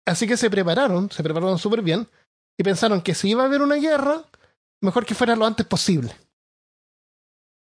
Así 0.06 0.26
que 0.26 0.36
se 0.36 0.50
prepararon, 0.50 1.10
se 1.10 1.22
prepararon 1.22 1.58
súper 1.58 1.82
bien 1.82 2.08
y 2.58 2.62
pensaron 2.62 3.00
que 3.00 3.14
si 3.14 3.30
iba 3.30 3.42
a 3.42 3.46
haber 3.46 3.62
una 3.62 3.76
guerra, 3.76 4.22
mejor 4.80 5.06
que 5.06 5.14
fuera 5.14 5.34
lo 5.36 5.46
antes 5.46 5.66
posible. 5.66 6.14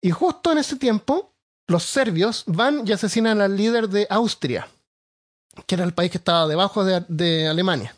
Y 0.02 0.10
justo 0.10 0.52
en 0.52 0.58
ese 0.58 0.76
tiempo, 0.76 1.32
los 1.66 1.82
serbios 1.84 2.44
van 2.46 2.86
y 2.86 2.92
asesinan 2.92 3.40
al 3.40 3.56
líder 3.56 3.88
de 3.88 4.06
Austria, 4.10 4.68
que 5.66 5.74
era 5.74 5.84
el 5.84 5.94
país 5.94 6.10
que 6.10 6.18
estaba 6.18 6.46
debajo 6.46 6.84
de, 6.84 7.04
de 7.08 7.48
Alemania. 7.48 7.94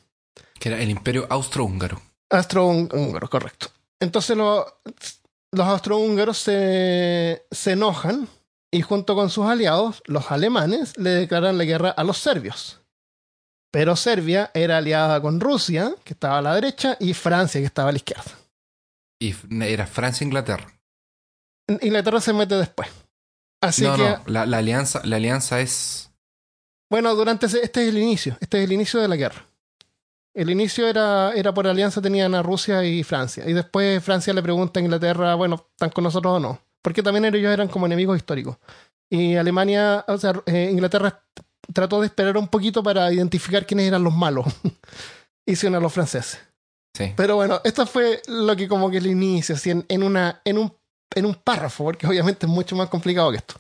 Que 0.59 0.69
era 0.71 0.81
el 0.81 0.91
imperio 0.91 1.27
austrohúngaro. 1.29 2.01
Austrohúngaro, 2.31 3.29
correcto. 3.29 3.69
Entonces 4.01 4.37
lo- 4.37 4.81
los 5.53 5.67
austrohúngaros 5.67 6.39
se, 6.39 7.45
se 7.51 7.73
enojan 7.73 8.29
y 8.71 8.83
junto 8.83 9.15
con 9.15 9.31
sus 9.31 9.47
aliados, 9.47 10.03
los 10.07 10.31
alemanes, 10.31 10.97
le 10.99 11.11
declaran 11.11 11.59
la 11.59 11.65
guerra 11.65 11.91
a 11.91 12.05
los 12.05 12.19
serbios. 12.19 12.81
Pero 13.73 13.97
Serbia 13.97 14.51
era 14.55 14.79
aliada 14.79 15.21
con 15.21 15.41
Rusia, 15.41 15.95
que 16.05 16.15
estaba 16.15 16.39
a 16.39 16.43
la 16.43 16.55
derecha, 16.55 16.97
y 17.01 17.15
Francia, 17.15 17.61
que 17.61 17.67
estaba 17.67 17.91
a 17.91 17.93
la 17.93 17.99
izquierda. 17.99 18.33
Y 19.21 19.35
era 19.63 19.87
Francia-Inglaterra. 19.87 20.67
Inglaterra 21.81 22.21
se 22.21 22.33
mete 22.33 22.55
después. 22.55 22.89
Así 23.61 23.83
no, 23.83 23.97
que, 23.97 24.03
no, 24.03 24.23
la, 24.27 24.47
la 24.47 24.59
alianza, 24.59 25.01
la 25.05 25.17
alianza 25.17 25.61
es. 25.61 26.11
bueno, 26.91 27.15
durante 27.15 27.47
ese- 27.47 27.65
este 27.65 27.83
es 27.83 27.89
el 27.89 27.99
inicio, 27.99 28.37
este 28.41 28.59
es 28.59 28.65
el 28.65 28.73
inicio 28.73 29.01
de 29.01 29.09
la 29.09 29.17
guerra. 29.17 29.47
El 30.35 30.51
inicio 30.51 30.87
era, 30.87 31.33
era 31.33 31.53
por 31.55 31.67
alianza, 31.67 32.03
tenían 32.03 32.35
a 32.35 32.43
Rusia 32.43 32.85
y 32.85 33.03
Francia. 33.03 33.49
Y 33.49 33.55
después 33.55 34.05
Francia 34.05 34.35
le 34.35 34.43
pregunta 34.43 34.79
a 34.79 34.83
Inglaterra, 34.83 35.35
bueno, 35.35 35.67
¿están 35.71 35.89
con 35.91 36.05
nosotros 36.05 36.35
o 36.35 36.41
no? 36.41 36.61
Porque 36.87 37.03
también 37.03 37.25
ellos 37.25 37.53
eran 37.53 37.67
como 37.67 37.87
enemigos 37.87 38.17
históricos. 38.17 38.59
Y 39.11 39.35
Alemania, 39.35 40.05
o 40.07 40.17
sea, 40.19 40.41
eh, 40.47 40.69
Inglaterra 40.71 41.21
trató 41.75 42.01
de 42.01 42.07
esperar 42.07 42.37
un 42.37 42.47
poquito 42.47 42.81
para 42.81 43.13
identificar 43.13 43.67
quiénes 43.67 43.89
eran 43.89 44.05
los 44.05 44.15
malos. 44.15 44.47
y 45.45 45.67
unen 45.67 45.75
a 45.75 45.81
los 45.81 45.93
franceses. 45.93 46.39
Sí. 46.97 47.13
Pero 47.17 47.35
bueno, 47.35 47.61
esto 47.65 47.89
fue 47.89 48.23
lo 48.29 48.55
que 48.55 48.69
como 48.69 48.89
que 48.89 48.99
el 48.99 49.09
inicio, 49.09 49.57
así 49.57 49.71
en, 49.71 49.85
en 49.89 50.05
una, 50.05 50.41
en 50.45 50.59
un, 50.59 50.73
en 51.13 51.27
un 51.27 51.35
párrafo, 51.35 51.83
porque 51.83 52.07
obviamente 52.07 52.47
es 52.47 52.53
mucho 52.53 52.77
más 52.77 52.89
complicado 52.89 53.33
que 53.33 53.39
esto. 53.39 53.57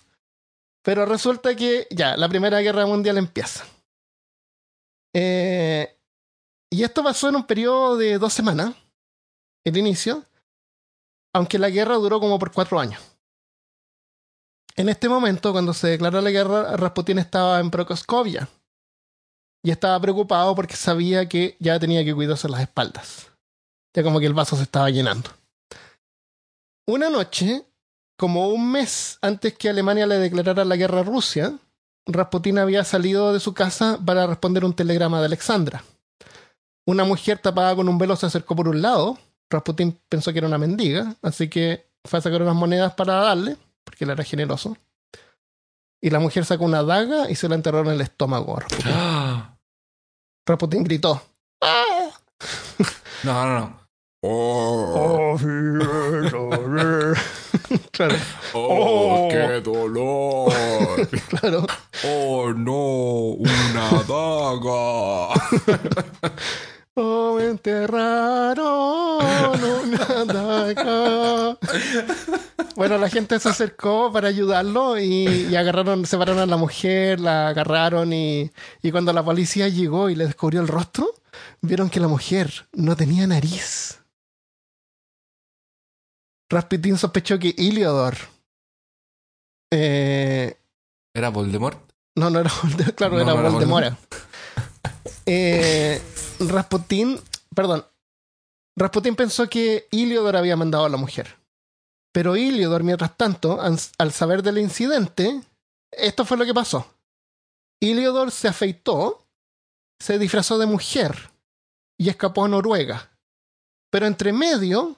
Pero 0.85 1.05
resulta 1.05 1.57
que 1.57 1.89
ya, 1.91 2.17
la 2.17 2.29
Primera 2.29 2.61
Guerra 2.61 2.87
Mundial 2.87 3.19
empieza. 3.19 3.65
Eh, 5.13 5.99
y 6.71 6.85
esto 6.85 7.03
pasó 7.03 7.29
en 7.29 7.35
un 7.35 7.45
periodo 7.49 7.97
de 7.97 8.19
dos 8.19 8.33
semanas, 8.33 8.73
el 9.65 9.77
inicio, 9.77 10.23
aunque 11.35 11.59
la 11.59 11.71
guerra 11.71 11.97
duró 11.97 12.21
como 12.21 12.39
por 12.39 12.53
cuatro 12.53 12.79
años. 12.79 13.16
En 14.77 14.91
este 14.91 15.09
momento, 15.09 15.53
cuando 15.53 15.73
se 15.73 15.89
declaró 15.89 16.21
la 16.21 16.31
guerra, 16.31 16.77
Rasputín 16.77 17.19
estaba 17.19 17.61
en 17.61 17.71
Prokoskovia 17.71 18.47
y 19.65 19.71
estaba 19.71 19.99
preocupado 19.99 20.55
porque 20.55 20.77
sabía 20.77 21.27
que 21.29 21.57
ya 21.59 21.79
tenía 21.81 22.05
que 22.05 22.15
cuidarse 22.15 22.49
las 22.49 22.61
espaldas. 22.61 23.33
Ya 23.95 24.03
como 24.03 24.21
que 24.21 24.27
el 24.27 24.35
vaso 24.35 24.55
se 24.55 24.65
estaba 24.65 24.91
llenando. 24.91 25.31
Una 26.87 27.09
noche, 27.09 27.65
como 28.19 28.49
un 28.49 28.71
mes 28.71 29.19
antes 29.23 29.57
que 29.57 29.71
Alemania 29.71 30.07
le 30.07 30.19
declarara 30.19 30.65
la 30.67 30.77
guerra 30.77 31.01
a 31.01 31.05
Rusia, 31.05 31.59
Rasputín 32.07 32.59
había 32.59 32.85
salido 32.85 33.33
de 33.33 33.41
su 33.41 33.55
casa 33.55 33.99
para 34.05 34.27
responder 34.27 34.65
un 34.65 34.75
telegrama 34.75 35.21
de 35.21 35.27
Alexandra. 35.27 35.83
Una 36.87 37.05
mujer 37.05 37.39
tapada 37.39 37.75
con 37.75 37.89
un 37.89 37.97
velo 37.97 38.15
se 38.15 38.27
acercó 38.27 38.55
por 38.55 38.69
un 38.69 38.83
lado. 38.83 39.19
Rasputín 39.51 39.99
pensó 40.09 40.33
que 40.33 40.39
era 40.39 40.47
una 40.47 40.59
mendiga, 40.59 41.17
así 41.23 41.49
que 41.49 41.89
fue 42.05 42.19
a 42.19 42.23
sacar 42.23 42.43
unas 42.43 42.55
monedas 42.55 42.95
para 42.95 43.15
darle, 43.15 43.57
porque 43.87 44.05
él 44.05 44.11
era 44.11 44.25
generoso. 44.25 44.77
Y 46.03 46.11
la 46.11 46.19
mujer 46.19 46.45
sacó 46.45 46.65
una 46.65 46.83
daga 46.83 47.31
y 47.31 47.37
se 47.37 47.49
la 47.49 47.55
enterró 47.55 47.81
en 47.81 47.87
el 47.87 48.01
estómago. 48.01 48.59
¡Ah! 48.85 49.57
Rasputín 50.47 50.85
gritó. 50.85 51.23
¡Ah! 51.63 52.11
No, 53.25 53.33
no, 53.47 53.61
no. 53.61 53.87
Oh, 54.23 55.37
claro, 57.93 58.17
oh, 58.55 59.29
qué 59.31 59.61
dolor. 59.63 60.53
claro. 61.31 61.67
Oh, 62.05 62.53
no, 62.53 63.37
una 63.39 64.03
daga. 64.07 65.35
Oh, 66.99 67.35
me 67.37 67.45
enterraron 67.49 68.59
una 68.59 70.25
daga. 70.25 71.59
Bueno, 72.75 72.97
la 72.97 73.11
gente 73.11 73.39
se 73.39 73.51
acercó 73.51 74.11
para 74.11 74.29
ayudarlo 74.29 74.99
y, 74.99 75.27
y 75.51 75.57
agarraron, 75.57 76.07
separaron 76.07 76.41
a 76.41 76.47
la 76.47 76.57
mujer, 76.57 77.21
la 77.21 77.49
agarraron 77.49 78.13
y, 78.15 78.51
y 78.83 78.91
cuando 78.91 79.13
la 79.13 79.23
policía 79.23 79.69
llegó 79.69 80.09
y 80.09 80.15
le 80.15 80.27
descubrió 80.27 80.63
el 80.63 80.69
rostro, 80.69 81.13
vieron 81.61 81.91
que 81.91 82.01
la 82.01 82.09
mujer 82.09 82.67
no 82.73 82.97
tenía 82.97 83.27
nariz. 83.27 84.01
Rasputín 86.49 86.97
sospechó 86.97 87.39
que 87.39 87.55
Iliodor. 87.59 88.15
Eh, 89.71 90.57
¿Era 91.15 91.29
Voldemort? 91.29 91.79
no, 92.15 92.31
no 92.31 92.41
era 92.41 92.51
Voldemort, 92.63 92.95
claro, 92.95 93.17
No, 93.17 93.21
era 93.23 93.35
no 93.35 93.41
era 93.41 93.49
Voldemort. 93.51 93.95
Eh, 95.27 96.01
Rasputín, 96.41 97.21
perdón. 97.55 97.85
Rasputín 98.77 99.17
pensó 99.17 99.49
que 99.49 99.89
Iliodor 99.91 100.37
había 100.37 100.57
mandado 100.57 100.85
a 100.85 100.89
la 100.89 100.97
mujer. 100.97 101.37
Pero 102.13 102.37
Iliodor, 102.37 102.83
mientras 102.83 103.17
tanto, 103.17 103.61
al 103.61 104.13
saber 104.13 104.43
del 104.43 104.59
incidente, 104.59 105.43
esto 105.91 106.25
fue 106.25 106.37
lo 106.37 106.45
que 106.45 106.55
pasó. 106.55 106.87
Iliodor 107.81 108.31
se 108.31 108.49
afeitó, 108.49 109.27
se 110.01 110.19
disfrazó 110.19 110.59
de 110.59 110.67
mujer 110.67 111.31
y 111.99 112.09
escapó 112.09 112.45
a 112.45 112.49
Noruega. 112.49 113.11
Pero 113.91 114.07
entre 114.07 114.33
medio 114.33 114.97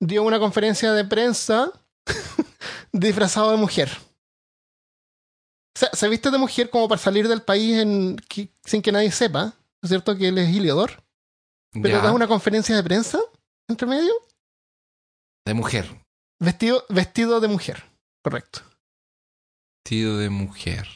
dio 0.00 0.22
una 0.22 0.38
conferencia 0.38 0.92
de 0.92 1.04
prensa 1.04 1.72
disfrazado 2.92 3.50
de 3.52 3.56
mujer. 3.56 3.90
O 5.74 5.78
sea, 5.78 5.90
se 5.92 6.08
viste 6.08 6.30
de 6.30 6.38
mujer 6.38 6.68
como 6.70 6.88
para 6.88 7.00
salir 7.00 7.28
del 7.28 7.42
país 7.42 7.78
en, 7.78 8.16
que- 8.28 8.50
sin 8.64 8.82
que 8.82 8.92
nadie 8.92 9.10
sepa, 9.10 9.44
¿no 9.44 9.52
es 9.82 9.88
cierto? 9.88 10.16
Que 10.16 10.28
él 10.28 10.38
es 10.38 10.48
Iliodor. 10.54 11.02
Pero 11.72 11.88
Ya. 11.98 12.02
da 12.02 12.12
una 12.12 12.26
conferencia 12.28 12.76
de 12.76 12.82
prensa 12.82 13.18
entre 13.68 13.86
medio. 13.86 14.12
De 15.46 15.54
mujer. 15.54 15.88
Vestido, 16.38 16.84
vestido 16.90 17.40
de 17.40 17.48
mujer. 17.48 17.82
Correcto. 18.22 18.60
Vestido 19.84 20.18
de 20.18 20.28
mujer. 20.28 20.86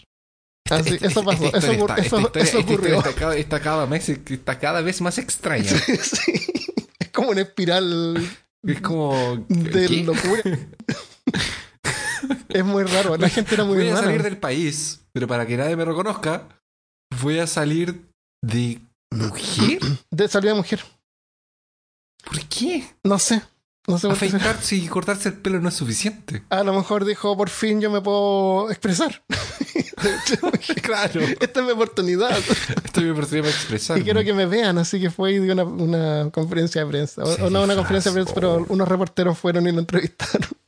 Ah, 0.71 0.83
sí, 0.83 0.95
Esta- 0.95 1.07
eso 1.07 1.25
pasó. 1.25 1.45
esta 1.47 1.59
Eso, 1.59 1.73
está- 1.73 1.97
eso- 1.97 2.19
esta 2.19 2.41
eso 2.41 2.59
esta 2.59 2.73
ocurrió. 2.73 2.99
Está 2.99 3.15
cada, 3.15 3.37
está 3.37 3.61
cada 3.61 3.87
mes, 3.87 4.09
está 4.09 4.59
cada 4.59 4.81
vez 4.83 5.01
más 5.01 5.17
extraña. 5.19 5.71
Sí. 6.03 6.33
Es 6.99 7.11
como 7.11 7.31
una 7.31 7.41
espiral 7.43 8.17
Es 8.63 8.81
como. 8.83 9.37
de 9.49 9.87
¿qué? 9.87 10.03
locura. 10.05 10.43
es 12.59 12.65
muy 12.65 12.85
raro. 12.85 13.17
La 13.17 13.29
gente 13.29 13.55
era 13.55 13.65
muy 13.65 13.77
voy 13.77 13.89
a 13.89 13.97
salir 13.97 14.23
del 14.23 14.39
país, 14.39 15.01
pero 15.13 15.27
para 15.27 15.47
que 15.47 15.57
nadie 15.57 15.77
me 15.77 15.85
reconozca, 15.85 16.49
voy 17.23 17.39
a 17.39 17.47
salir 17.47 18.03
de 18.43 18.81
mujer. 19.11 19.81
De 20.11 20.29
salida 20.29 20.53
de 20.53 20.57
mujer. 20.59 20.85
¿Por 22.25 22.41
qué? 22.49 22.85
No 23.05 23.19
sé. 23.19 23.43
No 23.87 23.99
sé. 23.99 24.09
Afeitarse 24.09 24.77
y 24.77 24.87
cortarse 24.89 25.29
el 25.29 25.35
pelo 25.37 25.61
no 25.61 25.69
es 25.69 25.75
suficiente. 25.75 26.43
A 26.51 26.63
lo 26.65 26.73
mejor 26.73 27.05
dijo, 27.05 27.37
por 27.37 27.49
fin 27.51 27.81
yo 27.81 27.91
me 27.91 28.01
puedo 28.01 28.71
expresar. 28.71 29.23
Claro. 30.83 31.21
Esta 31.41 31.61
es 31.61 31.67
mi 31.67 31.73
oportunidad. 31.73 32.31
Esta 32.39 33.01
es 33.01 33.03
mi 33.03 33.11
oportunidad 33.11 33.45
para 33.45 33.57
expresar. 33.57 33.99
Y 33.99 34.03
quiero 34.05 34.23
que 34.23 34.33
me 34.33 34.47
vean, 34.47 34.79
así 34.79 35.01
que 35.01 35.11
fue 35.11 35.33
y 35.33 35.39
dio 35.41 35.53
una, 35.53 35.65
una 35.65 36.31
conferencia 36.31 36.85
de 36.85 36.91
prensa. 36.91 37.23
O, 37.25 37.51
no 37.51 37.63
una 37.63 37.75
conferencia 37.75 38.11
de 38.11 38.15
prensa, 38.17 38.35
pero 38.35 38.65
unos 38.69 38.87
reporteros 38.87 39.39
fueron 39.39 39.67
y 39.67 39.73
lo 39.73 39.81
entrevistaron. 39.81 40.49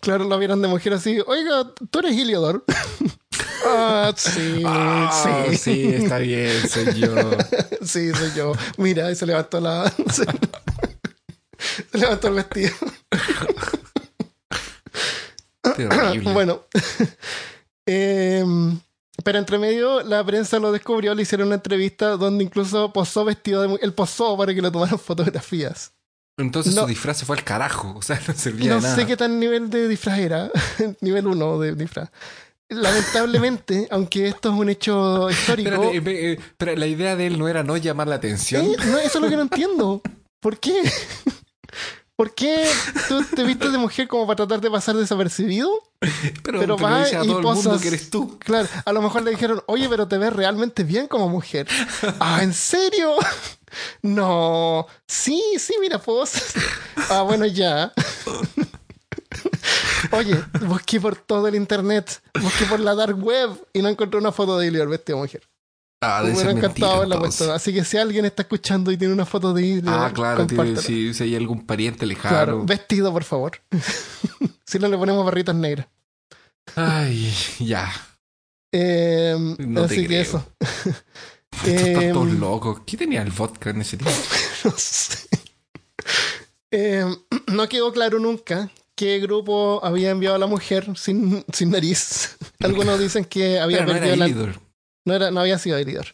Claro, 0.00 0.24
lo 0.24 0.36
vieron 0.36 0.60
de 0.60 0.66
mujer 0.66 0.94
así. 0.94 1.20
Oiga, 1.28 1.72
tú 1.88 2.00
eres 2.00 2.18
Heliodor. 2.18 2.64
ah, 3.64 4.12
sí, 4.16 4.62
Ah, 4.66 5.46
sí, 5.48 5.56
sí, 5.56 5.94
está 5.94 6.18
bien, 6.18 6.68
soy 6.68 6.92
yo. 7.00 7.14
sí, 7.80 8.10
soy 8.12 8.32
yo. 8.36 8.52
Mira, 8.78 9.12
y 9.12 9.14
se 9.14 9.24
levantó 9.26 9.60
la. 9.60 9.90
Se, 11.90 11.98
levantó 11.98 12.28
el 12.28 12.34
vestido. 12.34 12.72
Terrible. 15.76 16.32
Bueno. 16.32 16.62
Em, 17.86 18.78
pero 19.22 19.38
entre 19.38 19.58
medio, 19.58 20.02
la 20.02 20.24
prensa 20.24 20.58
lo 20.58 20.72
descubrió, 20.72 21.14
le 21.14 21.22
hicieron 21.22 21.48
una 21.48 21.56
entrevista 21.56 22.16
donde 22.16 22.44
incluso 22.44 22.92
posó 22.92 23.24
vestido 23.24 23.62
de 23.62 23.68
mujer. 23.68 23.84
Él 23.84 23.92
posó 23.92 24.36
para 24.36 24.54
que 24.54 24.62
le 24.62 24.70
tomaran 24.70 24.98
fotografías. 25.00 25.92
Entonces 26.36 26.74
no. 26.74 26.82
su 26.82 26.88
disfraz 26.88 27.18
se 27.18 27.26
fue 27.26 27.36
al 27.36 27.44
carajo. 27.44 27.94
O 27.96 28.02
sea, 28.02 28.20
no 28.28 28.34
servía 28.34 28.70
No 28.70 28.76
de 28.76 28.82
nada. 28.82 28.96
sé 28.96 29.06
qué 29.06 29.16
tan 29.16 29.38
nivel 29.38 29.70
de 29.70 29.88
disfraz 29.88 30.18
era. 30.18 30.50
nivel 31.00 31.26
1 31.26 31.58
de 31.60 31.74
disfraz. 31.74 32.10
Lamentablemente, 32.70 33.86
aunque 33.90 34.28
esto 34.28 34.48
es 34.52 34.58
un 34.58 34.68
hecho 34.70 35.30
histórico. 35.30 35.90
Eh, 35.92 36.40
pero 36.56 36.74
la 36.74 36.86
idea 36.86 37.14
de 37.14 37.26
él 37.26 37.38
no 37.38 37.46
era 37.46 37.62
no 37.62 37.76
llamar 37.76 38.08
la 38.08 38.16
atención. 38.16 38.64
¿eh? 38.64 38.76
No, 38.86 38.98
eso 38.98 39.18
es 39.18 39.22
lo 39.22 39.28
que 39.28 39.36
no 39.36 39.42
entiendo. 39.42 40.02
¿Por 40.40 40.58
qué? 40.58 40.82
¿Por 42.16 42.32
qué 42.34 42.70
tú 43.08 43.24
te 43.34 43.42
vistes 43.42 43.72
de 43.72 43.78
mujer 43.78 44.06
como 44.06 44.24
para 44.26 44.36
tratar 44.36 44.60
de 44.60 44.70
pasar 44.70 44.94
desapercibido? 44.96 45.68
Pero, 45.98 46.12
pero 46.42 46.58
pero 46.60 46.76
va 46.78 47.00
dice 47.04 47.16
a 47.16 47.24
y 47.24 47.26
todo 47.26 47.38
el 47.38 47.44
mundo 47.44 47.62
posas. 47.70 47.82
que 47.82 47.88
eres 47.88 48.08
tú. 48.10 48.38
Claro, 48.38 48.68
a 48.84 48.92
lo 48.92 49.02
mejor 49.02 49.22
le 49.22 49.32
dijeron, 49.32 49.62
oye, 49.66 49.88
pero 49.88 50.06
te 50.06 50.16
ves 50.18 50.32
realmente 50.32 50.84
bien 50.84 51.08
como 51.08 51.28
mujer. 51.28 51.66
Ah, 52.20 52.42
¿en 52.42 52.54
serio? 52.54 53.14
No. 54.02 54.86
Sí, 55.08 55.42
sí, 55.58 55.74
mira, 55.80 55.98
posas. 55.98 56.54
Ah, 57.10 57.22
bueno, 57.22 57.44
ya. 57.46 57.92
Oye, 60.12 60.40
busqué 60.66 61.00
por 61.00 61.16
todo 61.16 61.48
el 61.48 61.56
internet, 61.56 62.22
busqué 62.40 62.66
por 62.66 62.78
la 62.78 62.94
dark 62.94 63.20
web 63.20 63.50
y 63.72 63.82
no 63.82 63.88
encontré 63.88 64.18
una 64.20 64.30
foto 64.30 64.58
de 64.58 64.68
Ilior 64.68 64.88
vestido 64.88 65.18
de 65.18 65.22
mujer. 65.24 65.42
Ah, 66.06 66.18
Me 66.22 66.28
debe 66.28 66.34
hubiera 66.36 66.50
ser 66.50 66.58
encantado 66.58 66.70
mentira, 66.70 66.96
haberla 66.96 67.14
entonces. 67.16 67.38
puesto. 67.38 67.54
Así 67.54 67.72
que 67.74 67.84
si 67.84 67.96
alguien 67.98 68.24
está 68.24 68.42
escuchando 68.42 68.90
y 68.92 68.96
tiene 68.96 69.14
una 69.14 69.24
foto 69.26 69.52
de 69.54 69.62
Ilior, 69.66 69.94
Ah, 69.94 70.10
claro, 70.14 70.46
compártela. 70.46 70.80
si, 70.82 71.14
si 71.14 71.22
hay 71.24 71.34
algún 71.36 71.64
pariente 71.66 72.04
lejano. 72.06 72.34
Claro, 72.36 72.64
vestido, 72.64 73.12
por 73.12 73.24
favor. 73.24 73.52
si 74.66 74.78
no 74.78 74.88
le 74.88 74.96
ponemos 74.98 75.24
barritas 75.24 75.54
negras. 75.54 75.86
Ay, 76.76 77.32
ya. 77.60 77.92
Eh, 78.72 79.36
No 79.58 79.86
te 79.86 79.86
así 79.94 80.02
que 80.02 80.06
creo. 80.08 80.22
eso. 80.22 80.46
Estos 81.64 81.68
Em, 81.68 81.94
tantos 82.12 82.32
locos. 82.32 82.80
¿Qué 82.84 82.96
tenía 82.96 83.22
el 83.22 83.30
vodka 83.30 83.70
en 83.70 83.80
ese 83.82 83.96
tiempo? 83.96 84.18
No 84.64 84.72
sé. 84.76 85.28
Eh, 86.70 87.04
no 87.48 87.68
quedó 87.68 87.92
claro 87.92 88.18
nunca 88.18 88.70
qué 88.96 89.18
grupo 89.20 89.80
había 89.84 90.10
enviado 90.10 90.36
a 90.36 90.38
la 90.38 90.46
mujer 90.46 90.86
sin, 90.96 91.44
sin 91.52 91.70
nariz. 91.70 92.36
Algunos 92.60 92.98
dicen 92.98 93.24
que 93.24 93.58
había 93.60 93.84
Pero 93.84 93.92
perdido 94.00 94.16
la. 94.16 94.54
No, 95.04 95.14
era, 95.14 95.30
no 95.30 95.40
había 95.40 95.58
sido 95.58 95.78
Ilidor. 95.78 96.06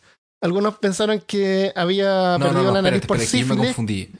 Algunos 0.42 0.78
pensaron 0.78 1.20
que 1.26 1.72
había 1.76 2.36
No, 2.38 2.46
perdido 2.46 2.62
no, 2.62 2.68
no, 2.68 2.74
la 2.74 2.82
nariz 2.82 3.02
espérate, 3.02 3.06
por 3.06 3.16
espérate, 3.18 3.30
que 3.32 3.38
yo 3.40 3.46
me 3.46 3.54
sífilis. 3.54 3.66
confundí. 3.74 4.10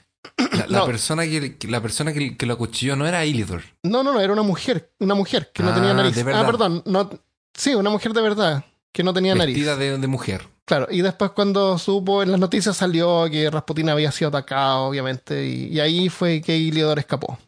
La, 0.67 0.85
persona, 0.85 1.23
que, 1.23 1.57
la 1.67 1.81
persona 1.81 2.13
que, 2.13 2.37
que 2.37 2.45
lo 2.45 2.53
acuchilló 2.53 2.95
no 2.95 3.07
era 3.07 3.25
Ilidor. 3.25 3.63
No, 3.83 4.03
no, 4.03 4.13
no, 4.13 4.19
era 4.21 4.31
una 4.33 4.43
mujer. 4.43 4.91
Una 4.99 5.15
mujer 5.15 5.51
que 5.53 5.63
no 5.63 5.69
Ah, 5.69 5.73
tenía 5.75 5.93
nariz. 5.93 6.15
de 6.15 6.21
Ah, 6.33 6.45
perdón. 6.45 6.83
No, 6.85 7.09
sí, 7.55 7.73
una 7.73 7.89
mujer 7.89 8.13
de 8.13 8.21
verdad 8.21 8.63
que 8.93 9.03
no 9.03 9.13
tenía 9.13 9.33
nariz. 9.33 9.55
Vestida 9.55 9.75
de, 9.77 10.07
mujer. 10.07 10.47
Claro, 10.65 10.87
y 10.91 11.01
después 11.01 11.31
cuando 11.31 11.77
supo, 11.79 12.21
en 12.21 12.31
las 12.31 12.39
noticias 12.39 12.77
salió 12.77 13.27
que 13.31 13.49
Rasputin 13.49 13.89
había 13.89 14.11
sido 14.11 14.29
atacado, 14.29 14.83
obviamente, 14.83 15.45
y, 15.45 15.65
y 15.67 15.79
ahí 15.79 16.07
fue 16.09 16.39
que 16.41 16.55
Iliodor 16.55 16.99
escapó. 16.99 17.39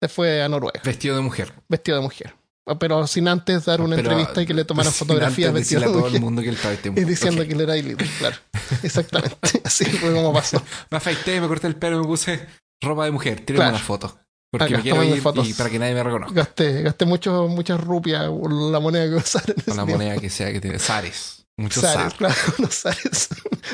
Se 0.00 0.08
fue 0.08 0.42
a 0.42 0.48
Noruega, 0.48 0.82
Vestido 0.84 1.16
de 1.16 1.22
mujer. 1.22 1.52
vestido 1.68 1.96
de 1.96 2.02
mujer. 2.02 2.34
Pero 2.80 3.06
sin 3.06 3.28
antes 3.28 3.66
dar 3.66 3.80
una 3.82 3.96
Pero, 3.96 4.08
entrevista 4.10 4.40
y 4.42 4.46
que 4.46 4.54
le 4.54 4.64
tomaran 4.64 4.92
fotografías 4.92 5.52
vestido 5.52 5.82
a 5.82 5.84
todo 5.84 6.06
el 6.08 6.20
mundo 6.20 6.40
que 6.40 6.48
él 6.48 6.54
estaba 6.54 6.74
Y 6.74 7.04
diciendo 7.04 7.46
que 7.46 7.52
él 7.52 7.60
era 7.60 7.76
Iliodor, 7.76 8.06
claro. 8.18 8.36
Exactamente. 8.82 9.36
Así 9.64 9.84
fue 9.84 10.12
como 10.14 10.32
pasó. 10.32 10.62
Me 10.90 10.96
afeité, 10.96 11.40
me 11.40 11.48
corté 11.48 11.66
el 11.66 11.76
pelo, 11.76 12.00
me 12.00 12.06
puse 12.06 12.46
ropa 12.80 13.04
de 13.04 13.10
mujer. 13.10 13.40
Tírenme 13.40 13.56
Claro. 13.64 13.76
una 13.76 13.84
foto. 13.84 14.18
Porque 14.50 14.64
Acá, 14.66 14.76
me 14.76 14.82
quiero 14.82 15.02
ir 15.02 15.20
fotos. 15.20 15.48
y 15.48 15.52
para 15.54 15.68
que 15.68 15.78
nadie 15.80 15.94
me 15.94 16.02
reconozca. 16.04 16.32
Gasté, 16.34 16.82
gasté 16.82 17.04
mucho, 17.06 17.48
muchas 17.48 17.80
rupias, 17.80 18.28
por 18.28 18.52
la 18.52 18.78
moneda 18.80 19.08
que 19.08 19.16
usaron. 19.16 19.56
Con 19.66 19.76
la 19.76 19.84
moneda 19.84 20.16
que 20.18 20.30
sea 20.30 20.52
que 20.52 20.60
tiene. 20.60 20.78
Zares. 20.78 21.44
Muchos 21.56 21.82
Zares, 21.82 22.12
zar. 22.12 22.14
claro, 22.16 22.34
unos 22.58 22.74
zares. 22.74 23.28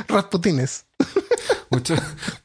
Rasputines. 0.08 0.86
Muchos, 1.72 2.00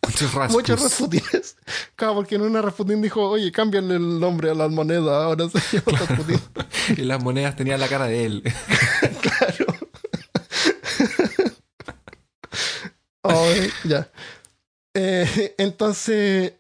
muchos 0.05 0.33
raspus. 0.35 0.55
Muchos 0.55 0.81
Rasputines. 0.81 1.57
Claro, 1.95 2.13
porque 2.13 2.35
en 2.35 2.43
una 2.43 2.61
Rasputin 2.61 3.01
dijo, 3.01 3.27
oye, 3.27 3.51
cámbianle 3.51 3.95
el 3.95 4.19
nombre 4.19 4.51
a 4.51 4.53
las 4.53 4.69
monedas, 4.69 5.09
ahora 5.09 5.49
se 5.49 5.59
llama 5.79 5.97
Rasputin. 5.97 6.39
Y 6.97 7.01
las 7.01 7.23
monedas 7.23 7.55
tenían 7.55 7.79
la 7.79 7.87
cara 7.87 8.05
de 8.05 8.25
él. 8.25 8.43
claro. 9.21 9.65
Oh, 13.23 13.51
ya. 13.85 14.11
Eh, 14.93 15.55
entonces, 15.57 16.53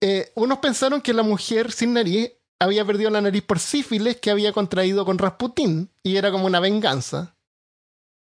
eh, 0.00 0.30
unos 0.36 0.58
pensaron 0.58 1.00
que 1.00 1.12
la 1.12 1.24
mujer 1.24 1.72
sin 1.72 1.94
nariz 1.94 2.30
había 2.60 2.84
perdido 2.84 3.10
la 3.10 3.20
nariz 3.20 3.42
por 3.42 3.58
sífilis 3.58 4.18
que 4.18 4.30
había 4.30 4.52
contraído 4.52 5.04
con 5.04 5.18
Rasputin 5.18 5.90
y 6.04 6.16
era 6.16 6.30
como 6.30 6.46
una 6.46 6.60
venganza. 6.60 7.36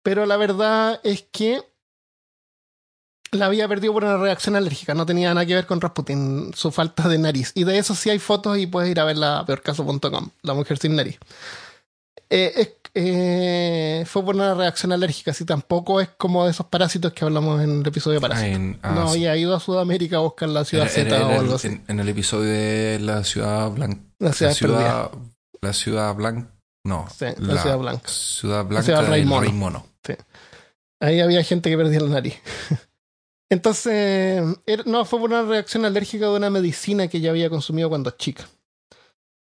Pero 0.02 0.26
la 0.26 0.36
verdad 0.36 1.00
es 1.04 1.22
que 1.22 1.71
la 3.32 3.46
había 3.46 3.66
perdido 3.66 3.92
por 3.92 4.04
una 4.04 4.16
reacción 4.18 4.56
alérgica, 4.56 4.94
no 4.94 5.06
tenía 5.06 5.32
nada 5.34 5.44
que 5.46 5.54
ver 5.54 5.66
con 5.66 5.80
Rasputin, 5.80 6.52
su 6.54 6.70
falta 6.70 7.08
de 7.08 7.18
nariz. 7.18 7.52
Y 7.54 7.64
de 7.64 7.78
eso 7.78 7.94
sí 7.94 8.10
hay 8.10 8.18
fotos 8.18 8.58
y 8.58 8.66
puedes 8.66 8.90
ir 8.90 9.00
a 9.00 9.04
verla 9.04 9.40
a 9.40 9.46
peorcaso.com, 9.46 10.30
la 10.42 10.54
mujer 10.54 10.78
sin 10.78 10.94
nariz. 10.96 11.18
Eh, 12.34 12.76
eh, 12.94 14.04
fue 14.06 14.24
por 14.24 14.34
una 14.34 14.54
reacción 14.54 14.92
alérgica, 14.92 15.30
así 15.32 15.44
tampoco 15.44 16.00
es 16.00 16.08
como 16.16 16.44
de 16.44 16.50
esos 16.50 16.66
parásitos 16.66 17.12
que 17.12 17.24
hablamos 17.24 17.62
en 17.62 17.80
el 17.80 17.86
episodio 17.86 18.20
de 18.20 18.26
Ah, 18.26 18.28
parásitos. 18.28 18.56
en, 18.56 18.78
ah, 18.82 18.92
no 18.92 19.08
sí. 19.08 19.18
había 19.26 19.36
ido 19.36 19.54
a 19.54 19.60
Sudamérica 19.60 20.16
a 20.16 20.20
buscar 20.20 20.48
la 20.48 20.64
ciudad 20.64 20.84
Era- 20.86 20.94
Z 20.94 21.16
era- 21.16 21.26
o 21.26 21.30
algo 21.32 21.42
el- 21.50 21.54
así. 21.54 21.68
en, 21.68 21.84
en 21.88 22.00
el 22.00 22.08
episodio 22.08 22.50
de 22.50 22.98
la 23.00 23.24
ciudad 23.24 23.70
blanca. 23.70 24.00
La 24.18 24.32
ciudad, 24.32 24.50
La 24.50 24.54
ciudad, 24.56 25.10
la 25.60 25.72
ciudad 25.72 26.14
blanca. 26.14 26.48
No. 26.84 27.06
Sí, 27.16 27.26
la 27.38 27.60
ciudad 27.62 27.78
blanca. 27.78 28.08
Ciudad 28.08 28.64
blanca 28.64 28.84
ciudad 28.84 29.02
del 29.02 29.10
Rey 29.10 29.24
Mono. 29.24 29.40
Rey 29.42 29.52
Mono. 29.52 29.86
Ahí 31.00 31.20
había 31.20 31.42
gente 31.44 31.68
que 31.70 31.76
perdía 31.76 32.00
la 32.00 32.08
nariz. 32.08 32.34
Entonces, 33.52 34.42
no, 34.86 35.04
fue 35.04 35.18
por 35.20 35.28
una 35.30 35.42
reacción 35.42 35.84
alérgica 35.84 36.24
de 36.26 36.36
una 36.36 36.48
medicina 36.48 37.06
que 37.08 37.20
ya 37.20 37.28
había 37.30 37.50
consumido 37.50 37.90
cuando 37.90 38.10
chica. 38.12 38.48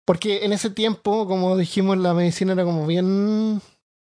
Porque 0.03 0.43
en 0.45 0.51
ese 0.53 0.71
tiempo, 0.71 1.27
como 1.27 1.55
dijimos, 1.55 1.95
la 1.99 2.15
medicina 2.15 2.53
era 2.53 2.63
como 2.63 2.87
bien, 2.87 3.61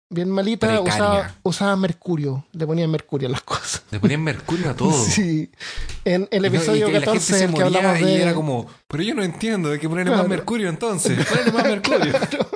bien 0.10 0.32
malita. 0.32 0.82
Usaba, 0.82 1.36
usaba 1.44 1.76
mercurio, 1.76 2.44
le 2.54 2.66
ponían 2.66 2.90
mercurio 2.90 3.28
a 3.28 3.32
las 3.34 3.42
cosas. 3.44 3.84
Le 3.92 4.00
ponían 4.00 4.24
mercurio 4.24 4.72
a 4.72 4.76
todo. 4.76 4.92
Sí. 4.92 5.52
En 6.06 6.28
el 6.32 6.44
Y 6.44 6.50
no- 6.50 6.56
y 6.56 6.58
episodio 6.58 6.88
que 6.88 6.94
gente 6.94 7.06
14 7.06 7.34
se 7.38 7.46
el 7.46 7.54
que 7.54 7.62
hablamos 7.62 8.00
y 8.02 8.06
de... 8.06 8.22
era 8.24 8.34
como, 8.34 8.66
pero 8.88 9.04
yo 9.04 9.14
no 9.14 9.24
entiendo, 9.24 9.70
hay 9.72 9.78
que 9.78 9.88
ponerle 9.88 10.10
Claro. 10.10 10.24
más 10.24 10.30
mercurio 10.30 10.70
entonces. 10.70 11.24
Ponle 11.30 11.52
más 11.52 11.64
mercurio. 11.66 12.14
Claro. 12.14 12.48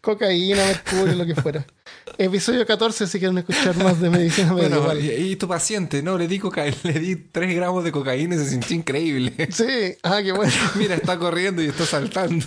Cocaína, 0.00 0.64
mercurio, 0.66 1.14
lo 1.14 1.24
que 1.26 1.34
fuera. 1.34 1.64
Episodio 2.18 2.66
14 2.66 3.06
si 3.06 3.18
quieren 3.18 3.38
escuchar 3.38 3.76
más 3.76 4.00
de 4.00 4.10
medicina 4.10 4.52
Bueno, 4.52 4.82
medieval. 4.82 5.00
y, 5.04 5.32
y 5.32 5.36
tu 5.36 5.46
paciente, 5.48 6.02
no, 6.02 6.18
le 6.18 6.26
di 6.28 6.40
le 6.82 6.92
di 6.94 7.16
3 7.16 7.54
gramos 7.56 7.84
de 7.84 7.92
cocaína 7.92 8.34
y 8.34 8.38
se 8.38 8.50
sintió 8.50 8.76
increíble. 8.76 9.32
Sí, 9.52 9.96
ah, 10.02 10.20
qué 10.22 10.32
bueno. 10.32 10.52
Mira, 10.74 10.96
está 10.96 11.18
corriendo 11.18 11.62
y 11.62 11.66
está 11.68 11.86
saltando. 11.86 12.44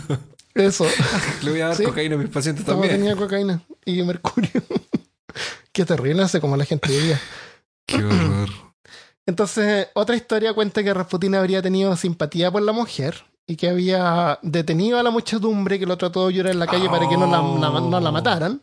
Eso. 0.53 0.85
Le 1.43 1.51
voy 1.51 1.61
a 1.61 1.67
dar 1.67 1.75
Sí. 1.77 1.83
cocaína 1.83 2.15
a 2.15 2.17
mis 2.17 2.29
pacientes 2.29 2.65
también. 2.65 2.93
tenía 2.95 3.15
cocaína 3.15 3.61
y 3.85 4.01
mercurio. 4.03 4.49
Qué 5.73 5.83
terrible, 5.85 6.23
hace 6.23 6.39
como 6.39 6.55
la 6.55 6.63
gente 6.65 6.87
vivía. 6.89 7.19
Qué 7.85 7.97
horror. 8.03 8.49
Entonces, 9.25 9.87
otra 9.95 10.15
historia 10.15 10.53
cuenta 10.53 10.83
que 10.83 10.93
Rasputin 10.93 11.35
habría 11.35 11.61
tenido 11.61 11.95
simpatía 11.97 12.51
por 12.51 12.61
la 12.61 12.71
mujer 12.71 13.25
y 13.47 13.55
que 13.57 13.69
había 13.69 14.39
detenido 14.41 14.97
a 14.99 15.03
la 15.03 15.11
muchedumbre 15.11 15.77
que 15.79 15.85
lo 15.85 15.97
trató 15.97 16.27
de 16.27 16.33
llorar 16.33 16.53
en 16.53 16.59
la 16.59 16.67
calle 16.67 16.89
para 16.89 17.07
que 17.07 17.15
no 17.17 17.27
la, 17.27 17.41
la- 17.41 17.79
no 17.79 17.99
la 17.99 18.09
Oh. 18.09 18.13
mataran. 18.13 18.61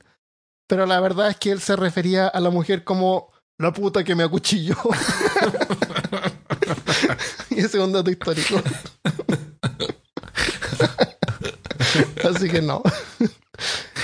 Pero 0.68 0.87
la 0.87 1.01
verdad 1.01 1.28
es 1.28 1.37
que 1.37 1.51
él 1.53 1.61
se 1.61 1.76
refería 1.76 2.26
a 2.28 2.41
la 2.41 2.51
mujer 2.51 2.83
como 2.85 3.30
la 3.59 3.72
puta 3.72 4.03
que 4.05 4.14
me 4.14 4.22
acuchilló. 4.24 4.74
y 7.51 7.59
ese 7.59 7.78
es 7.78 7.85
un 7.85 7.93
dato 7.93 8.11
histórico. 8.11 8.57
Así 12.24 12.49
que 12.49 12.62
no. 12.62 12.83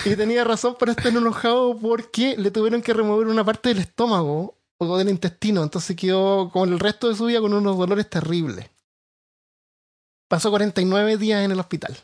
y 0.04 0.14
tenía 0.16 0.44
razón 0.44 0.76
para 0.78 0.92
estar 0.92 1.08
enojado 1.08 1.76
porque 1.78 2.36
le 2.36 2.50
tuvieron 2.50 2.82
que 2.82 2.92
remover 2.92 3.28
una 3.28 3.44
parte 3.44 3.70
del 3.70 3.78
estómago 3.78 4.56
o 4.78 4.98
del 4.98 5.08
intestino. 5.08 5.62
Entonces 5.62 5.96
quedó 5.96 6.50
con 6.50 6.70
el 6.72 6.78
resto 6.80 7.08
de 7.08 7.14
su 7.16 7.26
vida 7.26 7.40
con 7.40 7.54
unos 7.54 7.78
dolores 7.78 8.10
terribles. 8.10 8.68
Pasó 10.28 10.50
49 10.50 11.16
días 11.16 11.44
en 11.44 11.52
el 11.52 11.60
hospital. 11.60 11.96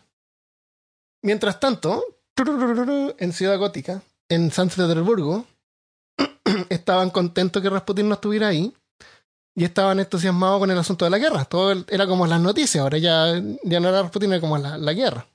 Mientras 1.22 1.60
tanto, 1.60 2.02
en 3.18 3.32
Ciudad 3.32 3.58
Gótica, 3.58 4.02
en 4.28 4.50
San 4.50 4.68
Petersburgo, 4.68 5.46
estaban 6.70 7.10
contentos 7.10 7.62
que 7.62 7.70
Rasputin 7.70 8.08
no 8.08 8.14
estuviera 8.14 8.48
ahí 8.48 8.74
y 9.54 9.64
estaban 9.64 10.00
entusiasmados 10.00 10.58
con 10.58 10.70
el 10.70 10.78
asunto 10.78 11.04
de 11.04 11.10
la 11.10 11.18
guerra. 11.18 11.44
Todo 11.44 11.84
era 11.88 12.06
como 12.06 12.26
las 12.26 12.40
noticias, 12.40 12.82
ahora 12.82 12.98
ya, 12.98 13.40
ya 13.62 13.80
no 13.80 13.88
era 13.88 14.02
Rasputin, 14.02 14.32
era 14.32 14.40
como 14.40 14.58
la, 14.58 14.76
la 14.78 14.92
guerra. 14.92 15.26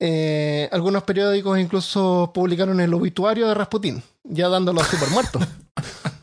Eh, 0.00 0.68
algunos 0.70 1.02
periódicos 1.02 1.58
incluso 1.58 2.30
publicaron 2.32 2.78
el 2.80 2.94
obituario 2.94 3.48
de 3.48 3.54
Rasputin, 3.54 4.02
ya 4.22 4.48
dándolo 4.48 4.82
super 4.84 5.10
muerto. 5.10 5.40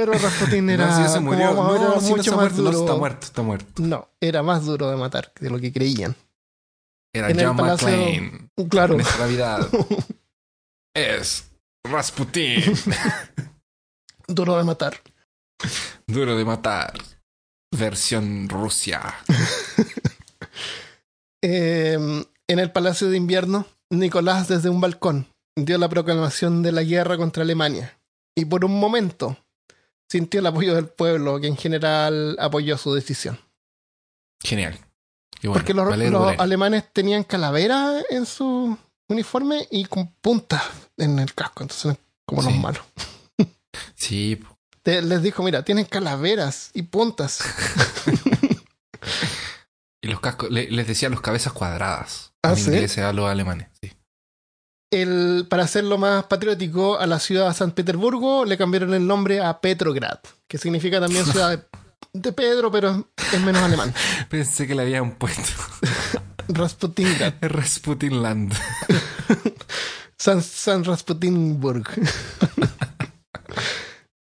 Pero 0.00 0.12
Rasputin 0.12 0.70
era, 0.70 0.86
no, 0.86 0.96
si 0.96 1.08
se 1.08 1.14
como 1.18 1.30
murió. 1.32 1.46
ver, 1.48 1.56
No, 1.56 1.76
era 1.92 2.00
si 2.00 2.10
mucho 2.10 2.30
más 2.32 2.40
muerto, 2.40 2.56
no 2.62 2.70
duro. 2.70 2.78
está 2.84 2.96
muerto, 2.98 3.26
está 3.26 3.42
muerto. 3.42 3.82
No, 3.82 4.08
era 4.20 4.42
más 4.42 4.64
duro 4.64 4.90
de 4.90 4.96
matar 4.96 5.32
de 5.40 5.50
lo 5.50 5.58
que 5.58 5.72
creían. 5.72 6.16
Era 7.12 7.30
En 7.30 7.38
John 7.38 7.56
palacio- 7.56 7.88
McClane. 7.88 8.50
Claro, 8.68 8.96
Navidad 9.18 9.68
es 10.94 11.50
Rasputin. 11.84 12.62
duro 14.28 14.56
de 14.56 14.64
matar. 14.64 14.96
Duro 16.06 16.36
de 16.36 16.44
matar. 16.44 16.94
Versión 17.76 18.48
Rusia. 18.48 19.02
Eh, 21.42 21.94
en 22.48 22.58
el 22.58 22.70
Palacio 22.70 23.08
de 23.08 23.16
Invierno, 23.16 23.66
Nicolás 23.90 24.48
desde 24.48 24.68
un 24.68 24.80
balcón 24.80 25.26
dio 25.56 25.78
la 25.78 25.88
proclamación 25.88 26.62
de 26.62 26.70
la 26.72 26.82
guerra 26.82 27.16
contra 27.16 27.42
Alemania 27.42 27.98
y 28.36 28.44
por 28.44 28.64
un 28.64 28.78
momento 28.78 29.38
sintió 30.10 30.40
el 30.40 30.46
apoyo 30.46 30.74
del 30.74 30.88
pueblo 30.88 31.40
que 31.40 31.46
en 31.46 31.56
general 31.56 32.36
apoyó 32.40 32.76
su 32.76 32.92
decisión. 32.92 33.38
Genial. 34.42 34.78
Y 35.42 35.46
bueno, 35.46 35.54
Porque 35.62 35.72
los, 35.74 36.38
alemanes 36.38 36.84
tenían 36.92 37.24
calaveras 37.24 38.04
en 38.10 38.26
su 38.26 38.76
uniforme 39.08 39.66
y 39.70 39.84
con 39.84 40.08
puntas 40.20 40.62
en 40.96 41.18
el 41.18 41.32
casco, 41.34 41.62
entonces 41.62 41.96
como 42.26 42.42
los 42.42 42.54
malos. 42.54 42.82
Sí. 43.94 44.42
Te- 44.82 45.00
les 45.02 45.22
dijo, 45.22 45.42
mira, 45.42 45.62
tienen 45.62 45.84
calaveras 45.84 46.70
y 46.74 46.82
puntas. 46.82 47.38
y 50.02 50.08
los 50.08 50.20
cascos, 50.20 50.50
le- 50.50 50.70
les 50.70 50.86
decía 50.86 51.08
los 51.08 51.20
cabezas 51.20 51.52
cuadradas. 51.52 52.32
¿Ah, 52.42 52.50
en 52.50 52.56
sí? 52.56 52.70
inglés 52.70 52.98
a 52.98 53.12
los 53.12 53.28
alemanes. 53.28 53.68
Sí. 53.80 53.92
El, 54.90 55.46
para 55.48 55.64
hacerlo 55.64 55.98
más 55.98 56.24
patriótico, 56.24 56.98
a 56.98 57.06
la 57.06 57.20
ciudad 57.20 57.48
de 57.48 57.54
San 57.54 57.70
Petersburgo 57.70 58.44
le 58.44 58.58
cambiaron 58.58 58.92
el 58.92 59.06
nombre 59.06 59.40
a 59.40 59.60
Petrograd, 59.60 60.18
que 60.48 60.58
significa 60.58 61.00
también 61.00 61.24
ciudad 61.24 61.50
de, 61.50 61.62
de 62.12 62.32
Pedro, 62.32 62.72
pero 62.72 62.90
es, 62.90 63.34
es 63.34 63.40
menos 63.40 63.62
alemán. 63.62 63.94
Pensé 64.28 64.66
que 64.66 64.74
le 64.74 64.82
habían 64.82 65.12
puesto 65.12 65.62
Rasputingrad, 66.48 67.34
Rasputinland. 67.40 68.52
San, 70.18 70.42
San 70.42 70.84
Rasputinburg. 70.84 71.86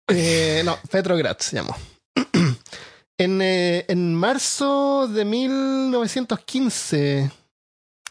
Eh, 0.09 0.63
no, 0.65 0.79
Petrograd 0.91 1.37
se 1.39 1.57
llamó. 1.57 1.77
En, 3.17 3.41
eh, 3.41 3.85
en 3.87 4.13
marzo 4.13 5.07
de 5.07 5.25
1915, 5.25 7.31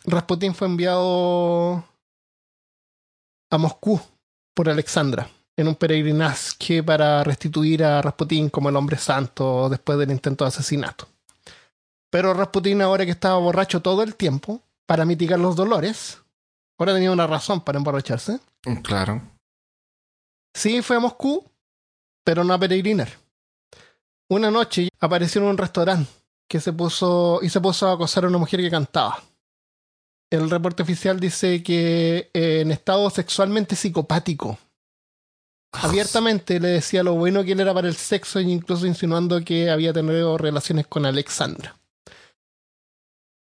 Rasputin 0.06 0.56
fue 0.56 0.68
enviado 0.68 1.84
a 3.56 3.60
Moscú 3.60 4.00
por 4.54 4.70
Alexandra 4.70 5.30
en 5.56 5.68
un 5.68 5.76
peregrinaje 5.76 6.84
para 6.84 7.24
restituir 7.24 7.84
a 7.84 8.02
Rasputin 8.02 8.50
como 8.50 8.70
el 8.70 8.76
hombre 8.76 8.98
santo 8.98 9.70
después 9.70 9.98
del 9.98 10.12
intento 10.12 10.44
de 10.44 10.50
asesinato. 10.50 11.08
Pero 12.10 12.34
Rasputin, 12.34 12.82
ahora 12.82 13.06
que 13.06 13.12
estaba 13.12 13.38
borracho 13.38 13.82
todo 13.82 14.04
el 14.04 14.16
tiempo, 14.16 14.62
para 14.86 15.06
mitigar 15.06 15.40
los 15.40 15.56
dolores, 15.56 16.22
ahora 16.78 16.94
tenía 16.94 17.12
una 17.12 17.28
razón 17.28 17.62
para 17.62 17.78
emborracharse. 17.78 18.40
Claro. 18.84 19.22
Sí, 20.54 20.82
fue 20.82 20.98
a 20.98 21.00
Moscú, 21.00 21.44
pero 22.24 22.44
no 22.44 22.54
a 22.54 22.60
peregrinar. 22.60 23.10
Una 24.30 24.52
noche 24.52 24.90
apareció 25.00 25.42
en 25.42 25.48
un 25.48 25.58
restaurante 25.58 26.10
que 26.48 26.60
se 26.60 26.74
puso 26.74 27.40
y 27.42 27.50
se 27.50 27.62
puso 27.62 27.88
a 27.88 27.94
acosar 27.94 28.26
a 28.26 28.28
una 28.28 28.38
mujer 28.38 28.60
que 28.60 28.70
cantaba. 28.70 29.24
El 30.34 30.50
reporte 30.50 30.82
oficial 30.82 31.20
dice 31.20 31.62
que 31.62 32.32
eh, 32.34 32.62
en 32.62 32.72
estado 32.72 33.08
sexualmente 33.12 33.76
psicopático. 33.76 34.58
Abiertamente 35.74 36.60
le 36.60 36.70
decía 36.70 37.04
lo 37.04 37.14
bueno 37.14 37.44
que 37.44 37.52
él 37.52 37.60
era 37.60 37.72
para 37.72 37.88
el 37.88 37.96
sexo 37.96 38.40
e 38.40 38.44
incluso 38.44 38.88
insinuando 38.88 39.44
que 39.46 39.70
había 39.70 39.94
tenido 39.94 40.36
relaciones 40.40 40.88
con 40.88 41.06
Alexandra. 41.06 41.78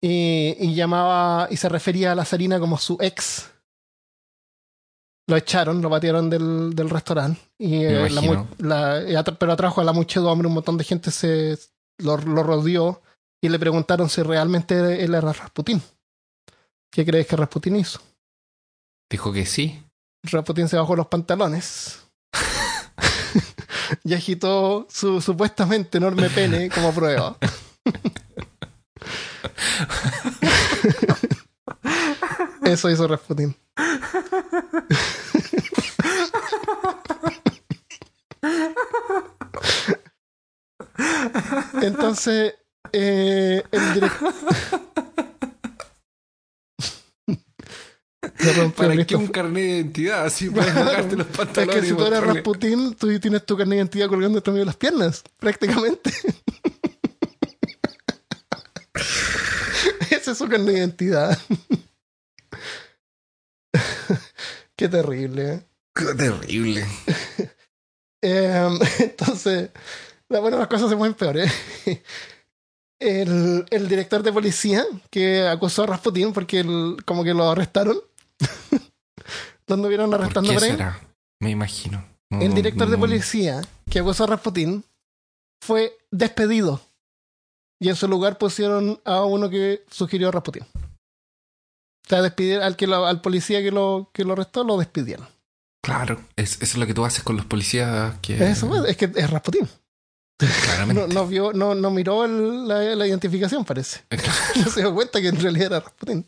Y, 0.03 0.57
y 0.61 0.75
llamaba 0.75 1.49
y 1.51 1.57
se 1.57 1.71
refería 1.71 2.13
a 2.13 2.15
la 2.15 2.27
Sarina 2.27 2.61
como 2.61 2.77
su 2.77 2.99
ex. 3.01 3.51
Lo 5.27 5.39
echaron, 5.39 5.81
lo 5.81 5.89
batieron 5.89 6.29
del, 6.29 6.75
del 6.75 6.91
restaurante. 6.91 7.41
Y, 7.59 7.77
eh, 7.85 8.11
la 8.11 8.21
la- 8.59 8.99
atra- 9.21 9.39
pero 9.39 9.53
atrajo 9.53 9.81
a 9.81 9.85
la 9.85 9.95
muchedumbre, 9.95 10.49
un 10.49 10.53
montón 10.55 10.77
de 10.77 10.85
gente 10.85 11.11
se 11.11 11.59
lo, 11.97 12.19
lo 12.19 12.43
rodeó 12.43 13.01
y 13.43 13.49
le 13.49 13.59
preguntaron 13.59 14.11
si 14.11 14.23
realmente 14.23 15.03
él 15.03 15.15
era 15.15 15.33
Rasputín. 15.33 15.81
¿Qué 16.95 17.05
crees 17.05 17.27
que 17.27 17.35
Rasputín 17.35 17.75
hizo? 17.75 17.99
Dijo 19.11 19.33
que 19.33 19.47
sí. 19.47 19.83
Rasputín 20.23 20.69
se 20.69 20.77
bajó 20.77 20.95
los 20.95 21.09
pantalones 21.09 22.07
y 24.05 24.15
agitó 24.15 24.87
su 24.89 25.21
supuestamente 25.21 25.99
enorme 25.99 26.31
pene 26.31 26.71
como 26.71 26.95
prueba. 26.95 27.37
Eso 32.63 32.89
hizo 32.89 33.09
Rasputín. 33.09 33.57
Entonces, 41.83 42.55
eh, 42.93 43.65
el 43.73 43.95
director. 43.95 44.33
¿Para 48.77 49.05
qué 49.07 49.17
un 49.17 49.27
carnet 49.29 49.63
de 49.63 49.69
identidad? 49.77 50.25
Así 50.27 50.49
puedes 50.51 50.75
bajarte 50.75 51.17
los 51.17 51.27
Es 51.29 51.37
pantalones. 51.37 51.81
que 51.83 51.89
si 51.89 51.95
tú 51.95 52.05
eres 52.07 52.21
Rasputín, 52.23 52.95
tú 52.95 53.19
tienes 53.21 53.45
tu 53.47 53.57
carnet 53.57 53.71
de 53.73 53.77
identidad 53.79 54.09
colgando 54.09 54.39
entre 54.39 54.53
medio 54.53 54.63
de 54.63 54.67
las 54.67 54.77
piernas, 54.77 55.23
prácticamente. 55.39 56.11
Ese 60.11 60.31
es 60.31 60.39
su 60.39 60.49
carnet 60.49 60.67
de 60.75 60.79
identidad. 60.79 61.39
Qué 64.77 64.89
terrible. 64.89 65.53
¿eh? 65.55 65.63
Qué 65.95 66.05
terrible. 66.15 66.87
Em, 68.21 68.79
entonces, 69.01 69.71
la- 70.29 70.41
bueno, 70.41 70.59
las 70.59 70.69
cosas 70.69 70.91
se 70.91 70.97
ponen 70.97 71.15
peores. 71.15 71.53
El, 72.99 73.67
el 73.71 73.89
director 73.89 74.23
de 74.23 74.33
policía 74.33 74.85
que 75.11 75.47
acusó 75.47 75.83
a 75.83 75.87
Rasputín 75.89 76.33
porque 76.33 76.61
el- 76.61 76.97
como 77.05 77.23
que 77.25 77.35
lo 77.35 77.51
arrestaron. 77.51 77.99
¿Dónde 79.67 79.89
¿Por 79.97 80.15
arrestando 80.15 80.51
qué 80.51 80.55
por 80.57 80.65
ahí? 80.65 80.71
será? 80.73 81.01
Me 81.41 81.51
imagino. 81.51 82.05
No, 82.31 82.41
El 82.41 82.51
no, 82.51 82.55
director 82.55 82.89
de 82.89 82.99
policía 82.99 83.63
que 83.91 83.99
acusó 84.01 84.25
a 84.25 84.29
Rasputín 84.29 84.85
fue 85.63 85.97
despedido. 86.11 86.81
Y 87.81 87.89
en 87.89 87.97
su 87.97 88.09
lugar 88.09 88.39
pusieron 88.39 89.01
a 89.05 89.25
uno 89.25 89.51
que 89.51 89.85
sugirió 89.91 90.29
a 90.29 90.33
Rasputín. 90.33 90.65
O 90.75 92.09
sea, 92.09 92.23
despedir 92.23 92.61
al, 92.61 92.77
que 92.77 92.87
lo- 92.87 93.07
al 93.07 93.21
policía 93.21 93.63
que 93.63 93.71
lo, 93.71 94.11
que 94.13 94.25
lo 94.25 94.35
arrestó, 94.35 94.65
lo 94.65 94.77
despidieron. 94.77 95.27
Claro, 95.83 96.21
es, 96.37 96.55
eso 96.55 96.63
es 96.63 96.77
lo 96.77 96.87
que 96.87 96.95
tú 96.95 97.05
haces 97.05 97.25
con 97.25 97.37
los 97.37 97.47
policías 97.47 98.15
que... 98.21 98.37
Eso 98.51 98.85
es 98.87 98.97
que 98.97 99.07
es 99.15 99.31
Rasputín. 99.31 99.69
Claramente. 100.39 101.03
No, 101.09 101.13
no 101.15 101.27
vio, 101.27 101.53
no, 101.53 101.75
no 101.75 101.91
miró 101.91 102.25
el- 102.25 102.67
la, 102.69 102.81
la 102.95 103.07
identificación, 103.07 103.65
parece. 103.65 104.03
No 104.57 104.71
se 104.71 104.81
dio 104.81 104.95
cuenta 104.95 105.21
que 105.21 105.29
en 105.29 105.41
realidad 105.41 105.67
era 105.67 105.81
Rasputín. 105.81 106.27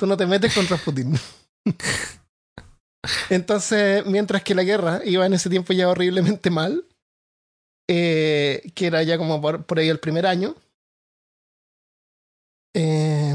Tú 0.00 0.06
no 0.06 0.16
te 0.16 0.26
metes 0.26 0.54
con 0.54 0.66
Rasputín. 0.66 1.14
Entonces, 3.28 4.06
mientras 4.06 4.42
que 4.42 4.54
la 4.54 4.62
guerra 4.62 5.02
iba 5.04 5.26
en 5.26 5.34
ese 5.34 5.50
tiempo 5.50 5.74
ya 5.74 5.90
horriblemente 5.90 6.48
mal, 6.48 6.86
eh, 7.86 8.72
que 8.74 8.86
era 8.86 9.02
ya 9.02 9.18
como 9.18 9.42
por, 9.42 9.78
ahí 9.78 9.90
el 9.90 10.00
primer 10.00 10.26
año, 10.26 10.56
Eh, 12.72 13.34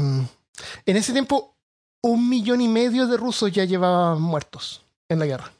en 0.86 0.96
ese 0.96 1.12
tiempo, 1.12 1.56
un 2.02 2.28
millón 2.28 2.62
y 2.62 2.68
medio 2.68 3.06
de 3.06 3.16
rusos 3.16 3.52
ya 3.52 3.64
llevaban 3.64 4.20
muertos 4.20 4.82
en 5.08 5.20
la 5.20 5.26
guerra. 5.26 5.52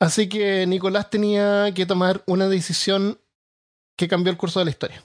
Así 0.00 0.30
que 0.30 0.66
Nicolás 0.66 1.10
tenía 1.10 1.74
que 1.74 1.84
tomar 1.84 2.22
una 2.26 2.48
decisión 2.48 3.18
que 3.98 4.08
cambió 4.08 4.30
el 4.30 4.38
curso 4.38 4.60
de 4.60 4.66
la 4.66 4.70
historia. 4.70 5.02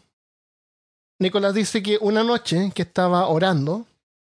Nicolás 1.20 1.54
dice 1.54 1.84
que 1.84 1.98
una 2.00 2.24
noche 2.24 2.72
que 2.74 2.84
estaba 2.84 3.28
orando, 3.28 3.86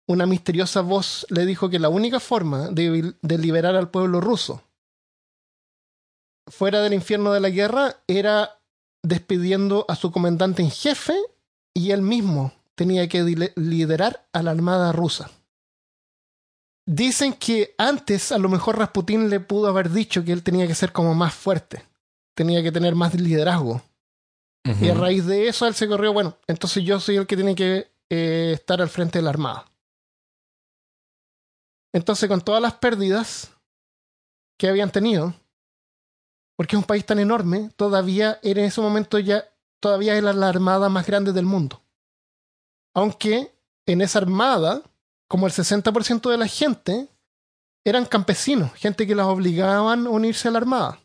una 0.08 0.26
misteriosa 0.26 0.82
voz 0.82 1.26
le 1.30 1.46
dijo 1.46 1.70
que 1.70 1.80
la 1.80 1.90
única 1.90 2.20
forma 2.20 2.70
de, 2.70 3.14
de 3.22 3.38
liberar 3.38 3.76
al 3.76 3.90
pueblo 3.90 4.22
ruso 4.22 4.64
fuera 6.48 6.82
del 6.82 6.94
infierno 6.94 7.34
de 7.34 7.42
la 7.42 7.50
guerra 7.50 7.98
era 8.08 8.60
despidiendo 9.04 9.86
a 9.88 9.96
su 9.96 10.12
comandante 10.12 10.64
en 10.64 10.72
jefe 10.72 11.16
y 11.74 11.92
él 11.92 12.02
mismo 12.02 12.54
tenía 12.76 13.08
que 13.08 13.52
liderar 13.56 14.28
a 14.34 14.44
la 14.44 14.52
armada 14.52 14.92
rusa. 14.92 15.30
Dicen 16.86 17.34
que 17.34 17.76
antes 17.78 18.32
a 18.32 18.38
lo 18.38 18.50
mejor 18.50 18.78
Rasputín 18.78 19.30
le 19.30 19.40
pudo 19.40 19.68
haber 19.68 19.90
dicho 19.92 20.24
que 20.24 20.32
él 20.32 20.44
tenía 20.44 20.68
que 20.68 20.76
ser 20.76 20.94
como 20.94 21.14
más 21.14 21.34
fuerte, 21.34 21.84
tenía 22.34 22.64
que 22.64 22.72
tener 22.72 22.96
más 22.96 23.14
liderazgo. 23.14 23.82
Y 24.82 24.90
a 24.90 24.94
raíz 24.94 25.26
de 25.26 25.48
eso 25.48 25.66
él 25.66 25.76
se 25.76 25.88
corrió, 25.88 26.12
bueno, 26.12 26.38
entonces 26.46 26.84
yo 26.84 27.00
soy 27.00 27.16
el 27.16 27.26
que 27.26 27.38
tiene 27.38 27.56
que 27.56 27.90
eh, 28.10 28.52
estar 28.54 28.82
al 28.82 28.90
frente 28.90 29.20
de 29.20 29.24
la 29.24 29.30
armada. 29.30 29.66
Entonces 31.98 32.30
con 32.30 32.42
todas 32.42 32.62
las 32.62 32.76
pérdidas 32.76 33.50
que 34.56 34.70
habían 34.70 34.92
tenido, 34.92 35.34
porque 36.56 36.76
es 36.76 36.80
un 36.80 36.86
país 36.86 37.04
tan 37.04 37.18
enorme, 37.18 37.72
todavía 37.76 38.40
en 38.44 38.60
ese 38.60 38.82
momento 38.82 39.18
ya 39.18 39.50
todavía 39.80 40.16
era 40.16 40.32
la 40.32 40.48
armada 40.48 40.90
más 40.90 41.08
grande 41.08 41.34
del 41.34 41.46
mundo. 41.46 41.82
Aunque 42.94 43.52
en 43.88 44.02
esa 44.02 44.20
armada, 44.20 44.84
como 45.28 45.48
el 45.48 45.54
60% 45.54 46.30
de 46.30 46.38
la 46.38 46.48
gente 46.48 47.10
eran 47.84 48.06
campesinos, 48.06 48.72
gente 48.76 49.08
que 49.08 49.16
las 49.16 49.26
obligaban 49.26 50.06
a 50.06 50.10
unirse 50.12 50.50
a 50.50 50.52
la 50.52 50.60
armada. 50.60 51.00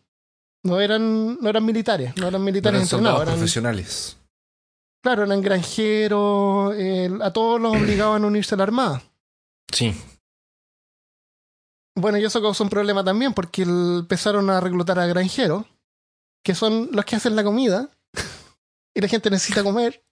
No 0.63 0.79
eran, 0.79 1.39
no 1.41 1.49
eran 1.49 1.65
militares, 1.65 2.15
no 2.19 2.29
eran 2.29 2.45
militares 2.45 2.75
no 2.75 2.79
eran 2.79 2.83
entrenados, 2.83 3.23
eran 3.23 3.35
profesionales. 3.35 4.19
Claro, 5.03 5.25
eran 5.25 5.41
granjeros, 5.41 6.75
a 7.23 7.33
todos 7.33 7.59
los 7.59 7.77
obligaban 7.77 8.25
a 8.25 8.27
unirse 8.27 8.55
a 8.55 8.59
la 8.59 8.65
armada. 8.65 9.03
Sí. 9.73 9.95
Bueno, 11.95 12.19
y 12.19 12.25
eso 12.25 12.41
causó 12.41 12.65
un 12.65 12.71
problema 12.71 13.05
también 13.05 13.35
porque 13.35 13.63
empezaron 13.63 14.49
a 14.51 14.61
reclutar 14.61 14.99
a 14.99 15.07
granjeros, 15.07 15.67
que 16.43 16.55
son 16.55 16.89
los 16.93 17.05
que 17.05 17.17
hacen 17.17 17.37
la 17.37 17.45
comida, 17.45 17.91
y 18.95 19.01
la 19.01 19.09
gente 19.09 19.31
necesita 19.31 19.63
comer, 19.63 20.03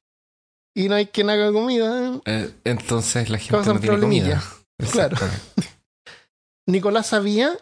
y 0.75 0.89
no 0.89 0.95
hay 0.95 1.07
quien 1.07 1.31
haga 1.31 1.53
comida. 1.53 2.21
Eh, 2.27 2.55
entonces 2.65 3.31
la 3.31 3.39
gente 3.39 3.57
no 3.73 3.81
tiene 3.81 4.01
comida. 4.01 4.43
Claro. 4.93 5.17
Nicolás 6.67 7.09
sabía 7.09 7.57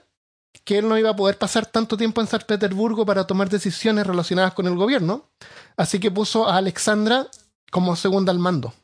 que 0.65 0.79
él 0.79 0.89
no 0.89 0.99
iba 0.99 1.11
a 1.11 1.17
poder 1.17 1.39
pasar 1.39 1.67
tanto 1.67 1.97
tiempo 1.97 2.21
en 2.21 2.27
San 2.27 2.43
Petersburgo 2.47 3.07
para 3.07 3.27
tomar 3.27 3.49
decisiones 3.49 4.07
relacionadas 4.07 4.53
con 4.53 4.67
el 4.67 4.75
gobierno, 4.75 5.31
así 5.77 5.99
que 5.99 6.11
puso 6.11 6.49
a 6.49 6.57
Alexandra 6.57 7.27
como 7.71 7.97
segunda 7.97 8.33
al 8.33 8.39
mando. 8.39 8.75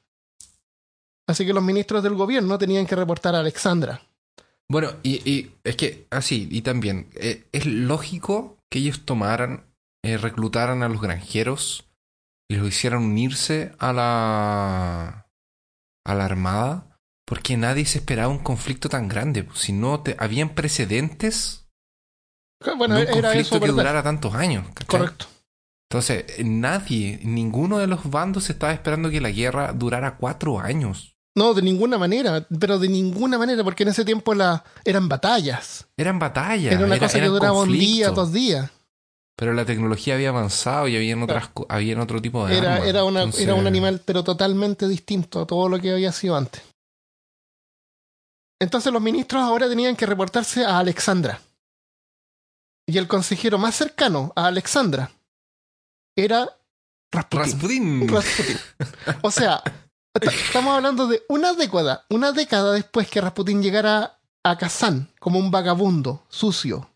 Así 1.26 1.44
que 1.44 1.52
los 1.52 1.62
ministros 1.62 2.02
del 2.02 2.14
gobierno 2.14 2.58
tenían 2.58 2.86
que 2.86 2.96
reportar 2.96 3.34
a 3.34 3.40
Alexandra. 3.40 4.00
Bueno, 4.70 4.90
y, 5.02 5.50
es 5.62 5.76
que 5.76 6.06
así, 6.10 6.48
y 6.50 6.62
también, 6.62 7.10
eh, 7.14 7.46
es 7.52 7.66
lógico 7.66 8.58
que 8.70 8.78
ellos 8.78 9.04
tomaran, 9.04 9.66
eh, 10.02 10.16
reclutaran 10.16 10.82
a 10.82 10.88
los 10.88 11.00
granjeros 11.00 11.88
y 12.48 12.56
los 12.56 12.68
hicieran 12.68 13.02
unirse 13.02 13.72
a 13.78 13.92
la, 13.92 15.28
a 16.04 16.14
la 16.14 16.24
armada, 16.24 16.98
porque 17.26 17.56
nadie 17.56 17.84
se 17.84 17.98
esperaba 17.98 18.28
un 18.28 18.38
conflicto 18.38 18.88
tan 18.88 19.08
grande. 19.08 19.48
Si 19.54 19.72
no, 19.72 20.00
te, 20.00 20.16
habían 20.18 20.50
precedentes 20.50 21.64
bueno, 22.76 22.98
un 22.98 23.06
conflicto 23.06 23.60
que 23.60 23.68
durara 23.68 24.02
tantos 24.02 24.34
años. 24.34 24.66
Correcto. 24.86 25.26
Entonces, 25.90 26.24
nadie, 26.44 27.20
ninguno 27.22 27.78
de 27.78 27.86
los 27.86 28.10
bandos 28.10 28.50
estaba 28.50 28.72
esperando 28.72 29.10
que 29.10 29.20
la 29.20 29.30
guerra 29.30 29.72
durara 29.72 30.16
cuatro 30.16 30.58
años. 30.58 31.13
No, 31.36 31.52
de 31.52 31.62
ninguna 31.62 31.98
manera, 31.98 32.46
pero 32.60 32.78
de 32.78 32.88
ninguna 32.88 33.38
manera, 33.38 33.64
porque 33.64 33.82
en 33.82 33.88
ese 33.88 34.04
tiempo 34.04 34.34
la, 34.34 34.62
eran 34.84 35.08
batallas. 35.08 35.86
Eran 35.96 36.18
batallas. 36.18 36.72
Era 36.72 36.84
una 36.84 36.98
cosa 36.98 37.18
que 37.18 37.26
duraba 37.26 37.60
un 37.60 37.72
día, 37.72 38.10
dos 38.10 38.32
días. 38.32 38.70
Pero 39.36 39.52
la 39.52 39.64
tecnología 39.64 40.14
había 40.14 40.28
avanzado 40.28 40.86
y 40.86 40.96
había 40.96 41.20
otras, 41.20 41.50
había 41.68 42.00
otro 42.00 42.22
tipo 42.22 42.46
de 42.46 42.56
era, 42.56 42.86
Era, 42.86 43.02
una, 43.02 43.24
era 43.36 43.54
un 43.54 43.66
animal, 43.66 44.00
pero 44.04 44.22
totalmente 44.22 44.86
distinto 44.86 45.40
a 45.40 45.46
todo 45.46 45.68
lo 45.68 45.80
que 45.80 45.90
había 45.90 46.12
sido 46.12 46.36
antes. 46.36 46.62
Entonces 48.60 48.92
los 48.92 49.02
ministros 49.02 49.42
ahora 49.42 49.68
tenían 49.68 49.96
que 49.96 50.06
reportarse 50.06 50.64
a 50.64 50.78
Alexandra. 50.78 51.40
Y 52.86 52.96
el 52.96 53.08
consejero 53.08 53.58
más 53.58 53.74
cercano 53.74 54.32
a 54.36 54.46
Alexandra 54.46 55.10
era 56.16 56.48
Rasputin. 57.10 58.08
Rasputin. 58.08 58.56
O 59.22 59.30
sea, 59.32 59.62
Estamos 60.20 60.76
hablando 60.76 61.08
de 61.08 61.24
una 61.28 61.54
década, 61.54 62.06
una 62.08 62.32
década 62.32 62.72
después 62.72 63.10
que 63.10 63.20
Rasputín 63.20 63.62
llegara 63.62 64.20
a 64.44 64.56
Kazán 64.56 65.12
como 65.18 65.38
un 65.38 65.50
vagabundo, 65.50 66.22
sucio. 66.28 66.88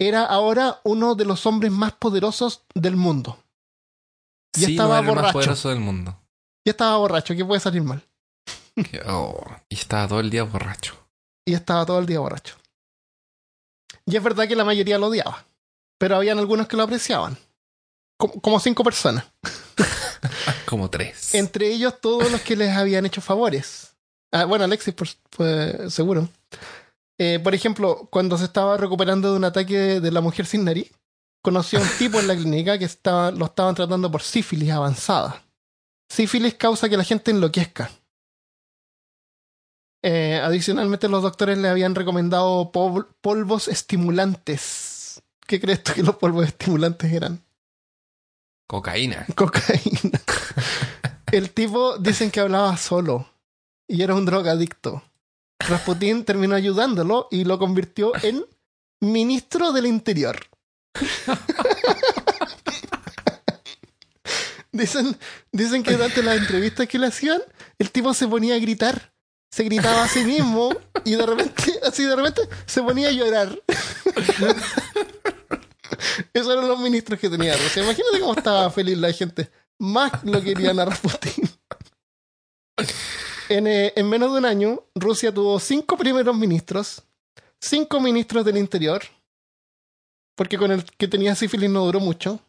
Era 0.00 0.24
ahora 0.24 0.80
uno 0.82 1.14
de 1.14 1.24
los 1.24 1.46
hombres 1.46 1.70
más 1.70 1.92
poderosos 1.92 2.64
del 2.74 2.96
mundo. 2.96 3.38
Ya 4.56 4.68
estaba 4.68 5.00
borracho. 5.00 5.22
más 5.22 5.32
poderoso 5.32 5.68
del 5.68 5.80
mundo. 5.80 6.18
Ya 6.64 6.72
estaba 6.72 6.96
borracho, 6.96 7.34
¿qué 7.36 7.44
puede 7.44 7.60
salir 7.60 7.82
mal? 7.82 8.02
Oh, 9.06 9.44
y 9.68 9.76
estaba 9.76 10.08
todo 10.08 10.18
el 10.18 10.30
día 10.30 10.42
borracho. 10.42 10.96
Y 11.46 11.54
estaba 11.54 11.86
todo 11.86 12.00
el 12.00 12.06
día 12.06 12.18
borracho. 12.18 12.56
Y 14.06 14.16
es 14.16 14.22
verdad 14.22 14.48
que 14.48 14.56
la 14.56 14.64
mayoría 14.64 14.98
lo 14.98 15.06
odiaba, 15.06 15.44
pero 15.98 16.16
habían 16.16 16.38
algunos 16.38 16.66
que 16.66 16.76
lo 16.76 16.82
apreciaban. 16.82 17.38
como 18.18 18.58
cinco 18.58 18.82
personas. 18.82 19.24
Como 20.74 20.90
tres. 20.90 21.36
Entre 21.36 21.72
ellos 21.72 22.00
todos 22.00 22.32
los 22.32 22.40
que 22.40 22.56
les 22.56 22.76
habían 22.76 23.06
hecho 23.06 23.20
favores. 23.20 23.94
Ah, 24.32 24.44
bueno, 24.44 24.64
Alexis, 24.64 24.92
por, 24.92 25.06
seguro. 25.88 26.28
Eh, 27.16 27.38
por 27.38 27.54
ejemplo, 27.54 28.08
cuando 28.10 28.36
se 28.36 28.46
estaba 28.46 28.76
recuperando 28.76 29.30
de 29.30 29.36
un 29.36 29.44
ataque 29.44 30.00
de 30.00 30.10
la 30.10 30.20
mujer 30.20 30.46
sin 30.46 30.64
nariz, 30.64 30.90
conoció 31.42 31.78
a 31.78 31.82
un 31.82 31.88
tipo 31.96 32.18
en 32.18 32.26
la 32.26 32.34
clínica 32.34 32.76
que 32.76 32.88
lo 33.06 33.46
estaban 33.46 33.76
tratando 33.76 34.10
por 34.10 34.22
sífilis 34.22 34.72
avanzada. 34.72 35.44
Sífilis 36.08 36.54
causa 36.54 36.88
que 36.88 36.96
la 36.96 37.04
gente 37.04 37.30
enloquezca. 37.30 37.88
Eh, 40.02 40.40
adicionalmente, 40.42 41.08
los 41.08 41.22
doctores 41.22 41.56
le 41.56 41.68
habían 41.68 41.94
recomendado 41.94 42.72
polvos 42.72 43.68
estimulantes. 43.68 45.22
¿Qué 45.46 45.60
crees 45.60 45.84
tú 45.84 45.92
que 45.92 46.02
los 46.02 46.16
polvos 46.16 46.44
estimulantes 46.48 47.12
eran? 47.12 47.44
Cocaína. 48.74 49.24
Cocaína. 49.36 50.20
El 51.30 51.50
tipo 51.50 51.96
dicen 51.98 52.32
que 52.32 52.40
hablaba 52.40 52.76
solo 52.76 53.30
y 53.86 54.02
era 54.02 54.16
un 54.16 54.24
drogadicto. 54.24 55.04
Rasputín 55.60 56.24
terminó 56.24 56.56
ayudándolo 56.56 57.28
y 57.30 57.44
lo 57.44 57.60
convirtió 57.60 58.10
en 58.24 58.44
ministro 59.00 59.70
del 59.70 59.86
Interior. 59.86 60.40
dicen, 64.72 65.16
dicen 65.52 65.84
que 65.84 65.92
durante 65.92 66.24
las 66.24 66.38
entrevistas 66.38 66.88
que 66.88 66.98
le 66.98 67.06
hacían, 67.06 67.40
el 67.78 67.92
tipo 67.92 68.12
se 68.12 68.26
ponía 68.26 68.56
a 68.56 68.58
gritar. 68.58 69.12
Se 69.52 69.62
gritaba 69.62 70.02
a 70.02 70.08
sí 70.08 70.24
mismo 70.24 70.76
y 71.04 71.14
de 71.14 71.24
repente, 71.24 71.78
así 71.86 72.04
de 72.04 72.16
repente, 72.16 72.42
se 72.66 72.82
ponía 72.82 73.10
a 73.10 73.12
llorar. 73.12 73.56
Esos 76.32 76.52
eran 76.52 76.68
los 76.68 76.78
ministros 76.78 77.18
que 77.18 77.28
tenía 77.28 77.56
Rusia. 77.56 77.82
Imagínate 77.82 78.20
cómo 78.20 78.34
estaba 78.34 78.70
feliz 78.70 78.98
la 78.98 79.12
gente. 79.12 79.50
Más 79.78 80.24
lo 80.24 80.42
querían 80.42 80.78
a 80.80 80.84
Rasputin. 80.84 81.48
En, 83.50 83.66
eh, 83.66 83.92
en, 83.94 84.08
menos 84.08 84.32
de 84.32 84.38
un 84.38 84.46
año, 84.46 84.82
Rusia 84.94 85.32
tuvo 85.32 85.60
cinco 85.60 85.98
primeros 85.98 86.34
ministros, 86.34 87.02
cinco 87.60 88.00
ministros 88.00 88.42
del 88.42 88.56
interior, 88.56 89.02
porque 90.34 90.56
con 90.56 90.72
el 90.72 90.82
que 90.82 91.08
tenía 91.08 91.34
sífilis 91.34 91.68
no 91.68 91.84
duró 91.84 92.00
mucho, 92.00 92.40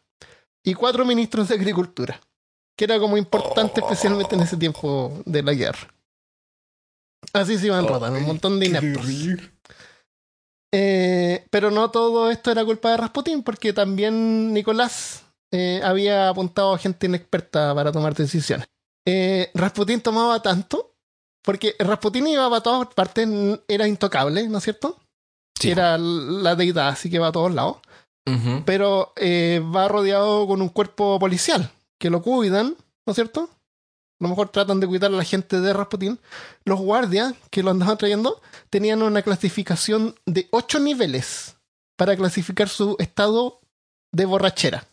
y 0.64 0.72
cuatro 0.72 1.04
ministros 1.04 1.48
de 1.48 1.54
agricultura, 1.54 2.18
que 2.76 2.86
era 2.86 2.98
como 2.98 3.18
importante 3.18 3.80
especialmente 3.80 4.36
en 4.36 4.40
ese 4.40 4.56
tiempo 4.56 5.22
de 5.26 5.42
la 5.42 5.52
guerra. 5.52 5.94
Así 7.32 7.58
se 7.58 7.66
iban 7.66 7.86
rotando, 7.86 8.18
un 8.18 8.24
montón 8.24 8.58
de 8.58 8.66
ineptos. 8.66 9.06
Eh, 10.72 11.46
pero 11.50 11.70
no 11.70 11.90
todo 11.90 12.30
esto 12.30 12.50
era 12.50 12.64
culpa 12.64 12.90
de 12.90 12.96
Rasputín, 12.96 13.42
porque 13.42 13.72
también 13.72 14.52
Nicolás 14.52 15.24
eh, 15.52 15.80
había 15.84 16.28
apuntado 16.28 16.74
a 16.74 16.78
gente 16.78 17.06
inexperta 17.06 17.74
para 17.74 17.92
tomar 17.92 18.14
decisiones. 18.14 18.66
Eh, 19.06 19.50
Rasputín 19.54 20.00
tomaba 20.00 20.42
tanto, 20.42 20.94
porque 21.42 21.76
Rasputín 21.78 22.26
iba 22.26 22.54
a 22.54 22.60
todas 22.62 22.92
partes, 22.94 23.28
era 23.68 23.86
intocable, 23.86 24.48
¿no 24.48 24.58
es 24.58 24.64
cierto? 24.64 24.98
Sí. 25.58 25.70
Era 25.70 25.96
la 25.96 26.54
deidad, 26.56 26.88
así 26.88 27.08
que 27.08 27.18
va 27.18 27.28
a 27.28 27.32
todos 27.32 27.52
lados. 27.52 27.78
Pero 28.64 29.12
va 29.72 29.86
rodeado 29.86 30.48
con 30.48 30.60
un 30.60 30.68
cuerpo 30.68 31.16
policial, 31.20 31.70
que 31.96 32.10
lo 32.10 32.22
cuidan, 32.22 32.74
¿no 33.06 33.12
es 33.12 33.14
cierto? 33.14 33.48
lo 34.18 34.28
mejor 34.28 34.48
tratan 34.48 34.80
de 34.80 34.86
cuidar 34.86 35.10
a 35.12 35.16
la 35.16 35.24
gente 35.24 35.60
de 35.60 35.72
Rasputin, 35.72 36.18
los 36.64 36.80
guardias 36.80 37.34
que 37.50 37.62
lo 37.62 37.70
andaban 37.70 37.98
trayendo 37.98 38.40
tenían 38.70 39.02
una 39.02 39.22
clasificación 39.22 40.14
de 40.26 40.48
ocho 40.50 40.78
niveles 40.80 41.56
para 41.96 42.16
clasificar 42.16 42.68
su 42.68 42.96
estado 42.98 43.60
de 44.12 44.24
borrachera. 44.26 44.86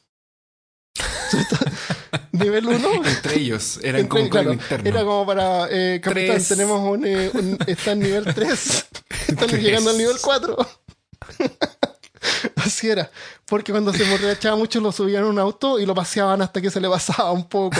Nivel 2.32 2.66
1. 2.68 2.94
Entre 3.06 3.40
ellos, 3.40 3.80
eran 3.84 4.08
como 4.08 4.30
claro, 4.30 4.50
código 4.50 4.62
interno. 4.64 4.90
Era 4.90 5.04
como 5.04 5.26
para, 5.26 5.68
eh, 5.70 6.00
capitán, 6.02 6.36
Tres. 6.36 6.48
tenemos 6.48 6.80
un, 6.98 7.06
eh, 7.06 7.32
un- 7.34 7.58
está 7.68 7.92
en 7.94 8.00
nivel 8.00 8.26
3. 8.34 8.86
Están 9.28 9.50
Tres. 9.50 9.62
llegando 9.64 9.90
al 9.92 9.98
nivel 9.98 10.18
4. 10.22 10.58
Así 12.56 12.90
era. 12.90 13.10
Porque 13.46 13.72
cuando 13.72 13.94
se 13.94 14.04
emborrachaba 14.04 14.56
mucho 14.56 14.80
lo 14.80 14.92
subían 14.92 15.24
a 15.24 15.28
un 15.28 15.40
auto 15.40 15.80
y 15.80 15.86
lo 15.86 15.94
paseaban 15.94 16.42
hasta 16.42 16.62
que 16.62 16.70
se 16.72 16.80
le 16.80 16.90
pasaba 16.90 17.32
un 17.32 17.48
poco. 17.48 17.78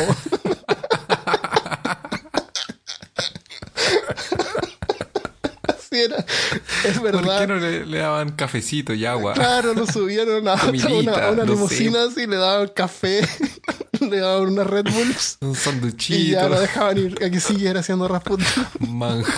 Era. 6.02 6.18
Es 6.84 7.00
¿Por 7.00 7.12
verdad. 7.14 7.40
qué 7.42 7.48
no 7.48 7.56
le, 7.58 7.86
le 7.86 7.98
daban 8.00 8.32
cafecito 8.34 8.94
y 8.94 9.06
agua? 9.06 9.34
Claro, 9.34 9.74
lo 9.74 9.86
subieron 9.88 10.48
a, 10.48 10.54
una, 10.90 11.12
a 11.28 11.32
una 11.32 11.46
no 11.46 11.54
limusina 11.54 12.04
así, 12.04 12.28
le 12.28 12.36
daban 12.36 12.68
café, 12.70 13.22
le 14.02 14.18
daban 14.20 14.48
unas 14.50 14.68
Red 14.68 14.86
Bulls 14.92 15.38
Un 15.42 15.52
y 15.52 15.54
ya 15.54 15.60
sanduchito, 15.60 16.50
lo 16.50 16.60
dejaban 16.60 16.98
ir 16.98 17.24
a 17.24 17.30
que 17.30 17.40
siguiera 17.40 17.80
haciendo 17.80 18.08
Rasputin. 18.08 18.46
manjar. 18.80 19.34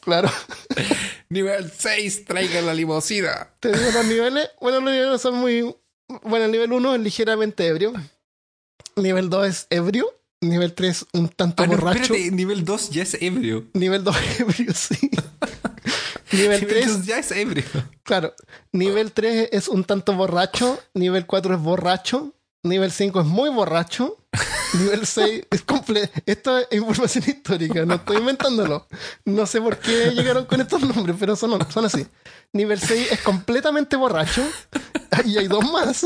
Claro. 0.00 0.30
Nivel 1.28 1.70
6, 1.76 2.24
traigan 2.24 2.66
la 2.66 2.74
limosina. 2.74 3.48
Te 3.60 3.70
digo 3.72 3.90
los 3.92 4.04
niveles. 4.06 4.48
Bueno, 4.60 4.80
los 4.80 4.92
niveles 4.92 5.20
son 5.20 5.34
muy. 5.36 5.74
Bueno, 6.24 6.46
el 6.46 6.52
nivel 6.52 6.72
1 6.72 6.94
es 6.96 7.00
ligeramente 7.00 7.66
ebrio. 7.66 7.92
Nivel 8.96 9.30
2 9.30 9.46
es 9.46 9.66
ebrio. 9.70 10.06
Nivel 10.42 10.72
3 10.74 11.06
un 11.12 11.28
tanto 11.28 11.62
Ah, 11.62 11.66
no, 11.66 11.72
borracho. 11.72 12.00
espérate, 12.14 12.30
nivel 12.30 12.64
2 12.64 12.90
ya 12.90 13.02
es 13.02 13.14
ebrio. 13.20 13.66
Nivel 13.74 14.02
2 14.04 14.16
ebrio, 14.40 14.72
sí. 14.74 15.10
nivel 16.32 16.60
Nivel 16.62 16.66
3, 16.66 16.86
2 16.98 17.06
ya 17.06 17.18
es 17.18 17.30
ebrio. 17.32 17.64
claro. 18.02 18.34
Nivel 18.72 19.12
3 19.12 19.50
es 19.52 19.68
un 19.68 19.84
tanto 19.84 20.14
borracho. 20.14 20.78
Nivel 20.94 21.26
4 21.26 21.54
es 21.56 21.60
borracho. 21.60 22.32
Nivel 22.62 22.90
5 22.90 23.20
es 23.20 23.26
muy 23.26 23.50
borracho. 23.50 24.16
Nivel 24.74 25.06
6 25.06 25.46
es 25.50 25.62
completo. 25.62 26.12
Esto 26.26 26.58
es 26.58 26.66
información 26.72 27.24
histórica, 27.26 27.84
no 27.84 27.94
estoy 27.96 28.18
inventándolo. 28.18 28.86
No 29.24 29.44
sé 29.46 29.60
por 29.60 29.78
qué 29.78 30.10
llegaron 30.14 30.44
con 30.46 30.60
estos 30.60 30.80
nombres, 30.82 31.16
pero 31.18 31.36
son, 31.36 31.58
son 31.70 31.84
así. 31.84 32.06
Nivel 32.52 32.80
6 32.80 33.12
es 33.12 33.20
completamente 33.22 33.96
borracho. 33.96 34.42
Y 35.26 35.36
hay 35.38 35.48
dos 35.48 35.70
más. 35.70 36.04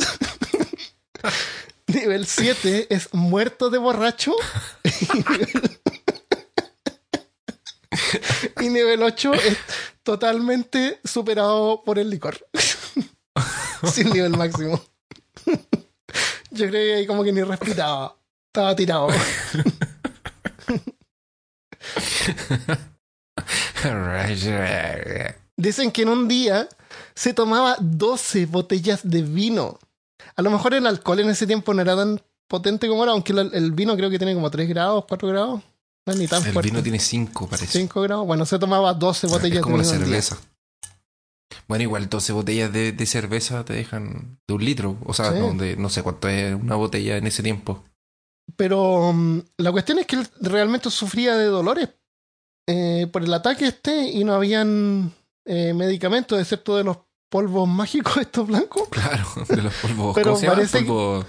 Nivel 1.87 2.26
7 2.26 2.87
es 2.91 3.12
muerto 3.12 3.70
de 3.70 3.78
borracho. 3.78 4.35
Y 8.61 8.68
nivel 8.68 9.03
8 9.03 9.35
es 9.35 9.59
totalmente 10.03 11.01
superado 11.05 11.82
por 11.85 11.99
el 11.99 12.11
licor. 12.11 12.39
Sin 13.93 14.11
nivel 14.11 14.37
máximo. 14.37 14.82
Yo 16.51 16.68
creo 16.68 16.70
que 16.70 16.95
ahí 16.95 17.07
como 17.07 17.24
que 17.24 17.32
ni 17.32 17.43
respiraba. 17.43 18.16
Estaba 18.47 18.76
tirado. 18.76 19.09
Dicen 25.57 25.91
que 25.93 26.03
en 26.03 26.09
un 26.09 26.28
día 26.28 26.68
se 27.14 27.35
tomaba 27.35 27.76
12 27.80 28.47
botellas 28.47 29.01
de 29.03 29.22
vino. 29.22 29.78
A 30.37 30.43
lo 30.43 30.51
mejor 30.51 30.75
el 30.75 30.87
alcohol 30.87 31.20
en 31.20 31.31
ese 31.31 31.47
tiempo 31.47 31.72
no 31.75 31.83
era 31.83 31.97
tan 31.97 32.20
potente 32.49 32.89
como 32.89 33.01
ahora, 33.01 33.12
aunque 33.12 33.33
el, 33.33 33.72
vino 33.72 33.97
creo 33.97 34.11
que 34.11 34.18
tiene 34.18 34.35
como 34.35 34.51
3 34.51 34.68
grados, 34.68 35.05
4 35.09 35.29
grados. 35.29 35.62
No 36.07 36.12
es 36.12 36.18
ni 36.18 36.27
tan 36.29 36.45
El 36.45 36.53
fuerte. 36.53 36.70
vino 36.70 36.83
tiene 36.83 36.99
5, 36.99 37.49
parece. 37.49 37.79
5 37.79 38.01
grados. 38.03 38.27
Bueno, 38.27 38.45
se 38.45 38.59
tomaba 38.59 38.93
12 38.93 39.27
botellas 39.27 39.57
es 39.59 39.62
como 39.62 39.79
de 39.79 39.85
la 39.85 39.93
vino. 39.93 40.07
día. 40.07 40.07
cerveza. 40.22 40.39
Bueno, 41.68 41.83
igual 41.83 42.09
12 42.11 42.33
botellas 42.33 42.72
de, 42.72 42.93
de 42.93 43.07
cerveza 43.07 43.64
te 43.64 43.72
dejan 43.72 44.39
de 44.47 44.55
un 44.55 44.64
litro. 44.64 44.99
O 45.07 45.14
sea, 45.14 45.33
Sí. 45.33 45.39
no, 45.39 45.55
de- 45.55 45.77
no 45.77 45.89
sé 45.89 46.03
cuánto 46.03 46.29
es 46.29 46.55
una 46.55 46.75
botella 46.75 47.16
en 47.16 47.27
ese 47.27 47.43
tiempo. 47.43 47.83
Pero 48.57 49.12
mm, 49.14 49.41
la 49.59 49.72
cuestión 49.72 49.99
es 49.99 50.07
que 50.07 50.16
él 50.16 50.29
realmente 50.41 50.91
sufría 50.91 51.37
de 51.37 51.47
dolores 51.47 51.89
eh, 52.66 53.09
por 53.12 53.22
el 53.25 53.33
ataque 53.33 53.66
este 53.66 54.05
y 54.11 54.25
no 54.25 54.35
habían 54.35 55.12
eh, 55.47 55.72
medicamentos 55.75 56.39
excepto 56.41 56.77
de 56.77 56.85
los 56.85 56.99
polvos 57.31 57.68
mágicos 57.68 58.16
estos 58.18 58.47
blancos. 58.47 58.89
Claro, 58.91 59.27
de 59.49 59.62
los 59.62 59.75
polvos. 59.75 60.14
Pero 60.14 60.31
¿Cómo 60.31 60.41
se 60.41 60.47
parece 60.47 60.79
Polvo, 60.83 61.25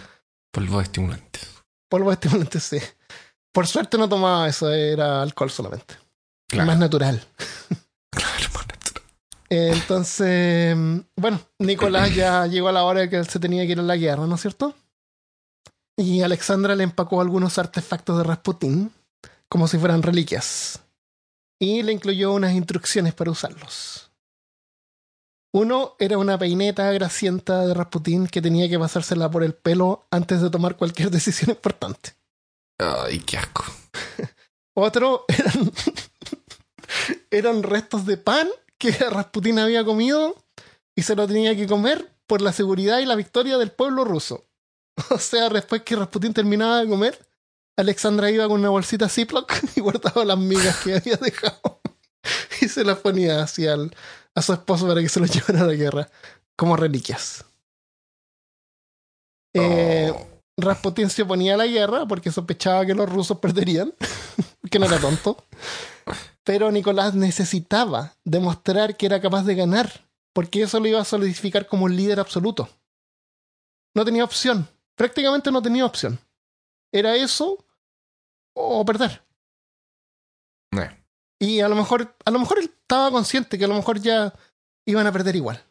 polvos 0.51 0.83
estimulantes. 0.83 1.49
Polvos 1.89 2.13
estimulantes, 2.13 2.63
sí. 2.63 2.77
Por 3.53 3.67
suerte 3.67 3.97
no 3.97 4.07
tomaba 4.09 4.47
eso, 4.47 4.69
era 4.71 5.21
alcohol 5.21 5.49
solamente. 5.49 5.95
Claro, 6.49 6.67
Más 6.67 6.77
natural. 6.77 7.25
claro, 8.11 8.49
más 8.53 8.67
natural. 8.67 9.03
Eh, 9.49 9.71
Entonces, 9.73 10.75
bueno, 11.15 11.39
Nicolás 11.59 12.13
ya 12.13 12.45
llegó 12.47 12.67
a 12.69 12.71
la 12.73 12.83
hora 12.83 13.01
de 13.01 13.09
que 13.09 13.15
él 13.17 13.27
se 13.27 13.39
tenía 13.39 13.65
que 13.65 13.71
ir 13.73 13.79
a 13.79 13.83
la 13.83 13.95
guerra, 13.95 14.25
¿no 14.27 14.35
es 14.35 14.41
cierto? 14.41 14.75
Y 15.97 16.21
Alexandra 16.23 16.75
le 16.75 16.83
empacó 16.83 17.21
algunos 17.21 17.57
artefactos 17.57 18.17
de 18.17 18.23
Rasputín, 18.25 18.91
como 19.47 19.67
si 19.69 19.77
fueran 19.77 20.03
reliquias. 20.03 20.81
Y 21.57 21.83
le 21.83 21.93
incluyó 21.93 22.33
unas 22.33 22.51
instrucciones 22.53 23.13
para 23.13 23.31
usarlos. 23.31 24.11
Uno 25.55 25.95
era 25.99 26.17
una 26.17 26.37
peineta 26.37 26.91
grasienta 26.91 27.65
de 27.65 27.73
Rasputín 27.73 28.27
que 28.27 28.41
tenía 28.41 28.67
que 28.67 28.77
pasársela 28.77 29.31
por 29.31 29.41
el 29.41 29.53
pelo 29.53 30.05
antes 30.11 30.41
de 30.41 30.49
tomar 30.49 30.75
cualquier 30.75 31.09
decisión 31.17 31.51
importante. 31.51 32.13
Ay, 32.77 33.19
qué 33.19 33.37
asco. 33.37 33.63
Otro 34.73 35.23
eran, 35.29 35.71
eran 37.31 37.63
restos 37.63 38.05
de 38.05 38.17
pan 38.17 38.49
que 38.77 38.91
Rasputín 38.91 39.57
había 39.59 39.85
comido 39.85 40.35
y 40.93 41.03
se 41.03 41.15
lo 41.15 41.25
tenía 41.25 41.55
que 41.55 41.67
comer 41.67 42.11
por 42.27 42.41
la 42.41 42.51
seguridad 42.51 42.99
y 42.99 43.05
la 43.05 43.15
victoria 43.15 43.57
del 43.57 43.71
pueblo 43.71 44.03
ruso. 44.03 44.43
O 45.09 45.19
sea, 45.19 45.47
después 45.47 45.83
que 45.83 45.95
Rasputín 45.95 46.33
terminaba 46.33 46.81
de 46.81 46.89
comer, 46.89 47.17
Alexandra 47.77 48.29
iba 48.29 48.45
con 48.49 48.59
una 48.59 48.69
bolsita 48.69 49.07
Ziploc 49.07 49.53
y 49.77 49.79
guardaba 49.79 50.25
las 50.25 50.37
migas 50.37 50.77
que 50.83 50.95
había 50.95 51.15
dejado 51.15 51.79
y 52.59 52.67
se 52.67 52.83
las 52.83 52.97
ponía 52.99 53.41
hacia 53.41 53.73
al- 53.73 53.95
a 54.35 54.41
su 54.41 54.53
esposo 54.53 54.87
para 54.87 55.01
que 55.01 55.09
se 55.09 55.19
lo 55.19 55.25
llevara 55.27 55.61
a 55.61 55.67
la 55.67 55.73
guerra 55.73 56.09
como 56.55 56.75
reliquias. 56.75 57.45
Eh, 59.53 60.11
Oh. 60.13 60.35
Rasputín 60.57 61.09
se 61.09 61.23
oponía 61.23 61.55
a 61.55 61.57
la 61.57 61.67
guerra 61.67 62.05
porque 62.05 62.31
sospechaba 62.31 62.85
que 62.85 62.93
los 62.93 63.09
rusos 63.09 63.39
perderían, 63.39 63.93
que 64.71 64.79
no 64.79 64.85
era 64.85 64.99
tonto. 64.99 65.43
Pero 66.43 66.71
Nicolás 66.71 67.13
necesitaba 67.13 68.15
demostrar 68.23 68.95
que 68.95 69.05
era 69.05 69.19
capaz 69.19 69.43
de 69.43 69.55
ganar, 69.55 70.07
porque 70.33 70.61
eso 70.61 70.79
lo 70.79 70.87
iba 70.87 71.01
a 71.01 71.05
solidificar 71.05 71.67
como 71.67 71.85
un 71.85 71.95
líder 71.95 72.19
absoluto. 72.19 72.69
No 73.93 74.05
tenía 74.05 74.23
opción, 74.23 74.67
prácticamente 74.95 75.51
no 75.51 75.61
tenía 75.61 75.85
opción. 75.85 76.19
Era 76.93 77.15
eso 77.15 77.65
o 78.53 78.85
perder. 78.85 79.23
Eh, 80.71 81.04
Y 81.45 81.61
a 81.61 81.69
lo 81.69 81.75
mejor, 81.75 82.15
a 82.25 82.31
lo 82.31 82.39
mejor 82.39 82.57
él 82.57 82.65
estaba 82.65 83.11
consciente 83.11 83.59
que 83.59 83.65
a 83.65 83.67
lo 83.67 83.75
mejor 83.75 83.99
ya 83.99 84.33
iban 84.87 85.05
a 85.05 85.11
perder 85.11 85.35
igual. 85.35 85.63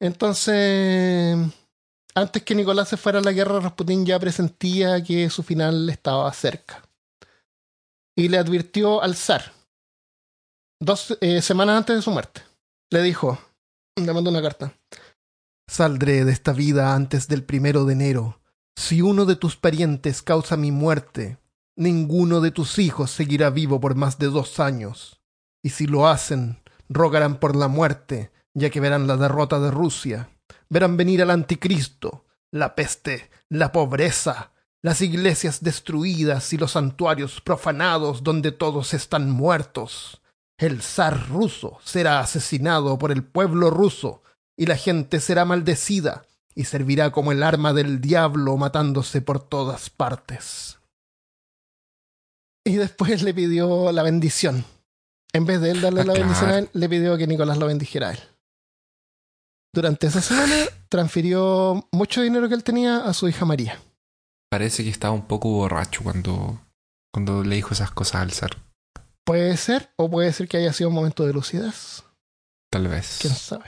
Entonces, 0.00 1.36
antes 2.14 2.42
que 2.44 2.54
Nicolás 2.54 2.88
se 2.88 2.96
fuera 2.96 3.18
a 3.18 3.22
la 3.22 3.32
guerra, 3.32 3.58
Rasputín 3.58 4.06
ya 4.06 4.20
presentía 4.20 5.02
que 5.02 5.28
su 5.30 5.42
final 5.42 5.90
estaba 5.90 6.32
cerca. 6.32 6.80
Y 8.16 8.28
le 8.28 8.38
advirtió 8.38 9.02
al 9.02 9.16
zar, 9.16 9.52
dos 10.80 11.18
eh, 11.20 11.42
semanas 11.42 11.78
antes 11.78 11.96
de 11.96 12.02
su 12.02 12.12
muerte. 12.12 12.42
Le 12.90 13.02
dijo, 13.02 13.36
le 13.96 14.12
mandó 14.12 14.30
una 14.30 14.42
carta. 14.42 14.72
Saldré 15.68 16.24
de 16.24 16.32
esta 16.32 16.52
vida 16.52 16.94
antes 16.94 17.26
del 17.26 17.42
primero 17.42 17.84
de 17.84 17.94
enero. 17.94 18.40
Si 18.76 19.02
uno 19.02 19.24
de 19.24 19.34
tus 19.34 19.56
parientes 19.56 20.22
causa 20.22 20.56
mi 20.56 20.70
muerte, 20.70 21.38
ninguno 21.78 22.40
de 22.40 22.50
tus 22.50 22.78
hijos 22.78 23.10
seguirá 23.10 23.50
vivo 23.50 23.80
por 23.80 23.94
más 23.94 24.18
de 24.18 24.26
dos 24.26 24.60
años. 24.60 25.20
Y 25.62 25.70
si 25.70 25.86
lo 25.86 26.08
hacen, 26.08 26.60
rogarán 26.88 27.38
por 27.38 27.56
la 27.56 27.68
muerte, 27.68 28.32
ya 28.52 28.68
que 28.70 28.80
verán 28.80 29.06
la 29.06 29.16
derrota 29.16 29.60
de 29.60 29.70
Rusia. 29.70 30.28
Verán 30.68 30.96
venir 30.96 31.22
al 31.22 31.30
anticristo, 31.30 32.26
la 32.50 32.74
peste, 32.74 33.30
la 33.48 33.72
pobreza, 33.72 34.52
las 34.82 35.00
iglesias 35.02 35.62
destruidas 35.62 36.52
y 36.52 36.58
los 36.58 36.72
santuarios 36.72 37.40
profanados 37.40 38.22
donde 38.22 38.52
todos 38.52 38.92
están 38.92 39.30
muertos. 39.30 40.20
El 40.58 40.82
zar 40.82 41.28
ruso 41.28 41.78
será 41.84 42.18
asesinado 42.18 42.98
por 42.98 43.12
el 43.12 43.22
pueblo 43.22 43.70
ruso 43.70 44.22
y 44.56 44.66
la 44.66 44.76
gente 44.76 45.20
será 45.20 45.44
maldecida 45.44 46.24
y 46.56 46.64
servirá 46.64 47.12
como 47.12 47.30
el 47.30 47.44
arma 47.44 47.72
del 47.72 48.00
diablo 48.00 48.56
matándose 48.56 49.20
por 49.20 49.38
todas 49.38 49.90
partes. 49.90 50.77
Y 52.68 52.76
después 52.76 53.22
le 53.22 53.32
pidió 53.34 53.90
la 53.92 54.02
bendición. 54.02 54.64
En 55.32 55.46
vez 55.46 55.60
de 55.60 55.70
él 55.70 55.80
darle 55.80 56.02
Ah, 56.02 56.04
la 56.04 56.12
bendición 56.20 56.50
a 56.50 56.58
él, 56.58 56.70
le 56.72 56.88
pidió 56.88 57.16
que 57.16 57.26
Nicolás 57.26 57.58
lo 57.58 57.66
bendijera 57.66 58.08
a 58.08 58.12
él. 58.12 58.18
Durante 59.74 60.06
esa 60.06 60.20
semana 60.22 60.54
transfirió 60.88 61.86
mucho 61.92 62.22
dinero 62.22 62.48
que 62.48 62.54
él 62.54 62.64
tenía 62.64 63.04
a 63.04 63.12
su 63.14 63.28
hija 63.28 63.44
María. 63.44 63.80
parece 64.50 64.82
que 64.82 64.90
estaba 64.90 65.12
un 65.14 65.26
poco 65.26 65.50
borracho 65.50 66.02
cuando, 66.02 66.58
cuando 67.12 67.44
le 67.44 67.56
dijo 67.56 67.74
esas 67.74 67.90
cosas 67.90 68.22
al 68.22 68.32
zar. 68.32 68.56
Puede 69.24 69.56
ser, 69.58 69.90
o 69.96 70.10
puede 70.10 70.32
ser 70.32 70.48
que 70.48 70.56
haya 70.56 70.72
sido 70.72 70.88
un 70.88 70.94
momento 70.94 71.26
de 71.26 71.34
lucidez. 71.34 72.02
Tal 72.70 72.88
vez. 72.88 73.18
¿Quién 73.20 73.34
sabe? 73.34 73.66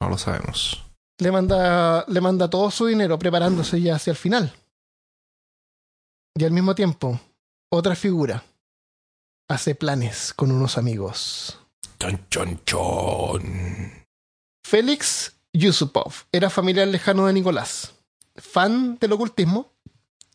No 0.00 0.08
lo 0.10 0.18
sabemos. 0.18 0.84
Le 1.18 1.32
manda, 1.32 2.04
le 2.06 2.20
manda 2.20 2.48
todo 2.48 2.70
su 2.70 2.86
dinero 2.86 3.18
preparándose 3.18 3.80
ya 3.80 3.96
hacia 3.96 4.10
el 4.10 4.16
final. 4.16 4.54
Y 6.36 6.44
al 6.44 6.52
mismo 6.52 6.74
tiempo, 6.74 7.18
otra 7.70 7.94
figura 7.94 8.44
hace 9.48 9.74
planes 9.74 10.34
con 10.34 10.50
unos 10.50 10.76
amigos. 10.76 11.58
Chon, 11.98 12.26
chon, 12.28 12.60
chon. 12.64 14.06
Félix 14.64 15.36
Yusupov 15.52 16.12
era 16.32 16.50
familiar 16.50 16.88
lejano 16.88 17.26
de 17.26 17.32
Nicolás. 17.32 17.94
Fan 18.36 18.98
del 18.98 19.12
ocultismo, 19.12 19.72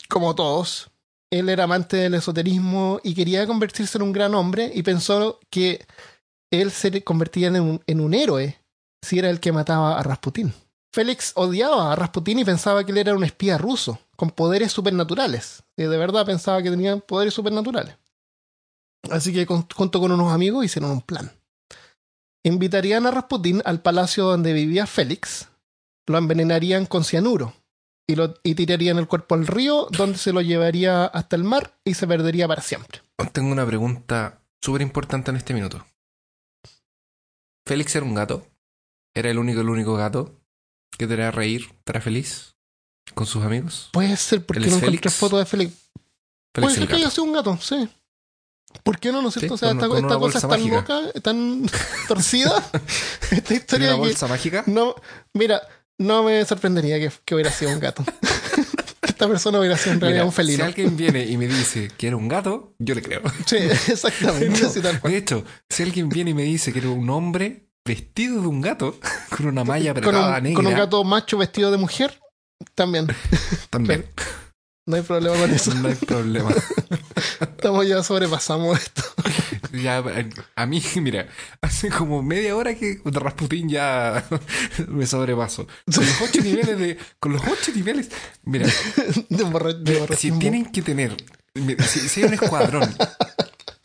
como 0.10 0.36
todos, 0.36 0.92
él 1.30 1.50
era 1.50 1.66
amante 1.66 1.98
del 1.98 2.14
esoterismo 2.14 3.00
y 3.04 3.14
quería 3.14 3.48
convertirse 3.48 3.98
en 3.98 4.04
un 4.04 4.14
gran 4.14 4.34
hombre 4.36 4.72
y 4.74 4.84
pensó 4.84 5.40
que 5.50 5.86
él 6.52 6.72
se 6.72 7.04
convertiría 7.04 7.50
en 7.50 7.60
un, 7.60 7.84
en 7.86 8.00
un 8.00 8.14
héroe 8.14 8.62
si 9.02 9.20
era 9.20 9.30
el 9.30 9.40
que 9.40 9.52
mataba 9.52 10.00
a 10.00 10.04
Rasputín. 10.04 10.54
Félix 10.94 11.34
odiaba 11.36 11.92
a 11.92 11.96
Rasputín 11.96 12.40
y 12.40 12.46
pensaba 12.46 12.86
que 12.86 12.92
él 12.92 13.00
era 13.00 13.16
un 13.16 13.24
espía 13.24 13.58
ruso 13.58 14.00
con 14.16 14.32
poderes 14.32 14.72
supernaturales. 14.72 15.64
De 15.78 15.88
verdad 15.88 16.26
pensaba 16.26 16.62
que 16.62 16.70
tenía 16.70 16.98
poderes 16.98 17.34
supernaturales. 17.34 17.98
Así 19.12 19.34
que 19.34 19.46
junto 19.46 20.00
con 20.00 20.12
unos 20.12 20.34
amigos 20.34 20.66
hicieron 20.66 20.92
un 20.92 21.02
plan. 21.02 21.32
Invitarían 22.44 23.06
a 23.06 23.12
Rasputín 23.12 23.62
al 23.66 23.82
palacio 23.82 24.26
donde 24.26 24.54
vivía 24.54 24.86
Félix, 24.86 25.50
lo 26.06 26.18
envenenarían 26.18 26.86
con 26.86 27.04
cianuro 27.04 27.54
y, 28.08 28.16
lo, 28.16 28.36
y 28.44 28.56
tirarían 28.56 28.98
el 28.98 29.08
cuerpo 29.08 29.36
al 29.36 29.48
río 29.48 29.88
donde 29.92 30.18
se 30.18 30.32
lo 30.32 30.42
llevaría 30.42 31.06
hasta 31.06 31.36
el 31.36 31.44
mar 31.44 31.80
y 31.84 31.96
se 31.96 32.08
perdería 32.08 32.48
para 32.48 32.62
siempre. 32.62 33.02
Tengo 33.34 33.52
una 33.52 33.66
pregunta 33.66 34.42
súper 34.62 34.82
importante 34.82 35.32
en 35.32 35.38
este 35.38 35.54
minuto. 35.54 35.86
¿Félix 37.68 37.96
era 37.96 38.06
un 38.06 38.14
gato? 38.14 38.46
¿Era 39.16 39.32
el 39.32 39.40
único, 39.40 39.62
el 39.62 39.70
único 39.70 39.96
gato 39.96 40.40
que 40.92 41.08
te 41.08 41.14
hará 41.14 41.32
reír, 41.32 41.70
te 41.84 41.94
hará 41.94 42.02
feliz 42.02 42.55
con 43.14 43.26
sus 43.28 43.44
amigos? 43.44 43.90
Puede 43.92 44.16
ser 44.18 44.46
porque 44.46 44.60
¿Él 44.64 44.66
es 44.66 44.72
no 44.72 44.78
encontré 44.80 45.10
fotos 45.10 45.40
de 45.40 45.46
Félix. 45.46 45.74
Puede 46.52 46.74
ser 46.76 46.88
que 46.88 46.96
haya 46.96 47.10
sido 47.10 47.24
un 47.26 47.34
gato, 47.34 47.58
sí. 47.62 47.88
¿Por 48.84 49.00
qué 49.00 49.12
no, 49.12 49.22
no 49.22 49.30
es 49.30 49.36
cierto? 49.36 49.58
Sí, 49.58 49.66
o 49.66 49.68
sea, 49.68 49.70
con- 49.70 49.78
esta, 49.78 49.88
con 49.88 49.98
esta 49.98 50.08
una 50.08 50.20
cosa 50.20 50.38
es 50.38 50.48
tan 50.48 50.70
loca, 50.70 51.22
tan 51.22 51.66
torcida. 52.08 52.58
esta 53.32 53.42
¿Tiene 53.42 53.60
historia 53.62 53.88
una 53.90 53.96
que 53.96 54.00
bolsa 54.10 54.28
mágica? 54.28 54.64
no, 54.68 54.96
mira, 55.34 55.62
no 55.98 56.24
me 56.24 56.44
sorprendería 56.46 57.00
que, 57.00 57.12
que 57.24 57.36
hubiera 57.36 57.52
sido 57.52 57.72
un 57.72 57.80
gato. 57.80 58.04
esta 59.02 59.28
persona 59.30 59.60
hubiera 59.60 59.78
sido 59.78 59.94
en 59.94 60.02
realidad 60.02 60.24
Mira, 60.24 60.26
un 60.26 60.34
felino. 60.34 60.58
Si 60.58 60.62
alguien 60.64 60.98
viene 60.98 61.26
y 61.26 61.38
me 61.38 61.48
dice 61.48 61.90
que 61.98 62.08
era 62.08 62.18
un 62.18 62.28
gato, 62.28 62.76
yo 62.80 62.96
le 62.96 63.02
creo. 63.02 63.22
Sí, 63.46 63.56
exactamente. 63.88 64.62
No, 64.62 65.10
de 65.10 65.18
hecho, 65.18 65.46
si 65.70 65.84
alguien 65.84 66.10
viene 66.10 66.32
y 66.32 66.34
me 66.34 66.44
dice 66.44 66.74
que 66.74 66.80
era 66.80 66.90
un 66.90 67.10
hombre 67.10 67.70
vestido 67.86 68.42
de 68.42 68.48
un 68.48 68.60
gato, 68.62 69.00
con 69.36 69.46
una 69.46 69.64
malla 69.64 69.94
con, 69.94 70.04
apretada 70.04 70.38
un, 70.38 70.44
negra, 70.44 70.56
con 70.56 70.68
un 70.68 70.74
gato 70.78 71.04
macho 71.06 71.38
vestido 71.38 71.72
de 71.72 71.78
mujer, 71.78 72.20
también. 72.76 73.08
también. 73.70 74.06
No 74.88 74.98
hay 74.98 75.02
problema 75.02 75.36
con 75.38 75.52
eso. 75.52 75.74
No 75.82 75.88
hay 75.90 75.96
problema. 75.96 76.52
Estamos 77.42 77.88
ya 77.88 78.04
sobrepasamos 78.04 78.80
esto. 78.80 79.02
Ya, 79.74 80.04
a 80.56 80.66
mí, 80.68 80.82
mira, 81.02 81.28
hace 81.62 81.90
como 81.90 82.22
media 82.24 82.56
hora 82.56 82.76
que 82.76 83.02
Rasputín 83.04 83.68
ya 83.68 84.24
me 84.88 85.06
sobrepaso. 85.08 85.68
Con 85.94 86.06
los 86.06 86.22
ocho 86.22 86.42
niveles 86.42 86.80
de. 86.80 86.98
Con 87.20 87.34
los 87.34 87.42
ocho 87.42 87.72
niveles. 87.76 88.10
Mira, 88.44 88.68
De 89.30 89.44
borra- 89.44 89.74
de 89.74 90.16
si 90.16 90.32
tienen 90.34 90.66
que 90.72 90.82
tener. 90.82 91.18
Si, 91.56 92.00
si 92.08 92.22
hay 92.22 92.28
un 92.28 92.34
escuadrón 92.36 92.96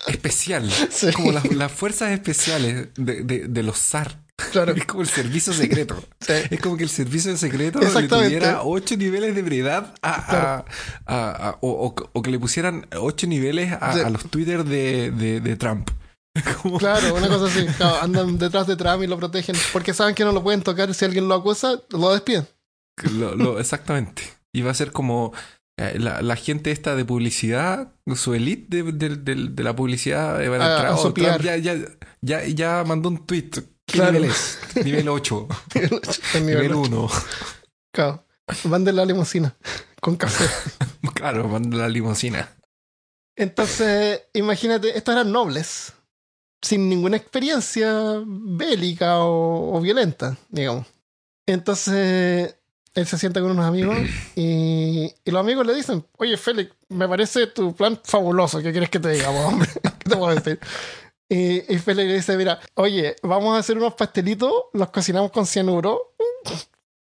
especial, 0.07 0.71
Sí. 0.91 1.13
como 1.13 1.33
las, 1.33 1.45
las 1.53 1.73
fuerzas 1.73 2.11
especiales 2.13 2.89
de, 2.97 3.23
de, 3.23 3.49
de 3.49 3.63
los 3.63 3.79
SAR, 3.79 4.21
Claro. 4.53 4.73
es 4.75 4.85
como 4.87 5.03
el 5.03 5.09
servicio 5.09 5.53
secreto. 5.53 6.03
Sí. 6.21 6.33
Es 6.51 6.61
como 6.61 6.77
que 6.77 6.83
el 6.85 6.89
servicio 6.91 7.37
secreto 7.37 7.81
le 7.81 8.09
tuviera 8.09 8.63
ocho 8.63 8.97
niveles 8.97 9.35
de 9.35 9.41
ebriedad 9.41 9.95
a, 10.03 10.11
a- 10.11 10.65
a- 11.07 11.49
a- 11.51 11.59
o, 11.61 11.95
que 12.23 12.31
le 12.31 12.39
pusieran 12.39 12.87
ocho 12.97 13.27
niveles 13.27 13.73
a, 13.81 13.93
Sí. 13.95 14.01
los 14.11 14.25
Twitter 14.31 14.65
de, 14.65 15.11
de, 15.11 15.41
de 15.41 15.57
Trump. 15.57 15.91
Como- 16.63 16.79
Claro, 16.79 17.15
una 17.15 17.29
cosa 17.29 17.47
así. 17.47 17.67
Claro, 17.77 17.97
andan 18.03 18.39
detrás 18.39 18.67
de 18.67 18.77
Trump 18.77 19.03
y 19.03 19.07
lo 19.07 19.17
protegen 19.19 19.57
porque 19.73 19.95
saben 19.95 20.15
que 20.15 20.25
no 20.25 20.33
lo 20.33 20.43
pueden 20.43 20.63
tocar. 20.63 20.93
Si 20.95 21.05
alguien 21.05 21.27
lo 21.29 21.35
acusa, 21.35 21.81
lo 21.91 22.13
despiden. 22.13 22.47
Lo- 23.13 23.35
lo- 23.35 23.59
exactamente. 23.59 24.23
Y 24.53 24.63
va 24.63 24.71
a 24.73 24.75
ser 24.75 24.93
como 24.93 25.33
eh, 25.79 25.97
la, 25.99 26.21
la 26.23 26.37
gente 26.37 26.71
esta 26.71 26.95
de 26.95 27.05
publicidad, 27.05 27.93
su 28.15 28.35
elite 28.35 28.83
de, 28.83 28.93
de- 28.93 29.17
de- 29.17 29.49
de 29.51 29.63
la 29.65 29.75
publicidad 29.75 30.43
eh, 30.43 30.49
van 30.49 30.61
a 30.61 30.67
A- 30.67 30.73
entrar, 30.77 30.93
"Oh, 30.99 31.13
Trump 31.15 31.41
ya, 31.43 31.57
ya, 32.21 32.45
ya 32.45 32.85
mandó 32.87 33.09
un 33.09 33.25
tweet. 33.27 33.51
¿Qué 33.91 33.99
Claro. 33.99 34.13
nivel 34.13 34.31
es? 34.31 34.59
Nivel 34.85 35.09
8, 35.09 35.49
El 35.75 35.91
nivel 36.47 36.63
nivel 36.63 36.73
ocho. 36.73 36.81
1. 36.81 37.09
Claro. 37.93 38.25
Van 38.65 38.85
de 38.85 38.93
la 38.93 39.05
limusina 39.05 39.55
con 40.01 40.17
café. 40.17 40.45
Claro, 41.15 41.49
manda 41.49 41.77
la 41.77 41.89
limusina. 41.89 42.49
Entonces, 43.37 44.23
imagínate, 44.33 44.97
estos 44.97 45.15
eran 45.15 45.31
nobles, 45.33 45.93
sin 46.63 46.89
ninguna 46.89 47.17
experiencia 47.17 48.23
bélica 48.27 49.19
o, 49.21 49.77
o 49.77 49.81
violenta, 49.81 50.37
digamos. 50.49 50.87
Entonces, 51.47 52.57
él 52.95 53.07
se 53.07 53.19
sienta 53.19 53.41
con 53.41 53.51
unos 53.53 53.67
amigos 53.67 53.99
y, 54.37 55.13
y 55.25 55.31
los 55.31 55.41
amigos 55.41 55.67
le 55.67 55.75
dicen, 55.75 56.05
oye, 56.19 56.37
Félix, 56.37 56.75
me 56.89 57.09
parece 57.09 57.47
tu 57.49 57.75
plan 57.75 58.01
fabuloso, 58.03 58.63
¿qué 58.63 58.73
quieres 58.73 58.91
que 58.91 58.99
te 59.01 59.11
digamos, 59.11 59.45
hombre? 59.45 59.69
¿Qué 59.83 60.09
te 60.11 60.17
puedo 60.17 60.35
decir? 60.35 60.59
Y, 61.33 61.73
y 61.73 61.79
Félix 61.79 62.09
le 62.09 62.15
dice, 62.15 62.37
mira, 62.37 62.59
oye, 62.75 63.15
vamos 63.23 63.55
a 63.55 63.61
hacer 63.61 63.79
unos 63.79 63.95
pastelitos, 63.95 64.53
los 64.73 64.91
cocinamos 64.91 65.31
con 65.31 65.47
cianuro 65.47 66.15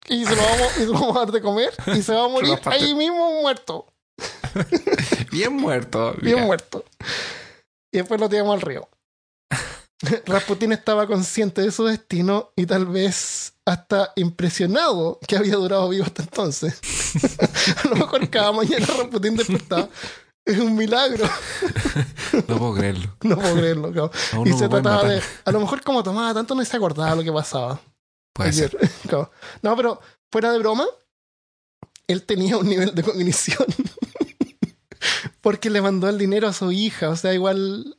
y 0.08 0.26
se 0.26 0.36
lo 0.36 0.42
vamos, 0.42 0.76
y 0.76 0.80
se 0.80 0.86
lo 0.86 0.92
vamos 0.92 1.16
a 1.16 1.20
dar 1.20 1.32
de 1.32 1.40
comer 1.40 1.72
y 1.86 2.02
se 2.02 2.12
va 2.12 2.24
a 2.24 2.28
morir 2.28 2.58
ahí 2.66 2.94
mismo 2.94 3.40
muerto. 3.40 3.86
Bien 5.32 5.54
muerto. 5.54 6.12
bien 6.20 6.34
mira. 6.34 6.46
muerto. 6.46 6.84
Y 7.92 7.98
después 7.98 8.20
lo 8.20 8.28
tiramos 8.28 8.54
al 8.54 8.60
río. 8.60 8.88
Rasputín 10.26 10.72
estaba 10.72 11.06
consciente 11.06 11.62
de 11.62 11.70
su 11.70 11.84
destino 11.86 12.52
y 12.56 12.66
tal 12.66 12.86
vez 12.86 13.54
hasta 13.64 14.12
impresionado 14.16 15.18
que 15.26 15.36
había 15.36 15.56
durado 15.56 15.88
vivo 15.88 16.04
hasta 16.04 16.22
entonces. 16.22 16.78
a 17.82 17.88
lo 17.88 17.96
mejor 17.96 18.28
cada 18.28 18.52
mañana 18.52 18.86
Rasputín 18.86 19.36
despertaba. 19.36 19.88
Es 20.44 20.58
un 20.58 20.76
milagro. 20.76 21.24
No 22.46 22.58
puedo 22.58 22.74
creerlo. 22.74 23.16
No 23.22 23.36
puedo 23.36 23.56
creerlo. 23.56 23.92
cabrón. 23.92 24.46
Y 24.46 24.52
se 24.52 24.68
trataba 24.68 25.02
matar. 25.02 25.10
de. 25.10 25.22
A 25.44 25.50
lo 25.52 25.60
mejor 25.60 25.82
como 25.82 26.02
tomaba 26.02 26.32
tanto 26.32 26.54
no 26.54 26.64
se 26.64 26.76
acordaba 26.76 27.14
lo 27.16 27.22
que 27.22 27.32
pasaba. 27.32 27.80
Puede 28.32 28.52
ser. 28.52 28.76
Ayer. 28.76 28.90
Cabrón. 29.08 29.30
No, 29.62 29.76
pero 29.76 30.00
fuera 30.30 30.52
de 30.52 30.58
broma, 30.58 30.86
él 32.06 32.24
tenía 32.24 32.56
un 32.56 32.68
nivel 32.68 32.94
de 32.94 33.02
cognición. 33.02 33.66
Porque 35.40 35.70
le 35.70 35.82
mandó 35.82 36.08
el 36.08 36.18
dinero 36.18 36.46
a 36.48 36.52
su 36.52 36.70
hija. 36.70 37.08
O 37.10 37.16
sea, 37.16 37.34
igual. 37.34 37.96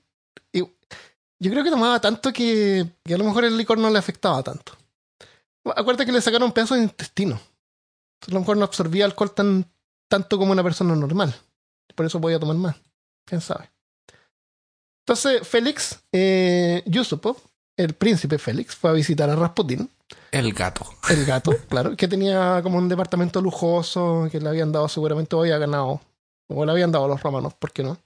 Yo 0.53 1.49
creo 1.49 1.63
que 1.63 1.72
tomaba 1.72 1.99
tanto 1.99 2.31
que, 2.31 2.85
que 3.03 3.15
a 3.15 3.18
lo 3.18 3.23
mejor 3.23 3.43
el 3.45 3.57
licor 3.57 3.80
no 3.80 3.89
le 3.89 3.97
afectaba 3.97 4.43
tanto. 4.43 4.77
Acuérdate 5.65 6.05
que 6.05 6.11
le 6.11 6.22
sacaron 6.22 6.51
pedazos 6.51 6.77
de 6.77 6.84
intestino. 6.84 7.41
A 8.27 8.31
lo 8.31 8.39
mejor 8.41 8.57
no 8.57 8.63
absorbía 8.65 9.05
alcohol 9.05 9.34
tan, 9.34 9.65
tanto 10.07 10.38
como 10.38 10.51
una 10.51 10.63
persona 10.63 10.95
normal. 10.95 11.35
Por 11.95 12.05
eso 12.05 12.22
podía 12.22 12.39
tomar 12.39 12.55
más. 12.57 12.76
¿Quién 13.26 13.41
sabe? 13.41 13.69
Entonces, 15.05 15.47
Félix 15.47 15.99
eh, 16.11 16.84
Yusupov, 16.85 17.38
el 17.77 17.93
príncipe 17.93 18.38
Félix, 18.38 18.76
fue 18.76 18.89
a 18.89 18.93
visitar 18.93 19.30
a 19.30 19.35
Rasputín 19.35 19.89
El 20.31 20.53
gato. 20.53 20.85
el 21.09 21.26
gato, 21.26 21.51
claro, 21.69 21.95
que 21.97 22.07
tenía 22.07 22.61
como 22.63 22.77
un 22.77 22.88
departamento 22.88 23.41
lujoso 23.41 24.27
que 24.31 24.39
le 24.39 24.49
habían 24.49 24.72
dado 24.72 24.88
seguramente 24.88 25.35
hoy 25.35 25.49
había 25.49 25.59
ganado. 25.59 26.01
O 26.47 26.65
le 26.65 26.72
habían 26.72 26.91
dado 26.91 27.05
a 27.05 27.07
los 27.07 27.22
romanos, 27.23 27.53
¿por 27.53 27.72
qué 27.72 27.84
no? 27.84 27.97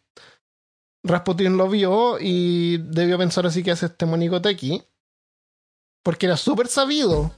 Rasputín 1.04 1.58
lo 1.58 1.70
vio 1.70 2.18
y 2.20 2.78
debió 2.78 3.18
pensar 3.18 3.46
así 3.46 3.64
que 3.64 3.72
hace 3.72 3.88
este 3.88 4.06
monigote 4.06 4.50
aquí. 4.50 4.84
Porque 6.04 6.26
era 6.28 6.38
súper 6.38 6.68
sabido 6.68 7.32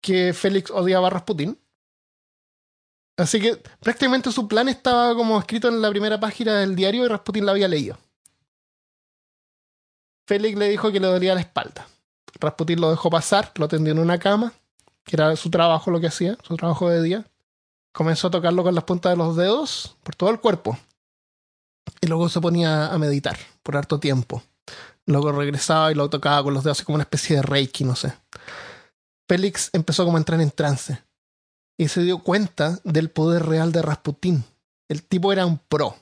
que 0.00 0.32
Félix 0.32 0.70
odiaba 0.70 1.08
a 1.08 1.10
Rasputín. 1.10 1.58
Así 3.16 3.40
que 3.40 3.56
prácticamente 3.80 4.32
su 4.32 4.48
plan 4.48 4.68
estaba 4.68 5.14
como 5.14 5.38
escrito 5.38 5.68
en 5.68 5.80
la 5.80 5.90
primera 5.90 6.18
página 6.18 6.58
del 6.58 6.74
diario 6.74 7.04
y 7.04 7.08
Rasputín 7.08 7.46
la 7.46 7.52
había 7.52 7.68
leído. 7.68 7.96
Félix 10.26 10.58
le 10.58 10.68
dijo 10.68 10.90
que 10.90 11.00
le 11.00 11.06
dolía 11.06 11.34
la 11.34 11.40
espalda. 11.40 11.86
Rasputín 12.40 12.80
lo 12.80 12.90
dejó 12.90 13.10
pasar, 13.10 13.52
lo 13.56 13.68
tendió 13.68 13.92
en 13.92 13.98
una 13.98 14.18
cama, 14.18 14.52
que 15.04 15.16
era 15.16 15.36
su 15.36 15.50
trabajo 15.50 15.90
lo 15.90 16.00
que 16.00 16.08
hacía, 16.08 16.36
su 16.42 16.56
trabajo 16.56 16.88
de 16.88 17.02
día. 17.02 17.24
Comenzó 17.92 18.28
a 18.28 18.30
tocarlo 18.30 18.64
con 18.64 18.74
las 18.74 18.84
puntas 18.84 19.12
de 19.12 19.16
los 19.16 19.36
dedos 19.36 19.96
por 20.02 20.16
todo 20.16 20.30
el 20.30 20.40
cuerpo. 20.40 20.76
Y 22.00 22.06
luego 22.08 22.28
se 22.28 22.40
ponía 22.40 22.88
a 22.88 22.98
meditar 22.98 23.38
por 23.62 23.76
harto 23.76 24.00
tiempo. 24.00 24.42
Luego 25.06 25.30
regresaba 25.32 25.92
y 25.92 25.94
lo 25.94 26.08
tocaba 26.10 26.42
con 26.42 26.54
los 26.54 26.64
dedos, 26.64 26.78
así 26.78 26.84
como 26.84 26.96
una 26.96 27.04
especie 27.04 27.36
de 27.36 27.42
reiki, 27.42 27.84
no 27.84 27.94
sé. 27.94 28.12
Félix 29.28 29.70
empezó 29.72 30.04
como 30.04 30.16
a 30.16 30.20
entrar 30.20 30.40
en 30.40 30.50
trance. 30.50 31.02
Y 31.78 31.88
se 31.88 32.02
dio 32.02 32.18
cuenta 32.18 32.78
del 32.84 33.10
poder 33.10 33.46
real 33.46 33.72
de 33.72 33.82
Rasputín. 33.82 34.44
El 34.88 35.02
tipo 35.02 35.32
era 35.32 35.46
un 35.46 35.58
pro. 35.58 35.96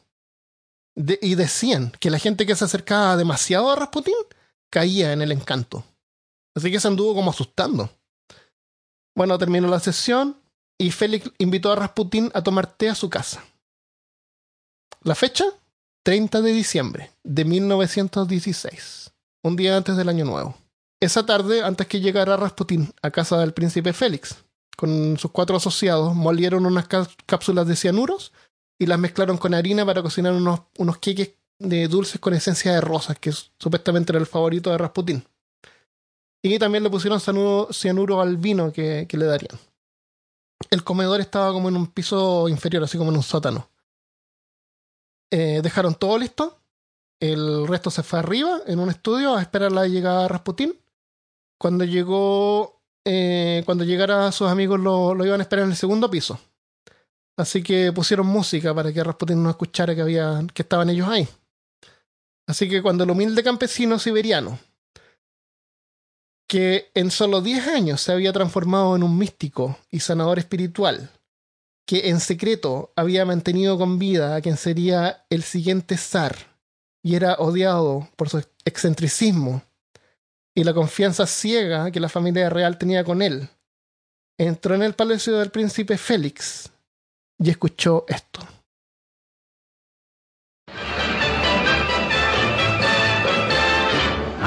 Y 0.95 1.35
decían 1.35 1.93
que 2.01 2.11
la 2.11 2.19
gente 2.19 2.45
que 2.45 2.55
se 2.55 2.65
acercaba 2.65 3.17
demasiado 3.17 3.71
a 3.71 3.77
Rasputín 3.77 4.15
caía 4.71 5.13
en 5.13 5.23
el 5.23 5.33
encanto. 5.33 5.85
Así 6.55 6.71
que 6.71 6.81
se 6.81 6.89
anduvo 6.89 7.15
como 7.15 7.31
asustando. 7.31 7.91
Bueno, 9.15 9.39
terminó 9.39 9.69
la 9.69 9.81
sesión 9.81 10.37
y 10.79 10.91
Félix 10.91 11.31
invitó 11.39 11.73
a 11.73 11.77
Rasputín 11.77 12.31
a 12.35 12.43
tomar 12.43 12.67
té 12.67 12.91
a 12.91 12.95
su 12.95 13.09
casa. 13.09 13.43
La 15.03 15.15
fecha, 15.15 15.45
30 16.05 16.43
de 16.43 16.53
diciembre 16.53 17.11
de 17.23 17.45
1916, 17.45 19.13
un 19.43 19.57
día 19.57 19.77
antes 19.77 19.97
del 19.97 20.09
Año 20.09 20.25
Nuevo. 20.25 20.57
Esa 21.01 21.27
tarde, 21.27 21.63
antes 21.63 21.87
que 21.87 22.01
llegara 22.01 22.37
Rasputín 22.37 22.93
a 23.03 23.11
casa 23.11 23.39
del 23.39 23.53
príncipe 23.53 23.93
Félix, 23.93 24.37
con 24.83 25.17
sus 25.17 25.31
cuatro 25.31 25.55
asociados, 25.55 26.13
molieron 26.13 26.67
unas 26.67 26.89
cá- 26.89 27.09
cápsulas 27.25 27.69
de 27.69 27.77
cianuros 27.77 28.33
y 28.81 28.87
las 28.87 28.99
mezclaron 28.99 29.39
con 29.39 29.55
harina 29.55 29.87
para 29.87 30.03
cocinar 30.03 30.33
unos, 30.33 30.63
unos 30.77 30.99
queques 30.99 31.35
de 31.61 31.87
dulces 31.87 32.21
con 32.21 32.35
esencia 32.35 32.73
de 32.73 32.81
rosas, 32.81 33.17
que 33.17 33.31
es- 33.31 33.53
supuestamente 33.61 34.11
era 34.11 34.19
el 34.19 34.27
favorito 34.27 34.71
de 34.71 34.79
Rasputín. 34.79 35.25
Y 36.43 36.59
también 36.59 36.83
le 36.83 36.91
pusieron 36.91 37.21
cianuro, 37.21 37.69
cianuro 37.73 38.21
al 38.21 38.39
vino 38.39 38.73
que, 38.73 39.07
que 39.09 39.17
le 39.17 39.27
darían. 39.27 39.57
El 40.69 40.83
comedor 40.83 41.21
estaba 41.21 41.53
como 41.53 41.69
en 41.69 41.77
un 41.77 41.87
piso 41.87 42.49
inferior, 42.49 42.83
así 42.83 42.99
como 42.99 43.11
en 43.13 43.19
un 43.19 43.23
sótano. 43.23 43.69
Eh, 45.31 45.61
dejaron 45.63 45.95
todo 45.95 46.19
listo. 46.19 46.59
El 47.21 47.69
resto 47.69 47.89
se 47.93 48.03
fue 48.03 48.19
arriba, 48.19 48.63
en 48.67 48.81
un 48.81 48.91
estudio, 48.91 49.37
a 49.37 49.43
esperar 49.43 49.71
la 49.71 49.87
llegada 49.87 50.23
de 50.23 50.29
Rasputín. 50.29 50.75
Cuando 51.57 51.85
llegó, 51.85 52.82
eh, 53.05 53.63
cuando 53.65 53.85
llegara 53.85 54.31
sus 54.33 54.49
amigos 54.49 54.81
lo, 54.81 55.15
lo 55.15 55.27
iban 55.27 55.41
a 55.41 55.43
esperar 55.43 55.65
en 55.65 55.71
el 55.71 55.77
segundo 55.77 56.11
piso. 56.11 56.39
Así 57.37 57.63
que 57.63 57.93
pusieron 57.93 58.27
música 58.27 58.75
para 58.75 58.93
que 58.93 59.03
Rasputín 59.03 59.43
no 59.43 59.51
escuchara 59.51 59.95
que, 59.95 60.03
había, 60.03 60.41
que 60.53 60.63
estaban 60.63 60.91
ellos 60.91 61.09
ahí. 61.09 61.27
Así 62.47 62.69
que 62.69 62.83
cuando 62.83 63.05
el 63.05 63.11
humilde 63.11 63.43
campesino 63.43 63.99
siberiano, 63.99 64.59
que 66.47 66.91
en 66.95 67.11
solo 67.11 67.41
10 67.41 67.67
años 67.69 68.01
se 68.03 68.13
había 68.13 68.33
transformado 68.33 68.95
en 68.95 69.03
un 69.03 69.17
místico 69.17 69.79
y 69.91 70.01
sanador 70.01 70.39
espiritual, 70.39 71.11
que 71.87 72.11
en 72.11 72.21
secreto 72.21 72.93
había 72.95 73.25
mantenido 73.25 73.79
con 73.79 73.99
vida 73.99 74.37
a 74.37 74.41
quien 74.41 74.57
sería 74.57 75.25
el 75.31 75.43
siguiente 75.43 75.97
zar 75.97 76.37
y 77.03 77.17
era 77.17 77.35
odiado 77.35 78.09
por 78.17 78.29
su 78.29 78.45
excentricismo 78.65 79.63
y 80.55 80.65
la 80.65 80.75
confianza 80.75 81.27
ciega 81.27 81.91
que 81.91 82.01
la 82.01 82.09
familia 82.09 82.51
real 82.51 82.79
tenía 82.79 83.05
con 83.05 83.23
él, 83.23 83.49
entró 84.39 84.75
en 84.75 84.83
el 84.83 84.95
palacio 84.95 85.39
del 85.39 85.51
príncipe 85.51 85.97
Félix 85.97 86.71
y 87.39 87.51
escuchó 87.51 88.05
esto. 88.09 88.41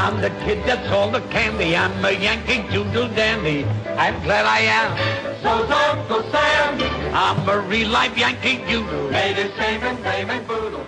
I'm 0.06 0.22
the 0.22 0.30
kid 0.45 0.64
that's 0.68 0.88
all 0.91 1.10
the 1.10 1.22
candy. 1.32 1.76
I'm 1.76 2.06
a 2.06 2.11
Yankee 2.11 2.64
Doodle 2.72 3.10
Dandy. 3.15 3.65
I'm 3.98 4.22
glad 4.23 4.45
I 4.45 4.60
am. 4.60 4.95
So's 5.41 5.72
Uncle 5.72 6.23
Sam. 6.32 6.80
I'm 7.11 7.49
a 7.49 7.60
real 7.68 7.90
life 7.90 8.15
Yankee 8.15 8.57
Doodle. 8.69 9.10
Made 9.10 9.49
fame 9.57 10.30
and 10.30 10.48
boodle. 10.48 10.86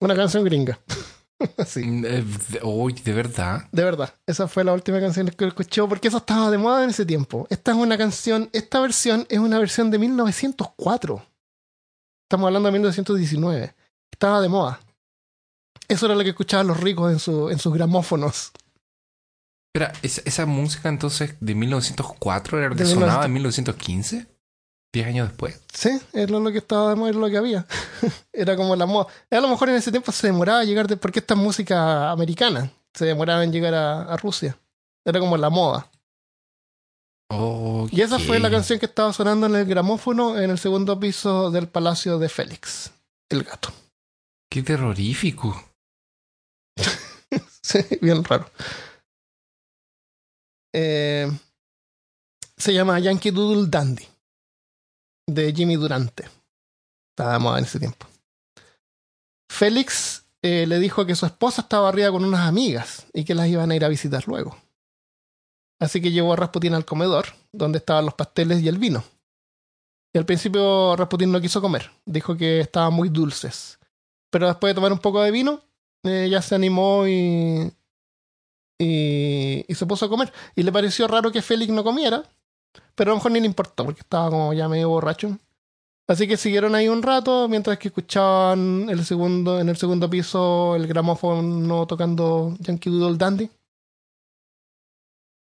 Una 0.00 0.16
canción 0.16 0.44
gringa. 0.44 0.78
sí, 1.66 1.84
Mm, 1.84 2.04
eh, 2.06 2.24
de- 2.50 2.60
Uy, 2.62 2.92
de 2.94 3.12
verdad. 3.12 3.68
de 3.72 3.84
verdad. 3.84 4.14
Esa 4.26 4.48
fue 4.48 4.64
la 4.64 4.72
última 4.72 5.00
canción 5.00 5.26
que 5.28 5.46
escuché 5.46 5.82
porque 5.86 6.08
eso 6.08 6.18
estaba 6.18 6.50
de 6.50 6.58
moda 6.58 6.84
en 6.84 6.90
ese 6.90 7.04
tiempo. 7.04 7.46
Esta 7.50 7.72
es 7.72 7.76
una 7.76 7.98
canción, 7.98 8.48
esta 8.52 8.80
versión 8.80 9.26
es 9.28 9.38
una 9.38 9.58
versión 9.58 9.90
de 9.90 9.98
1904. 9.98 11.22
Estamos 12.26 12.46
hablando 12.46 12.68
de 12.68 12.72
1919. 12.72 13.74
Estaba 14.12 14.40
de 14.40 14.48
moda. 14.48 14.80
Eso 15.88 16.06
era 16.06 16.14
lo 16.14 16.22
que 16.22 16.30
escuchaban 16.30 16.66
los 16.66 16.80
ricos 16.80 17.12
en, 17.12 17.18
su, 17.18 17.50
en 17.50 17.58
sus 17.58 17.74
gramófonos. 17.74 18.52
Espera, 19.74 19.92
¿esa, 20.02 20.22
esa 20.24 20.46
música 20.46 20.88
entonces 20.88 21.34
de 21.40 21.54
1904 21.54 22.58
era 22.58 22.68
lo 22.68 22.76
que 22.76 22.84
De 22.84 22.90
sonaba 22.90 23.26
en 23.26 23.32
1915? 23.32 24.26
¿10 24.94 25.06
años 25.06 25.28
después? 25.28 25.60
Sí, 25.72 25.90
era 26.12 26.38
lo 26.38 26.52
que 26.52 26.58
estaba 26.58 26.90
de 26.90 26.96
moda, 26.96 27.10
era 27.10 27.18
lo 27.18 27.28
que 27.28 27.36
había. 27.36 27.66
era 28.32 28.56
como 28.56 28.76
la 28.76 28.86
moda. 28.86 29.08
A 29.30 29.40
lo 29.40 29.48
mejor 29.48 29.68
en 29.68 29.74
ese 29.76 29.90
tiempo 29.90 30.12
se 30.12 30.28
demoraba 30.28 30.60
a 30.60 30.64
llegar, 30.64 30.86
de, 30.86 30.96
porque 30.96 31.18
esta 31.18 31.34
es 31.34 31.40
música 31.40 32.10
americana. 32.10 32.70
Se 32.92 33.04
demoraba 33.04 33.42
en 33.42 33.52
llegar 33.52 33.74
a, 33.74 34.02
a 34.02 34.16
Rusia. 34.16 34.56
Era 35.04 35.18
como 35.18 35.36
la 35.36 35.50
moda. 35.50 35.90
Y 37.90 38.00
esa 38.00 38.18
fue 38.18 38.38
la 38.38 38.50
canción 38.50 38.78
que 38.78 38.86
estaba 38.86 39.12
sonando 39.12 39.46
en 39.46 39.56
el 39.56 39.64
gramófono 39.64 40.38
en 40.38 40.50
el 40.50 40.58
segundo 40.58 40.98
piso 41.00 41.50
del 41.50 41.68
palacio 41.68 42.18
de 42.18 42.28
Félix, 42.28 42.92
el 43.28 43.42
gato. 43.42 43.72
Qué 44.50 44.62
terrorífico. 44.62 45.62
Sí, 47.62 47.78
bien 48.02 48.22
raro. 48.22 48.48
Eh, 50.74 51.28
se 52.58 52.74
llama 52.74 53.00
Yankee 53.00 53.30
Doodle 53.30 53.68
Dandy, 53.70 54.06
de 55.26 55.52
Jimmy 55.52 55.76
Durante. 55.76 56.28
Moda 57.16 57.58
en 57.58 57.64
ese 57.64 57.78
tiempo. 57.78 58.06
Félix 59.48 60.26
eh, 60.42 60.66
le 60.66 60.78
dijo 60.78 61.06
que 61.06 61.14
su 61.14 61.26
esposa 61.26 61.62
estaba 61.62 61.88
arriba 61.88 62.10
con 62.10 62.24
unas 62.24 62.46
amigas 62.46 63.06
y 63.12 63.24
que 63.24 63.34
las 63.34 63.48
iban 63.48 63.70
a 63.70 63.76
ir 63.76 63.84
a 63.84 63.88
visitar 63.88 64.26
luego. 64.26 64.56
Así 65.80 66.00
que 66.00 66.10
llevó 66.10 66.32
a 66.32 66.36
Rasputín 66.36 66.74
al 66.74 66.84
comedor, 66.84 67.26
donde 67.52 67.78
estaban 67.78 68.04
los 68.04 68.14
pasteles 68.14 68.62
y 68.62 68.68
el 68.68 68.78
vino. 68.78 69.04
Y 70.12 70.18
al 70.18 70.26
principio 70.26 70.96
Rasputín 70.96 71.32
no 71.32 71.40
quiso 71.40 71.60
comer, 71.60 71.90
dijo 72.04 72.36
que 72.36 72.60
estaban 72.60 72.94
muy 72.94 73.08
dulces. 73.08 73.78
Pero 74.30 74.46
después 74.46 74.70
de 74.70 74.74
tomar 74.74 74.92
un 74.92 74.98
poco 74.98 75.22
de 75.22 75.30
vino, 75.30 75.62
eh, 76.04 76.28
ya 76.30 76.42
se 76.42 76.54
animó 76.54 77.06
y, 77.06 77.72
y 78.78 79.74
se 79.74 79.86
puso 79.86 80.06
a 80.06 80.08
comer. 80.08 80.32
Y 80.56 80.62
le 80.62 80.72
pareció 80.72 81.06
raro 81.08 81.32
que 81.32 81.42
Félix 81.42 81.72
no 81.72 81.84
comiera, 81.84 82.24
pero 82.94 83.10
a 83.10 83.12
lo 83.12 83.16
mejor 83.16 83.32
ni 83.32 83.40
le 83.40 83.46
importó 83.46 83.84
porque 83.84 84.00
estaba 84.00 84.30
como 84.30 84.52
ya 84.52 84.68
medio 84.68 84.88
borracho. 84.88 85.38
Así 86.06 86.28
que 86.28 86.36
siguieron 86.36 86.74
ahí 86.74 86.88
un 86.88 87.02
rato 87.02 87.48
mientras 87.48 87.78
que 87.78 87.88
escuchaban 87.88 88.88
el 88.90 89.04
segundo, 89.04 89.58
en 89.58 89.70
el 89.70 89.76
segundo 89.76 90.10
piso 90.10 90.76
el 90.76 90.86
gramófono 90.86 91.86
tocando 91.86 92.54
Yankee 92.60 92.90
Doodle 92.90 93.16
Dandy. 93.16 93.50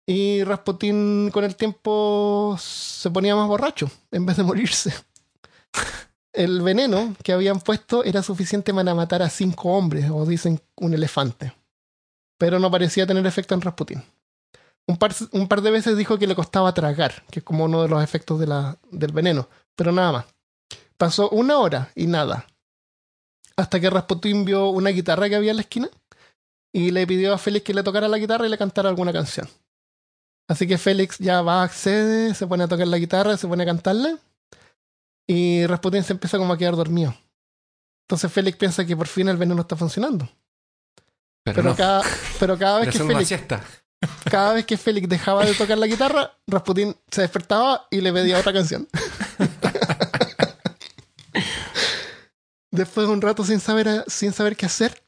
Y 0.10 0.44
Rasputín 0.45 1.31
con 1.31 1.44
el 1.44 1.57
tiempo 1.57 2.56
se 2.57 3.11
ponía 3.11 3.35
más 3.35 3.48
borracho 3.48 3.91
en 4.11 4.26
vez 4.26 4.38
de 4.38 4.44
morirse. 4.44 4.94
El 6.38 6.61
veneno 6.61 7.15
que 7.23 7.34
habían 7.34 7.60
puesto 7.60 8.03
era 8.03 8.22
suficiente 8.22 8.72
para 8.72 8.94
matar 8.94 9.23
a 9.23 9.30
cinco 9.30 9.69
hombres, 9.69 10.07
o 10.11 10.23
dicen 10.23 10.61
un 10.76 10.94
elefante. 10.94 11.52
Pero 12.38 12.60
no 12.60 12.69
parecía 12.69 13.07
tener 13.07 13.26
efecto 13.26 13.56
en 13.56 13.61
Rasputín. 13.61 14.03
Un 14.88 14.97
par, 14.97 15.14
un 15.31 15.47
par 15.47 15.61
de 15.61 15.72
veces 15.72 15.97
dijo 15.97 16.18
que 16.18 16.27
le 16.27 16.35
costaba 16.35 16.73
tragar, 16.73 17.26
que 17.30 17.39
es 17.39 17.45
como 17.45 17.65
uno 17.65 17.84
de 17.84 17.89
los 17.89 18.01
efectos 18.01 18.39
de 18.39 18.47
la, 18.47 18.77
del 18.89 19.11
veneno, 19.11 19.49
pero 19.76 19.91
nada 19.91 20.11
más. 20.11 20.26
Pasó 20.97 21.30
una 21.30 21.59
hora 21.59 21.91
y 21.93 22.07
nada. 22.07 22.47
Hasta 23.57 23.80
que 23.80 23.89
Rasputín 23.89 24.45
vio 24.45 24.69
una 24.69 24.89
guitarra 24.91 25.30
que 25.30 25.35
había 25.35 25.51
en 25.51 25.57
la 25.57 25.64
esquina 25.64 25.89
y 26.73 26.91
le 26.91 27.05
pidió 27.05 27.34
a 27.34 27.38
Félix 27.38 27.65
que 27.65 27.73
le 27.73 27.84
tocara 27.84 28.07
la 28.07 28.18
guitarra 28.18 28.47
y 28.47 28.49
le 28.49 28.57
cantara 28.57 28.89
alguna 28.89 29.11
canción. 29.11 29.47
Así 30.47 30.68
que 30.68 30.77
Félix 30.77 31.18
ya 31.18 31.41
va, 31.41 31.64
accede, 31.64 32.34
se 32.34 32.47
pone 32.47 32.64
a 32.64 32.68
tocar 32.68 32.88
la 32.88 32.97
guitarra, 32.97 33.35
se 33.35 33.47
pone 33.47 33.64
a 33.64 33.65
cantarle 33.65 34.18
y 35.27 35.65
Rasputín 35.65 36.03
se 36.03 36.14
empieza 36.14 36.38
como 36.38 36.53
a 36.53 36.57
quedar 36.57 36.76
dormido. 36.76 37.14
Entonces 38.05 38.31
Félix 38.31 38.57
piensa 38.57 38.85
que 38.85 38.95
por 38.95 39.07
fin 39.07 39.27
el 39.27 39.38
veneno 39.38 39.61
está 39.61 39.76
funcionando. 39.76 40.30
Pero, 41.43 41.55
Pero, 41.55 41.69
no, 41.69 41.76
cada, 41.76 42.03
pero 42.39 42.57
cada, 42.57 42.80
vez 42.80 42.89
que 42.89 43.03
Félix. 43.03 43.34
Cada 44.30 44.53
vez 44.53 44.65
que 44.65 44.78
Félix 44.78 45.10
dejaba 45.10 45.45
de 45.45 45.53
tocar 45.53 45.78
la 45.78 45.88
guitarra, 45.88 46.34
Rasputín 46.48 46.95
se 47.10 47.22
despertaba 47.22 47.88
y 47.90 48.02
le 48.02 48.14
pedía 48.14 48.38
otra 48.40 48.53
canción. 48.53 48.88
Después 52.72 53.07
de 53.07 53.14
un 53.14 53.22
rato 53.22 53.44
sin 53.44 53.60
saber, 53.60 54.03
sin 54.07 54.34
saber 54.34 54.56
qué 54.56 54.68
hacer, 54.68 55.02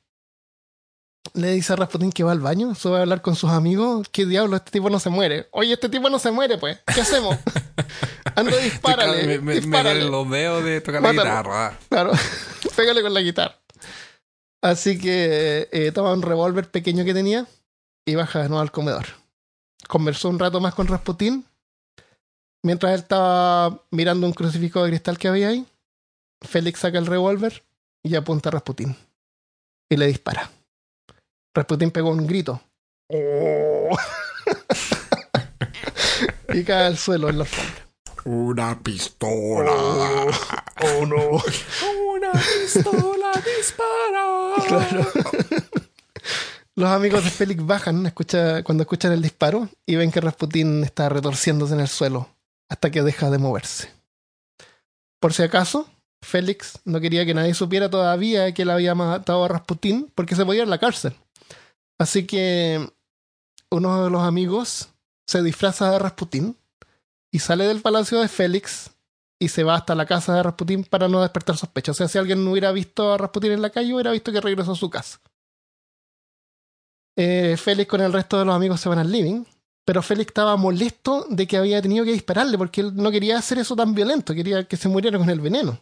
le 1.33 1.51
dice 1.51 1.73
a 1.73 1.75
Rasputín 1.75 2.11
que 2.11 2.23
va 2.23 2.31
al 2.31 2.39
baño, 2.39 2.73
sube 2.73 2.97
a 2.97 3.01
hablar 3.01 3.21
con 3.21 3.35
sus 3.35 3.51
amigos. 3.51 4.07
¿Qué 4.11 4.25
diablo? 4.25 4.55
Este 4.55 4.71
tipo 4.71 4.89
no 4.89 4.99
se 4.99 5.09
muere. 5.09 5.47
Oye, 5.51 5.73
este 5.73 5.89
tipo 5.89 6.09
no 6.09 6.17
se 6.17 6.31
muere, 6.31 6.57
pues. 6.57 6.79
¿Qué 6.93 7.01
hacemos? 7.01 7.37
Anda, 8.35 8.57
dispárale. 8.57 9.23
me, 9.23 9.27
me, 9.27 9.39
me 9.39 9.55
dispárale. 9.55 10.05
los 10.05 10.29
dedos 10.29 10.63
de 10.63 10.81
tocar 10.81 11.01
la 11.01 11.11
guitarra. 11.11 11.77
Claro, 11.89 12.11
pégale 12.75 13.01
con 13.03 13.13
la 13.13 13.21
guitarra. 13.21 13.59
Así 14.61 14.97
que 14.97 15.69
eh, 15.71 15.91
toma 15.93 16.13
un 16.13 16.21
revólver 16.21 16.69
pequeño 16.69 17.05
que 17.05 17.13
tenía 17.13 17.45
y 18.09 18.15
baja 18.15 18.41
de 18.41 18.49
nuevo 18.49 18.61
al 18.61 18.71
comedor. 18.71 19.05
Conversó 19.87 20.29
un 20.29 20.39
rato 20.39 20.59
más 20.59 20.73
con 20.73 20.87
Rasputín. 20.87 21.45
Mientras 22.63 22.93
él 22.93 22.99
estaba 22.99 23.83
mirando 23.91 24.27
un 24.27 24.33
crucifijo 24.33 24.83
de 24.83 24.89
cristal 24.89 25.17
que 25.17 25.27
había 25.27 25.49
ahí, 25.49 25.65
Félix 26.41 26.79
saca 26.79 26.97
el 26.97 27.05
revólver 27.05 27.63
y 28.03 28.15
apunta 28.15 28.49
a 28.49 28.53
Rasputín. 28.53 28.95
Y 29.89 29.97
le 29.97 30.07
dispara. 30.07 30.49
Rasputín 31.53 31.91
pegó 31.91 32.09
un 32.09 32.27
grito. 32.27 32.61
¡Oh! 33.11 33.97
y 36.53 36.63
cae 36.63 36.87
al 36.87 36.97
suelo 36.97 37.29
en 37.29 37.37
la 37.37 37.43
alfombra. 37.43 37.85
Una 38.25 38.79
pistola. 38.79 39.71
Oh, 39.71 41.05
no. 41.05 41.41
Una 42.13 42.31
pistola 42.31 43.31
dispara. 43.57 44.25
Claro. 44.67 45.07
Los 46.79 46.91
amigos 46.91 47.25
de 47.25 47.29
Félix 47.29 47.65
bajan 47.65 48.05
escucha, 48.05 48.63
cuando 48.63 48.83
escuchan 48.83 49.11
el 49.11 49.21
disparo 49.21 49.67
y 49.85 49.97
ven 49.97 50.13
que 50.13 50.21
Rasputín 50.21 50.85
está 50.85 51.09
retorciéndose 51.09 51.73
en 51.73 51.81
el 51.81 51.89
suelo 51.89 52.29
hasta 52.69 52.89
que 52.89 53.03
deja 53.03 53.29
de 53.29 53.37
moverse. 53.37 53.91
Por 55.19 55.33
si 55.33 55.43
acaso, 55.43 55.89
Félix 56.21 56.79
no 56.85 57.01
quería 57.01 57.25
que 57.25 57.33
nadie 57.33 57.53
supiera 57.53 57.89
todavía 57.89 58.53
que 58.53 58.61
él 58.61 58.69
había 58.69 58.95
matado 58.95 59.43
a 59.43 59.49
Rasputín 59.49 60.09
porque 60.15 60.37
se 60.37 60.45
podía 60.45 60.61
ir 60.61 60.67
a 60.67 60.69
la 60.69 60.77
cárcel. 60.77 61.13
Así 61.97 62.25
que 62.25 62.89
uno 63.69 64.05
de 64.05 64.09
los 64.09 64.21
amigos 64.21 64.87
se 65.27 65.43
disfraza 65.43 65.91
de 65.91 65.99
Rasputín 65.99 66.55
y 67.29 67.39
sale 67.39 67.67
del 67.67 67.81
palacio 67.81 68.21
de 68.21 68.29
Félix 68.29 68.91
y 69.37 69.49
se 69.49 69.65
va 69.65 69.75
hasta 69.75 69.95
la 69.95 70.05
casa 70.05 70.33
de 70.33 70.43
Rasputín 70.43 70.85
para 70.85 71.09
no 71.09 71.19
despertar 71.19 71.57
sospechas. 71.57 71.97
O 71.97 71.97
sea, 71.97 72.07
si 72.07 72.17
alguien 72.17 72.45
no 72.45 72.51
hubiera 72.51 72.71
visto 72.71 73.11
a 73.11 73.17
Rasputín 73.17 73.51
en 73.51 73.61
la 73.61 73.69
calle, 73.69 73.93
hubiera 73.93 74.11
visto 74.11 74.31
que 74.31 74.39
regresó 74.39 74.71
a 74.71 74.75
su 74.77 74.89
casa. 74.89 75.19
Eh, 77.21 77.57
Félix 77.57 77.89
con 77.89 77.99
el 77.99 78.13
resto 78.13 78.39
de 78.39 78.45
los 78.45 78.55
amigos 78.55 78.79
se 78.79 78.87
van 78.87 78.97
al 78.97 79.11
living, 79.11 79.43
pero 79.83 80.01
Félix 80.01 80.29
estaba 80.29 80.55
molesto 80.55 81.25
de 81.29 81.47
que 81.47 81.57
había 81.57 81.81
tenido 81.81 82.05
que 82.05 82.13
dispararle 82.13 82.57
porque 82.57 82.79
él 82.79 82.95
no 82.95 83.11
quería 83.11 83.37
hacer 83.37 83.57
eso 83.59 83.75
tan 83.75 83.93
violento, 83.93 84.33
quería 84.33 84.63
que 84.63 84.77
se 84.77 84.87
muriera 84.87 85.17
con 85.17 85.29
el 85.29 85.41
veneno. 85.41 85.81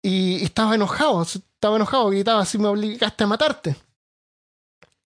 Y, 0.00 0.44
estaba 0.44 0.76
enojado, 0.76 1.22
estaba 1.22 1.74
enojado, 1.74 2.08
gritaba 2.10 2.42
así 2.42 2.56
me 2.56 2.68
obligaste 2.68 3.24
a 3.24 3.26
matarte. 3.26 3.76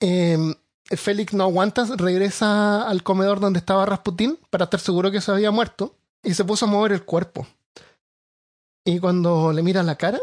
Eh, 0.00 0.36
Félix 0.84 1.32
no 1.32 1.44
aguanta, 1.44 1.86
regresa 1.96 2.86
al 2.86 3.02
comedor 3.02 3.40
donde 3.40 3.60
estaba 3.60 3.86
Rasputín 3.86 4.38
para 4.50 4.64
estar 4.64 4.80
seguro 4.80 5.10
que 5.10 5.22
se 5.22 5.30
había 5.30 5.50
muerto 5.50 5.94
y 6.22 6.34
se 6.34 6.44
puso 6.44 6.66
a 6.66 6.68
mover 6.68 6.92
el 6.92 7.06
cuerpo. 7.06 7.46
Y 8.84 8.98
cuando 8.98 9.50
le 9.50 9.62
mira 9.62 9.82
la 9.82 9.96
cara, 9.96 10.20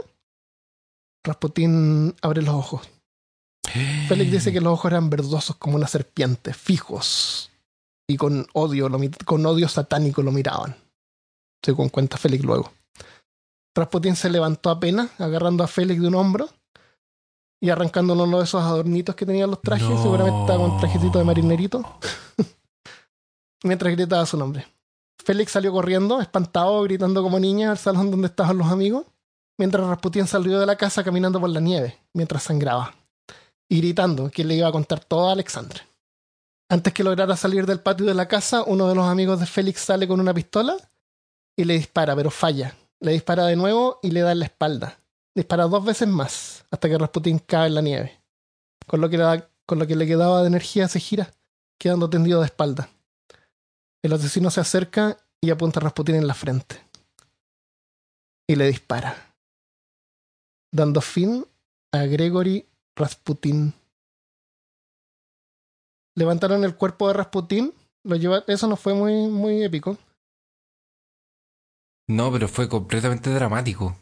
Rasputín 1.23 2.15
abre 2.21 2.43
los 2.43 2.53
ojos. 2.53 2.94
Félix 4.07 4.31
dice 4.31 4.53
que 4.53 4.61
los 4.61 4.73
ojos 4.73 4.91
eran 4.91 5.09
verdosos 5.09 5.55
como 5.55 5.75
una 5.75 5.87
serpiente, 5.87 6.53
fijos 6.53 7.51
y 8.07 8.17
con 8.17 8.47
odio, 8.53 8.89
lo 8.89 8.99
con 9.25 9.45
odio 9.45 9.67
satánico 9.67 10.21
lo 10.21 10.31
miraban. 10.31 10.75
Según 11.63 11.89
cuenta 11.89 12.17
Félix 12.17 12.43
luego. 12.43 12.71
Rasputín 13.75 14.15
se 14.15 14.29
levantó 14.29 14.69
apenas, 14.69 15.09
agarrando 15.19 15.63
a 15.63 15.67
Félix 15.67 16.01
de 16.01 16.07
un 16.07 16.15
hombro 16.15 16.49
y 17.59 17.69
arrancándole 17.69 18.23
uno 18.23 18.37
de 18.37 18.43
esos 18.45 18.63
adornitos 18.63 19.15
que 19.15 19.25
tenían 19.25 19.49
los 19.49 19.61
trajes. 19.61 19.89
No. 19.89 20.01
Seguramente 20.01 20.39
estaba 20.41 20.59
con 20.59 20.71
un 20.71 20.79
trajecito 20.79 21.17
de 21.17 21.25
marinerito. 21.25 21.99
Mientras 23.63 23.93
gritaba 23.93 24.25
su 24.25 24.37
nombre. 24.37 24.67
Félix 25.17 25.51
salió 25.51 25.71
corriendo, 25.71 26.21
espantado, 26.21 26.81
gritando 26.83 27.23
como 27.23 27.39
niña 27.39 27.71
al 27.71 27.79
salón 27.79 28.11
donde 28.11 28.27
estaban 28.27 28.57
los 28.59 28.67
amigos, 28.67 29.05
mientras 29.57 29.87
Rasputín 29.87 30.27
salió 30.27 30.59
de 30.59 30.67
la 30.67 30.75
casa 30.75 31.03
caminando 31.03 31.39
por 31.41 31.49
la 31.49 31.59
nieve, 31.59 31.97
mientras 32.13 32.43
sangraba 32.43 32.93
gritando 33.69 34.29
que 34.29 34.43
le 34.43 34.55
iba 34.55 34.67
a 34.67 34.71
contar 34.71 35.03
todo 35.03 35.29
a 35.29 35.33
Alexandre. 35.33 35.81
Antes 36.69 36.93
que 36.93 37.03
lograra 37.03 37.35
salir 37.35 37.65
del 37.65 37.79
patio 37.79 38.05
de 38.05 38.13
la 38.13 38.27
casa, 38.27 38.63
uno 38.63 38.87
de 38.87 38.95
los 38.95 39.05
amigos 39.05 39.39
de 39.39 39.45
Félix 39.45 39.81
sale 39.81 40.07
con 40.07 40.19
una 40.19 40.33
pistola 40.33 40.75
y 41.55 41.63
le 41.63 41.75
dispara, 41.75 42.15
pero 42.15 42.31
falla. 42.31 42.75
Le 42.99 43.11
dispara 43.11 43.45
de 43.45 43.55
nuevo 43.55 43.99
y 44.01 44.11
le 44.11 44.21
da 44.21 44.31
en 44.31 44.39
la 44.39 44.45
espalda. 44.45 44.99
Dispara 45.35 45.65
dos 45.65 45.83
veces 45.83 46.07
más, 46.07 46.65
hasta 46.71 46.89
que 46.89 46.97
Rasputín 46.97 47.39
cae 47.39 47.67
en 47.67 47.75
la 47.75 47.81
nieve. 47.81 48.21
Con 48.87 49.01
lo 49.01 49.09
que, 49.09 49.43
con 49.65 49.79
lo 49.79 49.85
que 49.85 49.95
le 49.95 50.07
quedaba 50.07 50.41
de 50.41 50.47
energía 50.47 50.87
se 50.87 50.99
gira, 50.99 51.31
quedando 51.77 52.09
tendido 52.09 52.39
de 52.39 52.45
espalda. 52.45 52.89
El 54.01 54.13
asesino 54.13 54.49
se 54.49 54.61
acerca 54.61 55.17
y 55.41 55.49
apunta 55.49 55.79
a 55.79 55.83
Rasputín 55.83 56.15
en 56.15 56.27
la 56.27 56.33
frente. 56.33 56.81
Y 58.47 58.55
le 58.55 58.67
dispara, 58.67 59.35
dando 60.71 61.01
fin 61.01 61.45
a 61.91 62.05
Gregory 62.05 62.67
Rasputín. 62.95 63.73
Levantaron 66.15 66.63
el 66.63 66.75
cuerpo 66.75 67.07
de 67.07 67.13
Rasputín, 67.13 67.73
lo 68.03 68.15
lleva, 68.15 68.43
eso 68.47 68.67
no 68.67 68.77
fue 68.77 68.93
muy, 68.93 69.27
muy 69.27 69.63
épico. 69.63 69.97
No, 72.07 72.31
pero 72.31 72.47
fue 72.47 72.69
completamente 72.69 73.29
dramático. 73.31 73.95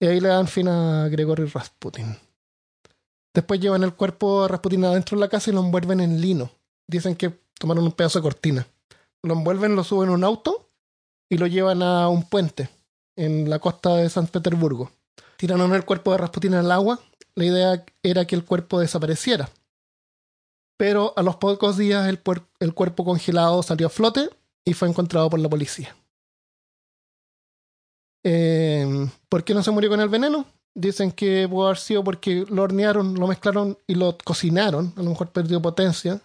Y 0.00 0.06
ahí 0.06 0.20
le 0.20 0.28
dan 0.28 0.48
fin 0.48 0.68
a 0.68 1.08
Gregory 1.08 1.46
Rasputin. 1.46 2.16
Después 3.32 3.60
llevan 3.60 3.84
el 3.84 3.94
cuerpo 3.94 4.42
de 4.42 4.48
Rasputin 4.48 4.84
adentro 4.84 5.16
de 5.16 5.20
la 5.20 5.28
casa 5.28 5.50
y 5.50 5.54
lo 5.54 5.60
envuelven 5.60 6.00
en 6.00 6.20
lino. 6.20 6.50
Dicen 6.86 7.14
que 7.14 7.30
tomaron 7.58 7.84
un 7.84 7.92
pedazo 7.92 8.18
de 8.18 8.24
cortina. 8.24 8.66
Lo 9.22 9.34
envuelven, 9.34 9.76
lo 9.76 9.84
suben 9.84 10.10
a 10.10 10.12
un 10.12 10.24
auto 10.24 10.68
y 11.30 11.38
lo 11.38 11.46
llevan 11.46 11.82
a 11.82 12.08
un 12.08 12.28
puente 12.28 12.68
en 13.16 13.48
la 13.48 13.58
costa 13.58 13.96
de 13.96 14.10
San 14.10 14.26
Petersburgo. 14.26 14.90
Tiraron 15.36 15.72
el 15.72 15.84
cuerpo 15.84 16.12
de 16.12 16.18
Rasputin 16.18 16.54
al 16.54 16.70
agua. 16.72 16.98
La 17.34 17.44
idea 17.44 17.84
era 18.02 18.24
que 18.26 18.34
el 18.34 18.44
cuerpo 18.44 18.80
desapareciera. 18.80 19.48
Pero 20.76 21.12
a 21.16 21.22
los 21.22 21.36
pocos 21.36 21.76
días 21.76 22.08
el, 22.08 22.74
cuerpo 22.74 23.04
congelado 23.04 23.62
salió 23.62 23.86
a 23.86 23.90
flote 23.90 24.30
y 24.64 24.74
fue 24.74 24.88
encontrado 24.88 25.30
por 25.30 25.40
la 25.40 25.48
policía. 25.48 25.94
Eh, 28.24 29.08
¿Por 29.28 29.44
qué 29.44 29.54
no 29.54 29.62
se 29.62 29.70
murió 29.70 29.90
con 29.90 30.00
el 30.00 30.08
veneno? 30.08 30.44
Dicen 30.74 31.12
que 31.12 31.46
pudo 31.48 31.66
haber 31.66 31.78
sido 31.78 32.02
porque 32.02 32.46
lo 32.48 32.62
hornearon, 32.62 33.14
lo 33.14 33.26
mezclaron 33.26 33.78
y 33.86 33.94
lo 33.94 34.16
cocinaron. 34.24 34.92
A 34.96 35.02
lo 35.02 35.10
mejor 35.10 35.30
perdió 35.30 35.60
potencia. 35.60 36.20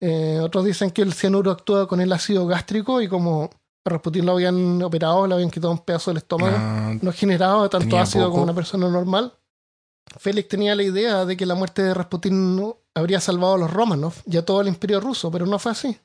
Eh, 0.00 0.40
otros 0.42 0.64
dicen 0.64 0.90
que 0.90 1.02
el 1.02 1.12
cianuro 1.12 1.50
actúa 1.50 1.86
con 1.86 2.00
el 2.00 2.12
ácido 2.12 2.46
gástrico 2.46 3.00
y 3.00 3.08
como 3.08 3.50
a 3.84 3.90
Rasputin 3.90 4.24
lo 4.26 4.32
habían 4.32 4.82
operado, 4.82 5.26
le 5.26 5.34
habían 5.34 5.50
quitado 5.50 5.72
un 5.72 5.78
pedazo 5.78 6.10
del 6.10 6.18
estómago, 6.18 6.56
Ah, 6.58 6.94
no 7.00 7.12
generaba 7.12 7.68
tanto 7.68 7.98
ácido 7.98 8.24
poco. 8.24 8.32
como 8.32 8.44
una 8.44 8.54
persona 8.54 8.88
normal. 8.88 9.32
Félix 10.18 10.48
tenía 10.48 10.74
la 10.74 10.82
idea 10.82 11.24
de 11.24 11.36
que 11.36 11.46
la 11.46 11.54
muerte 11.54 11.82
de 11.82 11.94
Rasputin 11.94 12.56
no- 12.56 12.78
habría 12.94 13.20
salvado 13.20 13.54
a 13.54 13.58
los 13.58 13.72
Romanov 13.72 14.14
y 14.26 14.36
a 14.36 14.44
todo 14.44 14.60
el 14.60 14.68
imperio 14.68 15.00
ruso, 15.00 15.30
pero 15.30 15.46
no 15.46 15.58
fue 15.58 15.72
así. 15.72 15.98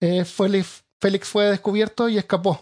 Eh, 0.00 0.24
Félix, 0.24 0.84
Félix 1.00 1.28
fue 1.28 1.46
descubierto 1.50 2.08
y 2.08 2.18
escapó 2.18 2.60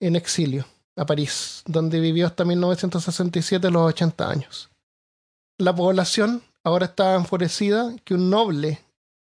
en 0.00 0.14
exilio 0.16 0.64
a 0.96 1.04
París, 1.06 1.62
donde 1.66 1.98
vivió 2.00 2.26
hasta 2.26 2.44
1967, 2.44 3.70
los 3.70 3.82
80 3.88 4.28
años. 4.30 4.70
La 5.58 5.74
población 5.74 6.42
ahora 6.64 6.86
estaba 6.86 7.14
enfurecida 7.16 7.94
que 8.04 8.14
un 8.14 8.30
noble 8.30 8.80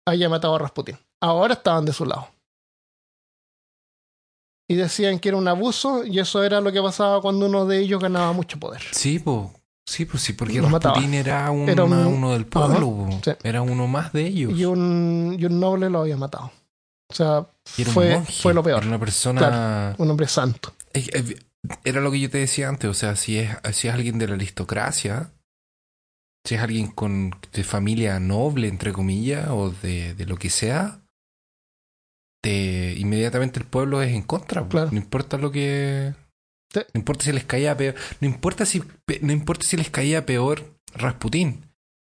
haya 0.05 0.29
matado 0.29 0.55
a 0.55 0.59
Rasputin. 0.59 0.97
Ahora 1.21 1.53
estaban 1.53 1.85
de 1.85 1.93
su 1.93 2.05
lado. 2.05 2.27
Y 4.69 4.75
decían 4.75 5.19
que 5.19 5.29
era 5.29 5.37
un 5.37 5.47
abuso 5.47 6.03
y 6.05 6.19
eso 6.19 6.43
era 6.43 6.59
lo 6.59 6.71
que 6.71 6.81
pasaba 6.81 7.21
cuando 7.21 7.45
uno 7.45 7.65
de 7.65 7.79
ellos 7.79 8.01
ganaba 8.01 8.33
mucho 8.33 8.59
poder. 8.59 8.81
sí, 8.91 9.19
pues. 9.19 9.47
Sí, 9.89 10.03
pues 10.03 10.21
sí, 10.21 10.33
porque. 10.33 10.59
Rasputín 10.61 11.13
era, 11.13 11.49
un- 11.49 11.69
Era 11.69 11.85
un- 11.85 11.93
uno 11.93 12.33
del 12.33 12.45
pueblo. 12.45 13.07
Sí. 13.23 13.31
Era 13.41 13.61
uno 13.61 13.87
más 13.87 14.11
de 14.11 14.27
ellos. 14.27 14.51
Y 14.59 14.65
un, 14.65 15.37
y 15.39 15.45
un 15.45 15.59
noble 15.61 15.89
lo 15.89 16.01
había 16.01 16.17
matado. 16.17 16.51
O 17.09 17.13
sea, 17.15 17.47
fue, 17.93 18.15
monje, 18.15 18.33
fue 18.43 18.53
lo 18.53 18.61
peor. 18.61 18.79
Era 18.79 18.87
una 18.89 18.99
persona. 18.99 19.95
Un 19.97 20.09
hombre 20.11 20.27
santo. 20.27 20.73
Es- 20.91 21.09
Era 21.85 22.01
lo 22.01 22.11
que 22.11 22.19
yo 22.19 22.29
te 22.29 22.37
decía 22.39 22.67
antes. 22.67 22.89
O 22.89 22.93
sea, 22.93 23.15
si 23.15 23.37
es, 23.39 23.49
si 23.71 23.87
es 23.87 23.93
alguien 23.93 24.19
de 24.19 24.27
la 24.27 24.35
aristocracia, 24.35 25.31
si 26.45 26.55
es 26.55 26.61
alguien 26.61 26.87
con 26.91 27.31
de 27.53 27.63
familia 27.63 28.19
noble, 28.19 28.67
entre 28.67 28.91
comillas, 28.91 29.47
o 29.51 29.71
de, 29.71 30.13
de 30.15 30.25
lo 30.25 30.35
que 30.37 30.49
sea, 30.49 30.99
te, 32.43 32.93
inmediatamente 32.97 33.59
el 33.59 33.65
pueblo 33.65 34.01
es 34.01 34.13
en 34.13 34.23
contra. 34.23 34.67
Claro. 34.67 34.89
No 34.91 34.97
importa 34.97 35.37
lo 35.37 35.51
que. 35.51 36.13
Sí. 36.73 36.81
No 36.93 36.99
importa 36.99 37.25
si 37.25 37.31
les 37.31 37.45
caía 37.45 37.77
peor. 37.77 37.95
No 38.19 38.27
importa 38.27 38.65
si, 38.65 38.83
no 39.21 39.31
importa 39.31 39.65
si 39.65 39.77
les 39.77 39.89
caía 39.89 40.25
peor 40.25 40.77
Rasputín. 40.93 41.65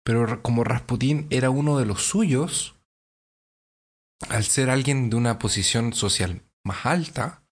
Pero 0.03 0.41
como 0.43 0.63
Rasputín 0.63 1.27
era 1.29 1.49
uno 1.49 1.77
de 1.79 1.85
los 1.85 2.03
suyos, 2.03 2.75
al 4.29 4.43
ser 4.43 4.69
alguien 4.69 5.09
de 5.09 5.15
una 5.15 5.39
posición 5.39 5.93
social 5.93 6.41
más 6.63 6.85
alta, 6.85 7.43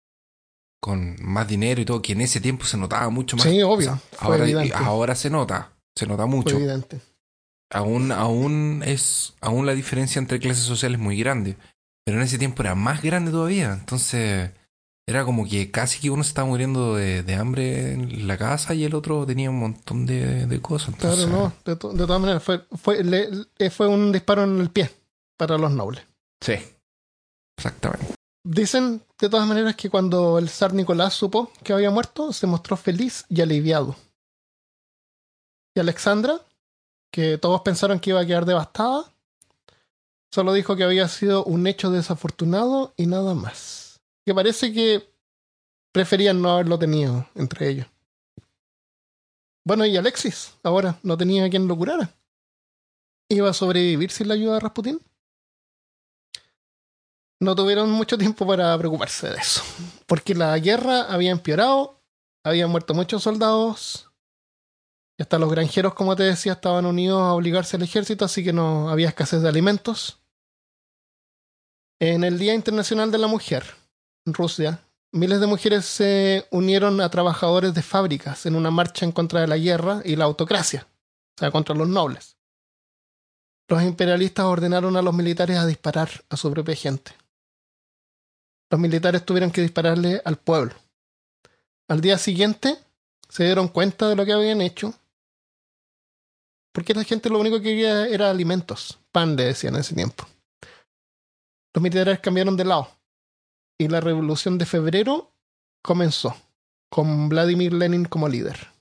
con 0.80 1.15
más 1.19 1.47
dinero 1.47 1.81
y 1.81 1.85
todo, 1.85 2.01
que 2.01 2.13
en 2.13 2.21
ese 2.21 2.41
tiempo 2.41 2.65
se 2.65 2.77
notaba 2.77 3.09
mucho 3.09 3.38
más. 3.38 3.45
Sí, 3.45 3.61
obvio. 3.63 3.93
O 3.93 4.25
sea, 4.35 4.38
Fue 4.38 4.71
ahora, 4.75 5.15
se 5.15 5.30
nota, 5.30 5.71
se 5.95 6.05
nota 6.05 6.23
Fue 6.23 6.31
mucho. 6.31 6.57
evidente. 6.57 6.99
Aún, 7.71 8.11
aún 8.11 8.84
es, 8.85 9.34
aún 9.41 9.65
la 9.65 9.73
diferencia 9.73 10.19
entre 10.19 10.39
clases 10.39 10.65
sociales 10.65 10.99
es 10.99 11.03
muy 11.03 11.17
grande. 11.17 11.57
Pero 12.05 12.17
en 12.17 12.23
ese 12.23 12.38
tiempo 12.38 12.61
era 12.61 12.75
más 12.75 13.01
grande 13.01 13.31
todavía. 13.31 13.73
Entonces, 13.73 14.51
era 15.07 15.25
como 15.25 15.45
que 15.47 15.69
casi 15.71 15.99
que 15.99 16.09
uno 16.09 16.23
se 16.23 16.30
estaba 16.30 16.47
muriendo 16.47 16.95
de, 16.95 17.23
de 17.23 17.35
hambre 17.35 17.93
en 17.93 18.27
la 18.27 18.38
casa 18.38 18.73
y 18.73 18.84
el 18.85 18.95
otro 18.95 19.25
tenía 19.25 19.49
un 19.49 19.59
montón 19.59 20.05
de, 20.05 20.45
de 20.45 20.61
cosas. 20.61 20.89
Entonces, 20.95 21.25
Claro, 21.25 21.39
no. 21.41 21.53
De, 21.65 21.75
to- 21.75 21.91
de 21.91 22.05
todas 22.05 22.21
maneras, 22.21 22.41
fue, 22.43 22.65
fue, 22.71 23.03
le- 23.03 23.30
le- 23.57 23.69
fue 23.69 23.88
un 23.88 24.11
disparo 24.11 24.43
en 24.43 24.59
el 24.61 24.69
pie 24.69 24.89
para 25.38 25.57
los 25.57 25.71
nobles. 25.71 26.03
Sí. 26.41 26.53
Exactamente. 27.57 28.15
Dicen, 28.45 29.01
de 29.19 29.30
todas 29.30 29.47
maneras, 29.47 29.75
que 29.75 29.89
cuando 29.89 30.38
el 30.38 30.49
zar 30.49 30.73
Nicolás 30.73 31.13
supo 31.13 31.51
que 31.63 31.71
había 31.73 31.91
muerto, 31.91 32.34
se 32.34 32.47
mostró 32.47 32.75
feliz 32.77 33.25
y 33.30 33.41
aliviado. 33.41 33.95
Y 35.75 35.80
Alexandra, 35.80 36.41
que 37.11 37.38
todos 37.38 37.61
pensaron 37.61 37.99
que 37.99 38.09
iba 38.11 38.19
a 38.21 38.25
quedar 38.25 38.45
devastada, 38.45 39.09
Solo 40.34 40.51
dijo 40.53 40.75
que 40.75 40.84
había 40.84 41.07
sido 41.09 41.43
un 41.43 41.67
hecho 41.67 41.91
desafortunado 41.91 42.91
y 42.97 43.05
nada 43.05 43.35
más. 43.35 43.82
Que 44.26 44.34
parece 44.34 44.72
que 44.74 45.14
preferían 45.91 46.41
no 46.41 46.52
haberlo 46.52 46.80
tenido 46.80 47.28
entre 47.36 47.70
ellos. 47.70 47.88
Bueno, 49.66 49.86
y 49.86 49.95
Alexis, 49.95 50.56
ahora 50.64 51.00
no 51.04 51.18
tenía 51.18 51.50
quien 51.50 51.68
lo 51.68 51.78
curara. 51.78 52.10
¿Iba 53.30 53.50
a 53.50 53.54
sobrevivir 53.54 54.12
sin 54.12 54.28
la 54.28 54.34
ayuda 54.34 54.56
de 54.56 54.60
Rasputín? 54.60 55.02
No 57.40 57.56
tuvieron 57.56 57.90
mucho 57.90 58.18
tiempo 58.18 58.45
para 58.45 58.78
preocuparse 58.78 59.30
de 59.30 59.38
eso, 59.38 59.62
porque 60.06 60.34
la 60.34 60.58
guerra 60.60 61.04
había 61.04 61.32
empeorado, 61.32 62.02
habían 62.44 62.70
muerto 62.70 62.94
muchos 62.94 63.24
soldados, 63.24 64.10
y 65.18 65.24
hasta 65.24 65.38
los 65.38 65.52
granjeros, 65.52 65.94
como 65.94 66.16
te 66.16 66.24
decía, 66.24 66.54
estaban 66.54 66.86
unidos 66.86 67.22
a 67.22 67.34
obligarse 67.34 67.76
al 67.76 67.84
ejército, 67.84 68.26
así 68.26 68.44
que 68.44 68.54
no 68.54 68.90
había 68.90 69.10
escasez 69.10 69.41
de 69.41 69.50
alimentos. 69.50 70.20
En 72.00 72.24
el 72.24 72.40
Día 72.40 72.54
Internacional 72.54 73.12
de 73.12 73.18
la 73.18 73.28
Mujer, 73.28 73.64
Rusia, 74.26 74.80
miles 75.12 75.41
de 75.41 75.48
mujeres 75.48 75.86
se 75.86 76.48
unieron 76.50 77.02
a 77.02 77.10
trabajadores 77.10 77.74
de 77.74 77.82
fábricas 77.82 78.45
en 78.45 78.56
una 78.56 78.72
marcha 78.72 79.06
en 79.06 79.12
contra 79.12 79.41
de 79.41 79.48
la 79.48 79.58
guerra 79.58 80.02
y 80.06 80.16
la 80.16 80.24
autocracia, 80.24 80.88
o 81.36 81.40
sea, 81.40 81.52
contra 81.52 81.76
los 81.76 81.90
nobles. 81.90 82.38
Los 83.68 83.84
imperialistas 83.84 84.45
ordenaron 84.45 84.95
a 84.95 85.02
los 85.02 85.14
militares 85.14 85.58
a 85.58 85.66
disparar 85.66 86.10
a 86.30 86.38
su 86.38 86.52
propia 86.52 86.76
gente. 86.76 87.12
Los 88.70 88.80
militares 88.80 89.26
tuvieron 89.26 89.52
que 89.52 89.62
dispararle 89.62 90.22
al 90.24 90.38
pueblo. 90.38 90.74
Al 91.90 92.00
día 92.00 92.18
siguiente 92.18 92.78
se 93.28 93.44
dieron 93.44 93.68
cuenta 93.68 94.08
de 94.08 94.16
lo 94.16 94.26
que 94.26 94.34
habían 94.34 94.62
hecho, 94.62 94.94
porque 96.72 96.94
la 96.94 97.04
gente 97.04 97.30
lo 97.30 97.40
único 97.40 97.58
que 97.58 97.64
quería 97.64 98.08
era 98.08 98.30
alimentos, 98.30 99.00
pan 99.12 99.36
le 99.36 99.45
decían 99.45 99.76
en 99.76 99.82
ese 99.82 99.95
tiempo. 99.95 100.26
Los 101.74 101.84
militares 101.84 102.20
cambiaron 102.20 102.56
de 102.56 102.66
lado 102.66 103.02
y 103.78 103.88
la 103.88 104.02
revolución 104.02 104.58
de 104.58 104.66
febrero 104.66 105.32
comenzó, 105.82 106.36
con 106.90 107.30
Vladimir 107.30 107.74
Lenin 107.74 108.06
como 108.06 108.28
líder. 108.30 108.74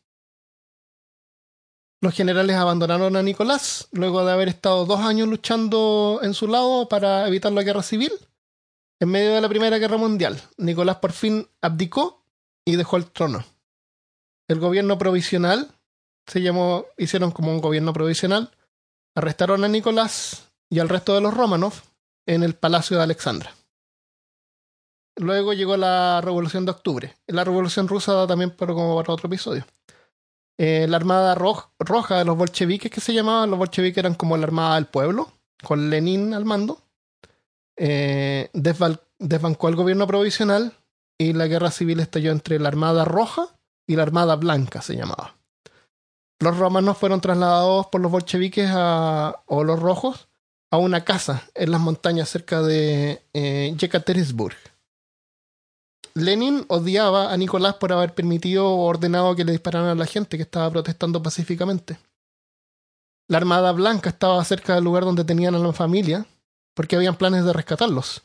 Los 2.03 2.15
generales 2.15 2.57
abandonaron 2.57 3.15
a 3.17 3.23
Nicolás 3.23 3.89
luego 3.93 4.25
de 4.25 4.33
haber 4.33 4.49
estado 4.49 4.85
dos 4.87 5.01
años 5.01 5.29
luchando 5.29 6.19
en 6.23 6.35
su 6.35 6.49
lado 6.49 6.89
para 6.89 7.29
evitar 7.29 7.53
la 7.53 7.63
guerra 7.63 7.83
civil. 7.83 8.13
En 9.01 9.09
medio 9.09 9.35
de 9.35 9.41
la 9.41 9.49
Primera 9.49 9.79
Guerra 9.79 9.97
Mundial, 9.97 10.41
Nicolás 10.57 10.97
por 10.97 11.13
fin 11.13 11.49
abdicó 11.61 12.25
y 12.65 12.77
dejó 12.77 12.97
el 12.97 13.07
trono. 13.07 13.45
El 14.49 14.59
gobierno 14.59 14.99
provisional 14.99 15.71
se 16.27 16.43
llamó, 16.43 16.87
hicieron 16.99 17.31
como 17.31 17.53
un 17.53 17.61
gobierno 17.61 17.93
provisional, 17.93 18.51
arrestaron 19.15 19.65
a 19.65 19.69
Nicolás 19.69 20.51
y 20.69 20.81
al 20.81 20.89
resto 20.89 21.15
de 21.15 21.21
los 21.21 21.35
Romanov 21.35 21.75
en 22.27 22.43
el 22.43 22.55
Palacio 22.55 22.97
de 22.97 23.05
Alexandra. 23.05 23.55
Luego 25.17 25.53
llegó 25.53 25.77
la 25.77 26.21
Revolución 26.23 26.65
de 26.65 26.71
Octubre. 26.71 27.15
La 27.27 27.45
Revolución 27.45 27.89
Rusa 27.89 28.27
también 28.27 28.55
pero 28.57 28.75
como 28.75 28.97
para 28.97 29.13
otro 29.13 29.27
episodio. 29.27 29.65
Eh, 30.59 30.87
la 30.89 30.97
Armada 30.97 31.35
Roja 31.35 32.19
de 32.19 32.25
los 32.25 32.37
bolcheviques, 32.37 32.91
que 32.91 33.01
se 33.01 33.15
llamaban, 33.15 33.51
los 33.51 33.59
bolcheviques 33.59 33.99
eran 33.99 34.15
como 34.15 34.37
la 34.37 34.45
Armada 34.45 34.77
del 34.77 34.87
Pueblo, 34.87 35.33
con 35.63 35.91
Lenin 35.91 36.35
al 36.35 36.45
mando. 36.45 36.83
Eh, 37.77 38.51
desbancó 38.53 39.69
el 39.69 39.77
gobierno 39.77 40.07
provisional 40.07 40.73
y 41.19 41.33
la 41.33 41.47
guerra 41.47 41.71
civil 41.71 42.01
estalló 42.01 42.31
entre 42.31 42.59
la 42.59 42.69
Armada 42.69 43.05
Roja 43.05 43.49
y 43.87 43.97
la 43.97 44.03
Armada 44.03 44.37
Blanca, 44.37 44.83
se 44.83 44.97
llamaba. 44.97 45.37
Los 46.39 46.59
romanos 46.59 46.99
fueron 46.99 47.21
trasladados 47.21 47.87
por 47.87 48.01
los 48.01 48.11
bolcheviques 48.11 48.71
a, 48.73 49.43
o 49.47 49.65
los 49.65 49.79
rojos 49.79 50.29
a 50.71 50.77
una 50.77 51.05
casa 51.05 51.49
en 51.55 51.71
las 51.71 51.81
montañas 51.81 52.29
cerca 52.29 52.63
de 52.63 53.23
eh, 53.33 53.75
Yekaterinburg. 53.77 54.57
Lenin 56.15 56.65
odiaba 56.69 57.33
a 57.33 57.37
Nicolás 57.37 57.75
por 57.75 57.93
haber 57.93 58.15
permitido 58.15 58.69
o 58.69 58.87
ordenado 58.87 59.35
que 59.35 59.45
le 59.45 59.53
dispararan 59.53 59.89
a 59.89 59.95
la 59.95 60.07
gente 60.07 60.37
que 60.37 60.43
estaba 60.43 60.71
protestando 60.71 61.23
pacíficamente. 61.23 61.99
La 63.29 63.39
Armada 63.39 63.73
Blanca 63.73 64.11
estaba 64.11 64.45
cerca 64.45 64.75
del 64.75 64.85
lugar 64.85 65.05
donde 65.05 65.25
tenían 65.25 65.55
a 65.55 65.59
la 65.59 65.73
familia, 65.73 66.27
porque 66.75 66.97
habían 66.97 67.17
planes 67.17 67.45
de 67.45 67.53
rescatarlos. 67.53 68.23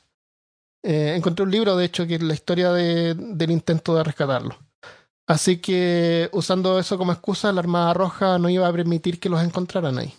Eh, 0.84 1.14
encontré 1.16 1.44
un 1.44 1.52
libro, 1.52 1.76
de 1.76 1.86
hecho, 1.86 2.06
que 2.06 2.16
es 2.16 2.24
la 2.24 2.34
historia 2.34 2.72
de, 2.72 3.14
del 3.14 3.52
intento 3.52 3.96
de 3.96 4.04
rescatarlos. 4.04 4.58
Así 5.28 5.58
que, 5.58 6.30
usando 6.34 6.80
eso 6.80 6.98
como 6.98 7.12
excusa, 7.12 7.52
la 7.52 7.60
Armada 7.60 7.94
Roja 7.94 8.38
no 8.38 8.50
iba 8.50 8.68
a 8.68 8.74
permitir 8.74 9.20
que 9.20 9.30
los 9.30 9.44
encontraran 9.44 9.98
ahí. 9.98 10.14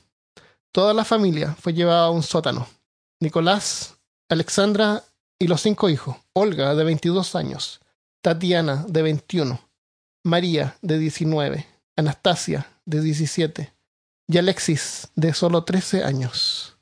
Toda 0.73 0.93
la 0.93 1.05
familia 1.05 1.55
fue 1.59 1.73
llevada 1.73 2.07
a 2.07 2.11
un 2.11 2.23
sótano. 2.23 2.67
Nicolás, 3.21 3.97
Alexandra 4.29 5.03
y 5.39 5.47
los 5.47 5.63
cinco 5.63 5.89
hijos, 5.89 6.17
Olga, 6.33 6.75
de 6.75 6.85
22 6.85 7.35
años, 7.35 7.81
Tatiana, 8.23 8.85
de 8.89 9.03
21, 9.03 9.61
María, 10.25 10.77
de 10.83 10.99
19, 10.99 11.67
Anastasia, 11.97 12.67
de 12.85 13.01
17, 13.01 13.73
y 14.27 14.39
Alexis, 14.39 15.09
de 15.15 15.33
solo 15.33 15.65
13 15.65 16.05
años. 16.05 16.77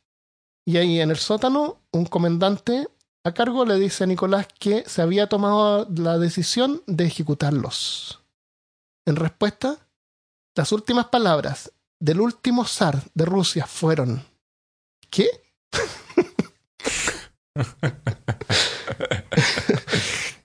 Y 0.64 0.78
ahí 0.78 1.00
en 1.00 1.10
el 1.10 1.18
sótano, 1.18 1.80
un 1.92 2.06
comandante 2.06 2.88
a 3.24 3.34
cargo 3.34 3.64
le 3.64 3.76
dice 3.76 4.04
a 4.04 4.06
Nicolás 4.06 4.46
que 4.58 4.84
se 4.88 5.02
había 5.02 5.28
tomado 5.28 5.88
la 5.96 6.16
decisión 6.18 6.82
de 6.86 7.06
ejecutarlos. 7.06 8.20
En 9.04 9.16
respuesta, 9.16 9.78
las 10.54 10.72
últimas 10.72 11.06
palabras 11.06 11.72
del 11.98 12.20
último 12.20 12.64
zar 12.64 13.02
de 13.14 13.24
Rusia 13.24 13.66
fueron 13.66 14.24
¿Qué? 15.10 15.28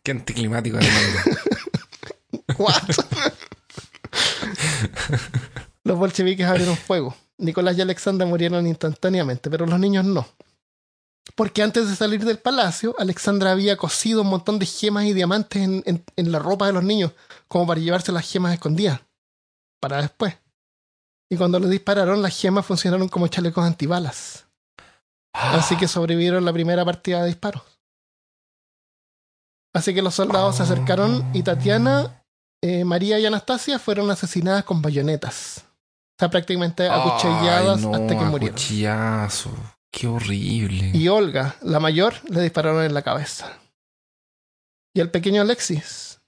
Qué 0.03 0.11
anticlimático, 0.11 0.77
hermano. 0.77 1.19
What? 2.57 2.81
los 5.83 5.97
bolcheviques 5.97 6.45
abrieron 6.45 6.75
fuego. 6.77 7.15
Nicolás 7.37 7.77
y 7.77 7.81
Alexandra 7.81 8.25
murieron 8.25 8.67
instantáneamente, 8.67 9.49
pero 9.49 9.65
los 9.65 9.79
niños 9.79 10.05
no. 10.05 10.27
Porque 11.35 11.63
antes 11.63 11.89
de 11.89 11.95
salir 11.95 12.23
del 12.25 12.39
palacio, 12.39 12.95
Alexandra 12.97 13.51
había 13.51 13.77
cosido 13.77 14.21
un 14.21 14.27
montón 14.27 14.59
de 14.59 14.65
gemas 14.65 15.05
y 15.05 15.13
diamantes 15.13 15.61
en, 15.61 15.83
en, 15.85 16.31
la 16.31 16.39
ropa 16.39 16.67
de 16.67 16.73
los 16.73 16.83
niños, 16.83 17.13
como 17.47 17.65
para 17.67 17.79
llevarse 17.79 18.11
las 18.11 18.29
gemas 18.29 18.53
escondidas. 18.53 19.01
Para 19.79 20.01
después. 20.01 20.35
Y 21.29 21.37
cuando 21.37 21.59
les 21.59 21.69
dispararon, 21.69 22.21
las 22.21 22.37
gemas 22.37 22.65
funcionaron 22.65 23.07
como 23.07 23.27
chalecos 23.27 23.63
antibalas. 23.63 24.45
Así 25.33 25.77
que 25.77 25.87
sobrevivieron 25.87 26.45
la 26.45 26.53
primera 26.53 26.85
partida 26.85 27.21
de 27.21 27.27
disparos. 27.27 27.63
Así 29.73 29.93
que 29.93 30.01
los 30.01 30.15
soldados 30.15 30.57
se 30.57 30.63
acercaron 30.63 31.25
y 31.33 31.43
Tatiana, 31.43 32.23
eh, 32.61 32.83
María 32.83 33.19
y 33.19 33.25
Anastasia 33.25 33.79
fueron 33.79 34.11
asesinadas 34.11 34.65
con 34.65 34.81
bayonetas. 34.81 35.63
O 35.63 36.15
sea, 36.19 36.29
prácticamente 36.29 36.87
acuchilladas 36.89 37.77
Ay, 37.79 37.85
no, 37.85 37.95
hasta 37.95 38.19
que 38.19 38.25
murieron. 38.25 38.55
acuchillazo. 38.55 39.51
Qué 39.91 40.07
horrible. 40.07 40.91
Y 40.93 41.07
Olga, 41.07 41.55
la 41.61 41.79
mayor, 41.79 42.13
le 42.29 42.41
dispararon 42.41 42.83
en 42.83 42.93
la 42.93 43.01
cabeza. 43.01 43.57
Y 44.93 44.99
el 44.99 45.09
pequeño 45.09 45.41
Alexis, 45.41 46.21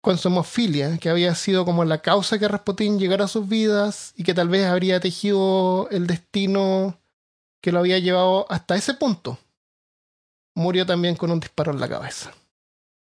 con 0.00 0.18
su 0.18 0.28
hemofilia, 0.28 0.98
que 0.98 1.10
había 1.10 1.34
sido 1.34 1.64
como 1.64 1.84
la 1.84 1.98
causa 1.98 2.38
que 2.38 2.48
Rasputín 2.48 2.98
llegara 2.98 3.24
a 3.24 3.28
sus 3.28 3.48
vidas 3.48 4.12
y 4.16 4.24
que 4.24 4.34
tal 4.34 4.48
vez 4.48 4.66
habría 4.66 4.98
tejido 5.00 5.88
el 5.90 6.06
destino 6.06 6.98
que 7.62 7.72
lo 7.72 7.78
había 7.78 7.98
llevado 7.98 8.46
hasta 8.50 8.76
ese 8.76 8.92
punto, 8.94 9.38
murió 10.54 10.84
también 10.84 11.16
con 11.16 11.30
un 11.30 11.40
disparo 11.40 11.72
en 11.72 11.80
la 11.80 11.88
cabeza. 11.88 12.34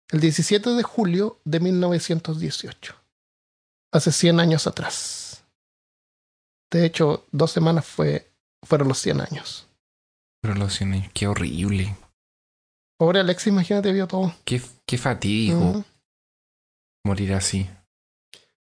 El 0.10 0.20
17 0.20 0.72
de 0.72 0.84
julio 0.84 1.40
de 1.46 1.60
1918. 1.60 2.96
Hace 3.94 4.12
100 4.12 4.40
años 4.40 4.68
atrás. 4.68 5.44
De 6.70 6.86
hecho, 6.86 7.26
dos 7.32 7.52
semanas 7.52 7.86
fue, 7.86 8.32
fueron 8.62 8.88
los 8.90 9.00
100 9.00 9.22
años. 9.22 9.68
Pero 10.42 10.56
los 10.56 10.74
cien 10.74 10.94
años, 10.94 11.12
qué 11.14 11.28
horrible. 11.28 11.96
Pobre 12.98 13.20
Alexis, 13.20 13.48
imagínate, 13.48 13.92
vio 13.92 14.08
todo. 14.08 14.34
Qué, 14.44 14.62
qué 14.88 14.98
fatídico 14.98 15.86
morir 17.04 17.34
así. 17.34 17.70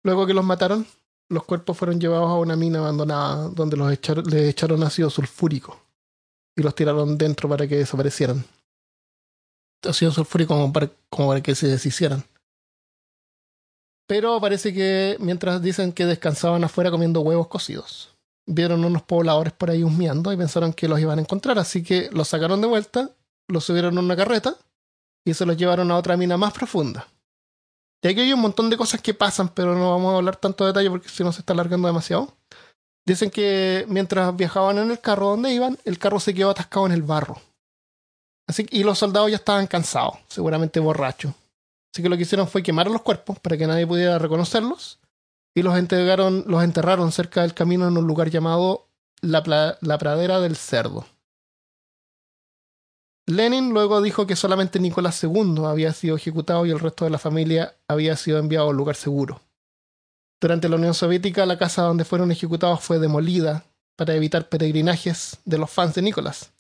Luego 0.03 0.27
que 0.27 0.35
los 0.35 0.45
mataron, 0.45 0.87
los 1.31 1.45
cuerpos 1.45 1.79
fueron 1.79 2.01
llevados 2.01 2.29
a 2.29 2.35
una 2.35 2.57
mina 2.57 2.81
abandonada 2.81 3.49
donde 3.49 3.77
los 3.77 3.91
echaron, 3.93 4.25
les 4.27 4.49
echaron 4.49 4.83
ácido 4.83 5.09
sulfúrico 5.09 5.81
y 6.57 6.63
los 6.63 6.75
tiraron 6.75 7.17
dentro 7.17 7.49
para 7.49 7.67
que 7.67 7.77
desaparecieran. 7.77 8.45
Ácido 9.83 10.11
sulfúrico 10.11 10.55
como 11.09 11.31
para, 11.33 11.41
que 11.41 11.55
se 11.55 11.69
deshicieran. 11.69 12.25
Pero 14.09 14.41
parece 14.41 14.75
que 14.75 15.17
mientras 15.21 15.63
dicen 15.63 15.93
que 15.93 16.05
descansaban 16.05 16.65
afuera 16.65 16.91
comiendo 16.91 17.21
huevos 17.21 17.47
cocidos, 17.47 18.11
vieron 18.45 18.85
unos 18.85 19.03
pobladores 19.03 19.53
por 19.53 19.71
ahí 19.71 19.85
husmeando 19.85 20.33
y 20.33 20.37
pensaron 20.37 20.73
que 20.73 20.89
los 20.89 20.99
iban 20.99 21.21
a 21.21 21.23
encontrar, 21.23 21.61
así 21.61 21.85
que 21.85 22.11
los 22.13 22.27
sacaron 22.27 22.61
de 22.61 22.67
vuelta, 22.67 23.11
los 23.47 23.65
subieron 23.65 23.97
en 23.97 24.05
una 24.05 24.17
carreta 24.17 24.57
y 25.25 25.35
se 25.35 25.47
los 25.47 25.57
llevaron 25.57 25.93
a 25.93 25.97
otra 25.97 26.17
mina 26.17 26.37
más 26.37 26.53
profunda. 26.53 27.07
Y 28.03 28.09
aquí 28.09 28.21
hay 28.21 28.33
un 28.33 28.41
montón 28.41 28.71
de 28.71 28.77
cosas 28.77 29.01
que 29.03 29.15
pasan, 29.15 29.49
pero 29.51 29.75
no 29.75 29.91
vamos 29.91 30.15
a 30.15 30.17
hablar 30.17 30.37
tanto 30.37 30.65
de 30.65 30.71
detalle 30.71 30.91
porque 30.91 31.09
si 31.09 31.23
no 31.23 31.33
se 31.33 31.41
está 31.41 31.53
alargando 31.53 31.87
demasiado. 31.87 32.35
Dicen 33.07 33.31
que 33.31 33.85
mientras 33.89 34.35
viajaban 34.37 34.79
en 34.79 34.91
el 34.91 35.01
carro 35.01 35.29
donde 35.29 35.53
iban, 35.53 35.79
el 35.85 35.99
carro 35.99 36.21
se 36.21 36.35
quedó 36.35 36.51
atascado 36.51 36.87
en 36.87 36.93
el 36.93 37.03
barro. 37.03 37.41
Así, 38.47 38.67
y 38.71 38.85
los 38.85 38.99
soldados 38.99 39.31
ya 39.31 39.37
estaban 39.37 39.67
cansados, 39.67 40.15
seguramente 40.29 40.81
borrachos. 40.81 41.33
Así 41.93 42.03
que 42.03 42.09
lo 42.09 42.17
que 42.17 42.23
hicieron 42.23 42.49
fue 42.49 42.63
quemar 42.63 42.91
los 42.91 43.03
cuerpos 43.03 43.39
para 43.39 43.57
que 43.57 43.67
nadie 43.67 43.87
pudiera 43.87 44.19
reconocerlos 44.19 44.99
y 45.55 45.63
los 45.63 45.77
enterraron, 45.77 46.45
los 46.47 46.63
enterraron 46.63 47.13
cerca 47.13 47.43
del 47.43 47.55
camino 47.55 47.89
en 47.89 47.97
un 47.97 48.07
lugar 48.07 48.31
llamado 48.31 48.87
la, 49.21 49.77
la 49.81 49.99
pradera 49.99 50.41
del 50.41 50.57
cerdo. 50.57 51.05
Lenin 53.31 53.71
luego 53.71 54.01
dijo 54.03 54.27
que 54.27 54.37
solamente 54.37 54.81
Nicolás 54.81 55.23
II 55.23 55.65
había 55.67 55.93
sido 55.93 56.17
ejecutado 56.17 56.67
y 56.67 56.71
el 56.71 56.81
resto 56.81 57.05
de 57.05 57.11
la 57.11 57.19
familia 57.19 57.75
había 57.89 58.17
sido 58.17 58.39
enviado 58.39 58.67
a 58.67 58.71
un 58.71 58.77
lugar 58.77 58.97
seguro. 58.97 59.41
Durante 60.41 60.69
la 60.69 60.77
Unión 60.77 60.95
Soviética, 60.95 61.45
la 61.45 61.59
casa 61.59 61.83
donde 61.83 62.05
fueron 62.05 62.33
ejecutados 62.33 62.81
fue 62.81 62.99
demolida 62.99 63.65
para 63.97 64.15
evitar 64.15 64.49
peregrinajes 64.49 65.39
de 65.45 65.59
los 65.59 65.71
fans 65.71 65.95
de 65.95 66.03
Nicolás. 66.03 66.53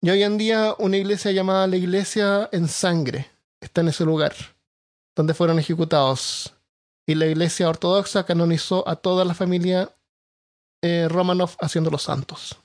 Y 0.00 0.10
hoy 0.10 0.22
en 0.22 0.38
día 0.38 0.74
una 0.78 0.96
iglesia 0.96 1.32
llamada 1.32 1.66
la 1.66 1.76
Iglesia 1.76 2.48
en 2.52 2.68
Sangre 2.68 3.30
está 3.60 3.80
en 3.80 3.88
ese 3.88 4.04
lugar, 4.04 4.34
donde 5.16 5.34
fueron 5.34 5.58
ejecutados. 5.58 6.52
Y 7.06 7.14
la 7.14 7.26
Iglesia 7.26 7.68
Ortodoxa 7.68 8.24
canonizó 8.24 8.86
a 8.86 8.96
toda 8.96 9.24
la 9.24 9.34
familia 9.34 9.90
eh, 10.82 11.08
Romanov 11.08 11.56
haciéndolos 11.58 12.02
santos. 12.02 12.58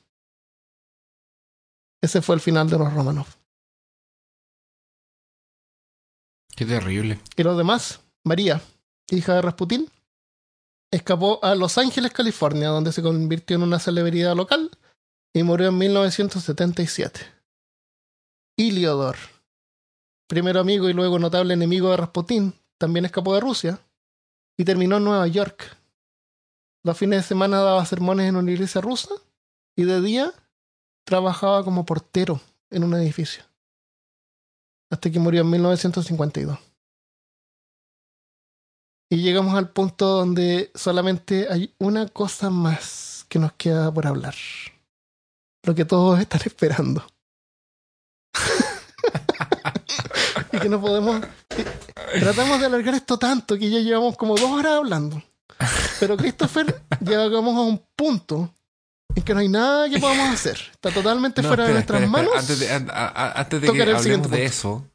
Ese 2.04 2.22
fue 2.22 2.36
el 2.36 2.42
final 2.42 2.70
de 2.70 2.78
los 2.78 2.94
Romanov. 2.94 3.28
Qué 6.54 6.66
terrible. 6.66 7.22
Y 7.38 7.44
los 7.44 7.58
demás, 7.58 8.02
María, 8.26 8.62
hija 9.10 9.36
de 9.36 9.42
Rasputín, 9.42 9.90
escapó 10.92 11.40
a 11.42 11.56
Los 11.56 11.78
Ángeles, 11.78 12.12
California, 12.12 12.68
donde 12.68 12.92
se 12.92 13.02
convirtió 13.02 13.56
en 13.56 13.64
una 13.64 13.80
celebridad 13.80 14.36
local 14.36 14.70
y 15.32 15.44
murió 15.44 15.70
en 15.70 15.78
1977. 15.78 17.22
Iliodor, 18.58 19.16
primero 20.28 20.60
amigo 20.60 20.90
y 20.90 20.94
luego 20.94 21.20
notable 21.20 21.54
enemigo 21.54 21.90
de 21.92 21.98
Rasputín, 21.98 22.54
también 22.78 23.06
escapó 23.06 23.34
de 23.34 23.40
Rusia 23.40 23.80
y 24.58 24.66
terminó 24.66 24.98
en 24.98 25.06
Nueva 25.06 25.28
York. 25.28 25.78
Los 26.84 26.98
fines 26.98 27.22
de 27.22 27.28
semana 27.30 27.60
daba 27.60 27.86
sermones 27.86 28.28
en 28.28 28.36
una 28.36 28.52
iglesia 28.52 28.82
rusa 28.82 29.16
y 29.78 29.84
de 29.86 30.02
día 30.02 30.34
trabajaba 31.04 31.64
como 31.64 31.86
portero 31.86 32.40
en 32.70 32.84
un 32.84 32.94
edificio. 32.96 33.44
Hasta 34.90 35.12
que 35.12 35.20
murió 35.20 35.42
en 35.42 35.50
1952. 35.50 36.58
Y 39.10 39.18
llegamos 39.18 39.56
al 39.56 39.70
punto 39.70 40.08
donde 40.08 40.72
solamente 40.74 41.48
hay 41.50 41.74
una 41.78 42.08
cosa 42.08 42.50
más 42.50 43.26
que 43.30 43.40
nos 43.40 43.54
queda 43.54 43.94
por 43.94 44.08
hablar. 44.08 44.36
Lo 45.64 45.76
que 45.76 45.86
todos 45.86 46.20
están 46.20 46.42
esperando. 46.46 47.06
y 50.52 50.60
que 50.60 50.70
no 50.70 50.82
podemos... 50.82 51.22
Tratamos 52.20 52.60
de 52.60 52.66
alargar 52.66 52.96
esto 52.96 53.18
tanto 53.18 53.58
que 53.58 53.70
ya 53.70 53.80
llevamos 53.80 54.18
como 54.18 54.36
dos 54.36 54.52
horas 54.52 54.74
hablando. 54.74 55.24
Pero 56.00 56.18
Christopher, 56.18 56.84
llegamos 57.00 57.56
a 57.56 57.62
un 57.62 57.84
punto 57.96 58.54
en 59.16 59.24
que 59.24 59.34
no 59.34 59.40
hay 59.40 59.50
nada 59.50 59.90
que 59.90 60.00
podamos 60.00 60.30
hacer. 60.34 60.58
Está 60.72 60.92
totalmente 60.92 61.42
No, 61.42 61.48
fuera 61.48 61.66
de 61.68 61.74
nuestras 61.74 62.02
espera, 62.02 62.12
manos. 62.24 62.34
Antes 62.38 62.60
de, 62.60 62.72
an- 62.72 62.90
a- 62.92 63.08
a- 63.08 63.32
antes 63.42 63.62
de 63.62 63.72
que 63.72 63.82
hablemos 63.84 64.30
de 64.32 64.46
eso, 64.46 64.88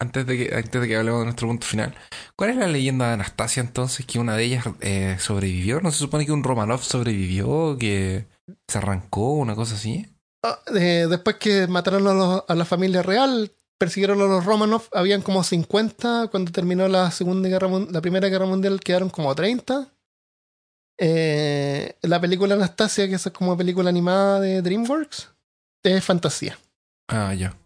antes 0.00 0.26
de, 0.26 0.36
que, 0.36 0.54
antes 0.54 0.80
de 0.80 0.88
que 0.88 0.96
hablemos 0.96 1.20
de 1.20 1.24
nuestro 1.26 1.46
punto 1.48 1.66
final, 1.66 1.94
¿cuál 2.36 2.50
es 2.50 2.56
la 2.56 2.66
leyenda 2.66 3.06
de 3.08 3.12
Anastasia 3.14 3.60
entonces? 3.60 4.04
Que 4.04 4.18
una 4.18 4.36
de 4.36 4.44
ellas 4.44 4.64
eh, 4.80 5.16
sobrevivió. 5.20 5.80
¿No 5.80 5.92
se 5.92 5.98
supone 5.98 6.26
que 6.26 6.32
un 6.32 6.42
Romanov 6.42 6.82
sobrevivió? 6.82 7.76
¿Que 7.78 8.26
se 8.68 8.78
arrancó? 8.78 9.34
¿Una 9.34 9.54
cosa 9.54 9.76
así? 9.76 10.06
Ah, 10.44 10.58
eh, 10.74 11.06
después 11.08 11.36
que 11.36 11.68
mataron 11.68 12.06
a, 12.08 12.14
los- 12.14 12.44
a 12.48 12.54
la 12.56 12.64
familia 12.64 13.02
real, 13.02 13.52
persiguieron 13.78 14.20
a 14.20 14.24
los 14.24 14.44
Romanov, 14.44 14.82
habían 14.92 15.22
como 15.22 15.44
50, 15.44 16.28
cuando 16.32 16.50
terminó 16.50 16.88
la 16.88 17.12
segunda 17.12 17.48
guerra 17.48 17.68
la 17.90 18.00
primera 18.00 18.28
guerra 18.28 18.46
mundial 18.46 18.80
quedaron 18.80 19.08
como 19.08 19.32
30. 19.34 19.88
Eh, 21.04 21.96
la 22.02 22.20
película 22.20 22.54
Anastasia, 22.54 23.08
que 23.08 23.16
es 23.16 23.28
como 23.32 23.56
película 23.56 23.88
animada 23.90 24.38
de 24.38 24.62
DreamWorks, 24.62 25.34
es 25.82 26.04
fantasía. 26.04 26.56
Ah, 27.08 27.34
ya. 27.34 27.58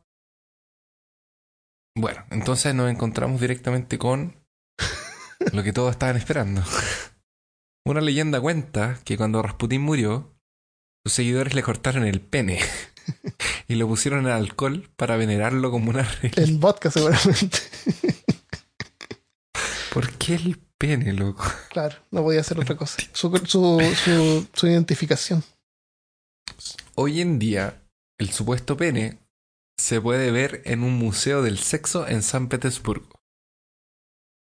Bueno, 1.94 2.24
entonces 2.30 2.74
nos 2.74 2.90
encontramos 2.90 3.38
directamente 3.38 3.98
con 3.98 4.36
lo 5.52 5.62
que 5.62 5.74
todos 5.74 5.90
estaban 5.90 6.16
esperando. 6.16 6.62
Una 7.84 8.00
leyenda 8.00 8.40
cuenta 8.40 9.00
que 9.04 9.18
cuando 9.18 9.42
Rasputín 9.42 9.82
murió, 9.82 10.34
sus 11.04 11.12
seguidores 11.12 11.52
le 11.52 11.62
cortaron 11.62 12.04
el 12.04 12.22
pene 12.22 12.58
y 13.68 13.74
lo 13.74 13.86
pusieron 13.86 14.20
en 14.20 14.32
alcohol 14.32 14.88
para 14.96 15.18
venerarlo 15.18 15.70
como 15.70 15.90
una 15.90 16.04
reliquia. 16.04 16.42
En 16.42 16.58
vodka 16.58 16.90
seguramente. 16.90 17.58
¿Por 19.92 20.10
qué 20.12 20.36
el 20.36 20.65
pene, 20.78 21.12
loco? 21.12 21.44
claro, 21.70 21.96
no 22.10 22.22
podía 22.22 22.40
hacer 22.40 22.58
otra 22.58 22.76
cosa. 22.76 22.98
Su, 23.12 23.30
su, 23.44 23.80
su, 24.04 24.48
su 24.52 24.66
identificación. 24.66 25.42
Hoy 26.94 27.20
en 27.20 27.38
día, 27.38 27.82
el 28.18 28.30
supuesto 28.30 28.76
pene 28.76 29.18
se 29.78 30.00
puede 30.00 30.30
ver 30.30 30.62
en 30.64 30.82
un 30.82 30.94
museo 30.94 31.42
del 31.42 31.58
sexo 31.58 32.08
en 32.08 32.22
San 32.22 32.48
Petersburgo. 32.48 33.20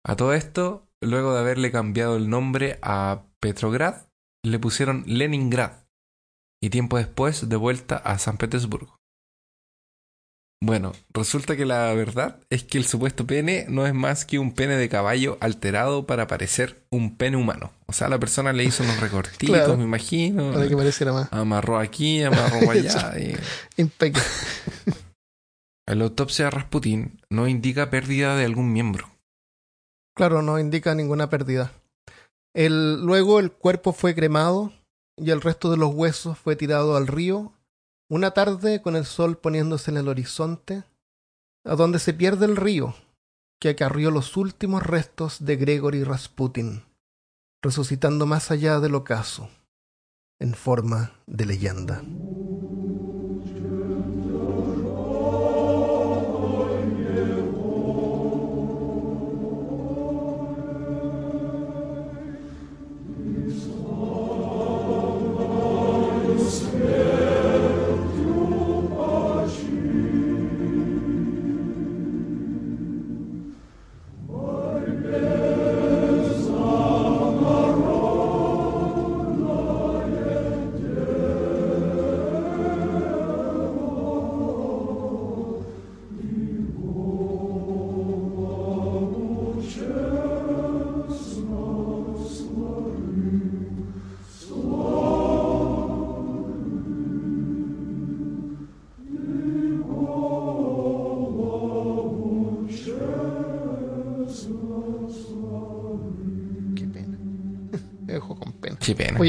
A 0.05 0.15
todo 0.15 0.33
esto, 0.33 0.89
luego 1.01 1.33
de 1.33 1.39
haberle 1.39 1.71
cambiado 1.71 2.17
el 2.17 2.29
nombre 2.29 2.77
a 2.81 3.23
Petrograd, 3.39 4.07
le 4.45 4.59
pusieron 4.59 5.03
Leningrad 5.07 5.85
y 6.61 6.69
tiempo 6.69 6.97
después 6.97 7.47
de 7.47 7.55
vuelta 7.55 7.97
a 7.97 8.17
San 8.19 8.37
Petersburgo. 8.37 8.97
Bueno, 10.65 10.93
resulta 11.13 11.57
que 11.57 11.65
la 11.65 11.93
verdad 11.93 12.39
es 12.49 12.63
que 12.63 12.77
el 12.77 12.85
supuesto 12.85 13.27
pene 13.27 13.65
no 13.67 13.85
es 13.85 13.93
más 13.93 14.23
que 14.23 14.39
un 14.39 14.53
pene 14.53 14.77
de 14.77 14.87
caballo 14.87 15.37
alterado 15.41 16.05
para 16.07 16.25
parecer 16.27 16.85
un 16.89 17.17
pene 17.17 17.35
humano. 17.35 17.73
O 17.85 17.91
sea, 17.91 18.07
la 18.07 18.17
persona 18.17 18.53
le 18.53 18.63
hizo 18.63 18.81
unos 18.83 18.97
recortitos, 19.01 19.53
Claro. 19.53 19.75
me 19.75 19.83
imagino. 19.83 20.53
Para 20.53 20.69
que 20.69 20.77
pareciera 20.77 21.11
más 21.11 21.27
Amarró 21.33 21.79
aquí, 21.79 22.23
amarró 22.23 22.71
allá. 22.71 23.13
y... 23.19 23.35
impecable. 23.75 24.25
La 25.85 26.05
autopsia 26.05 26.45
de 26.45 26.51
Rasputín 26.51 27.19
no 27.29 27.49
indica 27.49 27.89
pérdida 27.89 28.37
de 28.37 28.45
algún 28.45 28.71
miembro. 28.71 29.09
Claro, 30.15 30.41
no 30.41 30.57
indica 30.59 30.95
ninguna 30.95 31.29
pérdida. 31.29 31.73
El, 32.55 33.01
luego 33.03 33.41
el 33.41 33.51
cuerpo 33.51 33.91
fue 33.91 34.15
cremado 34.15 34.71
y 35.17 35.31
el 35.31 35.41
resto 35.41 35.69
de 35.71 35.75
los 35.77 35.93
huesos 35.93 36.37
fue 36.37 36.55
tirado 36.55 36.95
al 36.95 37.07
río 37.07 37.51
una 38.13 38.29
tarde 38.29 38.79
con 38.83 38.95
el 38.95 39.05
sol 39.05 39.39
poniéndose 39.39 39.89
en 39.89 39.97
el 39.97 40.07
horizonte, 40.07 40.83
a 41.65 41.75
donde 41.75 41.97
se 41.97 42.13
pierde 42.13 42.45
el 42.45 42.55
río 42.55 42.93
que 43.59 43.69
acarrió 43.69 44.11
los 44.11 44.37
últimos 44.37 44.83
restos 44.83 45.43
de 45.43 45.55
Gregory 45.55 46.03
Rasputin, 46.03 46.83
resucitando 47.63 48.27
más 48.27 48.51
allá 48.51 48.79
del 48.79 48.93
ocaso, 48.93 49.49
en 50.39 50.53
forma 50.53 51.13
de 51.25 51.45
leyenda. 51.47 52.03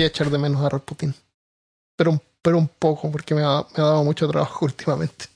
A 0.05 0.09
echar 0.09 0.31
de 0.31 0.39
menos 0.39 0.63
a 0.65 0.69
Rasputin. 0.69 1.15
Pero, 1.97 2.13
un- 2.13 2.23
pero 2.43 2.59
un 2.59 2.69
poco, 2.69 3.11
porque 3.11 3.35
me 3.35 3.43
ha, 3.43 3.65
me 3.77 3.83
ha 3.83 3.87
dado 3.87 4.05
mucho 4.05 4.29
trabajo 4.29 4.65
últimamente. 4.65 5.27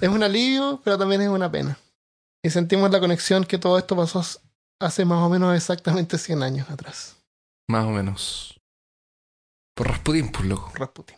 es 0.00 0.08
un 0.08 0.22
alivio, 0.22 0.80
pero 0.84 0.98
también 0.98 1.22
es 1.22 1.28
una 1.28 1.50
pena. 1.50 1.78
Y 2.44 2.50
sentimos 2.50 2.90
la 2.90 3.00
conexión 3.00 3.44
que 3.44 3.58
todo 3.58 3.78
esto 3.78 3.96
pasó 3.96 4.24
hace 4.80 5.04
más 5.04 5.18
o 5.22 5.28
menos 5.28 5.54
exactamente 5.56 6.18
100 6.18 6.42
años 6.42 6.70
atrás. 6.70 7.16
Más 7.68 7.84
o 7.84 7.90
menos. 7.90 8.58
Por 9.76 9.88
Rasputin, 9.88 10.30
pues 10.32 10.44
loco. 10.46 10.72
Rasputin. 10.74 11.16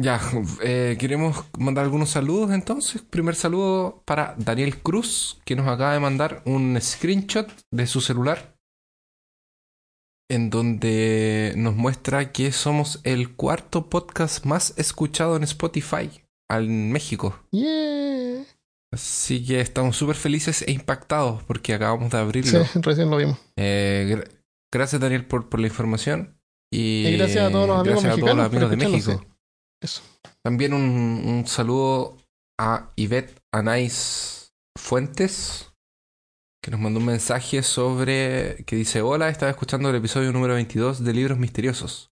Ya, 0.00 0.20
eh, 0.62 0.96
queremos 1.00 1.44
mandar 1.58 1.84
algunos 1.84 2.10
saludos 2.10 2.52
entonces. 2.52 3.02
Primer 3.02 3.34
saludo 3.34 4.00
para 4.04 4.34
Daniel 4.38 4.80
Cruz, 4.80 5.40
que 5.44 5.56
nos 5.56 5.66
acaba 5.66 5.92
de 5.92 5.98
mandar 6.00 6.40
un 6.46 6.78
screenshot 6.80 7.50
de 7.72 7.86
su 7.88 8.00
celular, 8.00 8.54
en 10.30 10.50
donde 10.50 11.54
nos 11.56 11.74
muestra 11.74 12.32
que 12.32 12.52
somos 12.52 13.00
el 13.04 13.34
cuarto 13.34 13.88
podcast 13.88 14.44
más 14.44 14.74
escuchado 14.76 15.36
en 15.36 15.42
Spotify 15.44 16.10
en 16.50 16.92
México. 16.92 17.38
Yeah. 17.50 18.44
Así 18.92 19.44
que 19.44 19.60
estamos 19.60 19.96
súper 19.96 20.16
felices 20.16 20.62
e 20.66 20.72
impactados 20.72 21.42
porque 21.44 21.74
acabamos 21.74 22.10
de 22.10 22.18
abrirlo. 22.18 22.64
Sí, 22.64 22.80
recién 22.82 23.10
lo 23.10 23.16
vimos. 23.18 23.38
Eh, 23.56 24.06
gra- 24.08 24.40
gracias 24.72 25.00
Daniel 25.00 25.26
por, 25.26 25.48
por 25.48 25.60
la 25.60 25.66
información. 25.66 26.38
Y, 26.72 27.06
Y 27.06 27.16
gracias 27.16 27.44
a 27.46 27.50
todos 27.50 27.66
los 27.68 27.78
amigos 27.80 28.04
a 28.04 28.16
todos 28.16 28.36
los 28.36 28.46
amigos 28.46 28.70
de 28.70 28.76
México. 28.76 29.24
Eso. 29.82 30.02
También 30.42 30.72
un, 30.74 30.82
un 30.82 31.46
saludo 31.46 32.16
a 32.58 32.90
Ivette 32.96 33.40
Anais 33.52 34.52
Fuentes, 34.78 35.70
que 36.62 36.70
nos 36.70 36.80
mandó 36.80 37.00
un 37.00 37.06
mensaje 37.06 37.62
sobre 37.62 38.64
que 38.66 38.76
dice, 38.76 39.02
hola, 39.02 39.28
estaba 39.28 39.50
escuchando 39.50 39.90
el 39.90 39.96
episodio 39.96 40.32
número 40.32 40.54
22 40.54 41.04
de 41.04 41.12
Libros 41.12 41.38
Misteriosos. 41.38 42.10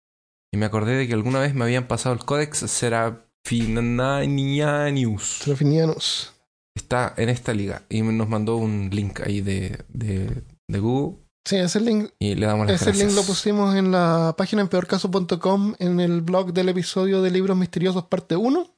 Y 0.54 0.58
me 0.58 0.66
acordé 0.66 0.96
de 0.96 1.08
que 1.08 1.14
alguna 1.14 1.40
vez 1.40 1.54
me 1.54 1.64
habían 1.64 1.88
pasado 1.88 2.14
el 2.14 2.26
Codex 2.26 2.60
Seraphinianus. 2.60 5.40
Trofinianos. 5.44 6.34
Está 6.76 7.14
en 7.18 7.30
esta 7.30 7.54
liga. 7.54 7.84
Y 7.90 8.02
nos 8.02 8.28
mandó 8.28 8.58
un 8.58 8.90
link 8.92 9.22
ahí 9.22 9.42
de, 9.42 9.84
de, 9.90 10.44
de 10.68 10.80
Google. 10.80 11.20
Sí, 11.46 11.58
ese 11.58 11.80
link, 11.80 12.12
Y 12.20 12.36
le 12.36 12.46
damos 12.46 12.68
las 12.68 12.76
ese 12.76 12.86
gracias. 12.86 13.08
link 13.08 13.16
lo 13.16 13.24
pusimos 13.24 13.76
en 13.76 13.92
la 13.92 14.36
página 14.38 14.62
en 14.62 14.68
peorcaso.com 14.68 15.76
en 15.80 16.00
el 16.00 16.22
blog 16.22 16.54
del 16.54 16.70
episodio 16.70 17.22
de 17.22 17.32
Libros 17.32 17.58
Misteriosos 17.58 18.06
parte 18.06 18.36
1. 18.36 18.76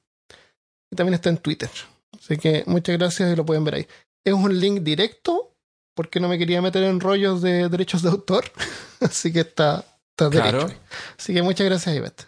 Y 0.91 0.95
también 0.95 1.15
está 1.15 1.29
en 1.29 1.37
Twitter. 1.37 1.69
Así 2.17 2.37
que 2.37 2.63
muchas 2.67 2.97
gracias 2.97 3.33
y 3.33 3.35
lo 3.35 3.45
pueden 3.45 3.63
ver 3.63 3.75
ahí. 3.75 3.87
Es 4.23 4.33
un 4.33 4.57
link 4.59 4.81
directo 4.81 5.52
porque 5.95 6.19
no 6.19 6.27
me 6.27 6.37
quería 6.37 6.61
meter 6.61 6.83
en 6.83 6.99
rollos 6.99 7.41
de 7.41 7.69
derechos 7.69 8.01
de 8.01 8.09
autor. 8.09 8.45
Así 9.01 9.31
que 9.33 9.41
está, 9.41 9.85
está 10.11 10.29
Claro. 10.29 10.59
derecho. 10.65 10.79
Así 11.17 11.33
que 11.33 11.41
muchas 11.41 11.65
gracias, 11.67 11.95
Ivette. 11.95 12.27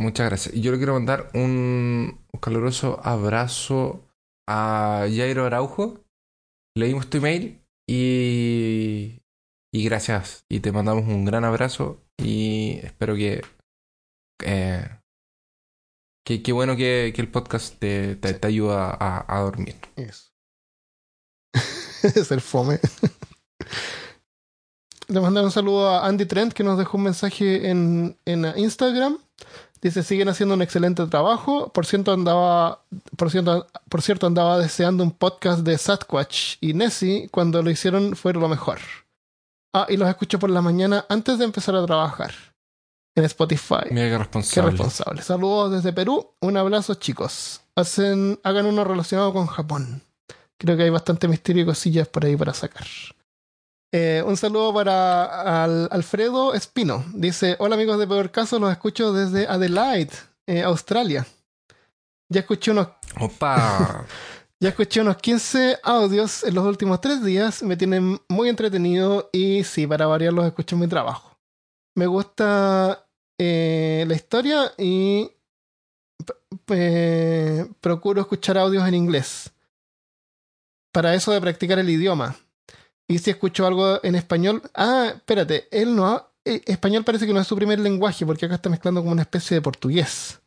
Muchas 0.00 0.26
gracias. 0.28 0.54
Y 0.54 0.60
yo 0.60 0.72
le 0.72 0.78
quiero 0.78 0.94
mandar 0.94 1.30
un 1.34 2.20
caluroso 2.40 3.00
abrazo 3.04 4.04
a 4.48 5.06
Jairo 5.08 5.46
Araujo. 5.46 6.00
Leímos 6.76 7.08
tu 7.08 7.18
email 7.18 7.60
y, 7.88 9.20
y 9.72 9.84
gracias. 9.84 10.44
Y 10.48 10.60
te 10.60 10.72
mandamos 10.72 11.04
un 11.04 11.24
gran 11.24 11.44
abrazo 11.44 12.02
y 12.18 12.80
espero 12.82 13.14
que... 13.14 13.42
Eh, 14.44 14.84
que, 16.26 16.42
que 16.42 16.52
bueno 16.52 16.74
que, 16.74 17.12
que 17.14 17.20
el 17.20 17.30
podcast 17.30 17.78
te, 17.78 18.16
te, 18.16 18.34
te 18.34 18.46
ayuda 18.48 18.90
a, 18.98 19.24
a 19.28 19.40
dormir. 19.42 19.76
Eso. 19.94 20.33
es 22.14 22.30
el 22.30 22.40
fome. 22.40 22.80
Le 25.08 25.20
mandar 25.20 25.44
un 25.44 25.50
saludo 25.50 25.88
a 25.88 26.06
Andy 26.06 26.26
Trent 26.26 26.52
que 26.52 26.64
nos 26.64 26.78
dejó 26.78 26.96
un 26.96 27.04
mensaje 27.04 27.68
en, 27.70 28.16
en 28.24 28.46
Instagram. 28.56 29.18
Dice, 29.82 30.02
siguen 30.02 30.30
haciendo 30.30 30.54
un 30.54 30.62
excelente 30.62 31.04
trabajo. 31.06 31.70
Por 31.70 31.84
cierto, 31.84 32.12
andaba, 32.12 32.82
por 33.16 33.30
cierto, 33.30 33.66
por 33.90 34.00
cierto, 34.00 34.26
andaba 34.26 34.58
deseando 34.58 35.04
un 35.04 35.10
podcast 35.10 35.60
de 35.60 35.76
Sasquatch 35.76 36.56
y 36.62 36.72
Nessie. 36.72 37.28
Cuando 37.30 37.62
lo 37.62 37.70
hicieron 37.70 38.16
fue 38.16 38.32
lo 38.32 38.48
mejor. 38.48 38.78
Ah, 39.74 39.86
y 39.90 39.98
los 39.98 40.08
escucho 40.08 40.38
por 40.38 40.48
la 40.48 40.62
mañana 40.62 41.04
antes 41.10 41.38
de 41.38 41.44
empezar 41.44 41.76
a 41.76 41.84
trabajar. 41.84 42.32
En 43.16 43.24
Spotify. 43.24 43.84
Mira 43.90 44.06
qué 44.06 44.10
Qué 44.12 44.18
responsable. 44.18 44.70
responsable. 44.70 45.22
Saludos 45.22 45.72
desde 45.72 45.92
Perú. 45.92 46.34
Un 46.40 46.56
abrazo, 46.56 46.94
chicos. 46.94 47.60
Hacen, 47.76 48.40
hagan 48.42 48.66
uno 48.66 48.84
relacionado 48.84 49.32
con 49.32 49.46
Japón. 49.46 50.02
Creo 50.58 50.76
que 50.76 50.84
hay 50.84 50.90
bastante 50.90 51.28
misterio 51.28 51.62
y 51.62 51.66
cosillas 51.66 52.08
por 52.08 52.24
ahí 52.24 52.36
para 52.36 52.54
sacar. 52.54 52.86
Eh, 53.92 54.22
un 54.26 54.36
saludo 54.36 54.72
para 54.74 55.62
al- 55.64 55.88
Alfredo 55.90 56.54
Espino. 56.54 57.04
Dice: 57.14 57.56
Hola 57.58 57.74
amigos 57.76 57.98
de 57.98 58.06
Peor 58.06 58.30
Caso, 58.30 58.58
los 58.58 58.70
escucho 58.72 59.12
desde 59.12 59.46
Adelaide, 59.46 60.12
eh, 60.48 60.62
Australia. 60.62 61.26
Ya 62.32 62.40
escuché 62.40 62.70
unos 62.72 62.88
Opa. 63.20 64.04
ya 64.60 64.68
escuché 64.70 65.00
unos 65.00 65.16
15 65.18 65.78
audios 65.82 66.42
en 66.44 66.54
los 66.54 66.64
últimos 66.66 67.00
tres 67.00 67.22
días. 67.24 67.62
Me 67.62 67.76
tienen 67.76 68.20
muy 68.28 68.48
entretenido 68.48 69.28
y 69.32 69.62
sí, 69.64 69.86
para 69.86 70.06
variar 70.06 70.32
los 70.32 70.46
escucho 70.46 70.74
en 70.76 70.80
mi 70.80 70.88
trabajo. 70.88 71.36
Me 71.96 72.06
gusta 72.06 73.06
eh, 73.38 74.04
la 74.08 74.14
historia 74.14 74.72
y 74.76 75.30
procuro 77.80 78.20
escuchar 78.22 78.58
audios 78.58 78.86
en 78.88 78.94
inglés. 78.94 79.52
Para 80.94 81.14
eso 81.14 81.32
de 81.32 81.40
practicar 81.40 81.78
el 81.78 81.90
idioma. 81.90 82.36
Y 83.08 83.18
si 83.18 83.30
escucho 83.30 83.66
algo 83.66 84.00
en 84.02 84.14
español. 84.14 84.62
Ah, 84.74 85.12
espérate, 85.14 85.68
él 85.70 85.94
no. 85.94 86.06
ha- 86.06 86.30
eh, 86.46 86.62
español 86.66 87.04
parece 87.04 87.26
que 87.26 87.32
no 87.34 87.40
es 87.40 87.46
su 87.46 87.56
primer 87.56 87.78
lenguaje 87.80 88.24
porque 88.24 88.46
acá 88.46 88.54
está 88.54 88.70
mezclando 88.70 89.00
como 89.00 89.12
una 89.12 89.22
especie 89.22 89.56
de 89.56 89.60
portugués 89.62 90.40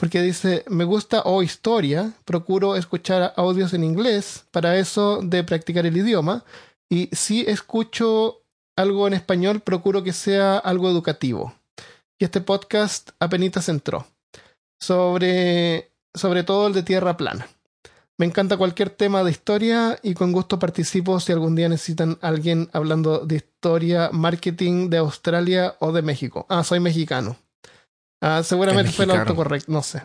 porque 0.00 0.22
dice, 0.22 0.64
me 0.68 0.84
gusta 0.84 1.20
o 1.26 1.42
historia, 1.42 2.14
procuro 2.24 2.74
escuchar 2.74 3.34
audios 3.36 3.74
en 3.74 3.84
inglés, 3.84 4.46
para 4.50 4.78
eso 4.78 5.20
de 5.22 5.44
practicar 5.44 5.84
el 5.84 5.94
idioma, 5.94 6.42
y 6.90 7.10
si 7.12 7.42
escucho 7.42 8.40
algo 8.78 9.06
en 9.06 9.12
español, 9.12 9.60
procuro 9.60 10.02
que 10.02 10.14
sea 10.14 10.56
algo 10.56 10.88
educativo. 10.88 11.54
Y 12.18 12.24
este 12.24 12.40
podcast 12.40 13.10
apenas 13.20 13.68
entró, 13.68 14.06
sobre, 14.80 15.90
sobre 16.14 16.44
todo 16.44 16.68
el 16.68 16.72
de 16.72 16.82
tierra 16.82 17.18
plana. 17.18 17.46
Me 18.20 18.26
encanta 18.26 18.58
cualquier 18.58 18.90
tema 18.90 19.24
de 19.24 19.30
historia 19.30 19.98
y 20.02 20.12
con 20.12 20.30
gusto 20.30 20.58
participo 20.58 21.18
si 21.20 21.32
algún 21.32 21.56
día 21.56 21.70
necesitan 21.70 22.18
alguien 22.20 22.68
hablando 22.74 23.20
de 23.24 23.36
historia, 23.36 24.10
marketing 24.12 24.90
de 24.90 24.98
Australia 24.98 25.74
o 25.78 25.90
de 25.90 26.02
México. 26.02 26.44
Ah, 26.50 26.62
soy 26.62 26.80
mexicano. 26.80 27.38
Ah, 28.20 28.42
seguramente 28.44 28.92
fue 28.92 29.06
el 29.06 29.12
autocorrecto, 29.12 29.72
no 29.72 29.82
sé. 29.82 30.02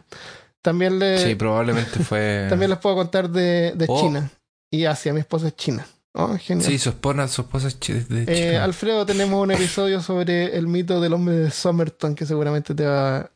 También 0.61 0.97
le, 0.97 1.17
Sí, 1.17 1.35
probablemente 1.35 1.99
fue... 2.05 2.45
también 2.49 2.69
les 2.69 2.79
puedo 2.79 2.95
contar 2.95 3.29
de, 3.29 3.73
de 3.75 3.85
Oh. 3.89 3.99
China 4.01 4.31
y 4.71 4.85
Asia. 4.85 5.11
Mi 5.11 5.19
esposa 5.19 5.49
es 5.49 5.57
china. 5.57 5.85
Oh, 6.13 6.37
genial. 6.37 6.65
Sí, 6.71 6.79
su 6.79 6.87
esposa, 6.91 7.27
su 7.27 7.41
esposa 7.41 7.67
es 7.67 7.77
de 8.07 8.23
Eh, 8.29 8.51
China. 8.51 8.63
Alfredo, 8.63 9.05
tenemos 9.05 9.43
un 9.43 9.51
episodio 9.51 10.01
sobre 10.01 10.55
el 10.57 10.67
mito 10.67 11.01
del 11.01 11.11
hombre 11.11 11.35
de 11.35 11.51
Somerton 11.51 12.15
que 12.15 12.25
seguramente 12.25 12.73
te 12.73 12.85
va 12.85 13.29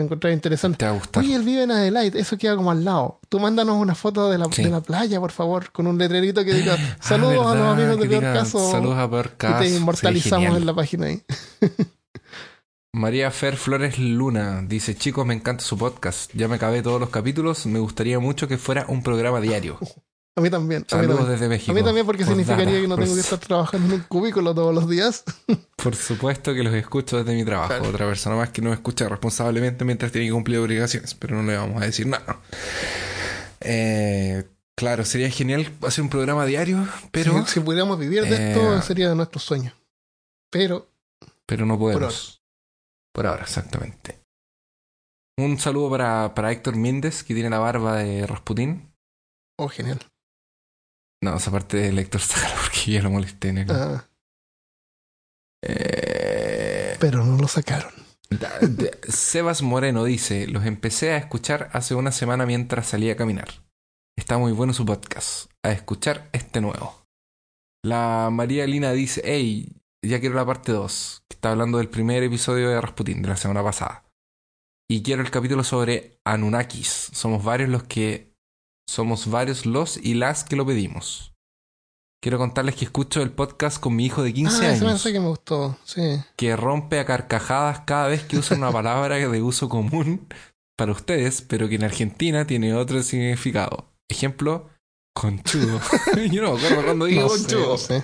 a 0.00 0.04
encontrar 0.04 0.32
interesante. 0.32 0.78
Te 0.78 0.84
va 0.86 0.90
a 0.92 0.94
gustar. 0.98 1.22
Oye, 1.22 1.34
él 1.34 1.42
vive 1.42 1.62
en 1.62 1.70
Adelaide, 1.70 2.18
eso 2.18 2.36
queda 2.38 2.56
como 2.56 2.70
al 2.70 2.84
lado. 2.84 3.20
Tú 3.28 3.38
mándanos 3.40 3.76
una 3.76 3.94
foto 3.94 4.28
de 4.30 4.38
la, 4.38 4.46
Sí. 4.50 4.62
de 4.64 4.70
la 4.70 4.80
playa, 4.80 5.20
por 5.20 5.30
favor, 5.32 5.70
con 5.72 5.86
un 5.86 5.98
letrerito 5.98 6.44
que 6.44 6.52
diga 6.54 6.76
saludos 7.00 7.46
Ah, 7.46 7.52
a 7.52 7.54
los 7.54 7.66
amigos 7.78 7.98
de 8.00 8.08
Peor 8.08 8.22
Caso 8.22 8.70
Saludos 8.70 8.98
a 8.98 9.08
Peor 9.10 9.30
y 9.32 9.36
Caso. 9.36 9.58
te 9.58 9.64
Sería 9.64 9.78
inmortalizamos 9.78 10.56
en 10.56 10.66
la 10.66 10.74
página 10.74 11.06
ahí. 11.06 11.22
María 12.92 13.30
Fer 13.30 13.56
Flores 13.56 13.98
Luna 14.00 14.62
dice: 14.66 14.96
Chicos, 14.96 15.24
me 15.24 15.32
encanta 15.34 15.62
su 15.62 15.78
podcast. 15.78 16.32
Ya 16.34 16.48
me 16.48 16.56
acabé 16.56 16.82
todos 16.82 16.98
los 17.00 17.10
capítulos. 17.10 17.64
Me 17.66 17.78
gustaría 17.78 18.18
mucho 18.18 18.48
que 18.48 18.58
fuera 18.58 18.84
un 18.88 19.02
programa 19.04 19.40
diario. 19.40 19.78
A 20.36 20.40
mí 20.40 20.48
también. 20.48 20.82
A 20.82 20.84
mí 20.84 20.88
Saludos 20.88 21.16
también, 21.16 21.32
desde 21.32 21.48
México. 21.48 21.72
A 21.72 21.74
mí 21.74 21.82
también 21.82 22.06
porque 22.06 22.24
significaría 22.24 22.80
que 22.80 22.88
no 22.88 22.96
tengo 22.96 23.14
que 23.14 23.20
estar 23.20 23.38
trabajando 23.38 23.86
en 23.88 23.92
un 23.94 24.00
cubículo 24.06 24.54
todos 24.54 24.74
los 24.74 24.88
días. 24.88 25.24
Por 25.76 25.94
supuesto 25.96 26.54
que 26.54 26.62
los 26.62 26.72
escucho 26.74 27.18
desde 27.18 27.34
mi 27.34 27.44
trabajo. 27.44 27.68
Claro. 27.68 27.88
Otra 27.88 28.06
persona 28.06 28.36
más 28.36 28.50
que 28.50 28.62
no 28.62 28.70
me 28.70 28.74
escucha 28.76 29.08
responsablemente 29.08 29.84
mientras 29.84 30.12
tiene 30.12 30.28
que 30.28 30.32
cumplir 30.32 30.58
obligaciones, 30.58 31.14
pero 31.14 31.36
no 31.36 31.42
le 31.42 31.56
vamos 31.56 31.82
a 31.82 31.84
decir 31.86 32.06
nada. 32.06 32.38
Eh, 33.60 34.44
claro, 34.76 35.04
sería 35.04 35.30
genial 35.30 35.70
hacer 35.82 36.02
un 36.02 36.10
programa 36.10 36.46
diario, 36.46 36.86
pero, 37.10 37.44
si, 37.46 37.54
si 37.54 37.60
pudiéramos 37.60 37.98
vivir 37.98 38.22
de 38.22 38.50
esto, 38.50 38.76
Eh, 38.76 38.82
sería 38.82 39.08
de 39.08 39.16
nuestro 39.16 39.40
sueño. 39.40 39.74
Pero, 40.50 40.88
pero 41.46 41.66
no 41.66 41.78
podemos. 41.78 42.40
Por 43.12 43.26
ahora, 43.26 43.42
exactamente. 43.42 44.20
Un 45.36 45.58
saludo 45.58 45.90
para, 45.90 46.34
para 46.34 46.52
Héctor 46.52 46.76
Méndez, 46.76 47.24
que 47.24 47.34
tiene 47.34 47.50
la 47.50 47.58
barba 47.58 47.96
de 47.98 48.26
Rasputín. 48.26 48.92
oh, 49.58 49.68
genial. 49.68 49.98
No, 51.22 51.36
esa 51.36 51.50
parte 51.50 51.76
del 51.76 51.98
Héctor 51.98 52.20
sácala 52.20 52.54
porque 52.62 52.92
ya 52.92 53.02
lo 53.02 53.10
molesté 53.10 53.48
en 53.48 53.58
el. 53.58 53.70
Ah, 53.70 54.06
Eh, 55.62 56.96
pero 57.00 57.24
no 57.24 57.36
lo 57.36 57.48
sacaron. 57.48 57.92
De- 58.30 58.98
Sebas 59.08 59.60
Moreno 59.62 60.04
dice, 60.04 60.46
los 60.46 60.64
empecé 60.64 61.12
a 61.12 61.16
escuchar 61.18 61.68
hace 61.72 61.94
una 61.94 62.12
semana 62.12 62.46
mientras 62.46 62.86
salía 62.86 63.12
a 63.12 63.16
caminar. 63.16 63.48
Está 64.16 64.38
muy 64.38 64.52
bueno 64.52 64.72
su 64.72 64.86
podcast. 64.86 65.50
A 65.62 65.72
escuchar 65.72 66.28
este 66.32 66.60
nuevo. 66.60 67.04
La 67.84 68.28
María 68.30 68.66
Lina 68.66 68.92
dice, 68.92 69.20
hey, 69.24 69.72
ya 70.04 70.20
quiero 70.20 70.34
la 70.36 70.46
parte 70.46 70.72
2, 70.72 71.24
que 71.28 71.34
está 71.34 71.50
hablando 71.50 71.78
del 71.78 71.88
primer 71.88 72.22
episodio 72.22 72.68
de 72.70 72.80
Rasputin 72.80 73.20
de 73.22 73.28
la 73.28 73.36
semana 73.36 73.62
pasada. 73.62 74.04
Y 74.88 75.02
quiero 75.02 75.22
el 75.22 75.30
capítulo 75.30 75.64
sobre 75.64 76.18
Anunnakis. 76.24 77.10
Somos 77.12 77.44
varios 77.44 77.68
los 77.68 77.82
que... 77.84 78.29
Somos 78.90 79.30
varios 79.30 79.66
los 79.66 79.98
y 79.98 80.14
las 80.14 80.42
que 80.42 80.56
lo 80.56 80.66
pedimos. 80.66 81.32
quiero 82.20 82.38
contarles 82.38 82.74
que 82.74 82.86
escucho 82.86 83.22
el 83.22 83.30
podcast 83.30 83.78
con 83.78 83.94
mi 83.94 84.04
hijo 84.04 84.24
de 84.24 84.34
15 84.34 84.52
ah, 84.52 84.58
ese 84.58 84.66
años 84.66 84.82
mensaje 84.82 85.20
me 85.20 85.28
gustó, 85.28 85.78
sí. 85.84 86.20
que 86.34 86.56
rompe 86.56 86.98
a 86.98 87.04
carcajadas 87.06 87.82
cada 87.86 88.08
vez 88.08 88.24
que 88.24 88.36
usa 88.36 88.56
una 88.56 88.72
palabra 88.72 89.14
de 89.16 89.42
uso 89.42 89.68
común 89.68 90.26
para 90.76 90.90
ustedes, 90.90 91.40
pero 91.40 91.68
que 91.68 91.76
en 91.76 91.84
Argentina 91.84 92.48
tiene 92.48 92.74
otro 92.74 93.00
significado. 93.04 93.92
Ejemplo, 94.08 94.68
conchudo. 95.14 95.80
Yo 96.32 96.42
no 96.42 96.54
me 96.54 96.58
acuerdo 96.58 96.84
cuando 96.84 97.04
dije 97.04 97.20
No 97.20 97.28
sé, 97.28 97.42
conchudo. 97.44 97.66
no 97.68 97.78
sé. 97.78 98.02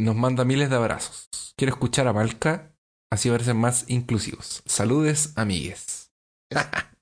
Nos 0.00 0.16
manda 0.16 0.46
miles 0.46 0.70
de 0.70 0.76
abrazos. 0.76 1.28
Quiero 1.58 1.74
escuchar 1.74 2.08
a 2.08 2.14
Malca, 2.14 2.74
así 3.12 3.28
parecen 3.28 3.58
más 3.58 3.84
inclusivos. 3.88 4.62
Saludes, 4.64 5.34
amigues. 5.36 6.10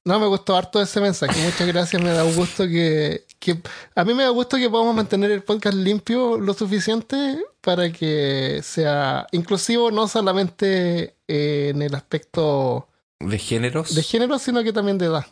No, 0.05 0.19
me 0.19 0.27
gustó 0.27 0.57
harto 0.57 0.81
ese 0.81 1.01
mensaje. 1.01 1.39
Muchas 1.45 1.67
gracias. 1.67 2.03
Me 2.03 2.11
da 2.11 2.23
gusto 2.23 2.67
que, 2.67 3.27
que. 3.39 3.61
A 3.95 4.05
mí 4.05 4.15
me 4.15 4.23
da 4.23 4.31
gusto 4.31 4.57
que 4.57 4.71
podamos 4.71 4.95
mantener 4.95 5.31
el 5.31 5.43
podcast 5.43 5.77
limpio 5.77 6.39
lo 6.39 6.55
suficiente 6.55 7.39
para 7.61 7.93
que 7.93 8.61
sea 8.63 9.27
inclusivo, 9.33 9.91
no 9.91 10.09
solamente 10.09 11.17
en 11.29 11.83
el 11.83 11.95
aspecto 11.95 12.89
De 13.21 13.39
géneros. 13.39 13.95
de 13.95 14.03
género, 14.03 14.39
sino 14.39 14.63
que 14.63 14.73
también 14.73 14.97
de 14.97 15.07
edad. 15.07 15.27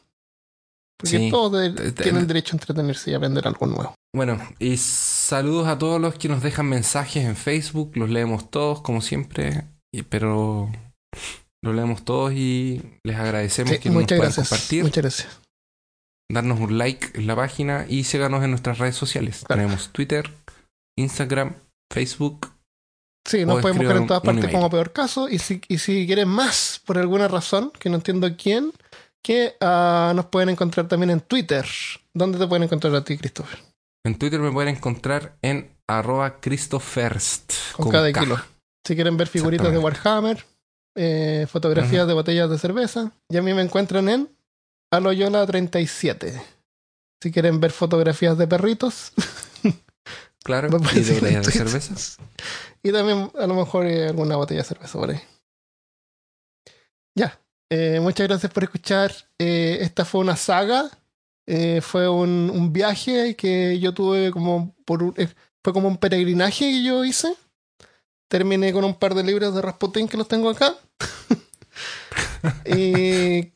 Porque 0.98 1.16
Sí. 1.18 1.30
todos 1.30 1.52
de- 1.74 1.92
tienen 1.92 2.26
derecho 2.26 2.54
a 2.54 2.58
entretenerse 2.58 3.10
y 3.10 3.14
aprender 3.14 3.46
algo 3.46 3.66
nuevo. 3.66 3.94
Bueno, 4.12 4.38
y 4.58 4.76
saludos 4.76 5.68
a 5.68 5.78
todos 5.78 6.00
los 6.00 6.14
que 6.16 6.28
nos 6.28 6.42
dejan 6.42 6.66
mensajes 6.66 7.24
en 7.24 7.36
Facebook. 7.36 7.92
Los 7.94 8.10
leemos 8.10 8.50
todos, 8.50 8.82
como 8.82 9.00
siempre. 9.00 9.64
y- 9.92 10.02
pero 10.02 10.70
los 11.62 11.74
leemos 11.74 12.05
todos 12.05 12.32
y 12.32 12.82
les 13.05 13.16
agradecemos 13.16 13.72
Sí, 13.74 13.78
que 13.78 13.90
nos 13.90 14.05
puedan 14.05 14.20
gracias. 14.20 14.48
compartir, 14.48 14.85
Muchas 14.85 15.02
gracias. 15.02 15.40
darnos 16.30 16.60
un 16.60 16.78
like 16.78 17.18
en 17.18 17.26
la 17.26 17.36
página 17.36 17.86
y 17.89 18.05
síganos 18.05 18.44
en 18.44 18.51
nuestras 18.51 18.78
redes 18.78 18.97
sociales. 18.97 19.44
Claro. 19.44 19.62
Tenemos 19.62 19.90
Twitter, 19.90 20.30
Instagram, 20.97 21.55
Facebook. 21.93 22.52
Sí, 23.26 23.44
nos 23.44 23.60
pueden 23.60 23.76
buscar 23.76 23.97
en 23.97 24.06
todas 24.06 24.22
partes 24.22 24.51
como 24.51 24.70
peor 24.70 24.93
caso. 24.93 25.28
Y 25.28 25.39
si, 25.39 25.60
y 25.68 25.78
si 25.78 26.06
quieren 26.06 26.28
más, 26.28 26.80
por 26.86 26.97
alguna 26.97 27.28
razón, 27.28 27.72
que 27.78 27.90
no 27.90 27.97
entiendo 27.97 28.28
quién, 28.36 28.72
que 29.22 29.55
ah, 29.60 30.12
nos 30.14 30.26
pueden 30.26 30.48
encontrar 30.48 30.89
también 30.89 31.10
en 31.10 31.20
Twitter. 31.20 31.66
¿Dónde 32.14 32.39
te 32.39 32.47
pueden 32.47 32.62
encontrar 32.62 32.94
a 32.94 33.05
ti, 33.05 33.18
Christopher? 33.18 33.59
En 34.06 34.16
Twitter 34.18 34.40
me 34.40 34.51
pueden 34.51 34.74
encontrar 34.74 35.36
en 35.43 35.70
arroba 35.86 36.40
Christoferst. 36.40 37.52
Con, 37.72 37.90
cada 37.90 38.10
K. 38.12 38.20
kilo. 38.20 38.40
Si 38.86 38.94
quieren 38.94 39.18
ver 39.18 39.28
figuritas 39.28 39.70
de. 39.70 39.78
Warhammer, 39.78 40.44
eh, 40.98 41.46
fotografías 41.48 42.06
de 42.06 42.12
botellas 42.14 42.50
de 42.50 42.58
cerveza, 42.58 43.12
y 43.28 43.36
a 43.36 43.42
mí 43.42 43.54
me 43.54 43.62
encuentran 43.62 44.08
en 44.08 44.28
Aloyola37. 44.92 46.42
Si 47.22 47.30
quieren 47.32 47.60
ver 47.60 47.70
fotografías 47.72 48.36
de 48.38 48.46
perritos, 48.48 49.12
Claro, 50.44 50.68
y 50.94 51.00
de 51.00 51.14
botellas 51.14 51.46
de 51.46 51.52
cerveza. 51.52 51.94
Y 52.82 52.92
también 52.92 53.30
a 53.38 53.46
lo 53.46 53.54
mejor 53.54 53.86
eh, 53.86 54.08
alguna 54.08 54.36
botella 54.36 54.60
de 54.62 54.68
cerveza 54.68 54.98
por 54.98 55.10
ahí. 55.10 55.20
Ya. 57.16 57.38
Eh, 57.70 58.00
muchas 58.00 58.26
gracias 58.28 58.52
por 58.52 58.64
escuchar. 58.64 59.12
Eh, 59.38 59.78
esta 59.80 60.04
fue 60.04 60.20
una 60.20 60.36
saga. 60.36 60.88
Eh, 61.46 61.80
fue 61.80 62.08
un, 62.08 62.50
un 62.54 62.72
viaje 62.72 63.34
que 63.36 63.78
yo 63.78 63.92
tuve 63.92 64.30
como 64.30 64.74
por 64.84 65.02
un- 65.02 65.14
fue 65.64 65.72
como 65.72 65.88
un 65.88 65.96
peregrinaje 65.98 66.66
que 66.70 66.82
yo 66.84 67.04
hice. 67.04 67.34
Terminé 68.28 68.72
con 68.72 68.84
un 68.84 68.94
par 68.94 69.14
de 69.14 69.24
libros 69.24 69.55
de 69.55 69.62
Rasputin 69.62 70.06
que 70.06 70.16
los 70.16 70.28
tengo 70.28 70.50
acá. 70.50 70.74
y 72.66 73.52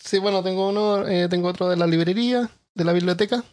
sí, 0.00 0.18
bueno, 0.18 0.42
tengo 0.42 0.68
uno, 0.68 1.06
eh, 1.06 1.28
tengo 1.28 1.48
otro 1.48 1.68
de 1.68 1.76
la 1.76 1.86
librería, 1.86 2.50
de 2.74 2.84
la 2.84 2.92
biblioteca. 2.92 3.44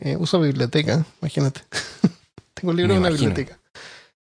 Eh, 0.00 0.16
uso 0.18 0.40
biblioteca, 0.40 1.04
imagínate. 1.20 1.62
tengo 2.54 2.70
un 2.70 2.76
libro 2.76 2.94
en 2.94 3.00
una 3.00 3.10
biblioteca. 3.10 3.58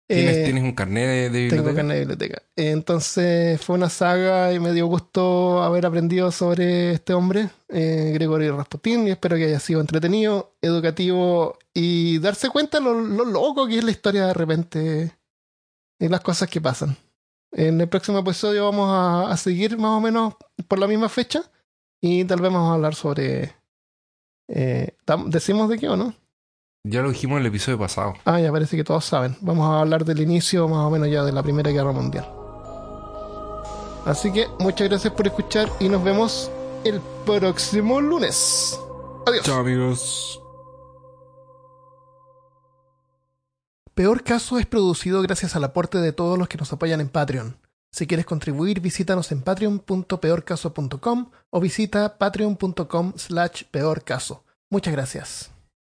¿Tienes, 0.09 0.37
Eh, 0.37 0.43
tienes 0.45 0.63
un 0.63 0.71
carnet 0.73 1.05
de, 1.05 1.29
de 1.29 1.49
tengo 1.49 1.63
biblioteca? 1.65 1.75
carnet 1.75 1.95
de 1.95 1.99
biblioteca. 1.99 2.41
Entonces 2.55 3.59
fue 3.61 3.75
una 3.75 3.89
saga 3.89 4.53
y 4.53 4.59
me 4.59 4.71
dio 4.73 4.87
gusto 4.87 5.61
haber 5.63 5.85
aprendido 5.85 6.31
sobre 6.31 6.93
este 6.93 7.13
hombre, 7.13 7.49
eh, 7.69 8.11
Gregory 8.13 8.49
Rasputin, 8.49 9.07
y 9.07 9.11
espero 9.11 9.35
que 9.35 9.45
haya 9.45 9.59
sido 9.59 9.81
entretenido, 9.81 10.55
educativo 10.61 11.57
y 11.73 12.19
darse 12.19 12.49
cuenta 12.49 12.79
lo, 12.79 12.93
lo 12.93 13.25
loco 13.25 13.67
que 13.67 13.77
es 13.79 13.83
la 13.83 13.91
historia 13.91 14.27
de 14.27 14.33
repente 14.33 15.17
y 15.99 16.07
las 16.07 16.21
cosas 16.21 16.49
que 16.49 16.61
pasan. 16.61 16.95
En 17.51 17.79
el 17.81 17.89
próximo 17.89 18.19
episodio 18.19 18.65
vamos 18.65 18.89
a, 18.91 19.31
a 19.31 19.37
seguir 19.37 19.77
más 19.77 19.91
o 19.91 20.01
menos 20.01 20.35
por 20.67 20.79
la 20.79 20.87
misma 20.87 21.09
fecha 21.09 21.43
y 22.01 22.23
tal 22.25 22.41
vez 22.41 22.51
vamos 22.51 22.71
a 22.71 22.75
hablar 22.75 22.95
sobre... 22.95 23.55
eh, 24.47 24.95
¿Decimos 25.27 25.69
de 25.69 25.77
qué 25.79 25.89
o 25.89 25.97
no? 25.97 26.13
Ya 26.89 27.01
lo 27.01 27.09
dijimos 27.09 27.37
en 27.37 27.41
el 27.41 27.47
episodio 27.47 27.77
pasado. 27.77 28.13
Ah, 28.23 28.39
ya 28.39 28.51
parece 28.51 28.77
que 28.77 28.83
todos 28.83 29.03
saben. 29.03 29.35
Vamos 29.41 29.67
a 29.67 29.81
hablar 29.81 30.05
del 30.05 30.21
inicio 30.21 30.67
más 30.67 30.85
o 30.85 30.89
menos 30.89 31.09
ya 31.09 31.23
de 31.23 31.31
la 31.31 31.43
Primera 31.43 31.71
Guerra 31.71 31.91
Mundial. 31.91 32.27
Así 34.05 34.31
que 34.31 34.47
muchas 34.59 34.87
gracias 34.87 35.13
por 35.13 35.27
escuchar 35.27 35.69
y 35.79 35.89
nos 35.89 36.03
vemos 36.03 36.49
el 36.85 37.01
próximo 37.25 37.99
lunes. 37.99 38.79
Adiós. 39.25 39.45
Chao 39.45 39.59
amigos. 39.59 40.41
Peor 43.93 44.23
Caso 44.23 44.59
es 44.59 44.65
producido 44.65 45.21
gracias 45.23 45.55
al 45.55 45.63
aporte 45.63 45.97
de 45.97 46.13
todos 46.13 46.37
los 46.37 46.47
que 46.47 46.57
nos 46.57 46.71
apoyan 46.71 47.01
en 47.01 47.09
Patreon. 47.09 47.57
Si 47.91 48.05
quieres 48.05 48.25
contribuir, 48.25 48.79
visítanos 48.79 49.31
en 49.31 49.41
patreon.peorcaso.com 49.41 51.31
o 51.49 51.59
visita 51.59 52.17
patreon.com 52.17 53.13
slash 53.15 53.63
peorcaso. 53.71 54.43
Muchas 54.69 54.93
gracias. 54.93 55.56